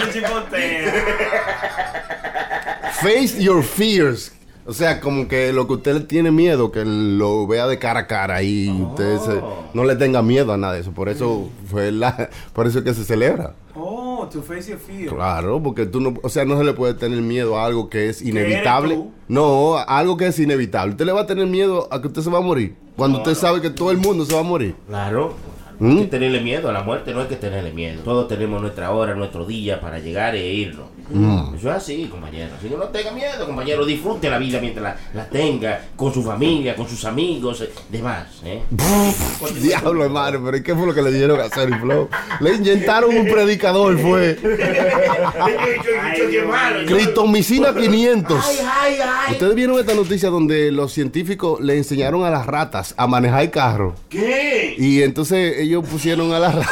Face 3.02 3.40
your 3.42 3.62
fears. 3.62 4.32
O 4.66 4.72
sea, 4.72 4.98
como 5.00 5.28
que 5.28 5.52
lo 5.52 5.66
que 5.66 5.74
usted 5.74 5.92
le 5.94 6.00
tiene 6.00 6.30
miedo, 6.30 6.72
que 6.72 6.84
lo 6.86 7.46
vea 7.46 7.66
de 7.66 7.78
cara 7.78 8.00
a 8.00 8.06
cara 8.06 8.42
y 8.42 8.70
usted 8.70 9.18
se- 9.18 9.42
no 9.74 9.84
le 9.84 9.94
tenga 9.96 10.22
miedo 10.22 10.54
a 10.54 10.56
nada 10.56 10.72
de 10.72 10.80
eso. 10.80 10.92
Por 10.92 11.10
eso 11.10 11.50
fue 11.70 11.92
la, 11.92 12.30
por 12.54 12.66
eso 12.66 12.78
es 12.78 12.84
que 12.84 12.94
se 12.94 13.04
celebra. 13.04 13.52
Oh, 13.74 14.03
to 14.30 14.42
face 14.42 14.68
your 14.68 14.78
fear. 14.78 15.08
Claro, 15.08 15.62
porque 15.62 15.86
tú 15.86 16.00
no, 16.00 16.14
o 16.22 16.28
sea, 16.28 16.44
no 16.44 16.56
se 16.58 16.64
le 16.64 16.72
puede 16.72 16.94
tener 16.94 17.20
miedo 17.20 17.58
a 17.58 17.64
algo 17.66 17.88
que 17.88 18.08
es 18.08 18.22
inevitable. 18.22 18.94
tú? 18.96 19.12
No, 19.28 19.76
a 19.76 19.82
algo 19.82 20.16
que 20.16 20.26
es 20.26 20.38
inevitable. 20.38 20.92
Usted 20.92 21.06
le 21.06 21.12
va 21.12 21.22
a 21.22 21.26
tener 21.26 21.46
miedo 21.46 21.88
a 21.90 22.00
que 22.00 22.08
usted 22.08 22.22
se 22.22 22.30
va 22.30 22.38
a 22.38 22.42
morir. 22.42 22.76
Cuando 22.96 23.18
usted 23.18 23.34
sabe 23.34 23.60
que 23.60 23.70
todo 23.70 23.90
el 23.90 23.98
mundo 23.98 24.24
se 24.24 24.34
va 24.34 24.40
a 24.40 24.44
morir. 24.44 24.76
Claro. 24.86 25.34
¿Mm? 25.78 25.90
Hay 25.90 25.96
que 26.04 26.06
tenerle 26.06 26.40
miedo 26.40 26.68
a 26.68 26.72
la 26.72 26.82
muerte, 26.82 27.12
no 27.12 27.20
hay 27.20 27.26
que 27.26 27.36
tenerle 27.36 27.72
miedo. 27.72 28.02
Todos 28.02 28.28
tenemos 28.28 28.60
nuestra 28.60 28.90
hora, 28.92 29.14
nuestro 29.14 29.44
día 29.44 29.80
para 29.80 29.98
llegar 29.98 30.34
e 30.34 30.52
irnos. 30.52 30.86
Mm. 31.10 31.54
Eso 31.56 31.70
es 31.70 31.76
así, 31.76 32.06
compañero. 32.10 32.54
Así 32.58 32.68
que 32.68 32.76
no 32.76 32.84
tenga 32.84 33.12
miedo, 33.12 33.46
compañero. 33.46 33.84
Disfrute 33.84 34.30
la 34.30 34.38
vida 34.38 34.60
mientras 34.60 34.84
la, 34.84 34.96
la 35.22 35.28
tenga, 35.28 35.84
con 35.96 36.12
su 36.14 36.22
familia, 36.22 36.74
con 36.74 36.88
sus 36.88 37.04
amigos, 37.04 37.60
eh, 37.60 37.70
demás. 37.90 38.26
¿eh? 38.44 38.62
Diablo, 39.60 40.04
hermano, 40.04 40.40
pero 40.44 40.56
¿y 40.56 40.62
¿qué 40.62 40.74
fue 40.74 40.86
lo 40.86 40.94
que 40.94 41.02
le 41.02 41.12
dieron 41.12 41.40
a 41.40 41.44
hacer 41.44 41.68
Flow? 41.78 42.08
Le 42.40 42.54
inyectaron 42.54 43.16
un 43.16 43.26
predicador, 43.26 43.98
fue. 43.98 44.38
Clitomicina 46.86 47.74
500. 47.74 48.44
Ay, 48.44 48.56
ay, 48.60 48.98
ay. 49.02 49.32
Ustedes 49.32 49.54
vieron 49.54 49.78
esta 49.78 49.94
noticia 49.94 50.30
donde 50.30 50.72
los 50.72 50.92
científicos 50.92 51.60
le 51.60 51.76
enseñaron 51.76 52.24
a 52.24 52.30
las 52.30 52.46
ratas 52.46 52.94
a 52.96 53.06
manejar 53.06 53.42
el 53.42 53.50
carro. 53.50 53.94
¿Qué? 54.08 54.74
Y 54.78 55.02
entonces 55.02 55.63
ellos 55.64 55.84
pusieron 55.88 56.32
a 56.32 56.38
las 56.38 56.54
ra- 56.54 56.70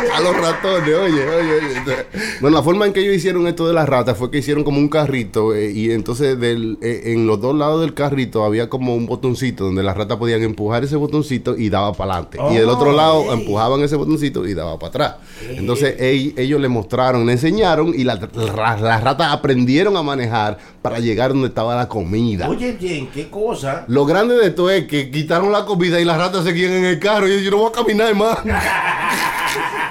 a 0.16 0.20
los 0.20 0.34
ratones, 0.34 0.94
oye, 0.94 1.28
oye, 1.28 1.54
oye. 1.56 1.96
Bueno, 2.40 2.56
la 2.56 2.62
forma 2.62 2.86
en 2.86 2.94
que 2.94 3.00
ellos 3.00 3.14
hicieron 3.14 3.46
esto 3.46 3.68
de 3.68 3.74
las 3.74 3.86
ratas 3.86 4.16
fue 4.16 4.30
que 4.30 4.38
hicieron 4.38 4.64
como 4.64 4.78
un 4.78 4.88
carrito 4.88 5.54
eh, 5.54 5.70
y 5.72 5.90
entonces 5.90 6.40
del, 6.40 6.78
eh, 6.80 7.02
en 7.12 7.26
los 7.26 7.38
dos 7.38 7.54
lados 7.54 7.82
del 7.82 7.92
carrito 7.92 8.42
había 8.44 8.70
como 8.70 8.94
un 8.94 9.04
botoncito 9.04 9.64
donde 9.64 9.82
las 9.82 9.94
ratas 9.98 10.16
podían 10.16 10.42
empujar 10.42 10.84
ese 10.84 10.96
botoncito 10.96 11.54
y 11.54 11.68
daba 11.68 11.92
para 11.92 12.14
adelante. 12.14 12.38
y 12.50 12.54
del 12.56 12.70
otro 12.70 12.92
lado 12.92 13.30
empujaban 13.34 13.82
ese 13.82 13.96
botoncito 13.96 14.46
y 14.46 14.54
daba 14.54 14.78
para 14.78 14.88
atrás. 14.88 15.14
Entonces 15.50 15.98
ell- 16.00 16.32
ellos 16.38 16.60
le 16.62 16.68
mostraron, 16.68 17.26
le 17.26 17.32
enseñaron 17.32 17.92
y 17.94 18.04
la- 18.04 18.14
la- 18.14 18.76
las 18.80 19.04
ratas 19.04 19.30
aprendieron 19.34 19.98
a 19.98 20.02
manejar 20.02 20.56
para 20.82 20.98
llegar 20.98 21.30
donde 21.30 21.48
estaba 21.48 21.76
la 21.76 21.88
comida. 21.88 22.48
Oye, 22.48 22.72
bien, 22.72 23.08
qué 23.08 23.28
cosa. 23.28 23.84
Lo 23.88 24.06
grande 24.06 24.34
de 24.36 24.46
esto 24.46 24.70
es 24.70 24.86
que 24.86 25.10
quitaron 25.10 25.52
la 25.52 25.64
comida 25.64 26.00
y 26.00 26.04
las 26.04 26.16
ratas 26.16 26.44
seguían 26.44 26.72
en 26.72 26.84
el 26.84 26.98
carro 26.98 27.28
y 27.28 27.42
yo 27.42 27.50
no 27.50 27.58
voy 27.58 27.70
a 27.70 27.72
caminar 27.72 28.14
más. 28.14 28.38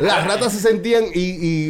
Las 0.00 0.26
ratas 0.26 0.52
se 0.52 0.60
sentían 0.60 1.04
y, 1.14 1.20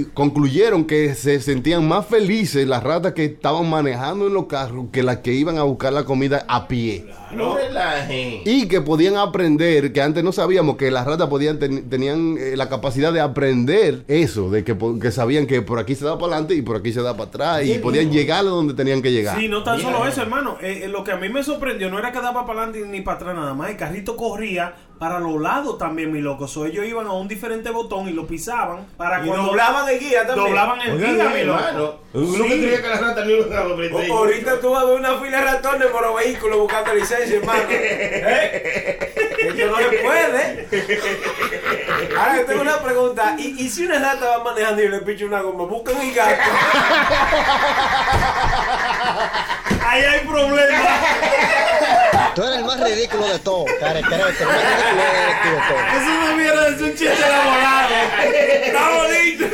y 0.00 0.04
concluyeron 0.14 0.84
que 0.84 1.14
se 1.14 1.40
sentían 1.40 1.86
más 1.86 2.06
felices 2.06 2.66
las 2.66 2.82
ratas 2.82 3.12
que 3.12 3.24
estaban 3.24 3.68
manejando 3.68 4.26
en 4.28 4.34
los 4.34 4.46
carros 4.46 4.86
que 4.92 5.02
las 5.02 5.18
que 5.18 5.32
iban 5.32 5.58
a 5.58 5.62
buscar 5.64 5.92
la 5.92 6.04
comida 6.04 6.44
a 6.48 6.68
pie. 6.68 7.06
No 7.32 7.56
relajen. 7.56 8.40
Y 8.44 8.66
que 8.68 8.80
podían 8.80 9.16
aprender, 9.16 9.92
que 9.92 10.02
antes 10.02 10.22
no 10.24 10.32
sabíamos 10.32 10.76
que 10.76 10.90
las 10.90 11.06
ratas 11.06 11.28
podían 11.28 11.58
ten- 11.58 11.88
tenían 11.88 12.36
eh, 12.38 12.56
la 12.56 12.68
capacidad 12.68 13.12
de 13.12 13.20
aprender 13.20 14.04
eso, 14.08 14.50
de 14.50 14.64
que 14.64 15.10
sabían 15.10 15.46
que 15.46 15.62
por 15.62 15.78
aquí 15.78 15.94
se 15.94 16.04
da 16.04 16.18
para 16.18 16.32
adelante 16.32 16.54
y 16.54 16.62
por 16.62 16.76
aquí 16.76 16.92
se 16.92 17.02
da 17.02 17.12
para 17.16 17.28
atrás 17.28 17.64
y 17.66 17.78
podían 17.78 18.10
llegar 18.10 18.40
a 18.40 18.42
donde 18.48 18.74
tenían 18.74 19.02
que 19.02 19.12
llegar. 19.12 19.38
Sí, 19.38 19.48
no 19.48 19.62
tan 19.62 19.80
solo 19.80 20.06
eso, 20.06 20.22
hermano. 20.22 20.56
Eh, 20.60 20.82
eh, 20.84 20.88
lo 20.88 21.04
que 21.04 21.12
a 21.12 21.16
mí 21.16 21.28
me 21.28 21.42
sorprendió 21.44 21.90
no 21.90 21.98
era 21.98 22.10
que 22.12 22.20
daba 22.20 22.46
para 22.46 22.62
adelante 22.64 22.88
ni 22.88 23.00
para 23.00 23.16
atrás 23.18 23.34
nada 23.36 23.54
más. 23.54 23.70
El 23.70 23.76
carrito 23.76 24.16
corría 24.16 24.74
para 25.00 25.18
los 25.18 25.40
lados 25.40 25.78
también, 25.78 26.12
mi 26.12 26.20
loco. 26.20 26.46
So, 26.46 26.66
ellos 26.66 26.84
iban 26.86 27.06
a 27.06 27.12
un 27.12 27.26
diferente 27.26 27.70
botón 27.70 28.06
y 28.08 28.12
lo 28.12 28.26
pisaban 28.26 28.86
para 28.98 29.24
Y 29.24 29.28
cuando 29.28 29.46
doblaban 29.46 29.88
el 29.88 29.98
guía 29.98 30.26
también. 30.26 30.46
doblaban 30.48 30.80
el 30.82 30.98
guía, 30.98 31.30
mi 31.30 31.42
loco. 31.42 32.00
Uno 32.12 32.32
que 32.44 32.48
Sí. 32.50 32.58
creía 32.60 32.82
que 32.82 32.88
las 32.88 33.00
ratas 33.00 33.24
no 33.24 33.30
iban 33.30 33.52
a 33.52 33.60
aprender. 33.60 34.10
O- 34.10 34.16
ahorita 34.18 34.60
tú 34.60 34.70
vas 34.72 34.82
a 34.82 34.86
ver 34.86 34.98
una 34.98 35.14
fila 35.18 35.38
de 35.38 35.44
ratones 35.44 35.88
por 35.88 36.02
los 36.02 36.14
vehículos 36.16 36.58
buscando 36.58 36.92
licencia, 36.94 37.38
hermano. 37.38 37.62
¿Eh? 37.70 39.14
Eso 39.40 39.66
no 39.70 39.76
se 39.78 39.84
puede. 40.04 40.68
Ahora 42.18 42.36
yo 42.36 42.44
tengo 42.44 42.60
una 42.60 42.78
pregunta. 42.82 43.34
¿Y, 43.38 43.64
y 43.64 43.68
si 43.70 43.86
una 43.86 43.98
rata 44.00 44.36
va 44.38 44.44
manejando 44.44 44.82
y 44.82 44.88
le 44.88 44.98
picha 45.00 45.24
una 45.24 45.40
goma? 45.40 45.64
Buscan 45.64 45.98
el 45.98 46.12
gato. 46.12 46.42
Ahí 49.86 50.02
hay 50.02 50.20
problemas. 50.26 50.82
Tú 52.34 52.42
eres 52.44 52.58
el 52.58 52.64
más 52.64 52.80
ridículo 52.80 53.26
de 53.26 53.38
todo. 53.40 53.64
Care, 53.80 54.00
care, 54.02 54.14
el 54.16 54.22
más 54.22 54.38
ridículo 54.38 55.02
de, 55.02 55.50
de 55.50 55.56
todo. 55.68 55.80
Eso 55.96 56.10
no 56.10 56.36
mierda 56.36 56.68
es 56.68 56.80
un 56.80 56.90
chiste 56.90 57.26
elaborado. 57.26 57.94
Está 58.64 58.90
bonito. 58.96 59.44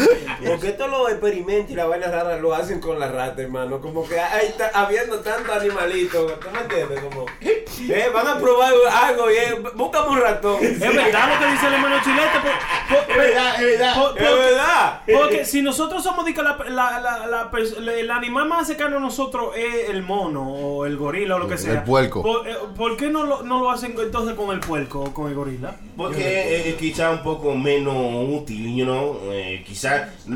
Porque 0.46 0.70
todos 0.72 0.90
los 0.90 1.10
experimentos 1.10 1.70
y 1.72 1.74
la 1.74 1.86
vaina 1.86 2.06
rara 2.08 2.36
lo 2.38 2.54
hacen 2.54 2.80
con 2.80 2.98
la 2.98 3.08
rata, 3.08 3.42
hermano. 3.42 3.80
Como 3.80 4.06
que 4.08 4.18
hay 4.18 4.52
ta- 4.56 4.70
habiendo 4.74 5.20
tantos 5.20 5.54
animalitos. 5.54 6.40
¿Tú 6.40 6.46
me 6.52 6.60
entiendes? 6.60 7.00
Como, 7.00 7.26
eh, 7.40 8.10
van 8.12 8.26
a 8.26 8.38
probar 8.38 8.72
algo 9.02 9.30
y 9.30 9.34
eh, 9.34 9.54
búscame 9.74 10.08
un 10.10 10.20
ratón. 10.20 10.56
Es 10.62 10.78
verdad 10.80 11.28
lo 11.34 11.38
que 11.46 11.52
dice 11.52 11.66
el 11.66 11.74
hermano 11.74 11.96
Chilete. 12.02 12.38
por- 12.42 13.04
por- 13.04 13.10
Es 13.10 13.16
verdad, 13.16 13.54
es 13.62 13.78
verdad. 13.78 13.94
por- 13.94 14.18
Es 14.18 14.28
porque- 14.28 14.44
verdad. 14.44 15.00
Porque 15.12 15.44
si 15.44 15.62
nosotros 15.62 16.02
somos 16.02 16.24
de 16.24 16.34
que 16.34 16.42
la, 16.42 16.56
la, 16.68 17.00
la, 17.00 17.26
la 17.26 17.50
pers- 17.50 17.76
el 17.76 18.10
animal 18.10 18.48
más 18.48 18.66
cercano 18.66 18.96
a 18.96 19.00
nosotros 19.00 19.54
es 19.56 19.90
el 19.90 20.02
mono 20.02 20.42
o 20.50 20.86
el 20.86 20.96
gorila 20.96 21.36
o 21.36 21.38
lo 21.38 21.48
que 21.48 21.58
sea. 21.58 21.72
El 21.72 21.82
puerco. 21.82 22.22
¿Por, 22.22 22.48
eh, 22.48 22.54
por 22.76 22.96
qué 22.96 23.08
no 23.10 23.24
lo, 23.24 23.42
no 23.42 23.60
lo 23.60 23.70
hacen 23.70 23.94
entonces 23.98 24.34
con 24.34 24.50
el 24.52 24.60
puerco 24.60 25.00
o 25.00 25.12
con 25.14 25.28
el 25.28 25.34
gorila? 25.34 25.74
Porque 25.96 26.68
es 26.70 26.74
quizá 26.76 27.10
un 27.10 27.22
poco 27.22 27.54
menos 27.54 27.94
útil, 28.28 28.74
you 28.76 28.84
know? 28.84 29.20
Eh, 29.32 29.62
quizá 29.66 29.89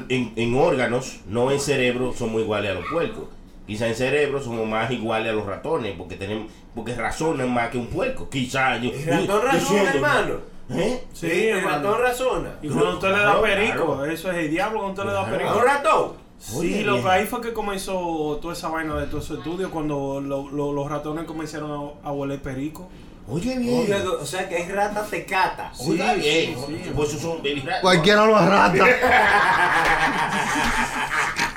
en, 0.09 0.33
en 0.37 0.55
órganos, 0.55 1.21
no 1.27 1.51
en 1.51 1.61
cerebro, 1.61 2.13
somos 2.17 2.41
iguales 2.43 2.71
a 2.71 2.75
los 2.75 2.85
puercos. 2.91 3.25
Quizá 3.67 3.87
en 3.89 3.95
cerebro 3.95 4.43
somos 4.43 4.67
más 4.69 4.91
iguales 4.91 5.33
a 5.33 5.35
los 5.35 5.47
ratones, 5.47 5.95
porque 5.97 6.17
tenemos, 6.17 6.53
porque 6.75 6.95
razonan 6.95 7.53
más 7.53 7.71
que 7.71 7.79
un 7.79 7.87
puerco. 7.87 8.29
Quizá 8.29 8.77
yo. 8.79 8.91
El 8.93 9.07
ratón 9.07 9.27
yo 9.27 9.41
razona, 9.43 9.61
siento- 9.69 9.91
hermano. 9.97 10.35
¿Eh? 10.71 11.05
Sí, 11.13 11.31
el 11.49 11.63
ratón 11.63 12.01
razona. 12.01 12.51
Y 12.63 12.69
cuando 12.69 12.95
usted 12.95 13.09
le 13.09 13.19
da 13.21 13.41
perico, 13.43 13.87
claro. 13.97 14.05
eso 14.07 14.31
es 14.31 14.39
el 14.39 14.51
diablo 14.51 14.81
cuando 14.81 15.03
usted 15.03 15.05
le 15.05 15.13
da 15.13 15.31
perico. 15.31 15.59
¿Un 15.59 15.65
ratón? 15.65 16.25
Sí, 16.39 16.57
Oye, 16.59 16.83
lo 16.85 17.03
que 17.03 17.09
ahí 17.09 17.27
fue 17.27 17.41
que 17.41 17.53
comenzó 17.53 18.39
toda 18.43 18.53
esa 18.55 18.69
vaina 18.69 18.97
de 18.97 19.07
todo 19.07 19.21
ese 19.21 19.35
estudio 19.35 19.71
cuando 19.71 20.21
lo- 20.21 20.51
lo- 20.51 20.73
los 20.73 20.91
ratones 20.91 21.25
comenzaron 21.25 21.71
a, 22.05 22.09
a 22.09 22.13
hueler 22.13 22.41
perico. 22.43 22.89
Oye, 23.27 23.59
bien. 23.59 23.81
Oye, 23.81 23.95
o 24.07 24.27
sea 24.27 24.47
que 24.49 24.57
hay 24.57 24.69
rata 24.69 25.07
tecata. 25.07 25.73
Sí, 25.75 25.93
bien. 25.93 26.23
sí. 26.23 26.55
Pues 26.95 27.09
esos 27.09 27.23
son 27.23 27.39
baby 27.39 27.61
rats. 27.61 27.81
Cualquiera 27.81 28.27
lo 28.27 28.37
arrastra. 28.37 28.87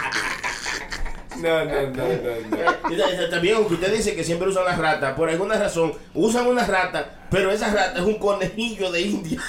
No, 1.42 1.66
no, 1.66 1.72
no, 1.72 1.88
no, 1.92 2.90
no. 2.90 3.30
También, 3.30 3.56
aunque 3.58 3.74
usted 3.76 3.94
dice 3.94 4.16
que 4.16 4.24
siempre 4.24 4.48
usan 4.48 4.66
las 4.66 4.78
ratas, 4.78 5.14
por 5.16 5.30
alguna 5.30 5.56
razón 5.56 5.94
usan 6.14 6.48
una 6.48 6.66
rata, 6.66 7.06
pero 7.30 7.52
esa 7.52 7.72
rata 7.72 8.00
es 8.00 8.06
un 8.06 8.16
conejillo 8.18 8.92
de 8.92 9.02
India. 9.02 9.40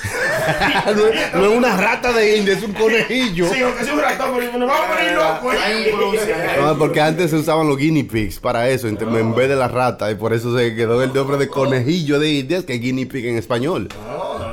no, 0.87 1.07
es- 1.07 1.35
no 1.35 1.47
es 1.47 1.57
una 1.57 1.77
rata 1.77 2.13
de 2.13 2.37
India, 2.37 2.55
es 2.55 2.63
un 2.63 2.73
conejillo. 2.73 3.49
Sí, 3.53 3.61
aunque 3.63 3.85
sea 3.85 3.95
un 3.95 4.01
ratón, 4.01 4.31
pero 4.37 4.59
nos 4.59 4.69
vamos 4.69 4.87
a 5.21 5.41
poner. 5.41 5.63
Hay 5.63 5.91
un 5.91 5.99
cruce. 5.99 6.35
No, 6.61 6.79
porque 6.79 7.01
antes 7.01 7.31
se 7.31 7.37
usaban 7.37 7.69
los 7.69 7.77
guinea 7.79 8.05
pigs 8.11 8.39
para 8.41 8.69
eso, 8.69 8.89
ent- 8.89 9.01
en 9.19 9.35
vez 9.35 9.49
de 9.49 9.57
la 9.57 9.69
rata, 9.69 10.11
y 10.11 10.15
por 10.17 10.33
eso 10.35 10.57
se 10.57 10.75
quedó 10.75 11.03
el 11.03 11.13
nombre 11.15 11.37
de 11.39 11.49
conejillo 11.49 12.19
de 12.19 12.31
Indias, 12.35 12.65
que 12.65 12.75
es 12.75 12.81
guinea 12.81 13.07
pig 13.09 13.27
en 13.27 13.39
español. 13.39 13.89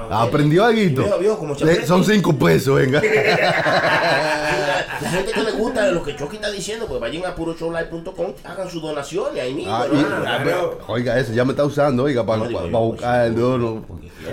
¿Aprendió 0.10 0.64
algo? 0.66 1.04
Son 1.86 2.04
cinco 2.06 2.38
pesos, 2.38 2.76
venga. 2.80 3.02
La, 4.88 5.02
la 5.02 5.10
gente 5.10 5.32
que 5.32 5.44
le 5.44 5.52
gusta 5.52 5.88
lo 5.92 6.04
que 6.04 6.16
Chucky 6.16 6.36
está 6.38 6.52
diciendo, 6.52 6.86
pues 6.88 7.00
vayan 7.00 7.26
a 7.26 7.36
puroshowlive.com, 7.36 8.34
hagan 8.44 8.70
su 8.70 8.80
donación 8.80 9.36
y 9.36 9.40
ahí 9.40 9.54
mismo. 9.54 9.74
Ah, 9.74 9.86
y-. 9.92 10.92
Oiga, 10.92 11.20
eso 11.20 11.34
ya 11.34 11.44
me 11.46 11.52
está 11.52 11.64
usando, 11.66 12.04
oiga, 12.04 12.26
para, 12.26 12.40
No, 12.48 12.50
yo, 12.50 12.80
buscar 12.80 13.26
el 13.26 13.36
dono, 13.36 13.86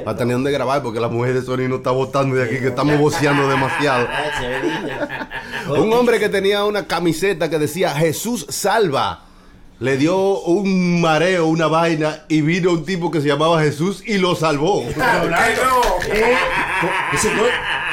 para 0.04 0.16
tener 0.16 0.34
donde 0.34 0.50
grabar, 0.52 0.82
porque 0.82 1.00
la 1.00 1.08
mujer 1.08 1.34
de 1.34 1.42
Sony 1.42 1.68
no 1.68 1.76
está 1.76 1.90
votando 1.90 2.36
de 2.36 2.44
aquí, 2.44 2.58
que 2.58 2.68
estamos 2.68 2.98
voceando 2.98 3.48
demasiado. 3.48 4.06
Ah. 4.44 5.28
Un 5.68 5.92
hombre 5.92 6.18
que 6.18 6.28
tenía 6.28 6.64
una 6.64 6.86
camiseta 6.86 7.48
que 7.48 7.58
decía 7.58 7.90
Jesús 7.90 8.46
salva. 8.48 9.26
Le 9.78 9.96
dio 9.96 10.38
un 10.40 11.00
mareo, 11.00 11.46
una 11.46 11.66
vaina, 11.66 12.20
y 12.28 12.40
vino 12.40 12.70
un 12.70 12.84
tipo 12.84 13.10
que 13.10 13.20
se 13.20 13.26
llamaba 13.26 13.60
Jesús 13.60 14.02
y 14.06 14.18
lo 14.18 14.36
salvó. 14.36 14.82
Ese 17.12 17.34
no- 17.34 17.42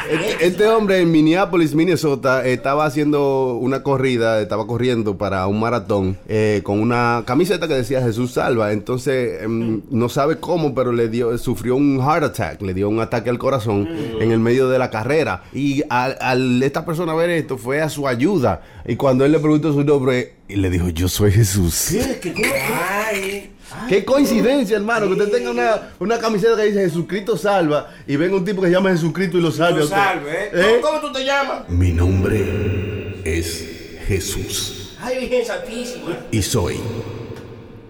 Este, 0.10 0.48
este 0.48 0.68
hombre 0.68 1.00
en 1.00 1.12
Minneapolis, 1.12 1.76
Minnesota, 1.76 2.46
estaba 2.46 2.86
haciendo 2.86 3.56
una 3.56 3.84
corrida, 3.84 4.42
estaba 4.42 4.66
corriendo 4.66 5.18
para 5.18 5.46
un 5.46 5.60
maratón 5.60 6.18
eh, 6.28 6.62
con 6.64 6.80
una 6.80 7.24
camiseta 7.26 7.68
que 7.68 7.76
decía 7.76 8.02
Jesús 8.02 8.32
salva. 8.34 8.72
Entonces, 8.72 9.44
em, 9.44 9.82
no 9.92 10.10
sabe 10.10 10.38
cómo, 10.38 10.74
pero 10.74 10.92
le 10.92 11.10
dio, 11.10 11.38
sufrió 11.38 11.76
un 11.76 12.00
heart 12.00 12.24
attack, 12.24 12.62
le 12.64 12.74
dio 12.74 12.90
un 12.90 13.00
ataque 13.00 13.30
al 13.30 13.38
corazón 13.38 13.88
en 14.20 14.32
el 14.32 14.40
medio 14.40 14.68
de 14.68 14.80
la 14.80 14.90
carrera. 14.90 15.44
Y 15.54 15.84
al, 15.90 16.18
al 16.20 16.64
esta 16.64 16.86
persona 16.86 17.14
ver 17.14 17.30
esto, 17.30 17.58
fue 17.58 17.82
a 17.82 17.90
su 17.90 18.08
ayuda. 18.08 18.62
Y 18.88 18.96
cuando 18.96 19.26
él 19.26 19.32
le 19.32 19.40
preguntó 19.40 19.72
su 19.74 19.84
nombre, 19.84 20.34
y 20.48 20.56
le 20.56 20.72
dijo, 20.72 20.90
yo 20.90 21.08
soy 21.08 21.32
Jesús. 21.32 21.90
¿Qué? 21.92 22.20
¿Qué? 22.20 22.34
¿Qué? 22.34 23.59
Qué 23.88 24.04
coincidencia, 24.06 24.78
hermano, 24.78 25.08
que 25.08 25.14
usted 25.14 25.30
tenga 25.30 25.52
una, 25.52 25.90
una 26.00 26.18
camiseta 26.18 26.56
que 26.56 26.64
dice 26.64 26.82
Jesucristo 26.82 27.38
salva 27.38 27.90
y 28.08 28.16
venga 28.16 28.36
un 28.36 28.46
tipo 28.46 28.62
que 28.62 28.68
se 28.68 28.74
llama 28.74 28.92
Jesucristo 28.92 29.38
y 29.38 29.42
lo 29.42 29.52
salve. 29.52 29.82
Lo 29.82 29.88
salve, 29.88 30.46
¿eh? 30.46 30.50
¿Eh? 30.54 30.80
¿Cómo 30.82 31.00
tú 31.00 31.12
te 31.12 31.24
llamas? 31.24 31.70
Mi 31.70 31.92
nombre 31.92 33.22
es 33.24 33.66
Jesús 34.08 34.98
Ay, 35.02 35.20
Virgen 35.20 35.46
Santísima. 35.46 36.18
y 36.32 36.42
soy 36.42 36.80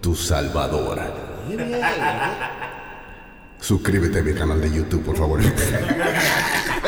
tu 0.00 0.14
salvador. 0.14 1.00
Qué 1.48 1.56
bien. 1.56 1.80
Suscríbete 3.60 4.20
a 4.20 4.22
mi 4.22 4.32
canal 4.32 4.60
de 4.60 4.70
YouTube, 4.70 5.02
por 5.04 5.16
favor. 5.16 5.40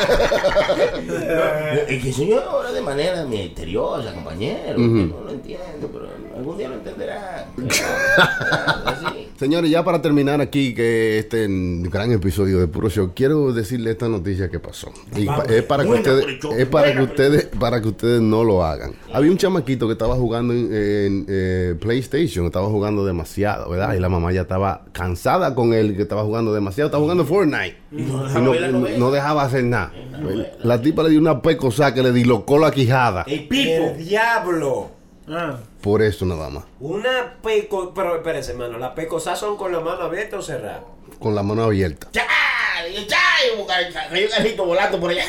El 1.87 2.01
que 2.01 2.07
el 2.09 2.13
Señor 2.13 2.43
ahora 2.49 2.71
de 2.71 2.81
manera 2.81 3.23
misteriosa, 3.25 4.13
compañero. 4.13 4.77
Yo 4.77 4.83
No 4.87 5.21
lo 5.25 5.31
entiendo, 5.31 5.89
pero 5.91 6.07
algún 6.37 6.57
día 6.57 6.69
lo 6.69 6.75
entenderá. 6.75 7.47
Señores, 9.37 9.69
ya 9.71 9.83
para 9.83 10.01
terminar 10.01 10.39
aquí, 10.41 10.73
que 10.73 11.17
este 11.19 11.47
gran 11.49 12.11
episodio 12.11 12.59
de 12.59 12.67
Puro 12.67 12.89
Show, 12.89 13.11
quiero 13.15 13.51
decirle 13.51 13.91
esta 13.91 14.07
noticia 14.07 14.49
que 14.49 14.59
pasó. 14.59 14.91
Y 15.15 15.25
pa- 15.25 15.43
es 15.49 15.63
para 15.63 15.83
que 15.83 15.89
ustedes, 15.89 16.25
es 16.57 16.65
para 16.67 16.93
que 16.93 17.01
ustedes, 17.01 17.45
para 17.59 17.81
que 17.81 17.87
ustedes 17.89 18.21
no 18.21 18.43
lo 18.43 18.63
hagan. 18.63 18.93
Había 19.11 19.31
un 19.31 19.37
chamaquito 19.37 19.87
que 19.87 19.93
estaba 19.93 20.15
jugando 20.15 20.53
en, 20.53 20.71
en, 20.73 21.25
eh, 21.27 21.75
PlayStation, 21.79 22.45
estaba 22.45 22.67
jugando 22.67 23.05
demasiado, 23.05 23.69
¿verdad? 23.69 23.93
Y 23.95 23.99
la 23.99 24.07
mamá 24.09 24.31
ya 24.31 24.41
estaba 24.41 24.85
cansada 24.93 25.53
con 25.55 25.73
él, 25.73 25.95
que 25.95 26.03
estaba 26.03 26.23
jugando 26.23 26.53
demasiado, 26.53 26.87
estaba 26.87 27.01
jugando 27.03 27.25
Fortnite. 27.25 27.75
Y 27.91 28.99
no 28.99 29.11
dejaba 29.11 29.43
hacer 29.43 29.63
nada. 29.65 29.91
La 30.63 30.81
tipa 30.81 31.03
le 31.03 31.09
dio 31.09 31.19
una 31.19 31.41
pecosa 31.41 31.93
que 31.93 32.01
le 32.01 32.11
dilocó 32.11 32.57
la 32.57 32.71
quijada. 32.71 33.23
El 33.27 33.47
pipo. 33.47 33.85
el 33.89 33.97
diablo. 34.05 34.91
Ah, 35.27 35.57
Por 35.81 36.01
eso 36.01 36.25
nada 36.25 36.49
más. 36.49 36.65
Una 36.79 37.35
peco. 37.41 37.93
Pero 37.93 38.15
espérense, 38.15 38.51
hermano. 38.51 38.77
¿Las 38.77 38.91
pecosas 38.91 39.39
son 39.39 39.57
con 39.57 39.71
la 39.71 39.79
mano 39.79 40.03
abierta 40.03 40.37
o 40.37 40.41
cerrada? 40.41 40.83
Con 41.19 41.35
la 41.35 41.43
mano 41.43 41.63
abierta. 41.63 42.07
¡Ya! 42.11 42.23
Cayó 42.83 43.61
un 43.61 44.29
carrito 44.29 44.65
volando 44.65 44.99
por 44.99 45.11
allá. 45.11 45.23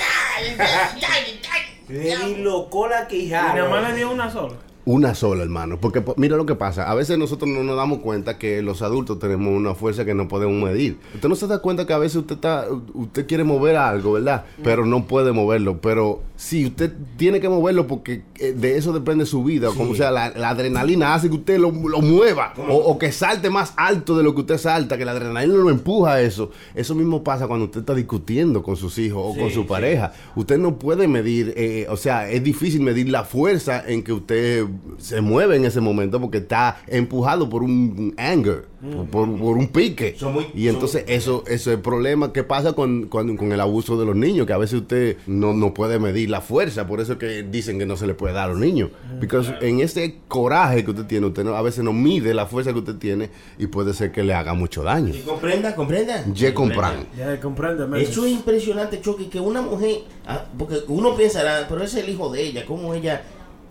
Le 1.88 2.16
dilocó 2.16 2.88
la 2.88 3.06
y 3.10 3.28
nada 3.28 3.52
más 3.68 3.68
quijada. 3.68 3.88
le 3.90 3.96
dio 3.96 4.10
una 4.10 4.30
sola. 4.30 4.54
Una 4.86 5.14
sola, 5.14 5.42
hermano. 5.42 5.78
Porque 5.80 6.02
po- 6.02 6.14
mira 6.18 6.36
lo 6.36 6.44
que 6.44 6.56
pasa. 6.56 6.90
A 6.90 6.94
veces 6.94 7.16
nosotros 7.16 7.48
no 7.48 7.62
nos 7.64 7.74
damos 7.76 8.00
cuenta 8.00 8.36
que 8.36 8.60
los 8.60 8.82
adultos 8.82 9.18
tenemos 9.18 9.48
una 9.56 9.74
fuerza 9.74 10.04
que 10.04 10.14
no 10.14 10.28
podemos 10.28 10.62
medir. 10.62 10.98
Usted 11.14 11.26
no 11.28 11.36
se 11.36 11.46
da 11.46 11.60
cuenta 11.60 11.86
que 11.86 11.94
a 11.94 11.98
veces 11.98 12.16
usted 12.16 12.34
está, 12.34 12.66
usted 12.92 13.26
quiere 13.26 13.44
mover 13.44 13.76
algo, 13.76 14.12
¿verdad? 14.12 14.44
Pero 14.62 14.84
no 14.84 15.06
puede 15.06 15.32
moverlo. 15.32 15.80
Pero 15.80 16.22
sí, 16.36 16.66
usted 16.66 16.92
tiene 17.16 17.40
que 17.40 17.48
moverlo 17.48 17.86
porque 17.86 18.24
eh, 18.38 18.52
de 18.52 18.76
eso 18.76 18.92
depende 18.92 19.24
su 19.24 19.42
vida. 19.42 19.68
Como 19.74 19.94
sea, 19.94 20.10
la, 20.10 20.28
la 20.36 20.50
adrenalina 20.50 21.14
hace 21.14 21.30
que 21.30 21.36
usted 21.36 21.58
lo, 21.58 21.70
lo 21.70 22.02
mueva. 22.02 22.52
O, 22.68 22.74
o 22.76 22.98
que 22.98 23.10
salte 23.10 23.48
más 23.48 23.72
alto 23.78 24.18
de 24.18 24.22
lo 24.22 24.34
que 24.34 24.42
usted 24.42 24.58
salta, 24.58 24.98
que 24.98 25.06
la 25.06 25.12
adrenalina 25.12 25.54
lo 25.54 25.70
empuja 25.70 26.12
a 26.14 26.20
eso. 26.20 26.50
Eso 26.74 26.94
mismo 26.94 27.24
pasa 27.24 27.46
cuando 27.46 27.64
usted 27.64 27.80
está 27.80 27.94
discutiendo 27.94 28.62
con 28.62 28.76
sus 28.76 28.98
hijos 28.98 29.22
o 29.34 29.38
con 29.38 29.50
su 29.50 29.66
pareja. 29.66 30.12
Usted 30.36 30.58
no 30.58 30.78
puede 30.78 31.08
medir, 31.08 31.54
eh, 31.56 31.86
o 31.88 31.96
sea, 31.96 32.28
es 32.30 32.44
difícil 32.44 32.82
medir 32.82 33.08
la 33.08 33.24
fuerza 33.24 33.82
en 33.86 34.02
que 34.02 34.12
usted 34.12 34.66
se 34.98 35.20
mueve 35.20 35.56
en 35.56 35.64
ese 35.64 35.80
momento 35.80 36.20
porque 36.20 36.38
está 36.38 36.78
empujado 36.86 37.48
por 37.48 37.62
un 37.62 38.14
anger, 38.16 38.66
por, 39.10 39.36
por 39.38 39.56
un 39.56 39.68
pique. 39.68 40.16
Muy- 40.32 40.46
y 40.54 40.68
entonces 40.68 41.04
eso, 41.08 41.42
eso 41.46 41.70
es 41.70 41.76
el 41.76 41.80
problema 41.82 42.32
que 42.32 42.42
pasa 42.44 42.72
con, 42.74 43.06
con, 43.08 43.36
con 43.36 43.52
el 43.52 43.60
abuso 43.60 43.98
de 43.98 44.06
los 44.06 44.16
niños, 44.16 44.46
que 44.46 44.52
a 44.52 44.58
veces 44.58 44.80
usted 44.82 45.16
no, 45.26 45.52
no 45.52 45.74
puede 45.74 45.98
medir 45.98 46.30
la 46.30 46.40
fuerza, 46.40 46.86
por 46.86 47.00
eso 47.00 47.12
es 47.14 47.18
que 47.18 47.42
dicen 47.42 47.78
que 47.78 47.86
no 47.86 47.96
se 47.96 48.06
le 48.06 48.14
puede 48.14 48.34
dar 48.34 48.44
a 48.50 48.52
los 48.52 48.60
niños. 48.60 48.90
Porque 49.18 49.40
en 49.66 49.80
ese 49.80 50.16
coraje 50.28 50.84
que 50.84 50.90
usted 50.90 51.06
tiene, 51.06 51.26
usted 51.26 51.44
no- 51.44 51.54
a 51.54 51.62
veces 51.62 51.82
no 51.84 51.92
mide 51.92 52.34
la 52.34 52.46
fuerza 52.46 52.72
que 52.72 52.78
usted 52.78 52.96
tiene 52.96 53.30
y 53.58 53.66
puede 53.66 53.94
ser 53.94 54.12
que 54.12 54.22
le 54.22 54.34
haga 54.34 54.54
mucho 54.54 54.82
daño. 54.82 55.14
Y 55.14 55.20
comprenda, 55.20 55.74
comprenda. 55.74 56.24
Ye 56.32 56.52
compran. 56.54 57.06
Ya 57.16 57.40
comprende, 57.40 57.86
men. 57.86 58.00
Eso 58.00 58.26
es 58.26 58.32
impresionante, 58.32 59.00
Chucky, 59.00 59.26
que 59.26 59.40
una 59.40 59.62
mujer, 59.62 59.98
ah, 60.26 60.44
porque 60.58 60.76
uno 60.88 61.14
pensará, 61.14 61.66
pero 61.68 61.82
es 61.82 61.94
el 61.94 62.08
hijo 62.08 62.30
de 62.30 62.42
ella, 62.42 62.64
¿cómo 62.66 62.94
ella 62.94 63.22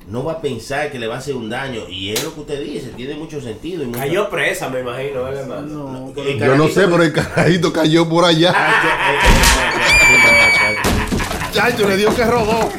no 0.08 0.24
va 0.24 0.34
a 0.34 0.42
pensar 0.42 0.92
que 0.92 1.00
le 1.00 1.08
va 1.08 1.16
a 1.16 1.18
hacer 1.20 1.36
un 1.36 1.50
daño? 1.50 1.88
Y 1.90 2.12
es 2.12 2.24
lo 2.24 2.34
que 2.34 2.42
usted 2.42 2.62
dice, 2.64 2.90
tiene 2.96 3.16
mucho 3.16 3.40
sentido. 3.42 3.84
Y 3.84 3.88
mucho- 3.88 4.00
Cayó 4.00 4.30
presa, 4.30 4.70
me 4.70 4.82
imagino, 4.82 5.24
¿verdad, 5.24 5.42
hermano? 5.44 6.12
No. 6.16 6.22
El 6.22 6.40
Yo 6.40 6.56
no 6.56 6.68
sé, 6.68 6.88
pero 6.88 7.04
el 7.04 7.14
carajito 7.14 7.72
cayó 7.74 8.08
por 8.08 8.26
allá. 8.26 8.54
Chacho, 11.52 11.88
le 11.88 11.98
dio 11.98 12.14
que 12.16 12.26
rodó. 12.26 12.70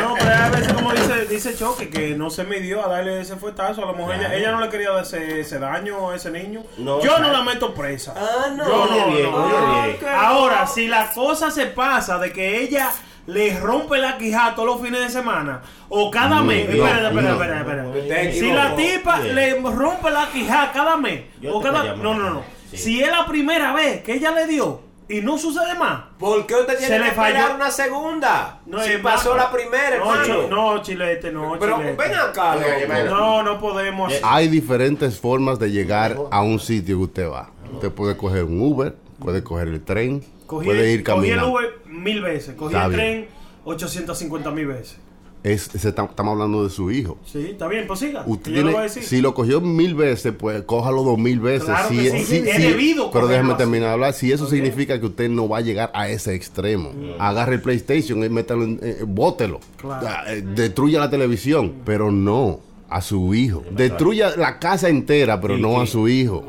No, 0.00 0.14
pero 0.18 0.30
a 0.34 0.48
veces 0.48 0.72
como 0.72 0.92
dice 0.92 1.26
dice, 1.26 1.54
Choque 1.56 1.88
que 1.90 2.14
no 2.14 2.30
se 2.30 2.44
midió 2.44 2.84
a 2.84 2.88
darle 2.88 3.20
ese 3.20 3.36
fuetazo. 3.36 3.82
A 3.82 3.86
lo 3.86 3.94
mejor 3.94 4.14
ella, 4.14 4.34
ella 4.34 4.52
no 4.52 4.60
le 4.60 4.68
quería 4.70 4.90
dar 4.90 5.02
ese, 5.02 5.40
ese 5.40 5.58
daño 5.58 6.10
a 6.10 6.16
ese 6.16 6.30
niño. 6.30 6.62
No, 6.78 7.02
Yo 7.02 7.18
no 7.18 7.30
la 7.30 7.42
meto 7.42 7.74
presa. 7.74 8.14
Ah, 8.16 8.48
no. 8.56 8.66
Yo 8.66 8.86
no, 8.86 9.06
bien, 9.12 9.30
no. 9.30 9.82
bien. 9.82 9.96
Ahora, 10.14 10.66
si 10.66 10.86
la 10.88 11.10
cosa 11.12 11.50
se 11.50 11.66
pasa 11.66 12.18
de 12.18 12.32
que 12.32 12.62
ella 12.62 12.90
le 13.26 13.58
rompe 13.60 13.98
la 13.98 14.18
quijada 14.18 14.54
todos 14.54 14.66
los 14.68 14.80
fines 14.80 15.00
de 15.00 15.08
semana 15.10 15.62
o 15.88 16.10
cada 16.10 16.36
No, 16.36 16.44
mes, 16.44 16.66
no, 16.68 16.74
espera, 16.86 17.08
espera, 17.08 17.22
no. 17.22 17.32
espera, 17.34 17.58
espera. 17.60 17.86
Usted 17.88 18.32
Si 18.32 18.52
la 18.52 18.74
tipa 18.76 19.18
le 19.20 19.60
rompe 19.60 20.10
la 20.10 20.28
quijada 20.32 20.72
cada 20.72 20.96
mes 20.96 21.22
Yo 21.40 21.56
o 21.56 21.62
cada 21.62 21.94
no, 21.94 22.14
no, 22.14 22.30
no. 22.30 22.42
Sí. 22.70 22.76
Si 22.78 23.02
es 23.02 23.10
la 23.10 23.26
primera 23.26 23.72
vez 23.72 24.02
que 24.02 24.14
ella 24.14 24.30
le 24.32 24.46
dio 24.46 24.80
y 25.08 25.20
no 25.20 25.36
sucede 25.36 25.74
más. 25.78 26.04
¿Por 26.18 26.46
qué 26.46 26.54
usted 26.54 26.72
Se 26.74 26.78
tiene 26.86 26.98
le 27.00 27.04
que 27.04 27.10
esperar 27.10 27.42
falló. 27.42 27.54
una 27.56 27.70
segunda? 27.70 28.60
No, 28.64 28.80
si 28.82 28.96
pasó 28.98 29.36
la 29.36 29.50
primera, 29.52 29.98
no, 29.98 30.14
hermano. 30.14 30.24
chi- 30.24 30.48
no, 30.50 30.82
chilete, 30.82 31.30
no, 31.30 31.56
Pero 31.60 31.76
chilete. 31.76 31.96
ven 32.02 32.14
acá, 32.14 32.56
hermano. 32.56 33.10
No, 33.10 33.42
no 33.42 33.60
podemos. 33.60 34.12
Hay 34.22 34.48
diferentes 34.48 35.20
formas 35.20 35.58
de 35.58 35.70
llegar 35.70 36.16
a 36.30 36.40
un 36.42 36.58
sitio 36.58 36.96
que 36.96 37.02
usted 37.04 37.30
va. 37.30 37.50
Usted 37.74 37.90
puede 37.90 38.16
coger 38.16 38.44
un 38.44 38.62
Uber, 38.62 38.96
puede 39.18 39.42
coger 39.44 39.68
el 39.68 39.82
tren, 39.84 40.24
Cogí, 40.46 40.66
puede 40.66 40.92
ir 40.92 41.02
cogí 41.04 41.28
el 41.30 41.36
caminando. 41.36 41.52
Uber 41.52 41.70
mil 41.86 42.20
veces, 42.22 42.54
cogí 42.54 42.74
Está 42.74 42.86
el 42.86 42.92
bien. 42.94 43.00
tren 43.00 43.26
850 43.64 44.50
mil 44.50 44.66
veces. 44.66 44.96
Es, 45.44 45.62
se 45.74 45.88
está- 45.88 46.04
estamos 46.04 46.34
hablando 46.34 46.62
de 46.62 46.70
su 46.70 46.92
hijo. 46.92 47.18
Sí, 47.24 47.48
está 47.50 47.66
bien, 47.66 47.84
pues 47.88 47.98
siga. 47.98 48.22
Usted 48.24 48.44
que 48.44 48.50
yo 48.50 48.54
tiene- 48.58 48.70
lo 48.70 48.76
voy 48.76 48.80
a 48.80 48.82
decir. 48.84 49.02
si 49.02 49.20
lo 49.20 49.34
cogió 49.34 49.60
mil 49.60 49.96
veces, 49.96 50.32
pues 50.38 50.62
cójalo 50.62 51.02
dos 51.02 51.18
mil 51.18 51.40
veces. 51.40 51.64
Claro 51.64 51.88
Si 51.88 51.96
que 51.96 52.10
sí, 52.12 52.24
si- 52.24 52.36
es 52.48 52.56
si- 52.56 52.62
debido 52.62 53.10
pero 53.10 53.26
cogerlo 53.26 53.54
así. 53.54 53.58
terminar 53.58 53.88
de 53.88 53.92
hablar. 53.94 54.12
Si 54.14 54.30
eso 54.30 54.46
significa 54.46 55.00
que 55.00 55.06
usted 55.06 55.28
no 55.28 55.48
va 55.48 55.58
a 55.58 55.60
llegar 55.60 55.90
a 55.94 56.08
ese 56.08 56.34
extremo, 56.36 56.92
agarre 57.18 57.56
el 57.56 57.60
PlayStation 57.60 58.22
y 58.22 58.28
métalo, 58.28 58.62
en, 58.62 58.78
eh, 58.84 58.98
bótelo. 59.04 59.58
Claro. 59.78 60.06
Ah, 60.08 60.22
eh, 60.28 60.42
destruya 60.42 61.00
la 61.00 61.10
televisión, 61.10 61.72
pero 61.84 62.12
no 62.12 62.60
a 62.92 63.00
su 63.00 63.34
hijo. 63.34 63.64
Destruya 63.70 64.36
la 64.36 64.58
casa 64.58 64.88
entera, 64.88 65.40
pero 65.40 65.56
no 65.56 65.80
a 65.80 65.86
su 65.86 66.08
hijo. 66.08 66.44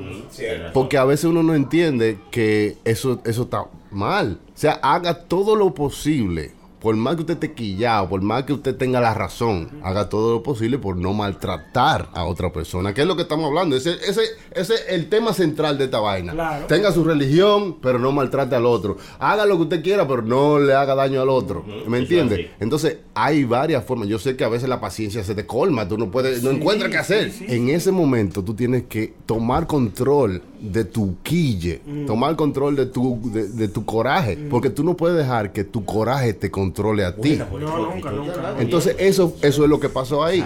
Porque 0.74 0.98
a 0.98 1.06
veces 1.06 1.26
uno 1.26 1.44
no 1.44 1.56
entiende 1.56 2.18
que 2.32 2.78
eso, 2.84 3.22
eso 3.26 3.44
está 3.44 3.66
mal. 3.92 4.40
O 4.48 4.58
sea, 4.58 4.74
haga 4.82 5.26
todo 5.26 5.56
lo 5.56 5.74
posible. 5.74 6.52
Por 6.84 6.96
más 6.98 7.16
que 7.16 7.22
usted 7.22 7.36
esté 7.36 7.54
quillado, 7.54 8.10
por 8.10 8.22
más 8.22 8.44
que 8.44 8.54
usted 8.54 8.76
tenga 8.76 9.00
la 9.00 9.14
razón, 9.14 9.70
haga 9.84 10.10
todo 10.10 10.34
lo 10.34 10.44
posible 10.44 10.78
por 10.78 10.98
no 10.98 11.14
maltratar 11.14 12.10
a 12.14 12.26
otra 12.26 12.52
persona. 12.52 12.94
Que 12.94 13.02
es 13.02 13.08
lo 13.08 13.16
que 13.16 13.22
estamos 13.22 13.46
hablando. 13.46 13.76
Ese 13.78 13.94
ese, 13.94 14.22
ese 14.52 14.74
es 14.76 14.86
el 14.90 15.08
tema 15.10 15.34
central 15.34 15.78
de 15.78 15.86
esta 15.86 16.00
vaina. 16.02 16.34
Claro. 16.34 16.66
Tenga 16.68 16.92
su 16.92 17.04
religión, 17.06 17.78
pero 17.82 18.00
no 18.00 18.12
maltrate 18.12 18.56
al 18.56 18.66
otro. 18.66 18.98
Haga 19.20 19.46
lo 19.46 19.56
que 19.56 19.62
usted 19.64 19.82
quiera, 19.84 20.08
pero 20.08 20.22
no 20.22 20.60
le 20.60 20.74
haga 20.74 20.94
daño 20.94 21.22
al 21.22 21.30
otro. 21.30 21.64
¿Me 21.88 22.00
entiende? 22.00 22.52
Entonces, 22.60 22.98
hay 23.14 23.46
varias 23.46 23.86
formas. 23.86 24.08
Yo 24.10 24.20
sé 24.20 24.36
que 24.36 24.44
a 24.44 24.50
veces 24.50 24.68
la 24.68 24.82
paciencia 24.82 25.24
se 25.24 25.34
te 25.36 25.46
colma, 25.46 25.88
tú 25.88 25.98
no 25.98 26.12
puedes, 26.12 26.44
no 26.44 26.50
Sí, 26.52 26.58
encuentras 26.58 26.92
qué 26.92 26.98
hacer. 26.98 27.32
sí, 27.32 27.46
sí. 27.48 27.56
En 27.56 27.70
ese 27.70 27.92
momento 27.92 28.44
tú 28.44 28.54
tienes 28.54 28.84
que 28.84 29.14
tomar 29.26 29.68
control 29.68 30.42
de 30.64 30.86
tu 30.86 31.16
quille, 31.24 31.82
Mm. 31.86 32.06
tomar 32.06 32.36
control 32.38 32.76
de 32.78 32.86
tu, 32.86 33.20
de, 33.34 33.50
de 33.50 33.68
tu 33.68 33.84
coraje, 33.84 34.38
porque 34.50 34.70
tú 34.70 34.82
no 34.84 34.96
puedes 34.96 35.18
dejar 35.18 35.52
que 35.52 35.66
tu 35.66 35.84
coraje 35.84 36.34
te 36.34 36.50
controle 36.50 37.04
a 37.04 37.14
ti. 37.16 37.36
No, 37.38 37.60
nunca, 37.94 38.12
nunca. 38.12 38.56
Entonces 38.60 38.96
eso, 38.98 39.36
eso 39.42 39.64
es 39.64 39.70
lo 39.70 39.80
que 39.80 39.90
pasó 39.90 40.24
ahí. 40.24 40.42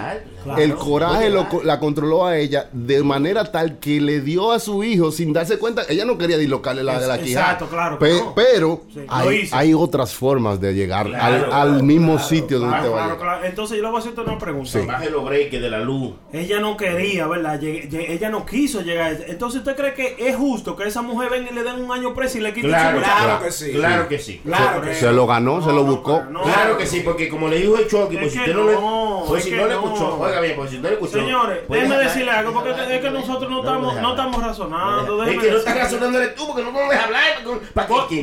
Claro. 0.48 0.62
El 0.62 0.74
coraje 0.76 1.30
lo 1.30 1.46
la 1.64 1.78
controló 1.78 2.26
a 2.26 2.36
ella 2.38 2.68
de 2.72 3.02
manera 3.02 3.44
tal 3.50 3.78
que 3.78 4.00
le 4.00 4.20
dio 4.20 4.52
a 4.52 4.58
su 4.58 4.82
hijo 4.84 5.10
sin 5.12 5.32
darse 5.32 5.58
cuenta. 5.58 5.82
Ella 5.88 6.04
no 6.04 6.16
quería 6.18 6.38
dislocarle 6.38 6.82
la 6.82 6.98
de 6.98 7.06
la 7.06 7.18
quijada. 7.18 7.44
exacto, 7.52 7.66
claro 7.68 7.98
que 7.98 8.04
Pe- 8.06 8.20
no. 8.20 8.34
Pero 8.34 8.80
Sí, 8.92 9.00
hay, 9.08 9.48
hay 9.52 9.74
otras 9.74 10.14
formas 10.14 10.60
de 10.60 10.72
llegar 10.74 11.06
Claro, 11.06 11.52
al, 11.52 11.74
al 11.74 11.82
mismo 11.82 12.18
sitio 12.18 12.58
donde 12.58 12.76
Claro, 12.76 12.88
te 12.88 12.94
va 12.94 12.96
a 12.96 13.04
claro, 13.06 13.18
llegar. 13.20 13.34
claro. 13.38 13.46
Entonces 13.48 13.76
yo 13.76 13.82
le 13.82 13.88
voy 13.90 13.96
a 13.96 14.00
hacer 14.00 14.18
una 14.20 14.38
pregunta. 14.38 14.70
Sí. 14.70 14.78
Baje 14.86 15.10
los 15.10 15.24
breaks 15.24 15.60
de 15.60 15.70
la 15.70 15.80
luz. 15.80 16.14
Ella 16.32 16.60
no 16.60 16.76
quería, 16.76 17.26
¿verdad? 17.26 17.62
Ella 17.62 18.28
no 18.30 18.44
quiso 18.46 18.80
llegar. 18.82 19.16
Entonces, 19.26 19.58
¿usted 19.60 19.76
cree 19.76 19.94
que 19.94 20.16
es 20.18 20.36
justo 20.36 20.76
que 20.76 20.84
esa 20.88 21.02
mujer 21.02 21.30
venga 21.30 21.50
y 21.50 21.54
le 21.54 21.62
den 21.62 21.82
un 21.84 21.92
año 21.92 22.14
preso 22.14 22.38
y 22.38 22.40
le 22.40 22.52
quite 22.54 22.68
Claro, 22.68 22.98
su 22.98 23.04
Claro 23.04 23.44
que 23.44 23.50
sí. 23.52 23.70
Claro 23.72 24.08
que 24.08 24.18
sí. 24.18 24.40
Claro 24.44 24.80
que 24.82 24.94
sí. 24.94 25.00
Se 25.00 25.12
lo 25.12 25.26
ganó, 25.26 25.62
se 25.64 25.72
lo 25.72 25.84
buscó. 25.84 26.22
no. 26.30 26.42
Claro 26.42 26.76
que 26.78 26.86
sí, 26.86 27.00
porque 27.04 27.28
como 27.28 27.48
le 27.48 27.58
dijo 27.58 27.76
el 27.76 27.86
Chucky, 27.86 28.16
Es 28.16 28.20
pues 28.22 28.32
si 28.32 28.38
que 28.38 28.50
usted 28.50 28.54
no, 28.54 28.66
le, 28.66 28.72
no, 28.74 29.24
pues 29.26 29.38
es 29.40 29.44
si 29.44 29.50
que 29.50 29.56
no 29.56 29.66
le 29.68 29.74
no. 29.74 29.84
escuchó, 29.84 30.18
oiga 30.40 30.54
bien, 30.54 30.68
si 30.68 30.76
usted 30.76 30.88
le 30.88 30.94
escuchó. 30.94 31.12
Señores, 31.12 31.58
pues 31.66 31.82
déjeme 31.82 32.02
decirle 32.02 32.30
algo, 32.30 32.52
porque 32.52 32.70
es 32.70 33.00
que 33.00 33.10
nosotros 33.10 33.50
no 33.50 33.60
estamos, 33.60 33.94
no 34.00 34.10
estamos 34.10 34.42
razonando. 34.42 35.24
Es 35.24 35.38
que 35.38 35.50
no 35.50 35.56
estás 35.58 35.76
razonando 35.76 36.18
tú 36.36 36.46
porque 36.46 36.62
no 36.62 36.72
deja 36.72 37.04
hablar 37.04 37.22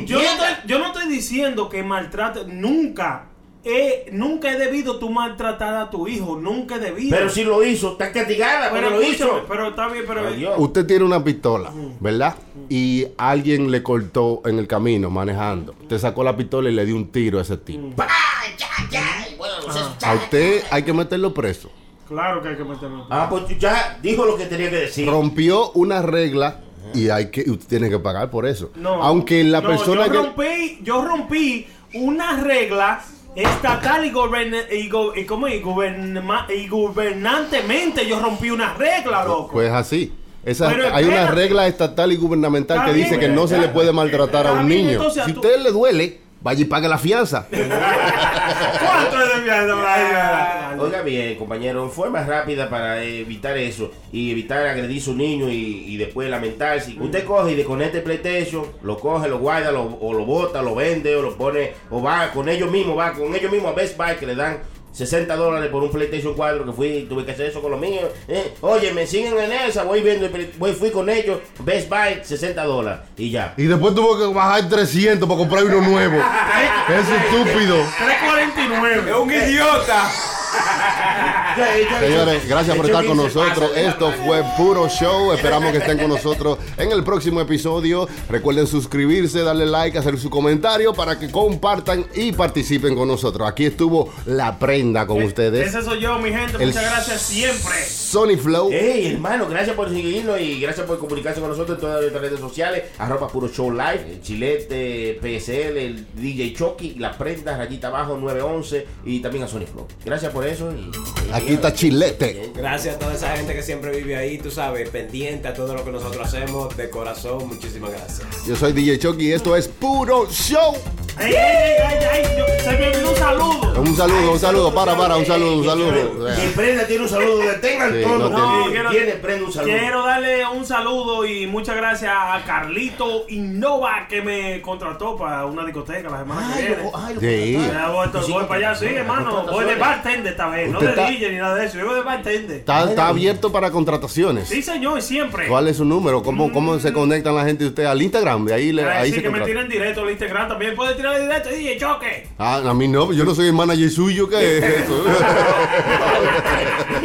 Yo 0.06 0.16
no, 0.18 0.22
estoy, 0.22 0.48
yo 0.66 0.78
no 0.78 0.86
estoy 0.86 1.08
diciendo 1.08 1.68
que 1.68 1.82
maltrate, 1.82 2.44
nunca, 2.46 3.26
he, 3.64 4.08
nunca 4.12 4.52
he 4.52 4.58
debido 4.58 4.98
tú 4.98 5.10
maltratar 5.10 5.74
a 5.74 5.90
tu 5.90 6.06
hijo, 6.08 6.36
nunca 6.36 6.76
he 6.76 6.78
debido. 6.78 7.16
Pero 7.16 7.30
si 7.30 7.44
lo 7.44 7.64
hizo, 7.64 7.92
está 7.92 8.12
castigada, 8.12 8.70
pero, 8.70 8.90
lo 8.90 9.02
hizo. 9.02 9.44
pero 9.48 9.68
está 9.68 9.88
bien, 9.88 10.04
pero 10.06 10.28
Ay. 10.28 10.48
Usted 10.56 10.86
tiene 10.86 11.04
una 11.04 11.22
pistola, 11.22 11.72
¿verdad? 12.00 12.36
Y 12.68 13.06
alguien 13.18 13.70
le 13.70 13.82
cortó 13.82 14.42
en 14.44 14.58
el 14.58 14.66
camino 14.66 15.10
manejando. 15.10 15.74
Usted 15.82 15.98
sacó 15.98 16.24
la 16.24 16.36
pistola 16.36 16.70
y 16.70 16.74
le 16.74 16.84
dio 16.84 16.96
un 16.96 17.10
tiro 17.10 17.38
a 17.38 17.42
ese 17.42 17.56
tipo. 17.56 18.02
¡Ay, 18.02 18.54
ya, 18.56 18.68
ya! 18.90 19.28
Y 19.32 19.36
Bueno, 19.36 19.54
no 19.66 19.72
sé, 19.72 19.80
A 20.06 20.14
usted 20.14 20.64
hay 20.70 20.82
que 20.82 20.92
meterlo 20.92 21.34
preso. 21.34 21.70
Claro 22.08 22.42
que 22.42 22.48
hay 22.50 22.56
que 22.56 22.64
meterlo. 22.64 23.06
Ah, 23.10 23.26
pues 23.28 23.44
ya 23.58 23.98
dijo 24.02 24.24
lo 24.24 24.36
que 24.36 24.46
tenía 24.46 24.70
que 24.70 24.76
decir. 24.76 25.08
Rompió 25.08 25.70
una 25.72 26.02
regla 26.02 26.60
y 26.94 27.08
hay 27.08 27.30
que 27.30 27.42
usted 27.50 27.66
tiene 27.68 27.90
que 27.90 27.98
pagar 27.98 28.30
por 28.30 28.46
eso. 28.46 28.70
No, 28.76 29.02
Aunque 29.02 29.42
la 29.44 29.60
no, 29.60 29.68
persona 29.68 30.06
yo 30.06 30.12
que 30.12 30.18
rompí, 30.18 30.78
yo 30.82 31.04
rompí 31.04 31.66
una 31.94 32.40
regla 32.42 33.02
estatal 33.34 34.04
y, 34.06 34.10
goberna- 34.10 34.62
y, 34.72 34.88
go- 34.88 35.14
y, 35.14 35.24
¿cómo? 35.26 35.46
Y 35.48 35.60
gobernama- 35.60 36.46
y 36.54 36.68
gubernantemente 36.68 38.06
yo 38.06 38.20
rompí 38.20 38.50
una 38.50 38.74
regla, 38.74 39.24
loco. 39.24 39.52
pues 39.52 39.70
así. 39.72 40.12
Esa, 40.44 40.68
Pero 40.68 40.84
hay 40.94 41.04
una 41.04 41.14
espérate. 41.24 41.34
regla 41.34 41.66
estatal 41.66 42.12
y 42.12 42.16
gubernamental 42.16 42.78
Está 42.78 42.88
que 42.92 42.96
dice 42.96 43.18
que 43.18 43.28
no 43.28 43.48
se 43.48 43.58
le 43.58 43.66
puede 43.68 43.90
maltratar 43.92 44.46
a 44.46 44.52
un 44.52 44.68
bien, 44.68 44.82
niño. 44.86 44.96
entonces, 44.98 45.24
si 45.24 45.30
a 45.32 45.34
tú- 45.34 45.40
usted 45.40 45.60
le 45.60 45.72
duele, 45.72 46.20
vaya 46.46 46.62
y 46.62 46.64
pague 46.66 46.88
la 46.88 46.96
fianza. 46.96 47.46
¿Cuánto 47.50 49.20
es 49.20 49.34
de 49.36 49.42
fianza, 49.42 49.74
Brian? 49.74 50.78
Oiga 50.80 51.02
bien, 51.02 51.34
compañero, 51.36 51.88
forma 51.88 52.22
rápida 52.22 52.70
para 52.70 53.02
evitar 53.02 53.56
eso 53.56 53.90
y 54.12 54.30
evitar 54.30 54.64
agredir 54.66 55.00
a 55.00 55.04
su 55.04 55.14
niño 55.16 55.48
y, 55.48 55.84
y 55.88 55.96
después 55.96 56.30
lamentarse. 56.30 56.94
Usted 57.00 57.24
coge 57.24 57.52
y 57.52 57.54
desconecta 57.56 57.98
el 57.98 58.04
PlayStation, 58.04 58.64
lo 58.82 58.96
coge, 58.98 59.28
lo 59.28 59.38
guarda, 59.38 59.72
lo- 59.72 59.98
o 60.00 60.12
lo 60.14 60.24
bota, 60.24 60.62
lo 60.62 60.74
vende, 60.76 61.16
o 61.16 61.22
lo 61.22 61.36
pone, 61.36 61.72
o 61.90 62.00
va 62.00 62.30
con 62.30 62.48
ellos 62.48 62.70
mismos, 62.70 62.96
va 62.96 63.12
con 63.12 63.34
ellos 63.34 63.50
mismos 63.50 63.72
a 63.72 63.74
Best 63.74 63.96
Buy 63.96 64.14
que 64.16 64.26
le 64.26 64.36
dan 64.36 64.58
60 64.96 65.36
dólares 65.36 65.68
por 65.70 65.82
un 65.82 65.90
PlayStation 65.90 66.32
4 66.32 66.64
que 66.64 66.72
fui, 66.72 67.06
tuve 67.06 67.26
que 67.26 67.32
hacer 67.32 67.50
eso 67.50 67.60
con 67.60 67.70
los 67.70 67.78
míos. 67.78 68.06
Eh, 68.28 68.54
Oye, 68.62 68.92
me 68.94 69.06
siguen 69.06 69.38
en 69.38 69.52
esa, 69.52 69.82
voy 69.82 70.00
viendo, 70.00 70.26
voy, 70.56 70.72
fui 70.72 70.90
con 70.90 71.10
ellos, 71.10 71.38
Best 71.58 71.90
Buy, 71.90 72.20
60 72.22 72.64
dólares 72.64 73.00
y 73.18 73.30
ya. 73.30 73.52
y 73.58 73.64
después 73.64 73.94
tuvo 73.94 74.18
que 74.18 74.32
bajar 74.34 74.66
300 74.68 75.28
para 75.28 75.38
comprar 75.38 75.64
uno 75.64 75.82
nuevo. 75.82 76.16
es 76.88 77.08
estúpido. 77.10 77.76
349. 77.98 79.10
Es 79.10 79.16
un 79.16 79.30
idiota. 79.30 80.10
Señores, 81.56 82.46
gracias 82.48 82.76
por 82.76 82.84
estar 82.86 83.04
con 83.06 83.16
nosotros. 83.16 83.70
Esto 83.76 84.12
fue 84.26 84.42
puro 84.58 84.88
show. 84.88 85.32
Esperamos 85.32 85.72
que 85.72 85.78
estén 85.78 85.96
con 85.98 86.08
nosotros 86.10 86.58
en 86.76 86.92
el 86.92 87.02
próximo 87.02 87.40
episodio. 87.40 88.06
Recuerden 88.28 88.66
suscribirse, 88.66 89.42
darle 89.42 89.64
like, 89.64 89.96
hacer 89.96 90.18
su 90.18 90.28
comentario 90.28 90.92
para 90.92 91.18
que 91.18 91.30
compartan 91.30 92.04
y 92.14 92.32
participen 92.32 92.94
con 92.94 93.08
nosotros. 93.08 93.48
Aquí 93.48 93.64
estuvo 93.64 94.12
la 94.26 94.58
prenda 94.58 95.06
con 95.06 95.22
ustedes. 95.22 95.68
Ese 95.68 95.82
soy 95.82 96.00
yo, 96.00 96.18
mi 96.18 96.30
gente. 96.30 96.58
El- 96.62 96.66
Muchas 96.68 96.84
gracias 96.84 97.22
siempre. 97.22 97.74
Sony 97.88 98.36
Flow. 98.36 98.68
Hey, 98.70 99.12
hermano, 99.14 99.48
gracias 99.48 99.74
por 99.74 99.88
seguirnos 99.88 100.38
y 100.40 100.60
gracias 100.60 100.86
por 100.86 100.98
comunicarse 100.98 101.40
con 101.40 101.48
nosotros 101.50 101.76
en 101.78 101.80
todas 101.80 102.00
nuestras 102.00 102.22
redes 102.22 102.40
sociales. 102.40 102.82
Arroba 102.98 103.28
Puro 103.28 103.48
Show 103.48 103.70
Live, 103.70 104.06
el 104.10 104.20
Chilete, 104.22 105.18
PSL, 105.22 105.78
el 105.78 106.06
DJ 106.14 106.52
Chucky, 106.54 106.94
la 106.98 107.16
prenda, 107.16 107.56
rayita 107.56 107.88
abajo, 107.88 108.18
911 108.20 108.86
y 109.06 109.20
también 109.20 109.44
a 109.44 109.48
Sony 109.48 109.64
Flow. 109.70 109.86
Gracias 110.04 110.30
por 110.32 110.46
eso. 110.46 110.70
Y, 110.72 110.90
Aquí 111.32 111.45
Chilete. 111.72 112.52
Gracias 112.54 112.96
a 112.96 112.98
toda 112.98 113.14
esa 113.14 113.36
gente 113.36 113.54
que 113.54 113.62
siempre 113.62 113.90
vive 113.96 114.16
ahí, 114.16 114.38
tú 114.38 114.50
sabes, 114.50 114.88
pendiente 114.90 115.48
a 115.48 115.54
todo 115.54 115.74
lo 115.74 115.84
que 115.84 115.90
nosotros 115.90 116.26
hacemos 116.26 116.76
de 116.76 116.90
corazón. 116.90 117.46
Muchísimas 117.48 117.90
gracias. 117.90 118.26
Yo 118.46 118.56
soy 118.56 118.72
DJ 118.72 118.98
Chucky 118.98 119.28
y 119.28 119.32
esto 119.32 119.54
es 119.56 119.68
puro 119.68 120.26
show. 120.30 120.74
Ey, 121.18 121.32
ey, 121.32 121.34
ey, 121.34 121.76
ay, 121.88 121.98
ay, 122.12 122.22
yo- 122.36 122.44
se 122.62 122.72
me 122.78 122.88
olvidó 122.88 123.10
un 123.10 123.16
saludo. 123.16 123.80
Un 123.80 123.96
saludo, 123.96 124.32
un 124.32 124.38
saludo. 124.38 124.74
Para, 124.74 124.96
para, 124.96 125.16
un 125.16 125.24
saludo, 125.24 125.58
un 125.58 125.64
saludo. 125.64 126.28
Y 126.44 126.48
prenda 126.48 126.86
tiene 126.86 127.04
un 127.04 127.08
saludo, 127.08 127.38
detengan 127.38 127.92
Sí, 127.92 128.02
todo. 128.02 128.18
no 128.18 128.28
No, 128.30 128.56
tiene, 128.58 128.72
quiero, 128.72 128.90
tiene 128.90 129.12
prenda 129.12 129.46
un 129.46 129.52
saludo. 129.52 129.72
quiero 129.78 130.04
darle 130.04 130.46
un 130.46 130.66
saludo 130.66 131.24
y 131.26 131.46
muchas 131.46 131.76
gracias 131.76 132.12
a 132.14 132.42
Carlito 132.46 133.24
Innova 133.28 134.06
que 134.08 134.20
me 134.20 134.60
contrató 134.60 135.16
para 135.16 135.46
una 135.46 135.64
discoteca 135.64 136.10
la 136.10 136.18
semana 136.18 136.54
que 136.54 136.60
Ay, 136.60 136.66
viene. 136.66 136.82
lo- 136.82 136.96
ay, 136.98 137.14
lo 137.14 137.20
Sí. 137.20 137.56
voy, 137.56 138.32
voy 138.34 138.44
para 138.44 138.70
allá, 138.70 138.74
sí, 138.74 138.86
hermano. 138.86 139.46
Voy 139.50 139.64
de 139.64 139.74
bartender 139.76 140.32
esta 140.32 140.48
vez, 140.48 140.70
no 140.70 140.80
de 140.80 140.88
DJ 140.94 141.30
ni 141.36 141.42
nada 141.42 141.54
de 141.56 141.66
eso. 141.66 141.78
Yo 141.78 141.86
voy 141.86 141.94
de 141.96 142.00
bartender. 142.02 142.56
Está, 142.58 142.84
está 142.88 143.08
abierto 143.08 143.52
para 143.52 143.70
contrataciones. 143.70 144.48
Sí, 144.48 144.62
señor, 144.62 145.00
siempre. 145.02 145.46
¿Cuál 145.48 145.68
es 145.68 145.76
su 145.76 145.84
número? 145.84 146.22
¿Cómo, 146.22 146.50
cómo 146.52 146.78
se 146.78 146.92
conectan 146.92 147.34
la 147.36 147.44
gente 147.44 147.64
de 147.64 147.70
usted 147.70 147.84
al 147.84 148.00
Instagram? 148.02 148.44
De 148.46 148.54
ahí, 148.54 148.72
le, 148.72 148.84
Ay, 148.84 148.88
ahí 149.04 149.08
sí, 149.10 149.16
se 149.16 149.22
que 149.22 149.28
me 149.28 149.38
contrata. 149.38 149.46
tiren 149.46 149.68
directo 149.68 150.02
al 150.02 150.10
Instagram. 150.10 150.48
También 150.48 150.74
puede 150.74 150.94
tirar 150.94 151.20
directo 151.20 151.50
y 151.50 151.54
dije, 151.58 151.76
choque. 151.78 152.26
Ah, 152.38 152.62
a 152.66 152.74
mí 152.74 152.88
no, 152.88 153.12
yo 153.12 153.24
no 153.24 153.34
soy 153.34 153.46
el 153.48 153.52
manager 153.52 153.90
suyo, 153.90 154.28
¿qué 154.28 154.58
es 154.58 154.64
eso? 154.64 155.04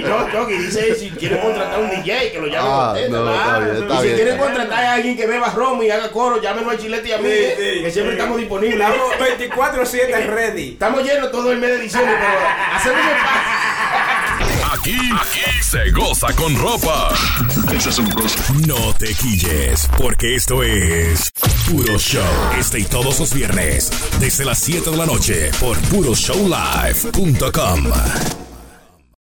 No, 0.01 0.27
Chucky, 0.31 0.53
dice 0.57 0.95
si 0.95 1.09
quieren 1.11 1.39
contratar 1.39 1.79
un 1.79 1.89
DJ 1.89 2.31
que 2.31 2.39
lo 2.39 2.47
llamen 2.47 2.71
Ah, 2.71 2.89
a 2.89 2.93
usted, 2.93 3.09
no, 3.09 3.23
¿verdad? 3.23 3.37
está 3.45 3.59
bien, 3.59 3.75
está 3.83 3.93
y 3.93 3.97
si 3.97 4.03
bien. 4.03 4.15
quieren 4.15 4.37
contratar 4.37 4.83
a 4.83 4.93
alguien 4.93 5.17
que 5.17 5.27
beba 5.27 5.49
romo 5.51 5.83
y 5.83 5.89
haga 5.89 6.11
coro, 6.11 6.41
llámenos 6.41 6.73
a 6.73 6.77
Chilete 6.77 7.09
y 7.09 7.11
a 7.11 7.17
mí, 7.19 7.23
Sí, 7.23 7.29
eh, 7.33 7.73
sí, 7.77 7.83
que 7.83 7.91
siempre 7.91 8.13
sí. 8.13 8.17
estamos 8.19 8.37
disponibles. 8.37 8.79
Estamos 8.89 9.13
24-7 9.89 10.25
ready. 10.27 10.69
Estamos 10.69 11.03
llenos 11.03 11.31
todo 11.31 11.51
el 11.51 11.59
mes 11.59 11.69
de 11.71 11.79
diciembre, 11.79 12.15
pero 12.19 12.39
hacemos 12.75 12.99
espacio. 12.99 13.51
Aquí, 14.81 14.95
aquí 14.95 15.61
se 15.61 15.91
goza 15.91 16.35
con 16.35 16.55
ropa. 16.55 17.13
No 18.67 18.93
te 18.97 19.13
quilles, 19.13 19.87
porque 19.95 20.33
esto 20.33 20.63
es 20.63 21.31
Puro 21.69 21.99
Show. 21.99 22.23
Este 22.57 22.79
y 22.79 22.85
todos 22.85 23.19
los 23.19 23.31
viernes, 23.31 23.91
desde 24.19 24.43
las 24.43 24.57
7 24.57 24.89
de 24.89 24.97
la 24.97 25.05
noche, 25.05 25.51
por 25.59 25.77
puroshowlive.com. 25.77 28.50